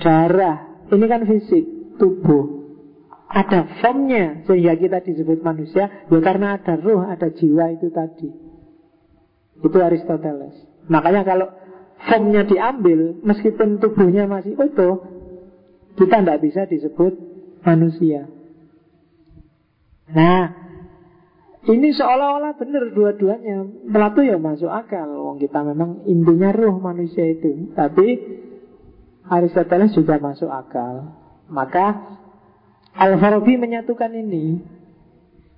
darah, 0.00 0.88
ini 0.88 1.04
kan 1.04 1.22
fisik, 1.28 1.64
tubuh. 2.00 2.64
Ada 3.34 3.82
formnya 3.82 4.46
Sehingga 4.46 4.78
kita 4.78 4.98
disebut 5.02 5.42
manusia 5.42 6.06
Ya 6.06 6.18
karena 6.22 6.54
ada 6.54 6.78
roh, 6.78 7.02
ada 7.02 7.34
jiwa 7.34 7.74
itu 7.74 7.90
tadi. 7.90 8.30
Itu 9.58 9.78
Aristoteles. 9.82 10.54
Makanya 10.86 11.26
kalau 11.26 11.50
formnya 12.06 12.46
diambil 12.46 13.18
Meskipun 13.26 13.82
tubuhnya 13.82 14.30
masih 14.30 14.54
utuh 14.54 15.02
Kita 15.98 16.22
tidak 16.22 16.46
bisa 16.46 16.62
disebut 16.70 17.16
manusia. 17.66 18.30
Nah 20.14 20.63
ini 21.64 21.88
seolah-olah 21.96 22.60
benar 22.60 22.92
dua-duanya 22.92 23.88
Plato 23.88 24.20
ya 24.20 24.36
masuk 24.36 24.68
akal 24.68 25.08
Wong 25.08 25.40
kita 25.40 25.64
memang 25.64 26.04
intinya 26.04 26.52
roh 26.52 26.76
manusia 26.76 27.24
itu 27.24 27.72
Tapi 27.72 28.06
Aristoteles 29.24 29.96
juga 29.96 30.20
masuk 30.20 30.52
akal. 30.52 31.16
Maka 31.48 32.20
Al-Farabi 32.94 33.56
menyatukan 33.56 34.12
ini. 34.12 34.60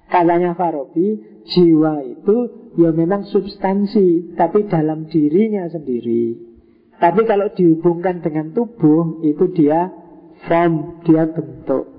Katanya 0.07 0.55
Farabi, 0.55 1.19
jiwa 1.51 1.99
itu 2.07 2.37
ya 2.79 2.95
memang 2.95 3.27
substansi, 3.27 4.39
tapi 4.39 4.71
dalam 4.71 5.11
dirinya 5.11 5.67
sendiri. 5.67 6.39
Tapi 6.97 7.27
kalau 7.27 7.51
dihubungkan 7.53 8.23
dengan 8.23 8.55
tubuh, 8.55 9.21
itu 9.27 9.51
dia 9.51 9.91
form, 10.47 11.03
dia 11.03 11.27
bentuk. 11.27 11.96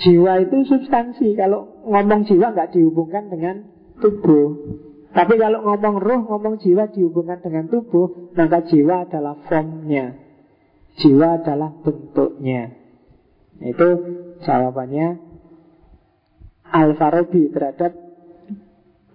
Jiwa 0.00 0.32
itu 0.48 0.64
substansi. 0.64 1.36
Kalau 1.36 1.84
ngomong 1.84 2.24
jiwa 2.24 2.56
nggak 2.56 2.72
dihubungkan 2.72 3.28
dengan 3.28 3.68
tubuh. 4.00 4.80
Tapi 5.10 5.34
kalau 5.36 5.66
ngomong 5.66 6.00
roh, 6.00 6.20
ngomong 6.24 6.62
jiwa 6.62 6.88
dihubungkan 6.88 7.44
dengan 7.44 7.68
tubuh, 7.68 8.32
maka 8.32 8.64
jiwa 8.64 9.04
adalah 9.04 9.36
formnya. 9.44 10.16
Jiwa 10.96 11.42
adalah 11.42 11.70
bentuknya. 11.84 12.72
Itu 13.60 13.88
jawabannya 14.40 15.08
Al-Farabi 16.70 17.50
terhadap 17.50 17.92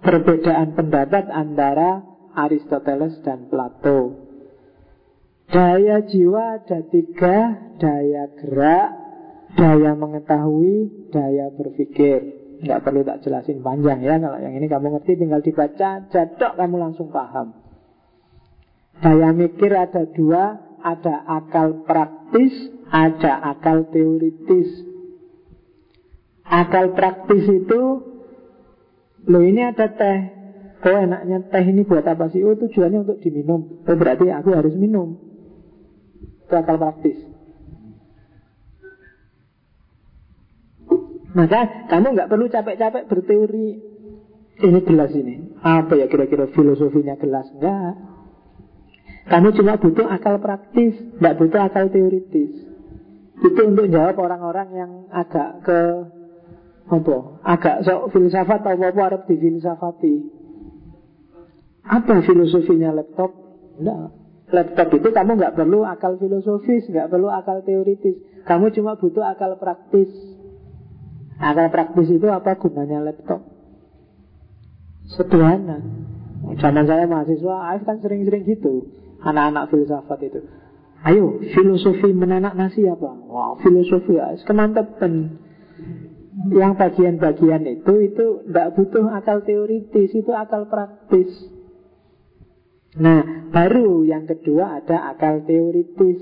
perbedaan 0.03 0.75
pendapat 0.77 1.31
antara 1.31 2.03
Aristoteles 2.35 3.23
dan 3.23 3.47
Plato. 3.47 4.21
Daya 5.49 6.03
jiwa 6.03 6.61
ada 6.61 6.83
tiga, 6.89 7.37
daya 7.79 8.27
gerak, 8.37 9.04
daya 9.55 9.91
mengetahui, 9.95 11.09
daya 11.09 11.49
berpikir. 11.55 12.45
Nggak 12.63 12.81
perlu 12.87 13.01
tak 13.03 13.19
jelasin 13.23 13.59
panjang 13.59 13.99
ya. 13.99 14.15
Kalau 14.15 14.39
yang 14.39 14.55
ini 14.55 14.67
kamu 14.71 14.95
ngerti 14.95 15.19
tinggal 15.19 15.43
dibaca 15.43 16.07
Jadok 16.07 16.53
kamu 16.55 16.75
langsung 16.79 17.11
paham. 17.11 17.51
Daya 19.03 19.35
mikir 19.35 19.75
ada 19.75 20.07
dua 20.07 20.63
Ada 20.85 21.25
akal 21.25 21.83
praktis 21.83 22.53
Ada 22.87 23.41
akal 23.57 23.91
teoritis. 23.91 24.71
Akal 26.47 26.95
praktis 26.95 27.43
itu 27.43 27.81
Loh 29.25 29.41
ini 29.41 29.57
ada 29.65 29.89
teh. 29.89 30.19
Oh 30.85 31.01
enaknya 31.01 31.49
teh 31.49 31.65
ini 31.65 31.81
buat 31.81 32.05
apa 32.05 32.29
sih? 32.29 32.45
Oh 32.45 32.53
tujuannya 32.53 33.03
untuk 33.03 33.17
diminum. 33.19 33.83
Oh 33.83 33.97
berarti 33.97 34.29
aku 34.29 34.53
harus 34.53 34.77
minum. 34.77 35.17
Itu 36.45 36.53
akal 36.53 36.77
praktis 36.77 37.34
Maka 41.35 41.91
kamu 41.91 42.15
nggak 42.15 42.29
perlu 42.31 42.47
capek-capek 42.47 43.11
berteori 43.11 43.69
Ini 44.63 44.79
gelas 44.87 45.11
ini 45.11 45.59
Apa 45.59 45.99
ya 45.99 46.07
kira-kira 46.07 46.47
filosofinya 46.55 47.19
gelas 47.19 47.51
Enggak 47.51 47.93
Kamu 49.27 49.51
cuma 49.51 49.75
butuh 49.75 50.07
akal 50.07 50.39
praktis 50.39 50.95
Nggak 51.19 51.35
butuh 51.35 51.59
akal 51.59 51.91
teoritis 51.91 52.55
Itu 53.43 53.61
untuk 53.67 53.91
jawab 53.91 54.15
orang-orang 54.15 54.69
yang 54.71 54.91
agak 55.11 55.59
ke 55.67 55.79
apa? 56.85 57.17
Agak 57.41 57.81
sok 57.81 58.13
filsafat 58.13 58.61
atau 58.61 58.77
apa 58.77 59.01
harap 59.01 59.21
difilsafati. 59.25 60.15
Apa 61.85 62.21
filosofinya 62.21 62.93
laptop? 62.93 63.33
Enggak. 63.81 64.13
Laptop 64.45 64.93
itu 64.93 65.09
kamu 65.09 65.41
nggak 65.41 65.57
perlu 65.57 65.81
akal 65.81 66.21
filosofis, 66.21 66.85
nggak 66.85 67.09
perlu 67.09 67.33
akal 67.33 67.65
teoritis. 67.65 68.21
Kamu 68.45 68.69
cuma 68.77 68.93
butuh 69.01 69.25
akal 69.25 69.57
praktis. 69.57 70.09
Akal 71.35 71.67
praktis 71.67 72.07
itu 72.07 72.27
apa 72.31 72.55
gunanya 72.55 73.03
laptop? 73.03 73.43
Sederhana. 75.11 75.83
Zaman 76.55 76.85
saya 76.87 77.05
mahasiswa, 77.09 77.55
Aif 77.73 77.83
kan 77.83 77.99
sering-sering 77.99 78.47
gitu. 78.47 78.87
Anak-anak 79.25 79.73
filsafat 79.73 80.19
itu. 80.23 80.39
Ayo, 81.05 81.37
filosofi 81.53 82.09
menanak 82.15 82.57
nasi 82.57 82.85
apa? 82.89 83.13
Wah, 83.29 83.57
filosofi 83.61 84.17
ya, 84.17 84.33
kemantepan. 84.41 85.43
Yang 86.49 86.73
bagian-bagian 86.77 87.63
itu 87.65 87.93
itu 88.05 88.25
tidak 88.45 88.73
butuh 88.77 89.05
akal 89.13 89.41
teoritis, 89.45 90.13
itu 90.13 90.31
akal 90.33 90.69
praktis. 90.69 91.29
Nah, 92.95 93.49
baru 93.51 94.07
yang 94.07 94.23
kedua 94.29 94.81
ada 94.81 95.11
akal 95.15 95.43
teoritis. 95.43 96.21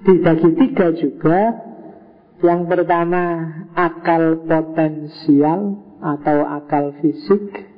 Dibagi 0.00 0.50
tiga 0.56 0.86
juga. 0.96 1.40
Yang 2.40 2.60
pertama 2.72 3.22
akal 3.76 4.48
potensial 4.48 5.60
atau 6.00 6.38
akal 6.48 6.96
fisik. 7.04 7.68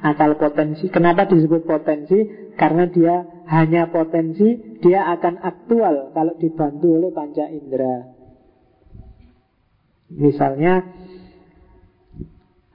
Akal 0.00 0.40
potensi. 0.40 0.88
Kenapa 0.88 1.28
disebut 1.28 1.68
potensi? 1.68 2.16
Karena 2.56 2.88
dia 2.88 3.20
hanya 3.52 3.92
potensi, 3.92 4.78
dia 4.80 5.12
akan 5.12 5.44
aktual 5.44 6.16
kalau 6.16 6.34
dibantu 6.40 6.96
oleh 6.96 7.12
panca 7.12 7.44
indera. 7.52 8.16
Misalnya 10.10 10.82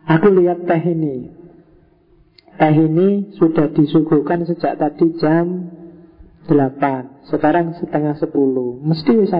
Aku 0.06 0.30
lihat 0.32 0.64
teh 0.64 0.84
ini 0.86 1.34
Teh 2.56 2.76
ini 2.78 3.36
sudah 3.36 3.74
disuguhkan 3.74 4.48
sejak 4.48 4.80
tadi 4.80 5.12
jam 5.20 5.68
8 6.48 7.28
Sekarang 7.28 7.76
setengah 7.76 8.16
10 8.16 8.32
Mesti 8.86 9.12
wis 9.20 9.34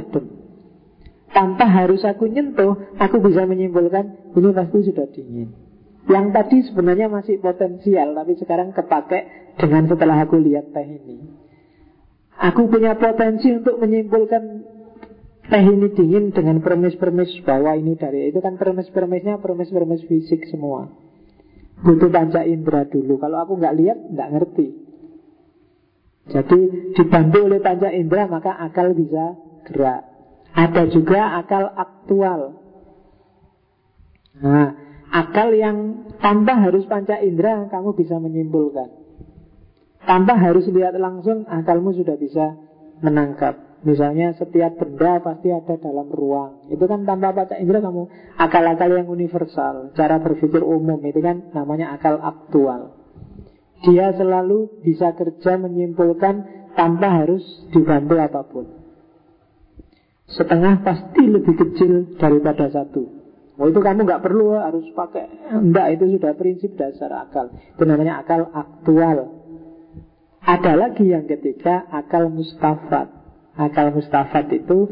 Tanpa 1.36 1.68
harus 1.68 2.00
aku 2.08 2.32
nyentuh 2.32 2.96
Aku 2.96 3.20
bisa 3.20 3.44
menyimpulkan 3.44 4.32
Ini 4.32 4.50
pasti 4.56 4.88
sudah 4.88 5.04
dingin. 5.12 5.52
Yang 6.08 6.26
tadi 6.32 6.58
sebenarnya 6.72 7.12
masih 7.12 7.44
potensial 7.44 8.16
Tapi 8.16 8.40
sekarang 8.40 8.72
kepake 8.72 9.52
Dengan 9.60 9.92
setelah 9.92 10.24
aku 10.24 10.40
lihat 10.40 10.72
teh 10.72 10.88
ini. 10.88 11.44
Aku 12.36 12.68
punya 12.68 13.00
potensi 13.00 13.48
untuk 13.52 13.80
menyimpulkan 13.80 14.44
teh 15.48 15.64
ini 15.64 15.88
dingin 15.96 16.36
dengan 16.36 16.60
permis-permis 16.60 17.32
bahwa 17.48 17.80
ini 17.80 17.96
dari 17.96 18.28
itu 18.28 18.44
kan 18.44 18.60
permis-permisnya 18.60 19.40
permis-permis 19.40 20.04
fisik 20.04 20.44
semua. 20.52 20.92
Butuh 21.80 22.12
panca 22.12 22.44
indera 22.44 22.84
dulu. 22.92 23.16
Kalau 23.24 23.40
aku 23.40 23.56
nggak 23.56 23.76
lihat 23.80 23.98
nggak 24.12 24.30
ngerti. 24.36 24.68
Jadi 26.28 26.60
dibantu 26.92 27.40
oleh 27.48 27.64
panca 27.64 27.88
indera 27.96 28.28
maka 28.28 28.52
akal 28.60 28.92
bisa 28.92 29.40
gerak 29.64 30.15
ada 30.56 30.88
juga 30.88 31.36
akal 31.44 31.68
aktual. 31.76 32.56
Nah 34.40 34.72
akal 35.12 35.52
yang 35.52 36.08
tanpa 36.24 36.56
harus 36.64 36.88
panca 36.88 37.20
indera 37.20 37.68
kamu 37.68 37.92
bisa 37.92 38.16
menyimpulkan. 38.24 38.88
Tanpa 40.08 40.40
harus 40.40 40.64
lihat 40.72 40.96
langsung 40.96 41.44
akalmu 41.44 41.92
sudah 41.92 42.16
bisa 42.16 42.56
menangkap. 43.04 43.84
Misalnya 43.86 44.34
setiap 44.34 44.82
benda 44.82 45.22
pasti 45.22 45.54
ada 45.54 45.78
dalam 45.78 46.10
ruang. 46.10 46.72
Itu 46.74 46.90
kan 46.90 47.06
tanpa 47.06 47.36
baca 47.36 47.54
indera 47.60 47.86
kamu. 47.86 48.34
Akal-akal 48.42 48.90
yang 48.98 49.06
universal 49.06 49.94
Cara 49.94 50.18
berpikir 50.18 50.66
umum 50.66 50.98
itu 51.06 51.22
kan 51.22 51.54
namanya 51.54 51.94
akal 51.94 52.18
aktual. 52.18 52.98
Dia 53.86 54.16
selalu 54.18 54.82
bisa 54.82 55.14
kerja 55.14 55.62
menyimpulkan 55.62 56.66
Tanpa 56.74 57.24
harus 57.24 57.44
dibantu 57.72 58.20
apa 58.20 58.42
pun 58.44 58.85
Setengah 60.26 60.82
pasti 60.82 61.22
lebih 61.22 61.54
kecil 61.54 62.18
daripada 62.18 62.70
satu 62.74 63.26
Oh 63.56 63.72
itu 63.72 63.80
kamu 63.80 64.04
nggak 64.04 64.24
perlu 64.26 64.58
harus 64.58 64.90
pakai 64.92 65.54
Enggak 65.54 65.96
itu 65.96 66.18
sudah 66.18 66.34
prinsip 66.36 66.76
dasar 66.76 67.14
akal 67.14 67.54
Itu 67.56 67.84
namanya 67.86 68.26
akal 68.26 68.50
aktual 68.52 69.32
Ada 70.42 70.74
lagi 70.76 71.08
yang 71.08 71.30
ketiga 71.30 71.88
akal 71.94 72.28
mustafat 72.28 73.14
Akal 73.56 73.96
mustafat 73.96 74.52
itu 74.52 74.92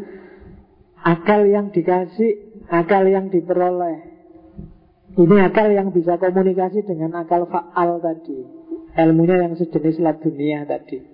akal 1.04 1.46
yang 1.46 1.70
dikasih, 1.76 2.64
akal 2.72 3.04
yang 3.06 3.28
diperoleh. 3.28 4.16
Ini 5.14 5.36
akal 5.46 5.70
yang 5.70 5.94
bisa 5.94 6.18
komunikasi 6.18 6.88
dengan 6.88 7.14
akal 7.22 7.46
faal 7.52 8.02
tadi. 8.02 8.40
Ilmunya 8.98 9.46
yang 9.46 9.54
sejenis 9.60 10.02
dunia 10.24 10.66
tadi. 10.66 11.13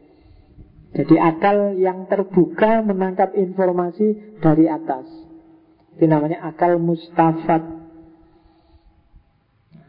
Jadi 0.90 1.16
akal 1.22 1.78
yang 1.78 2.10
terbuka 2.10 2.82
menangkap 2.82 3.38
informasi 3.38 4.40
dari 4.42 4.66
atas. 4.66 5.06
Itu 5.94 6.10
namanya 6.10 6.42
akal 6.50 6.82
mustafat. 6.82 7.62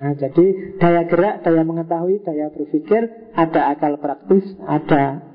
Nah, 0.01 0.17
jadi 0.17 0.77
daya 0.81 1.05
gerak, 1.09 1.45
daya 1.45 1.61
mengetahui, 1.65 2.25
daya 2.25 2.49
berpikir, 2.53 3.33
ada 3.37 3.73
akal 3.73 4.01
praktis, 4.01 4.45
ada 4.65 5.31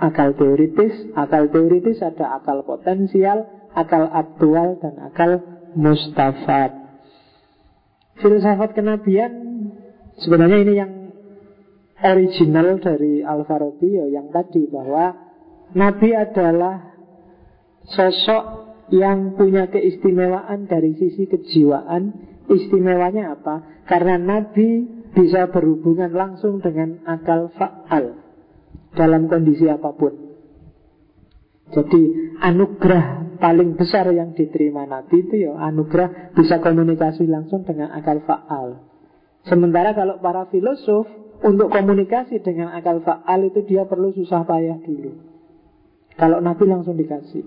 akal 0.00 0.32
teoritis, 0.34 1.12
akal 1.12 1.52
teoritis 1.52 2.00
ada 2.00 2.40
akal 2.40 2.64
potensial, 2.64 3.44
akal 3.76 4.08
aktual 4.08 4.80
dan 4.80 4.96
akal 5.04 5.30
mustafat. 5.76 6.72
Filsafat 8.20 8.76
kenabian 8.76 9.32
sebenarnya 10.20 10.58
ini 10.64 10.72
yang 10.76 10.92
original 12.00 12.80
dari 12.80 13.20
Al-Farabi 13.20 13.88
ya, 13.88 14.06
yang 14.08 14.32
tadi 14.32 14.66
bahwa 14.66 15.14
Nabi 15.76 16.10
adalah 16.16 16.96
sosok 17.86 18.44
yang 18.90 19.38
punya 19.38 19.70
keistimewaan 19.70 20.66
dari 20.66 20.98
sisi 20.98 21.30
kejiwaan. 21.30 22.28
Istimewanya 22.50 23.38
apa? 23.38 23.86
Karena 23.86 24.18
Nabi 24.18 24.82
bisa 25.14 25.46
berhubungan 25.54 26.10
langsung 26.10 26.58
dengan 26.58 26.98
akal 27.06 27.54
fa'al 27.54 28.18
dalam 28.98 29.30
kondisi 29.30 29.70
apa 29.70 29.94
pun. 29.94 30.14
Jadi 31.70 32.34
anugerah 32.42 33.38
paling 33.38 33.78
besar 33.78 34.10
yang 34.10 34.34
diterima 34.34 34.84
Nabi 34.90 35.22
itu 35.22 35.46
ya 35.46 35.54
anugerah 35.54 36.34
bisa 36.34 36.58
komunikasi 36.58 37.30
langsung 37.30 37.62
dengan 37.62 37.94
akal 37.94 38.18
faal. 38.26 38.82
Sementara 39.46 39.94
kalau 39.94 40.18
para 40.18 40.50
filosof 40.50 41.06
untuk 41.40 41.72
komunikasi 41.72 42.44
dengan 42.44 42.76
akal 42.76 43.00
faal 43.00 43.40
itu 43.48 43.64
dia 43.64 43.88
perlu 43.88 44.12
susah 44.12 44.44
payah 44.44 44.76
dulu. 44.84 45.16
Kalau 46.20 46.38
Nabi 46.44 46.64
langsung 46.68 47.00
dikasih. 47.00 47.44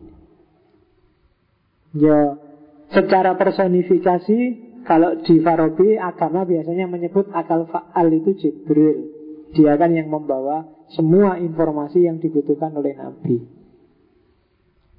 Ya 1.94 2.42
secara 2.90 3.38
personifikasi 3.38 4.40
kalau 4.84 5.22
di 5.22 5.40
Farabi 5.40 5.96
agama 5.96 6.44
biasanya 6.44 6.90
menyebut 6.90 7.30
akal 7.32 7.70
faal 7.70 8.08
itu 8.10 8.34
Jibril. 8.34 9.14
Dia 9.54 9.78
kan 9.78 9.94
yang 9.94 10.10
membawa 10.10 10.66
semua 10.90 11.38
informasi 11.38 12.10
yang 12.10 12.18
dibutuhkan 12.18 12.74
oleh 12.74 12.98
Nabi. 12.98 13.38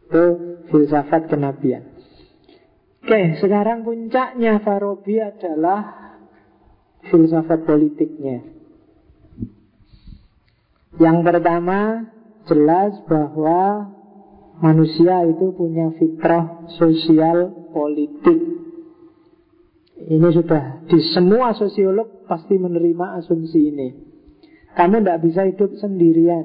Itu 0.06 0.24
filsafat 0.70 1.26
kenabian. 1.26 1.90
Oke, 3.02 3.36
sekarang 3.42 3.82
puncaknya 3.82 4.62
Farabi 4.62 5.18
adalah 5.18 6.14
filsafat 7.10 7.66
politiknya. 7.66 8.53
Yang 10.94 11.18
pertama 11.26 12.06
jelas 12.46 12.94
bahwa 13.10 13.90
manusia 14.62 15.26
itu 15.26 15.50
punya 15.56 15.90
fitrah 15.98 16.70
sosial 16.78 17.68
politik. 17.74 18.38
Ini 20.04 20.28
sudah 20.30 20.84
di 20.86 20.98
semua 21.16 21.56
sosiolog 21.56 22.28
pasti 22.28 22.60
menerima 22.60 23.18
asumsi 23.22 23.60
ini. 23.72 23.88
Kamu 24.74 25.02
tidak 25.02 25.22
bisa 25.22 25.46
hidup 25.46 25.70
sendirian. 25.78 26.44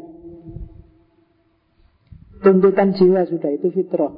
Tuntutan 2.39 2.95
jiwa 2.95 3.27
sudah 3.27 3.51
itu 3.51 3.67
fitrah. 3.73 4.13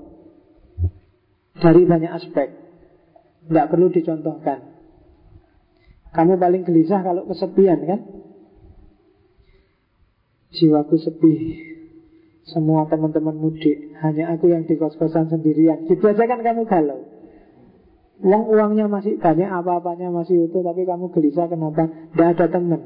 Dari 1.57 1.81
banyak 1.87 2.11
aspek. 2.11 2.53
Tidak 3.49 3.67
perlu 3.71 3.89
dicontohkan. 3.89 4.59
Kamu 6.11 6.37
paling 6.37 6.67
gelisah 6.67 7.01
kalau 7.01 7.23
kesepian 7.25 7.79
kan? 7.87 7.99
Jiwaku 10.51 10.95
sepi 10.99 11.33
Semua 12.43 12.87
teman-teman 12.91 13.35
mudik 13.39 13.95
Hanya 14.03 14.35
aku 14.35 14.51
yang 14.51 14.67
di 14.67 14.75
kos-kosan 14.75 15.31
sendirian. 15.31 15.87
Gitu 15.87 16.03
aja 16.03 16.27
kan 16.27 16.43
kamu 16.43 16.67
galau. 16.67 17.07
Uang-uangnya 18.21 18.85
masih 18.85 19.17
banyak, 19.17 19.49
apa-apanya 19.49 20.13
masih 20.13 20.45
utuh 20.45 20.61
Tapi 20.61 20.85
kamu 20.85 21.09
gelisah 21.15 21.47
kenapa? 21.47 21.89
Tidak 22.11 22.27
ada 22.37 22.45
teman. 22.51 22.81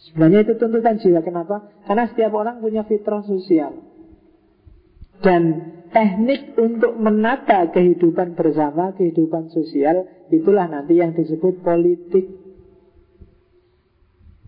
Sebenarnya 0.00 0.48
itu 0.48 0.54
tuntutan 0.56 0.96
jiwa. 0.96 1.20
Kenapa? 1.20 1.68
Karena 1.84 2.08
setiap 2.08 2.32
orang 2.32 2.64
punya 2.64 2.88
fitrah 2.88 3.20
sosial. 3.20 3.84
Dan 5.20 5.42
teknik 5.92 6.56
untuk 6.56 6.96
menata 6.96 7.68
kehidupan 7.68 8.32
bersama 8.32 8.96
Kehidupan 8.96 9.52
sosial 9.52 10.08
Itulah 10.30 10.70
nanti 10.70 10.96
yang 10.96 11.12
disebut 11.12 11.60
politik. 11.60 12.38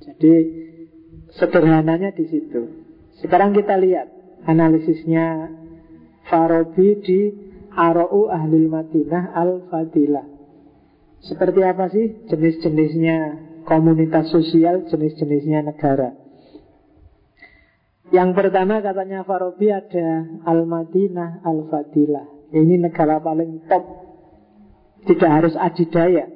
Jadi 0.02 0.34
Sederhananya 1.36 2.12
di 2.12 2.28
situ. 2.28 2.62
Sekarang 3.24 3.56
kita 3.56 3.78
lihat 3.80 4.08
analisisnya 4.44 5.48
Farabi 6.28 7.00
di 7.00 7.20
Arau 7.72 8.28
Ahlul 8.28 8.68
Madinah 8.68 9.32
Al-Fadilah. 9.32 10.26
Seperti 11.22 11.60
apa 11.62 11.88
sih 11.88 12.26
jenis-jenisnya 12.28 13.18
komunitas 13.64 14.28
sosial, 14.28 14.84
jenis-jenisnya 14.90 15.64
negara? 15.64 16.18
Yang 18.12 18.30
pertama 18.36 18.84
katanya 18.84 19.24
Farabi 19.24 19.72
ada 19.72 20.28
Al-Madinah 20.44 21.40
Al-Fadilah. 21.48 22.52
Ini 22.52 22.76
negara 22.76 23.16
paling 23.24 23.64
top. 23.64 23.84
Tidak 25.08 25.30
harus 25.32 25.56
adidaya. 25.56 26.28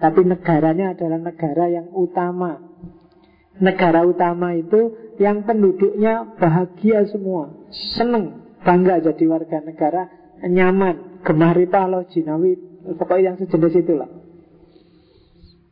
Tapi 0.00 0.24
negaranya 0.24 0.96
adalah 0.96 1.20
negara 1.20 1.68
yang 1.68 1.92
utama 1.92 2.73
negara 3.62 4.02
utama 4.02 4.54
itu 4.58 5.14
yang 5.22 5.46
penduduknya 5.46 6.34
bahagia 6.38 7.06
semua, 7.06 7.54
seneng, 7.94 8.56
bangga 8.66 8.98
jadi 9.12 9.24
warga 9.30 9.62
negara, 9.62 10.10
nyaman, 10.42 11.22
gemar 11.22 11.58
palo 11.70 12.02
jinawi, 12.10 12.58
pokoknya 12.98 13.34
yang 13.34 13.36
sejenis 13.38 13.74
itulah. 13.78 14.10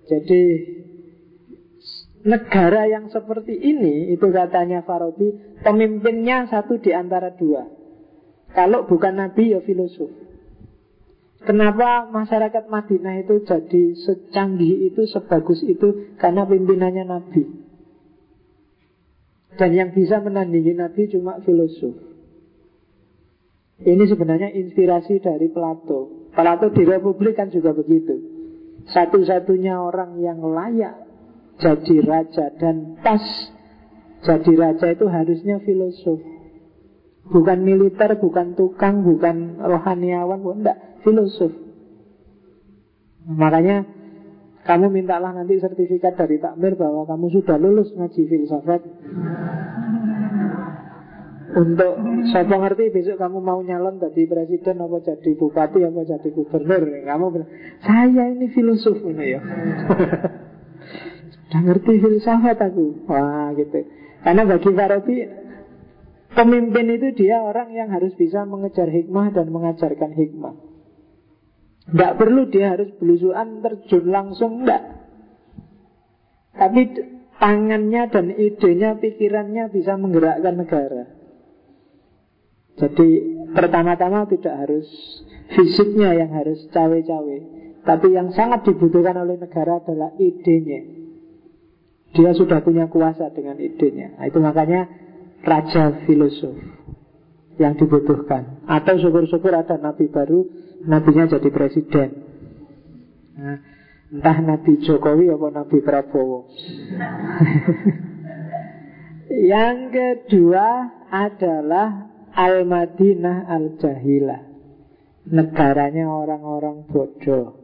Jadi 0.06 0.42
negara 2.22 2.86
yang 2.86 3.10
seperti 3.10 3.54
ini 3.59 4.14
itu 4.14 4.30
katanya 4.30 4.86
Farabi 4.86 5.59
pemimpinnya 5.62 6.46
satu 6.46 6.78
di 6.78 6.94
antara 6.94 7.34
dua. 7.34 7.66
Kalau 8.52 8.86
bukan 8.86 9.16
nabi 9.16 9.56
ya 9.56 9.64
filosof. 9.64 10.22
Kenapa 11.42 12.06
masyarakat 12.06 12.70
Madinah 12.70 13.26
itu 13.26 13.42
jadi 13.42 13.98
secanggih 13.98 14.94
itu, 14.94 15.10
sebagus 15.10 15.59
itu? 15.66 16.14
Karena 16.14 16.46
pimpinannya 16.46 17.02
Nabi. 17.02 17.61
Dan 19.61 19.70
yang 19.77 19.91
bisa 19.93 20.20
menandingi 20.24 20.73
Nabi 20.73 21.12
cuma 21.12 21.41
filosof. 21.45 21.93
Ini 23.83 24.05
sebenarnya 24.07 24.55
inspirasi 24.55 25.19
dari 25.19 25.51
Plato. 25.51 26.31
Plato 26.33 26.70
di 26.70 26.83
Republik 26.87 27.35
kan 27.35 27.51
juga 27.51 27.74
begitu. 27.74 28.15
Satu-satunya 28.89 29.79
orang 29.79 30.19
yang 30.23 30.39
layak 30.43 31.07
jadi 31.59 31.97
raja 32.03 32.51
dan 32.59 32.99
pas 33.03 33.23
jadi 34.23 34.53
raja 34.55 34.87
itu 34.95 35.07
harusnya 35.11 35.59
filosof. 35.62 36.23
Bukan 37.23 37.59
militer, 37.62 38.19
bukan 38.19 38.59
tukang, 38.59 39.07
bukan 39.07 39.62
rohaniawan, 39.62 40.43
bukan 40.43 40.59
enggak, 40.62 40.79
filosof. 41.07 41.55
Makanya 43.27 43.87
kamu 44.62 44.94
mintalah 44.94 45.34
nanti 45.34 45.59
sertifikat 45.59 46.14
dari 46.14 46.39
takmir 46.39 46.78
bahwa 46.78 47.02
kamu 47.02 47.34
sudah 47.34 47.59
lulus 47.59 47.90
ngaji 47.98 48.22
filsafat. 48.30 48.82
Untuk 51.52 51.94
saya 52.32 52.48
ngerti 52.48 52.94
besok 52.94 53.20
kamu 53.20 53.43
mau 53.43 53.60
nyalon 53.60 54.01
jadi 54.01 54.24
presiden 54.24 54.80
apa 54.80 55.05
jadi 55.05 55.30
bupati 55.36 55.84
apa 55.84 56.01
jadi 56.09 56.28
gubernur 56.32 56.80
Kamu 57.05 57.24
bilang, 57.28 57.51
saya 57.84 58.24
ini 58.32 58.48
filosof 58.55 59.02
ini 59.05 59.36
ya. 59.36 59.40
Sudah 61.34 61.60
ngerti 61.60 61.93
filsafat 61.98 62.56
aku? 62.62 63.05
Wah 63.10 63.52
gitu. 63.59 63.84
Karena 64.22 64.47
bagi 64.47 64.70
Farabi 64.72 65.16
Pemimpin 66.32 66.89
itu 66.89 67.12
dia 67.12 67.44
orang 67.44 67.76
yang 67.76 67.93
harus 67.93 68.16
bisa 68.16 68.48
mengejar 68.48 68.89
hikmah 68.89 69.36
dan 69.36 69.52
mengajarkan 69.52 70.16
hikmah 70.16 70.72
tidak 71.82 72.12
perlu 72.14 72.46
dia 72.46 72.78
harus 72.78 72.94
belusuan 72.96 73.59
terjun 73.59 74.04
langsung 74.06 74.62
Tidak 74.62 74.82
Tapi 76.52 76.80
tangannya 77.42 78.02
dan 78.12 78.26
idenya, 78.38 79.00
pikirannya 79.02 79.72
bisa 79.72 79.98
menggerakkan 79.98 80.54
negara. 80.54 81.04
Jadi 82.78 83.09
pertama-tama 83.50 84.30
tidak 84.30 84.54
harus 84.62 84.86
fisiknya 85.50 86.14
yang 86.16 86.30
harus 86.32 86.62
cawe-cawe. 86.70 87.36
Tapi 87.82 88.06
yang 88.14 88.30
sangat 88.30 88.62
dibutuhkan 88.62 89.18
oleh 89.18 89.42
negara 89.42 89.82
adalah 89.82 90.14
idenya. 90.16 91.02
Dia 92.14 92.30
sudah 92.36 92.62
punya 92.62 92.86
kuasa 92.86 93.32
dengan 93.34 93.59
idenya. 93.59 94.20
Nah, 94.20 94.28
Itu 94.28 94.38
makanya 94.38 94.86
raja 95.42 96.06
filosof 96.06 96.54
yang 97.59 97.74
dibutuhkan. 97.74 98.62
Atau 98.70 99.02
syukur-syukur 99.02 99.50
ada 99.50 99.76
nabi 99.82 100.06
baru 100.09 100.46
nabinya 100.86 101.30
jadi 101.30 101.48
presiden. 101.48 102.09
Nah, 103.38 103.59
entah 104.12 104.38
Nabi 104.44 104.82
Jokowi 104.84 105.32
atau 105.32 105.50
Nabi 105.50 105.78
Prabowo. 105.80 106.40
Yang 109.32 109.78
kedua 109.96 110.68
adalah 111.09 112.12
Al-Madinah 112.36 113.48
Al-Jahilah. 113.48 114.42
Negaranya 115.32 116.10
orang-orang 116.10 116.84
bodoh. 116.90 117.56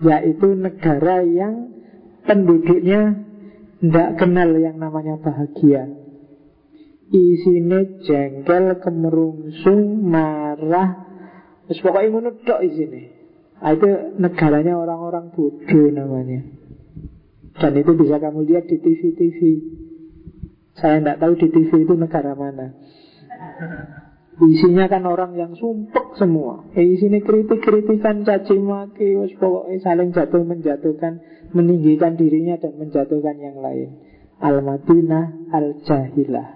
Yaitu 0.00 0.56
negara 0.56 1.24
yang 1.24 1.72
penduduknya 2.24 3.26
tidak 3.80 4.08
kenal 4.20 4.50
yang 4.56 4.76
namanya 4.80 5.20
bahagia. 5.20 5.88
Isinya 7.06 8.02
jengkel, 8.02 8.82
kemerungsung, 8.82 10.02
marah, 10.10 11.05
Terus 11.66 11.80
pokoknya 11.82 12.08
ngono 12.14 12.30
tok 12.46 12.62
sini. 12.62 13.02
Nah, 13.56 13.72
itu 13.72 13.88
negaranya 14.20 14.76
orang-orang 14.76 15.32
bodoh 15.32 15.88
namanya. 15.90 16.44
Dan 17.56 17.72
itu 17.72 17.92
bisa 17.96 18.20
kamu 18.20 18.44
lihat 18.44 18.68
di 18.68 18.76
TV-TV. 18.78 19.40
Saya 20.76 21.00
tidak 21.00 21.18
tahu 21.24 21.32
di 21.40 21.48
TV 21.48 21.70
itu 21.88 21.94
negara 21.96 22.36
mana. 22.36 22.76
Isinya 24.36 24.84
kan 24.92 25.08
orang 25.08 25.32
yang 25.40 25.56
sumpek 25.56 26.20
semua. 26.20 26.68
Eh, 26.76 27.00
sini 27.00 27.24
kritik-kritikan, 27.24 28.28
caci 28.28 28.60
maki, 28.60 29.16
pokoknya 29.40 29.80
saling 29.80 30.12
jatuh 30.12 30.44
menjatuhkan, 30.44 31.24
meninggikan 31.56 32.20
dirinya 32.20 32.60
dan 32.60 32.76
menjatuhkan 32.76 33.40
yang 33.40 33.56
lain. 33.64 33.96
Al-Madinah 34.36 35.48
Al-Jahilah. 35.56 36.48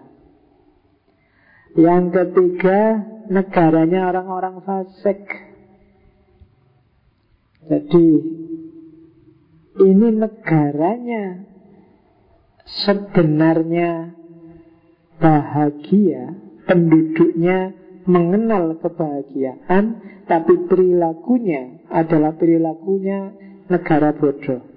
Yang 1.80 2.04
ketiga 2.12 3.08
negaranya 3.30 4.10
orang-orang 4.10 4.58
fasik. 4.66 5.22
Jadi 7.70 8.08
ini 9.78 10.08
negaranya 10.18 11.46
sebenarnya 12.84 14.18
bahagia, 15.22 16.34
penduduknya 16.66 17.70
mengenal 18.08 18.74
kebahagiaan, 18.82 19.84
tapi 20.26 20.66
perilakunya 20.66 21.86
adalah 21.92 22.34
perilakunya 22.34 23.30
negara 23.70 24.10
bodoh. 24.16 24.69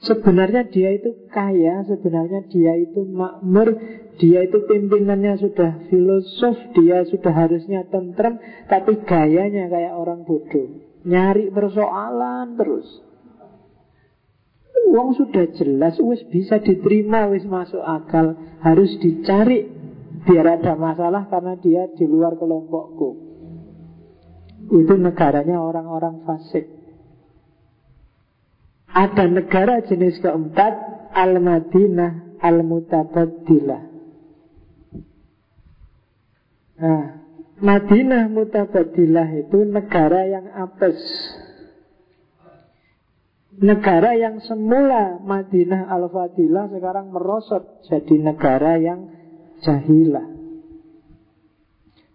Sebenarnya 0.00 0.64
dia 0.72 0.96
itu 0.96 1.28
kaya, 1.28 1.84
sebenarnya 1.84 2.48
dia 2.48 2.72
itu 2.72 3.04
makmur, 3.04 3.76
dia 4.16 4.48
itu 4.48 4.64
pimpinannya 4.64 5.36
sudah 5.36 5.92
filosof, 5.92 6.56
dia 6.72 7.04
sudah 7.04 7.28
harusnya 7.28 7.84
tentrem, 7.92 8.40
tapi 8.64 8.96
gayanya 9.04 9.68
kayak 9.68 9.92
orang 9.92 10.24
bodoh. 10.24 10.88
Nyari 11.04 11.52
persoalan 11.52 12.56
terus. 12.56 12.88
Uang 14.88 15.20
sudah 15.20 15.52
jelas, 15.52 16.00
wis 16.00 16.24
bisa 16.32 16.64
diterima, 16.64 17.28
wis 17.28 17.44
masuk 17.44 17.84
akal. 17.84 18.40
Harus 18.64 18.96
dicari 19.04 19.68
biar 20.24 20.60
ada 20.60 20.80
masalah 20.80 21.28
karena 21.28 21.60
dia 21.60 21.92
di 21.92 22.08
luar 22.08 22.40
kelompokku. 22.40 23.10
Itu 24.80 24.94
negaranya 24.96 25.60
orang-orang 25.60 26.24
fasik. 26.24 26.79
Ada 28.90 29.30
negara 29.30 29.82
jenis 29.86 30.18
keempat 30.18 30.72
Al-Madinah 31.14 32.42
Al-Mutabadilah 32.42 33.90
Nah, 36.80 37.04
Madinah 37.60 38.32
Mutabadilah 38.32 39.28
itu 39.36 39.68
negara 39.68 40.24
yang 40.24 40.48
apes 40.48 40.96
Negara 43.60 44.16
yang 44.16 44.40
semula 44.40 45.20
Madinah 45.20 45.92
Al-Fadilah 45.92 46.72
sekarang 46.72 47.12
merosot 47.12 47.84
jadi 47.84 48.16
negara 48.16 48.80
yang 48.80 49.12
jahilah. 49.60 50.24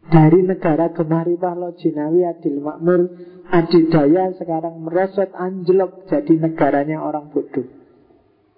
Dari 0.10 0.42
negara 0.42 0.90
Gemaripah 0.90 1.54
Lojinawi 1.54 2.26
Adil 2.26 2.66
Makmur 2.66 3.02
Adidaya 3.46 4.34
sekarang 4.36 4.82
merosot 4.82 5.30
anjlok 5.38 6.10
jadi 6.10 6.34
negaranya 6.34 6.98
orang 7.02 7.30
bodoh. 7.30 7.66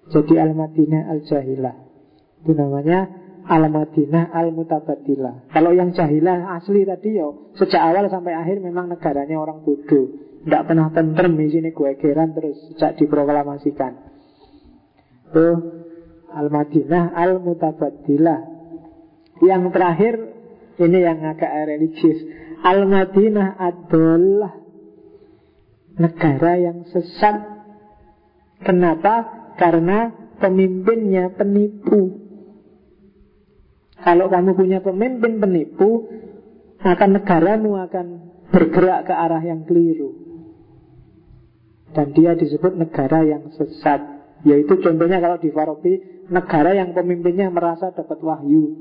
Jadi 0.07 0.39
Al-Madinah 0.39 1.11
Al-Jahilah. 1.11 1.76
Itu 2.43 2.55
namanya 2.55 3.11
Al-Madinah 3.47 4.31
Al-Mutabadilah. 4.31 5.51
Kalau 5.51 5.72
yang 5.76 5.91
jahilah 5.91 6.55
asli 6.55 6.88
tadi 6.88 7.19
yo, 7.19 7.51
sejak 7.59 7.80
awal 7.80 8.07
sampai 8.07 8.35
akhir 8.35 8.64
memang 8.64 8.88
negaranya 8.88 9.35
orang 9.39 9.64
bodoh. 9.64 10.07
Tidak 10.47 10.64
pernah 10.64 10.88
tentrem 10.95 11.35
di 11.35 11.51
sini 11.51 11.76
gue 11.76 11.91
geran 11.99 12.31
terus 12.31 12.55
sejak 12.72 12.95
diproklamasikan. 12.95 13.93
Itu 15.27 15.47
Al-Madinah 16.31 17.11
Al-Mutabadilah. 17.11 18.39
Yang 19.43 19.64
terakhir 19.76 20.14
ini 20.80 20.97
yang 21.03 21.19
agak 21.27 21.51
religius. 21.68 22.23
Al-Madinah 22.64 23.59
negara 25.98 26.57
yang 26.57 26.86
sesat. 26.90 27.57
Kenapa? 28.61 29.28
Karena 29.57 30.14
pemimpinnya 30.38 31.34
penipu. 31.34 32.26
Kalau 33.98 34.30
kamu 34.30 34.53
punya 34.53 34.80
pemimpin 34.80 35.41
penipu, 35.41 36.06
maka 36.80 37.06
negaramu 37.10 37.82
akan 37.82 38.07
bergerak 38.53 39.10
ke 39.10 39.14
arah 39.14 39.41
yang 39.41 39.65
keliru. 39.65 40.14
Dan 41.91 42.14
dia 42.14 42.38
disebut 42.38 42.78
negara 42.78 43.26
yang 43.26 43.49
sesat 43.57 44.18
Yaitu 44.45 44.78
contohnya 44.84 45.18
kalau 45.18 45.41
di 45.41 45.49
Farabi 45.49 45.98
Negara 46.30 46.76
yang 46.76 46.94
pemimpinnya 46.94 47.49
merasa 47.49 47.90
dapat 47.95 48.19
wahyu 48.22 48.76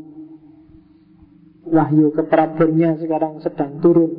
Wahyu 1.67 2.13
ke 2.13 2.23
sekarang 2.29 3.41
sedang 3.41 3.81
turun 3.81 4.13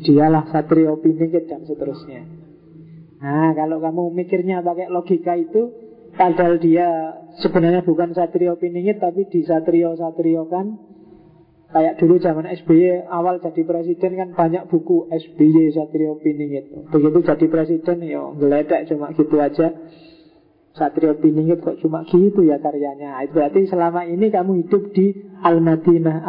Dialah 0.00 0.48
satrio 0.48 0.96
piningit 1.00 1.48
dan 1.48 1.64
seterusnya 1.68 2.24
Nah 3.20 3.52
kalau 3.52 3.84
kamu 3.84 4.16
mikirnya 4.16 4.64
pakai 4.64 4.88
logika 4.88 5.36
itu 5.36 5.70
Padahal 6.10 6.58
dia 6.58 7.14
sebenarnya 7.38 7.84
bukan 7.84 8.16
satrio 8.16 8.56
piningit 8.56 8.98
Tapi 8.98 9.28
di 9.28 9.44
satrio-satrio 9.44 10.48
kan 10.48 10.90
Kayak 11.70 12.02
dulu 12.02 12.18
zaman 12.18 12.50
SBY 12.50 13.06
awal 13.06 13.38
jadi 13.38 13.62
presiden 13.62 14.18
kan 14.18 14.28
banyak 14.34 14.66
buku 14.66 15.06
SBY 15.06 15.70
Satrio 15.70 16.18
Piningit. 16.18 16.66
Begitu 16.90 17.22
jadi 17.22 17.46
presiden 17.46 17.98
ya 18.02 18.26
ngeledek 18.26 18.90
cuma 18.90 19.14
gitu 19.14 19.38
aja. 19.38 19.70
Satrio 20.74 21.14
Piningit 21.22 21.62
kok 21.62 21.78
cuma 21.78 22.02
gitu 22.10 22.42
ya 22.42 22.58
karyanya. 22.58 23.22
Itu 23.22 23.38
berarti 23.38 23.70
selama 23.70 24.02
ini 24.02 24.34
kamu 24.34 24.66
hidup 24.66 24.82
di 24.90 25.14
Al-Madinah 25.46 26.26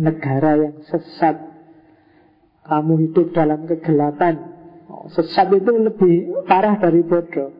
negara 0.00 0.56
yang 0.56 0.80
sesat. 0.88 1.36
Kamu 2.64 2.94
hidup 3.08 3.36
dalam 3.36 3.68
kegelapan. 3.68 4.34
Oh, 4.88 5.06
sesat 5.12 5.52
itu 5.52 5.70
lebih 5.76 6.44
parah 6.48 6.80
dari 6.80 7.04
bodoh. 7.04 7.52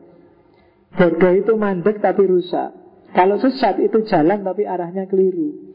Bodoh 0.97 1.31
itu 1.37 1.53
mandek 1.55 2.01
tapi 2.01 2.25
rusak. 2.25 2.73
Kalau 3.13 3.37
sesat 3.37 3.79
itu 3.79 4.03
jalan 4.09 4.41
tapi 4.41 4.65
arahnya 4.65 5.05
keliru. 5.05 5.71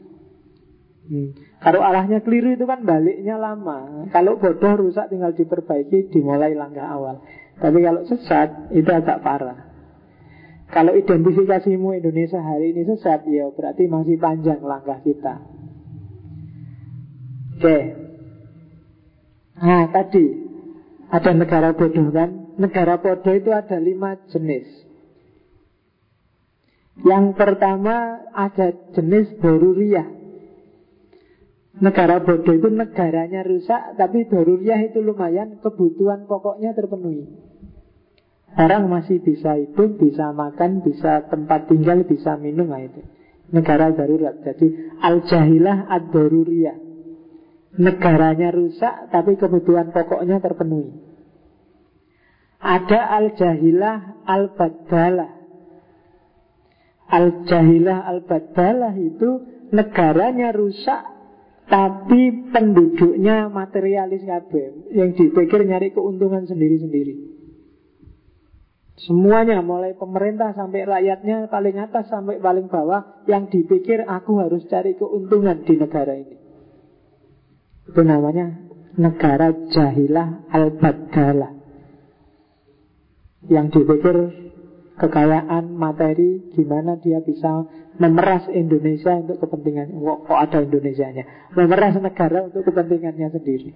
Hmm. 1.07 1.31
Kalau 1.63 1.81
arahnya 1.81 2.21
keliru 2.21 2.53
itu 2.53 2.67
kan 2.67 2.83
baliknya 2.83 3.39
lama. 3.39 4.09
Kalau 4.11 4.37
bodoh 4.37 4.75
rusak 4.77 5.09
tinggal 5.09 5.33
diperbaiki, 5.33 6.11
dimulai 6.11 6.53
langkah 6.53 6.85
awal. 6.85 7.23
Tapi 7.57 7.77
kalau 7.81 8.05
sesat 8.05 8.69
itu 8.75 8.89
agak 8.91 9.25
parah. 9.25 9.65
Kalau 10.67 10.93
identifikasimu 10.93 11.95
Indonesia 11.95 12.43
hari 12.43 12.75
ini 12.75 12.83
sesat, 12.83 13.23
ya 13.25 13.47
berarti 13.55 13.87
masih 13.87 14.19
panjang 14.19 14.59
langkah 14.59 14.99
kita. 14.99 15.56
Oke. 17.57 17.77
Nah 19.57 19.89
tadi 19.89 20.25
ada 21.09 21.31
negara 21.33 21.73
bodoh 21.73 22.13
kan? 22.13 22.53
Negara 22.61 23.01
bodoh 23.01 23.33
itu 23.33 23.49
ada 23.49 23.81
lima 23.81 24.13
jenis. 24.29 24.87
Yang 27.01 27.37
pertama 27.37 28.25
ada 28.33 28.73
jenis 28.97 29.37
doruriyah 29.37 30.09
Negara 31.77 32.25
bodoh 32.25 32.57
itu 32.57 32.73
negaranya 32.73 33.45
rusak 33.45 33.93
Tapi 34.01 34.25
doruriyah 34.25 34.89
itu 34.89 35.05
lumayan 35.05 35.61
Kebutuhan 35.61 36.25
pokoknya 36.25 36.73
terpenuhi 36.73 37.29
Orang 38.57 38.89
masih 38.89 39.21
bisa 39.21 39.53
hidup, 39.53 40.01
bisa 40.01 40.33
makan, 40.33 40.81
bisa 40.81 41.29
tempat 41.29 41.69
tinggal, 41.69 42.01
bisa 42.09 42.41
minum 42.41 42.73
nah 42.73 42.81
itu. 42.81 43.05
Negara 43.53 43.93
darurat 43.93 44.41
Jadi 44.41 44.97
al-jahilah 44.97 45.85
ad-doruriyah 45.85 46.86
Negaranya 47.77 48.49
rusak 48.49 49.13
Tapi 49.13 49.37
kebutuhan 49.37 49.93
pokoknya 49.93 50.41
terpenuhi 50.41 50.97
Ada 52.57 53.21
al-jahilah 53.21 54.25
al-badalah 54.25 55.37
Al-Jahilah 57.07 58.03
Al-Badalah 58.03 58.91
itu 58.99 59.29
negaranya 59.71 60.51
rusak 60.51 61.15
tapi 61.67 62.47
penduduknya 62.47 63.51
materialis 63.51 64.23
kabeh 64.23 64.95
yang 64.95 65.11
dipikir 65.19 65.67
nyari 65.67 65.91
keuntungan 65.91 66.47
sendiri-sendiri. 66.47 67.35
Semuanya 69.03 69.59
mulai 69.59 69.93
pemerintah 69.93 70.55
sampai 70.55 70.87
rakyatnya 70.87 71.51
paling 71.51 71.75
atas 71.75 72.07
sampai 72.07 72.39
paling 72.39 72.71
bawah 72.71 73.21
yang 73.27 73.51
dipikir 73.51 74.07
aku 74.07 74.39
harus 74.39 74.63
cari 74.71 74.95
keuntungan 74.95 75.67
di 75.67 75.75
negara 75.75 76.15
ini. 76.15 76.46
Itu 77.87 78.01
namanya 78.03 78.67
negara 78.99 79.53
jahilah 79.71 80.49
al-badalah. 80.51 81.55
Yang 83.47 83.79
dipikir 83.79 84.17
kekayaan 84.97 85.71
materi 85.71 86.51
gimana 86.57 86.97
dia 86.99 87.21
bisa 87.21 87.63
memeras 88.01 88.49
Indonesia 88.51 89.13
untuk 89.15 89.39
kepentingan 89.39 89.93
kok, 89.93 90.19
kok 90.27 90.39
ada 90.41 90.57
Indonesianya? 90.65 91.53
Memeras 91.53 91.95
negara 92.01 92.49
untuk 92.49 92.65
kepentingannya 92.67 93.29
sendiri. 93.31 93.71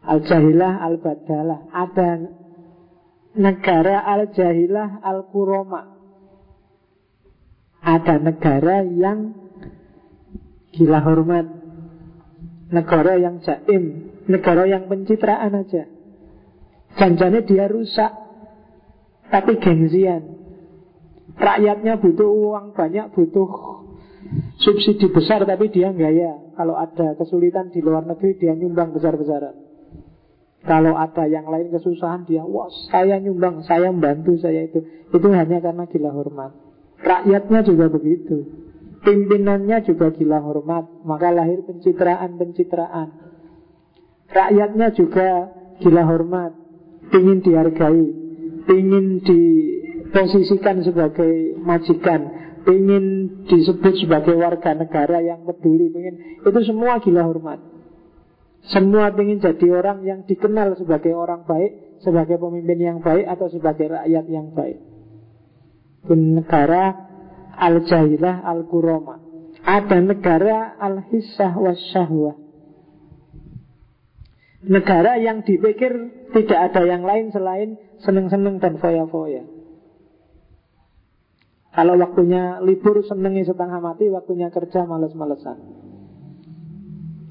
Al-Jahilah 0.00 0.80
Al-Badalah 0.80 1.60
ada 1.74 2.10
negara 3.36 4.00
Al-Jahilah 4.04 5.04
Al-Kuroma. 5.04 5.82
Ada 7.80 8.20
negara 8.20 8.84
yang 8.84 9.32
gila 10.76 11.00
hormat 11.00 11.59
negara 12.70 13.18
yang 13.18 13.42
jaim 13.42 14.14
negara 14.30 14.66
yang 14.66 14.86
pencitraan 14.86 15.52
aja 15.54 15.90
janjanya 16.96 17.42
dia 17.42 17.66
rusak 17.66 18.30
tapi 19.30 19.62
gengsian. 19.62 20.42
Rakyatnya 21.38 22.02
butuh 22.02 22.26
uang 22.26 22.74
banyak, 22.74 23.14
butuh 23.14 23.48
subsidi 24.58 25.08
besar, 25.08 25.46
tapi 25.46 25.70
dia 25.70 25.94
enggak 25.94 26.12
ya. 26.12 26.32
Kalau 26.58 26.74
ada 26.76 27.14
kesulitan 27.16 27.70
di 27.70 27.80
luar 27.80 28.04
negeri, 28.04 28.36
dia 28.36 28.52
nyumbang 28.52 28.92
besar-besaran. 28.92 29.54
Kalau 30.60 30.92
ada 30.92 31.24
yang 31.24 31.48
lain 31.48 31.72
kesusahan, 31.72 32.28
dia, 32.28 32.44
wah 32.44 32.68
saya 32.92 33.16
nyumbang, 33.16 33.64
saya 33.64 33.88
membantu, 33.88 34.36
saya 34.36 34.68
itu. 34.68 34.84
Itu 35.08 35.28
hanya 35.32 35.62
karena 35.64 35.88
gila 35.88 36.10
hormat. 36.12 36.52
Rakyatnya 37.00 37.64
juga 37.64 37.88
begitu. 37.88 38.44
Pimpinannya 39.00 39.80
juga 39.84 40.12
gila 40.12 40.44
hormat. 40.44 40.84
Maka 41.04 41.32
lahir 41.32 41.64
pencitraan-pencitraan. 41.64 43.08
Rakyatnya 44.30 44.88
juga 44.92 45.28
gila 45.80 46.02
hormat. 46.04 46.52
Ingin 47.10 47.42
dihargai 47.42 48.20
ingin 48.68 49.24
diposisikan 49.24 50.84
sebagai 50.84 51.56
majikan, 51.58 52.20
ingin 52.68 53.04
disebut 53.48 53.94
sebagai 53.98 54.36
warga 54.36 54.76
negara 54.76 55.18
yang 55.24 55.42
peduli, 55.42 55.90
ingin 55.90 56.16
itu 56.44 56.60
semua 56.66 57.00
gila 57.00 57.24
hormat. 57.24 57.60
Semua 58.68 59.08
ingin 59.16 59.40
jadi 59.40 59.66
orang 59.72 60.04
yang 60.04 60.20
dikenal 60.28 60.76
sebagai 60.76 61.16
orang 61.16 61.48
baik, 61.48 62.00
sebagai 62.04 62.36
pemimpin 62.36 62.78
yang 62.78 62.98
baik 63.00 63.24
atau 63.24 63.48
sebagai 63.48 63.88
rakyat 63.88 64.24
yang 64.28 64.52
baik. 64.52 64.78
Negara 66.04 67.09
al-jahilah 67.60 68.40
al-kuroma. 68.42 69.20
Ada 69.60 70.00
negara 70.00 70.80
al-hissah 70.80 71.52
wasyahwah. 71.52 72.36
Negara 74.60 75.20
yang 75.20 75.44
dipikir 75.44 75.92
tidak 76.32 76.72
ada 76.72 76.84
yang 76.84 77.04
lain 77.04 77.32
selain 77.32 77.76
seneng-seneng 78.00 78.60
dan 78.60 78.80
foya-foya. 78.80 79.44
Kalau 81.70 81.94
waktunya 81.96 82.58
libur 82.60 83.00
senengi 83.06 83.46
setengah 83.46 83.78
mati, 83.78 84.10
waktunya 84.10 84.50
kerja 84.50 84.84
males-malesan. 84.84 85.56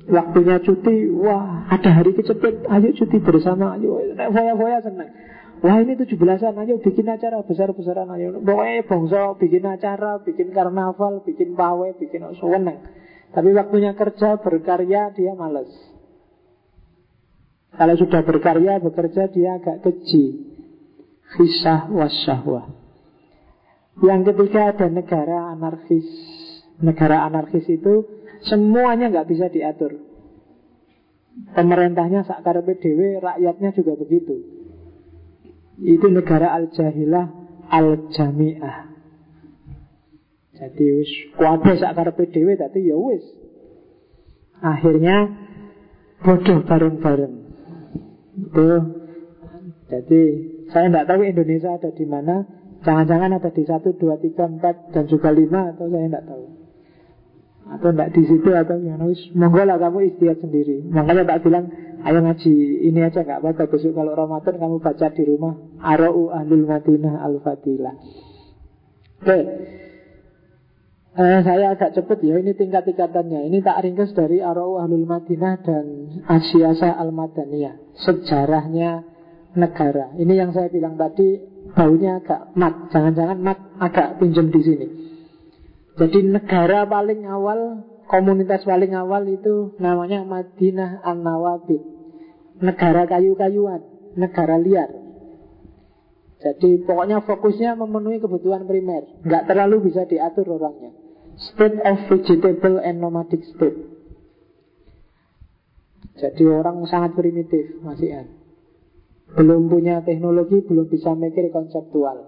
Waktunya 0.10 0.57
cuti, 0.64 1.06
wah 1.11 1.69
ada 1.69 2.01
hari 2.01 2.18
kecepet, 2.18 2.65
ayo 2.65 2.89
cuti 2.97 3.18
bersama, 3.22 3.77
ayo 3.77 3.99
foya-foya 4.18 4.81
senang. 4.81 5.11
Wah 5.60 5.77
ini 5.84 5.99
tujuh 5.99 6.15
belasan, 6.15 6.56
ayo 6.56 6.80
bikin 6.80 7.03
acara 7.03 7.44
besar-besaran, 7.44 8.07
ayo 8.15 8.40
pokoknya 8.40 8.88
bangsa 8.88 9.36
bikin 9.36 9.68
acara, 9.68 10.23
bikin 10.23 10.56
karnaval, 10.56 11.19
bikin 11.27 11.52
pawe, 11.52 11.99
bikin 11.99 12.23
seneng. 12.40 12.80
Tapi 13.36 13.49
waktunya 13.52 13.91
kerja, 13.91 14.40
berkarya, 14.40 15.11
dia 15.11 15.31
males. 15.36 15.69
Kalau 17.76 17.95
sudah 17.99 18.23
berkarya, 18.23 18.80
bekerja, 18.80 19.27
dia 19.30 19.60
agak 19.60 19.84
keji. 19.84 20.48
Hisah 21.38 21.91
wasyahwah. 21.91 22.65
Yang 24.02 24.34
ketiga 24.34 24.73
ada 24.73 24.88
negara 24.90 25.53
anarkis. 25.53 26.07
Negara 26.80 27.27
anarkis 27.27 27.68
itu 27.69 28.19
Semuanya 28.48 29.11
nggak 29.11 29.27
bisa 29.27 29.52
diatur. 29.52 29.99
Pemerintahnya 31.56 32.23
sakar 32.23 32.64
PDW, 32.64 33.19
rakyatnya 33.19 33.76
juga 33.76 33.99
begitu. 33.99 34.59
Itu 35.80 36.11
negara 36.11 36.51
al-jahilah 36.60 37.26
al-jami'ah. 37.72 38.77
Jadi 40.60 40.85
wis 40.99 41.11
kuabe 41.39 41.80
sakar 41.80 42.11
PDW 42.11 42.60
tadi 42.60 42.91
ya 42.91 42.99
wis. 42.99 43.23
Akhirnya 44.60 45.31
bodoh 46.19 46.68
bareng-bareng. 46.68 47.35
Itu 48.35 48.68
jadi 49.88 50.22
saya 50.69 50.91
tidak 50.91 51.07
tahu 51.07 51.22
Indonesia 51.23 51.80
ada 51.80 51.89
di 51.95 52.06
mana. 52.06 52.43
Jangan-jangan 52.80 53.35
ada 53.35 53.51
di 53.51 53.68
satu, 53.68 53.91
dua, 53.99 54.15
tiga, 54.23 54.47
empat 54.47 54.95
dan 54.95 55.03
juga 55.11 55.35
lima 55.35 55.76
atau 55.76 55.91
saya 55.91 56.07
tidak 56.07 56.23
tahu 56.31 56.59
atau 57.69 57.93
tidak 57.93 58.09
di 58.17 58.23
situ 58.25 58.49
atau 58.49 58.81
gimana. 58.81 59.05
Monggo 59.37 59.61
lah 59.61 59.77
kamu 59.77 60.09
istiadat 60.13 60.41
sendiri. 60.41 60.81
Makanya 60.89 61.23
tak 61.29 61.45
bilang 61.45 61.69
ayo 62.01 62.19
ngaji 62.25 62.53
ini 62.89 62.99
aja 63.05 63.21
nggak 63.21 63.39
apa-apa. 63.45 63.69
Besok 63.69 63.93
kalau 63.93 64.17
Ramadan 64.17 64.57
kamu 64.57 64.75
baca 64.81 65.07
di 65.13 65.23
rumah 65.29 65.53
Arau 65.85 66.33
Ahlul 66.33 66.65
Madinah 66.65 67.21
Al 67.21 67.37
Fatilah 67.45 67.95
oke. 69.21 69.39
Eh, 71.19 71.41
saya 71.43 71.75
agak 71.75 71.99
cepet 71.99 72.23
ya 72.23 72.39
ini 72.39 72.55
tingkat-tingkatannya. 72.55 73.51
Ini 73.51 73.59
tak 73.59 73.83
ringkas 73.83 74.15
dari 74.15 74.39
Arau 74.39 74.79
Ahlul 74.79 75.03
Madinah 75.03 75.55
dan 75.61 75.85
Asyasa 76.25 76.95
Al 76.95 77.11
Madaniyah 77.11 77.75
sejarahnya 78.01 79.03
negara. 79.53 80.15
Ini 80.15 80.33
yang 80.33 80.55
saya 80.55 80.71
bilang 80.71 80.95
tadi 80.95 81.37
baunya 81.75 82.23
agak 82.23 82.55
mat. 82.55 82.87
Jangan-jangan 82.89 83.37
mat 83.41 83.59
agak 83.77 84.17
pinjam 84.17 84.47
di 84.47 84.61
sini 84.63 85.09
jadi 85.99 86.19
negara 86.23 86.88
paling 86.88 87.27
awal, 87.27 87.84
komunitas 88.07 88.63
paling 88.63 88.95
awal 88.95 89.27
itu 89.27 89.76
namanya 89.84 90.23
Madinah 90.23 91.03
An-Nawabid. 91.03 91.84
Negara 92.63 93.03
kayu-kayuan, 93.03 94.15
negara 94.15 94.55
liar. 94.55 94.88
Jadi 96.39 96.88
pokoknya 96.88 97.19
fokusnya 97.27 97.76
memenuhi 97.76 98.23
kebutuhan 98.23 98.63
primer. 98.63 99.19
Nggak 99.27 99.51
terlalu 99.51 99.91
bisa 99.91 100.07
diatur 100.07 100.47
orangnya. 100.55 100.95
State 101.35 101.84
of 101.84 101.99
vegetable 102.07 102.80
and 102.80 103.03
nomadic 103.03 103.43
state. 103.43 103.76
Jadi 106.15 106.43
orang 106.47 106.84
sangat 106.88 107.15
primitif 107.15 107.80
masih. 107.84 108.27
Belum 109.35 109.67
punya 109.67 109.99
teknologi, 110.03 110.63
belum 110.63 110.88
bisa 110.88 111.11
mikir 111.11 111.51
konseptual. 111.51 112.23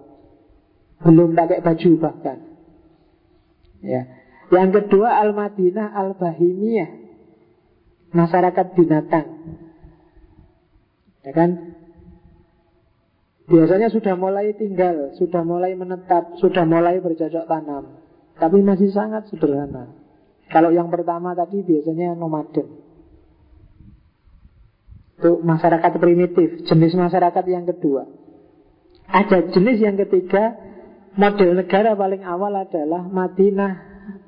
Belum 1.00 1.32
pakai 1.32 1.64
baju 1.64 1.90
bahkan. 1.96 2.51
Ya. 3.82 4.06
Yang 4.54 4.86
kedua 4.86 5.18
Al-Madinah 5.26 5.90
Al-Bahimiyah. 5.92 6.90
Masyarakat 8.14 8.66
binatang. 8.78 9.26
Ya 11.26 11.32
kan? 11.34 11.50
Biasanya 13.42 13.90
sudah 13.90 14.14
mulai 14.14 14.54
tinggal 14.54 15.12
Sudah 15.18 15.42
mulai 15.42 15.74
menetap 15.74 16.38
Sudah 16.38 16.62
mulai 16.62 17.02
bercocok 17.02 17.44
tanam. 17.50 17.98
Tapi 18.38 18.58
masih 18.62 18.94
sangat 18.94 19.28
sederhana. 19.28 19.92
Kalau 20.48 20.70
yang 20.70 20.88
pertama 20.92 21.34
tadi 21.34 21.64
biasanya 21.64 22.14
nomaden. 22.14 22.68
Itu 25.18 25.40
masyarakat 25.42 25.92
primitif 25.98 26.64
Jenis 26.68 26.94
masyarakat 26.94 27.44
yang 27.48 27.64
kedua. 27.66 28.08
Ada 29.08 29.52
jenis 29.52 29.78
yang 29.80 29.96
ketiga 30.00 30.56
Model 31.12 31.60
negara 31.60 31.92
paling 31.92 32.24
awal 32.24 32.56
adalah 32.56 33.04
Madinah 33.04 33.72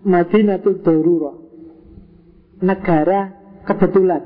Madinah 0.05 0.61
itu 0.61 0.85
Doruro 0.85 1.33
Negara 2.61 3.33
kebetulan. 3.65 4.23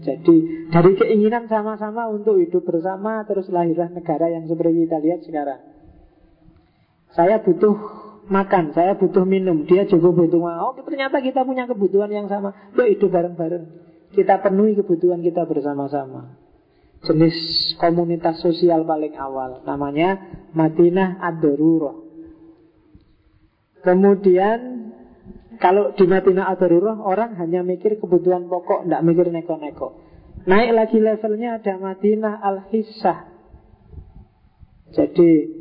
Jadi 0.00 0.68
dari 0.72 0.92
keinginan 0.96 1.44
sama-sama 1.48 2.08
untuk 2.08 2.40
hidup 2.40 2.64
bersama 2.64 3.24
Terus 3.28 3.48
lahirlah 3.52 3.92
negara 3.92 4.32
yang 4.32 4.48
seperti 4.48 4.88
kita 4.88 4.96
lihat 5.00 5.20
sekarang. 5.24 5.60
Saya 7.12 7.42
butuh 7.42 7.74
makan, 8.30 8.72
saya 8.72 8.96
butuh 8.96 9.26
minum. 9.26 9.68
Dia 9.68 9.84
juga 9.88 10.08
butuh 10.12 10.40
makan. 10.40 10.60
Oh 10.62 10.72
ternyata 10.84 11.20
kita 11.20 11.44
punya 11.44 11.64
kebutuhan 11.68 12.08
yang 12.12 12.28
sama. 12.28 12.52
Yuk 12.76 12.88
hidup 12.96 13.08
bareng-bareng. 13.12 13.64
Kita 14.12 14.40
penuhi 14.40 14.76
kebutuhan 14.76 15.20
kita 15.20 15.44
bersama-sama 15.44 16.39
jenis 17.00 17.36
komunitas 17.80 18.44
sosial 18.44 18.84
paling 18.84 19.16
awal 19.16 19.64
namanya 19.64 20.20
Madinah 20.52 21.20
ad 21.20 21.44
Kemudian 23.80 24.60
kalau 25.60 25.92
di 25.96 26.04
Madinah 26.04 26.52
ad 26.52 26.60
orang 26.64 27.36
hanya 27.36 27.60
mikir 27.60 28.00
kebutuhan 28.00 28.48
pokok, 28.48 28.88
tidak 28.88 29.04
mikir 29.04 29.28
neko-neko. 29.28 30.00
Naik 30.48 30.72
lagi 30.72 30.98
levelnya 31.00 31.60
ada 31.60 31.76
Madinah 31.76 32.40
Al-Hissah. 32.40 33.28
Jadi 34.96 35.59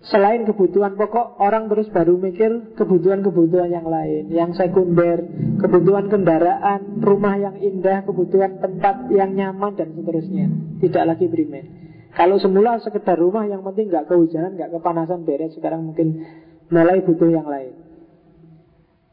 Selain 0.00 0.48
kebutuhan 0.48 0.96
pokok, 0.96 1.36
orang 1.44 1.68
terus 1.68 1.92
baru 1.92 2.16
mikir 2.16 2.72
kebutuhan-kebutuhan 2.72 3.68
yang 3.68 3.84
lain, 3.84 4.32
yang 4.32 4.56
sekunder, 4.56 5.20
kebutuhan 5.60 6.08
kendaraan, 6.08 7.04
rumah 7.04 7.36
yang 7.36 7.60
indah, 7.60 8.08
kebutuhan 8.08 8.64
tempat 8.64 9.12
yang 9.12 9.36
nyaman 9.36 9.76
dan 9.76 9.92
seterusnya. 9.92 10.48
Tidak 10.80 11.04
lagi 11.04 11.28
primer. 11.28 11.68
Kalau 12.16 12.40
semula 12.40 12.80
sekedar 12.80 13.20
rumah 13.20 13.44
yang 13.44 13.60
penting 13.60 13.92
nggak 13.92 14.08
kehujanan, 14.08 14.56
nggak 14.56 14.72
kepanasan 14.72 15.20
beres, 15.28 15.52
sekarang 15.52 15.92
mungkin 15.92 16.24
mulai 16.72 17.04
butuh 17.04 17.28
yang 17.28 17.44
lain. 17.44 17.76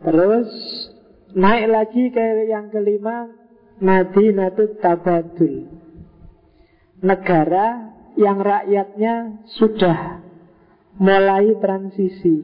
Terus 0.07 0.49
naik 1.35 1.67
lagi 1.67 2.03
ke 2.15 2.47
yang 2.47 2.71
kelima, 2.71 3.27
Madinatut 3.83 4.79
Tabadul. 4.79 5.67
Negara 7.03 7.91
yang 8.17 8.41
rakyatnya 8.41 9.45
sudah 9.59 10.26
mulai 10.97 11.57
transisi 11.61 12.35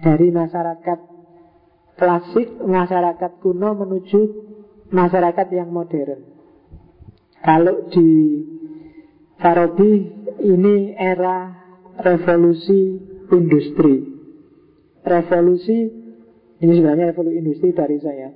dari 0.00 0.28
masyarakat 0.28 0.98
klasik, 1.96 2.48
masyarakat 2.60 3.32
kuno 3.40 3.72
menuju 3.72 4.20
masyarakat 4.92 5.46
yang 5.52 5.72
modern. 5.72 6.20
Kalau 7.40 7.88
di 7.92 8.08
Farabi 9.36 9.92
ini 10.40 10.96
era 10.96 11.52
revolusi 12.00 12.96
industri. 13.28 14.16
Revolusi 15.04 15.78
ini 16.56 16.72
sebenarnya 16.72 17.12
revolusi 17.12 17.36
industri 17.36 17.68
dari 17.76 18.00
saya. 18.00 18.32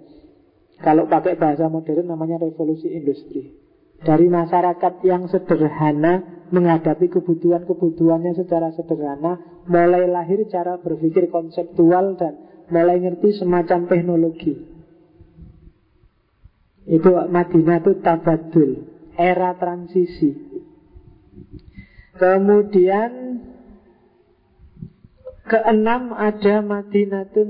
Kalau 0.81 1.09
pakai 1.09 1.37
bahasa 1.37 1.69
modern 1.69 2.09
namanya 2.09 2.41
revolusi 2.41 2.89
industri. 2.93 3.53
Dari 4.01 4.33
masyarakat 4.33 5.05
yang 5.05 5.29
sederhana 5.29 6.41
menghadapi 6.51 7.13
kebutuhan-kebutuhannya 7.13 8.33
secara 8.33 8.73
sederhana, 8.73 9.63
mulai 9.69 10.09
lahir 10.09 10.43
cara 10.51 10.81
berpikir 10.81 11.29
konseptual 11.29 12.17
dan 12.17 12.65
mulai 12.73 12.99
ngerti 12.99 13.39
semacam 13.39 13.87
teknologi. 13.87 14.55
Itu 16.91 17.13
Madinah 17.13 17.79
itu 17.85 17.93
tabadul, 18.03 18.71
era 19.15 19.55
transisi. 19.55 20.33
Kemudian 22.19 23.13
keenam 25.47 26.13
ada 26.17 26.65
Madinah 26.65 27.31
itu. 27.31 27.47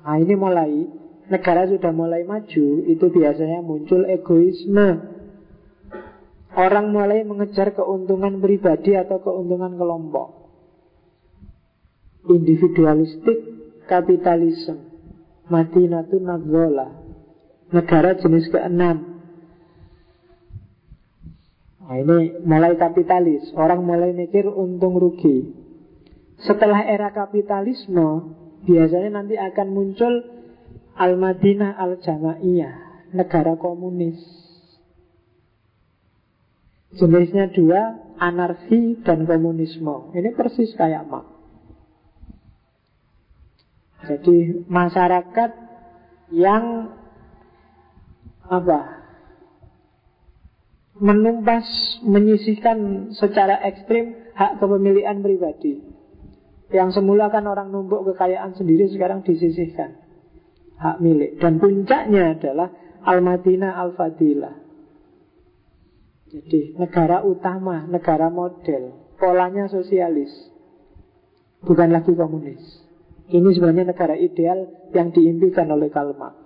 Nah 0.00 0.16
ini 0.16 0.34
mulai 0.34 0.99
negara 1.30 1.70
sudah 1.70 1.94
mulai 1.94 2.26
maju, 2.26 2.66
itu 2.84 3.06
biasanya 3.08 3.62
muncul 3.62 4.04
egoisme 4.04 5.20
Orang 6.50 6.90
mulai 6.90 7.22
mengejar 7.22 7.70
keuntungan 7.78 8.42
pribadi 8.42 8.98
atau 8.98 9.22
keuntungan 9.22 9.78
kelompok. 9.78 10.50
Individualistik 12.26 13.38
kapitalisme. 13.86 14.90
Madinatu 15.46 16.18
Nadzola. 16.18 16.90
Negara 17.70 18.18
jenis 18.18 18.50
keenam. 18.50 19.22
Nah, 21.86 21.96
ini 21.98 22.42
mulai 22.42 22.74
kapitalis. 22.74 23.54
Orang 23.54 23.86
mulai 23.86 24.10
mikir 24.10 24.46
untung 24.50 24.98
rugi. 24.98 25.54
Setelah 26.42 26.82
era 26.82 27.14
kapitalisme, 27.14 28.34
Biasanya 28.60 29.10
nanti 29.24 29.40
akan 29.40 29.68
muncul 29.72 30.39
Al-Madinah 31.00 31.80
Al-Jamaiyah 31.80 32.90
Negara 33.16 33.58
komunis. 33.58 34.20
Jenisnya 36.94 37.50
dua 37.50 37.98
Anarki 38.20 39.00
dan 39.02 39.24
komunisme. 39.24 40.12
Ini 40.14 40.36
persis 40.36 40.70
kayak 40.76 41.08
mak. 41.08 41.26
Jadi 44.06 44.66
masyarakat 44.68 45.50
yang 46.36 46.94
apa? 48.46 49.00
Menumpas, 51.00 51.64
menyisihkan 52.04 53.10
secara 53.16 53.56
ekstrim 53.64 54.36
hak 54.36 54.60
kepemilikan 54.60 55.24
pribadi. 55.24 55.80
Yang 56.70 57.00
semula 57.00 57.32
kan 57.32 57.48
orang 57.48 57.72
numpuk 57.72 58.04
kekayaan 58.12 58.52
sendiri 58.52 58.86
sekarang 58.92 59.24
disisihkan 59.24 60.09
hak 60.80 60.96
milik. 61.04 61.36
Dan 61.36 61.60
puncaknya 61.60 62.40
adalah 62.40 62.72
Al-Madinah 63.04 63.76
Al-Fadilah. 63.76 64.54
Jadi 66.30 66.78
negara 66.78 67.26
utama, 67.26 67.84
negara 67.84 68.32
model, 68.32 69.14
polanya 69.18 69.68
sosialis. 69.68 70.30
Bukan 71.60 71.92
lagi 71.92 72.16
komunis. 72.16 72.62
Ini 73.30 73.46
sebenarnya 73.52 73.92
negara 73.92 74.16
ideal 74.16 74.90
yang 74.90 75.12
diimpikan 75.12 75.68
oleh 75.70 75.92
Karl 75.92 76.16
Marx. 76.16 76.38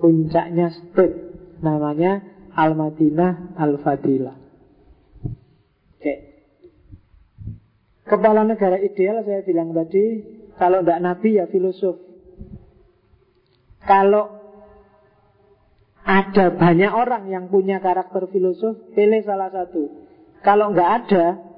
Puncaknya 0.00 0.72
state 0.72 1.14
namanya 1.60 2.24
Al-Madinah 2.56 3.54
Al-Fadilah. 3.54 4.36
Oke. 5.94 6.14
Kepala 8.08 8.42
negara 8.42 8.80
ideal 8.80 9.22
saya 9.22 9.44
bilang 9.44 9.76
tadi, 9.76 10.24
kalau 10.58 10.82
tidak 10.82 10.98
nabi 11.04 11.38
ya 11.38 11.46
filosof. 11.46 12.09
Kalau 13.84 14.40
ada 16.04 16.46
banyak 16.52 16.92
orang 16.92 17.28
yang 17.28 17.48
punya 17.52 17.78
karakter 17.78 18.28
filosof, 18.32 18.92
pilih 18.96 19.22
salah 19.24 19.52
satu. 19.52 19.88
Kalau 20.40 20.72
nggak 20.72 20.90
ada, 21.04 21.50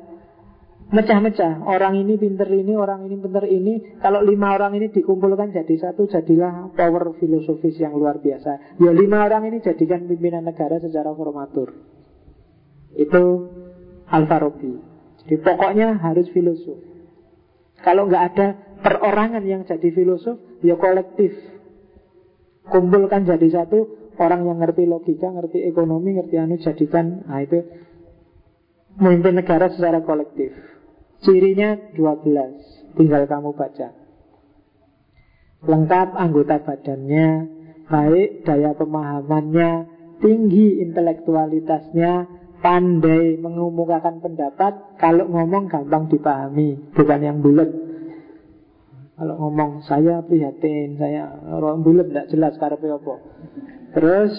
mecah-mecah. 0.93 1.65
Orang 1.65 1.97
ini 1.97 2.20
pinter 2.20 2.47
ini, 2.53 2.77
orang 2.77 3.09
ini 3.09 3.16
pinter 3.16 3.44
ini. 3.49 3.99
Kalau 3.99 4.20
lima 4.20 4.53
orang 4.53 4.77
ini 4.77 4.93
dikumpulkan 4.93 5.51
jadi 5.51 5.74
satu, 5.89 6.07
jadilah 6.07 6.74
power 6.77 7.16
filosofis 7.16 7.81
yang 7.81 7.97
luar 7.97 8.20
biasa. 8.20 8.77
Ya 8.78 8.93
lima 8.93 9.24
orang 9.24 9.49
ini 9.49 9.65
jadikan 9.65 10.05
pimpinan 10.05 10.44
negara 10.44 10.78
secara 10.78 11.16
formatur. 11.16 11.73
Itu 12.93 13.24
Al-Farabi. 14.12 14.73
Jadi 15.24 15.35
pokoknya 15.40 15.97
harus 15.97 16.28
filosof. 16.35 16.77
Kalau 17.81 18.07
nggak 18.07 18.24
ada 18.35 18.47
perorangan 18.85 19.43
yang 19.49 19.65
jadi 19.65 19.89
filosof, 19.90 20.36
ya 20.61 20.77
kolektif. 20.77 21.52
Kumpulkan 22.63 23.27
jadi 23.27 23.49
satu, 23.51 24.13
orang 24.23 24.47
yang 24.47 24.59
ngerti 24.63 24.87
logika, 24.87 25.31
ngerti 25.35 25.67
ekonomi, 25.67 26.15
ngerti 26.15 26.37
anu, 26.39 26.55
jadikan, 26.63 27.27
nah 27.27 27.43
itu 27.43 27.59
memimpin 28.99 29.43
negara 29.43 29.67
secara 29.73 30.05
kolektif. 30.05 30.55
Cirinya 31.23 31.79
12 31.95 32.99
Tinggal 32.99 33.31
kamu 33.31 33.55
baca 33.55 33.95
Lengkap 35.63 36.09
anggota 36.19 36.59
badannya 36.67 37.29
Baik 37.87 38.43
daya 38.43 38.75
pemahamannya 38.75 39.71
Tinggi 40.19 40.83
intelektualitasnya 40.83 42.27
Pandai 42.59 43.39
mengemukakan 43.39 44.19
pendapat 44.19 44.99
Kalau 44.99 45.31
ngomong 45.31 45.71
gampang 45.71 46.11
dipahami 46.11 46.91
Bukan 46.91 47.21
yang 47.23 47.39
bulat 47.39 47.71
Kalau 49.13 49.35
ngomong 49.37 49.85
saya 49.85 50.25
prihatin 50.25 50.97
Saya 50.97 51.29
orang 51.53 51.85
bulat 51.85 52.09
tidak 52.09 52.27
jelas 52.33 52.55
karena 52.57 52.97
apa. 52.97 53.15
Terus 53.93 54.33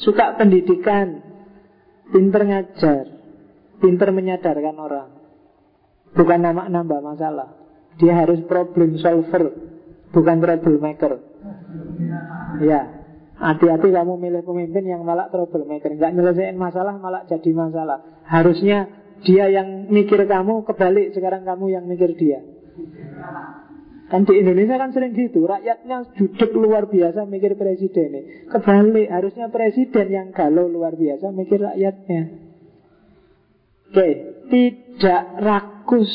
Suka 0.00 0.40
pendidikan 0.40 1.20
Pinter 2.12 2.42
ngajar 2.48 3.04
Pinter 3.82 4.08
menyadarkan 4.14 4.76
orang. 4.78 5.10
Bukan 6.14 6.38
nama 6.38 6.70
nambah 6.70 7.02
masalah. 7.02 7.58
Dia 7.98 8.14
harus 8.24 8.40
problem 8.46 8.96
solver 9.02 9.52
Bukan 10.12 10.36
troublemaker. 10.44 11.12
Ya 12.64 13.04
Hati-hati 13.42 13.90
kamu 13.90 14.22
milih 14.22 14.46
pemimpin 14.46 14.86
yang 14.86 15.02
malah 15.02 15.26
troublemaker. 15.28 15.98
Nggak 15.98 16.14
nyelesain 16.14 16.54
masalah 16.54 16.94
malah 16.94 17.26
jadi 17.26 17.50
masalah. 17.50 18.22
Harusnya 18.22 18.86
dia 19.26 19.50
yang 19.50 19.90
mikir 19.90 20.24
kamu 20.30 20.62
Kebalik 20.62 21.10
sekarang 21.10 21.42
kamu 21.42 21.74
yang 21.74 21.84
mikir 21.90 22.14
dia 22.14 22.51
Kan 24.12 24.28
di 24.28 24.44
Indonesia 24.44 24.76
kan 24.76 24.92
sering 24.92 25.16
gitu 25.16 25.48
Rakyatnya 25.48 26.12
judek 26.20 26.52
luar 26.52 26.88
biasa 26.88 27.24
mikir 27.24 27.56
presiden 27.56 28.44
Kebalik 28.52 29.08
harusnya 29.08 29.48
presiden 29.48 30.06
yang 30.12 30.28
galau 30.36 30.68
luar 30.68 30.96
biasa 30.96 31.32
mikir 31.32 31.64
rakyatnya 31.64 32.52
Oke, 33.92 34.08
tidak 34.48 35.22
rakus 35.36 36.08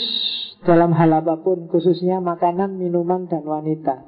dalam 0.65 0.97
hal 0.97 1.13
apa 1.13 1.37
pun, 1.45 1.69
khususnya 1.69 2.17
makanan, 2.17 2.73
minuman, 2.73 3.29
dan 3.29 3.45
wanita. 3.45 4.01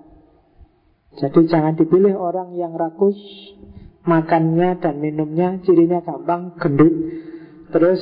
Jadi 1.22 1.46
jangan 1.46 1.78
dipilih 1.78 2.18
orang 2.18 2.58
yang 2.58 2.74
rakus 2.74 3.14
makannya 4.10 4.82
dan 4.82 4.98
minumnya, 4.98 5.62
cirinya 5.62 6.02
gampang, 6.02 6.58
gendut. 6.58 6.96
Terus 7.70 8.02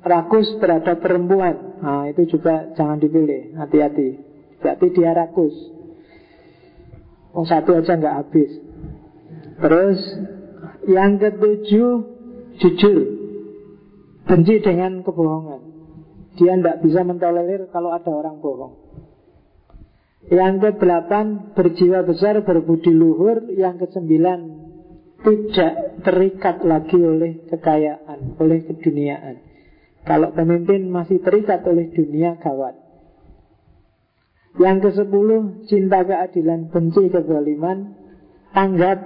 rakus 0.00 0.48
terhadap 0.60 1.00
perempuan, 1.00 1.80
nah 1.80 2.08
itu 2.08 2.36
juga 2.36 2.72
jangan 2.76 3.00
dipilih, 3.00 3.56
hati-hati. 3.56 4.20
Berarti 4.60 4.86
dia 4.92 5.12
rakus. 5.16 5.54
Oh 7.32 7.46
satu 7.46 7.78
aja 7.78 7.96
nggak 7.96 8.16
habis. 8.26 8.50
Terus 9.60 10.00
yang 10.88 11.20
ketujuh 11.20 11.92
jujur. 12.60 13.20
Benci 14.30 14.62
dengan 14.62 15.02
kebohongan 15.02 15.58
Dia 16.38 16.54
tidak 16.54 16.86
bisa 16.86 17.02
mentolerir 17.02 17.66
kalau 17.74 17.90
ada 17.90 18.06
orang 18.14 18.38
bohong 18.38 18.78
Yang 20.30 20.54
ke 20.62 20.70
delapan 20.86 21.50
Berjiwa 21.58 22.06
besar, 22.06 22.38
berbudi 22.46 22.94
luhur 22.94 23.50
Yang 23.50 23.74
ke 23.82 23.86
sembilan 23.98 24.40
Tidak 25.26 25.74
terikat 26.06 26.62
lagi 26.62 26.94
oleh 26.94 27.42
kekayaan 27.50 28.38
Oleh 28.38 28.70
keduniaan 28.70 29.49
Kalau 30.04 30.32
pemimpin 30.32 30.88
masih 30.88 31.20
terikat 31.20 31.60
oleh 31.68 31.92
dunia 31.92 32.40
Gawat 32.40 32.76
Yang 34.56 34.76
ke 34.80 34.90
sepuluh 35.04 35.64
Cinta 35.68 36.02
keadilan, 36.02 36.72
benci 36.72 37.12
kezaliman 37.12 37.94
Tanggap, 38.56 38.98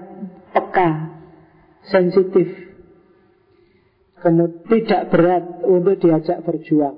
peka 0.55 0.91
Sensitif 1.91 2.65
kemudian 4.25 4.65
tidak 4.73 5.13
berat 5.13 5.45
untuk 5.69 6.01
diajak 6.01 6.41
berjuang. 6.49 6.97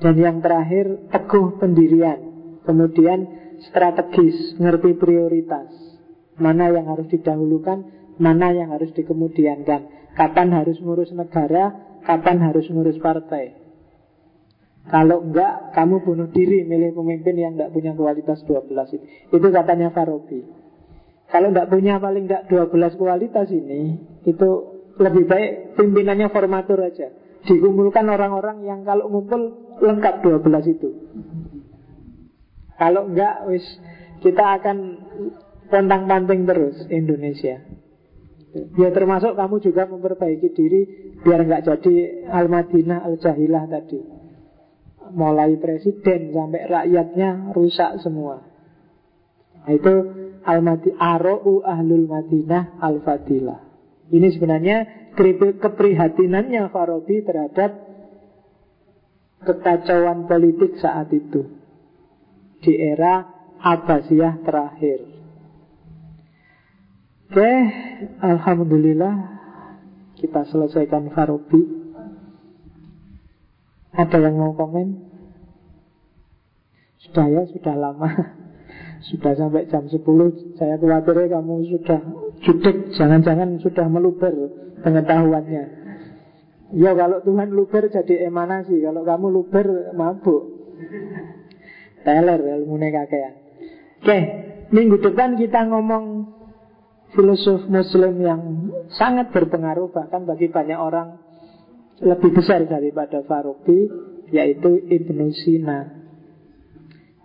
Dan 0.00 0.16
yang 0.16 0.40
terakhir, 0.40 1.12
teguh 1.12 1.60
pendirian. 1.60 2.18
Kemudian 2.64 3.28
strategis, 3.68 4.56
ngerti 4.56 4.96
prioritas. 4.96 5.68
Mana 6.40 6.72
yang 6.72 6.88
harus 6.88 7.04
didahulukan, 7.12 7.84
mana 8.16 8.56
yang 8.56 8.72
harus 8.72 8.88
dikemudiankan. 8.96 10.16
Kapan 10.16 10.48
harus 10.56 10.80
ngurus 10.80 11.12
negara, 11.12 11.89
kapan 12.04 12.38
harus 12.40 12.66
ngurus 12.70 12.98
partai. 13.00 13.60
Kalau 14.90 15.22
enggak, 15.22 15.76
kamu 15.76 16.02
bunuh 16.02 16.28
diri 16.32 16.64
milih 16.64 16.96
pemimpin 16.96 17.36
yang 17.36 17.52
enggak 17.54 17.70
punya 17.70 17.92
kualitas 17.92 18.42
12 18.48 18.96
itu. 18.96 19.04
Itu 19.30 19.48
katanya 19.52 19.92
Farabi. 19.92 20.40
Kalau 21.30 21.52
enggak 21.52 21.70
punya 21.70 22.00
paling 22.02 22.26
enggak 22.26 22.48
12 22.50 22.98
kualitas 22.98 23.46
ini, 23.52 24.00
itu 24.26 24.48
lebih 24.98 25.24
baik 25.30 25.78
pimpinannya 25.78 26.32
formatur 26.32 26.80
aja. 26.82 27.12
Dikumpulkan 27.46 28.04
orang-orang 28.08 28.66
yang 28.66 28.80
kalau 28.82 29.08
ngumpul 29.08 29.72
lengkap 29.78 30.26
12 30.26 30.74
itu. 30.74 30.90
Kalau 32.80 33.06
enggak, 33.12 33.46
wis 33.46 33.64
kita 34.24 34.60
akan 34.60 34.76
pontang-panting 35.70 36.44
terus 36.48 36.76
Indonesia. 36.90 37.62
Ya 38.50 38.90
termasuk 38.90 39.38
kamu 39.38 39.62
juga 39.62 39.86
memperbaiki 39.86 40.48
diri 40.50 40.80
biar 41.22 41.46
enggak 41.46 41.70
jadi 41.70 42.26
Al-Madinah 42.26 43.06
Al-Jahilah 43.06 43.64
tadi. 43.70 44.00
Mulai 45.14 45.58
presiden 45.58 46.34
sampai 46.34 46.66
rakyatnya 46.66 47.54
rusak 47.54 48.02
semua. 48.02 48.42
Nah, 49.60 49.70
itu 49.70 49.94
Al-Madinah 50.42 50.98
Aro'u 50.98 51.62
Ahlul 51.62 52.10
Madinah 52.10 52.78
Al-Fadilah. 52.82 53.60
Ini 54.10 54.28
sebenarnya 54.34 54.76
keprihatinannya 55.62 56.74
Farabi 56.74 57.22
terhadap 57.22 57.70
kekacauan 59.46 60.26
politik 60.26 60.74
saat 60.82 61.10
itu 61.14 61.46
di 62.60 62.76
era 62.76 63.24
Abbasiyah 63.60 64.42
terakhir. 64.44 65.19
Oke, 67.30 67.46
Alhamdulillah 68.26 69.14
kita 70.18 70.50
selesaikan 70.50 71.14
Farabi. 71.14 71.62
Ada 73.94 74.18
yang 74.18 74.34
mau 74.34 74.50
komen? 74.58 74.98
Sudah 76.98 77.30
ya, 77.30 77.46
sudah 77.46 77.78
lama. 77.78 78.10
Sudah 79.14 79.32
sampai 79.38 79.70
jam 79.70 79.86
10 79.86 80.02
Saya 80.60 80.76
khawatir 80.76 81.32
kamu 81.32 81.54
sudah 81.72 82.00
judik 82.44 82.92
Jangan-jangan 82.98 83.62
sudah 83.62 83.86
meluber 83.86 84.34
pengetahuannya. 84.82 85.64
Ya 86.74 86.92
kalau 86.98 87.22
Tuhan 87.22 87.54
luber 87.54 87.94
jadi 87.94 88.26
emanasi. 88.26 88.74
Kalau 88.82 89.06
kamu 89.06 89.26
luber 89.30 89.94
mabuk. 89.94 90.50
Teler 92.02 92.40
ilmu 92.42 92.74
kakean. 92.74 93.34
Oke, 94.02 94.18
minggu 94.74 94.98
depan 94.98 95.38
kita 95.38 95.70
ngomong 95.70 96.39
filosof 97.12 97.66
muslim 97.66 98.14
yang 98.22 98.40
sangat 98.94 99.30
berpengaruh 99.34 99.90
Bahkan 99.90 100.26
bagi 100.26 100.50
banyak 100.50 100.78
orang 100.78 101.18
lebih 102.00 102.32
besar 102.32 102.64
daripada 102.64 103.20
Farabi 103.26 103.90
Yaitu 104.30 104.86
Ibnu 104.88 105.26
Sina 105.34 106.00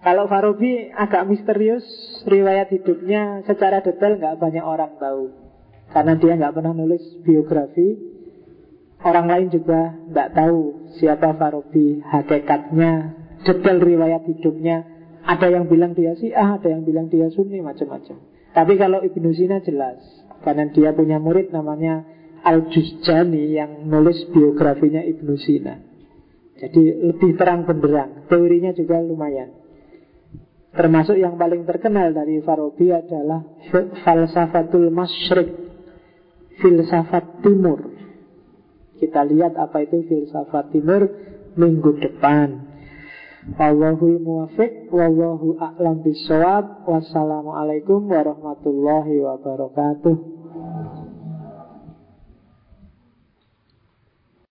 kalau 0.05 0.29
Farabi 0.29 0.93
agak 0.93 1.25
misterius, 1.25 1.81
riwayat 2.29 2.69
hidupnya 2.69 3.41
secara 3.49 3.81
detail 3.81 4.21
nggak 4.21 4.37
banyak 4.37 4.61
orang 4.61 5.01
tahu. 5.01 5.33
Karena 5.89 6.13
dia 6.13 6.37
nggak 6.37 6.53
pernah 6.53 6.77
nulis 6.77 7.01
biografi. 7.25 8.13
Orang 9.01 9.25
lain 9.25 9.49
juga 9.49 9.97
nggak 10.05 10.29
tahu 10.37 10.93
siapa 11.01 11.33
Farabi, 11.41 12.05
hakikatnya, 12.05 13.17
detail 13.49 13.81
riwayat 13.81 14.29
hidupnya. 14.29 14.85
Ada 15.25 15.49
yang 15.49 15.65
bilang 15.65 15.97
dia 15.97 16.13
A, 16.37 16.61
ada 16.61 16.69
yang 16.69 16.85
bilang 16.85 17.09
dia 17.09 17.25
Sunni, 17.33 17.65
macam-macam. 17.65 18.21
Tapi 18.55 18.79
kalau 18.79 19.03
Ibnu 19.03 19.35
Sina 19.35 19.59
jelas, 19.59 19.99
karena 20.47 20.71
dia 20.71 20.95
punya 20.95 21.19
murid 21.19 21.51
namanya 21.51 22.07
Al-Juzjani 22.39 23.51
yang 23.51 23.83
nulis 23.83 24.31
biografinya 24.31 25.03
Ibnu 25.03 25.35
Sina. 25.35 25.75
Jadi 26.55 27.11
lebih 27.11 27.35
terang 27.35 27.67
benderang, 27.67 28.31
teorinya 28.31 28.71
juga 28.71 29.03
lumayan. 29.03 29.51
Termasuk 30.71 31.19
yang 31.19 31.35
paling 31.35 31.67
terkenal 31.67 32.15
dari 32.15 32.39
Farabi 32.43 32.95
adalah 32.95 33.43
falsafatul 34.07 34.87
masyrik, 34.87 35.51
filsafat 36.63 37.43
timur. 37.43 37.91
Kita 38.95 39.23
lihat 39.27 39.59
apa 39.59 39.83
itu 39.83 40.03
filsafat 40.07 40.71
timur 40.71 41.11
minggu 41.59 41.91
depan. 41.99 42.74
Wallahul 43.53 44.17
muwafiq 44.25 44.89
wallahu 44.89 45.53
a'lam 45.61 46.01
bisawab. 46.01 46.89
Wassalamualaikum 46.89 48.09
warahmatullahi 48.09 49.21
wabarakatuh. 49.21 50.34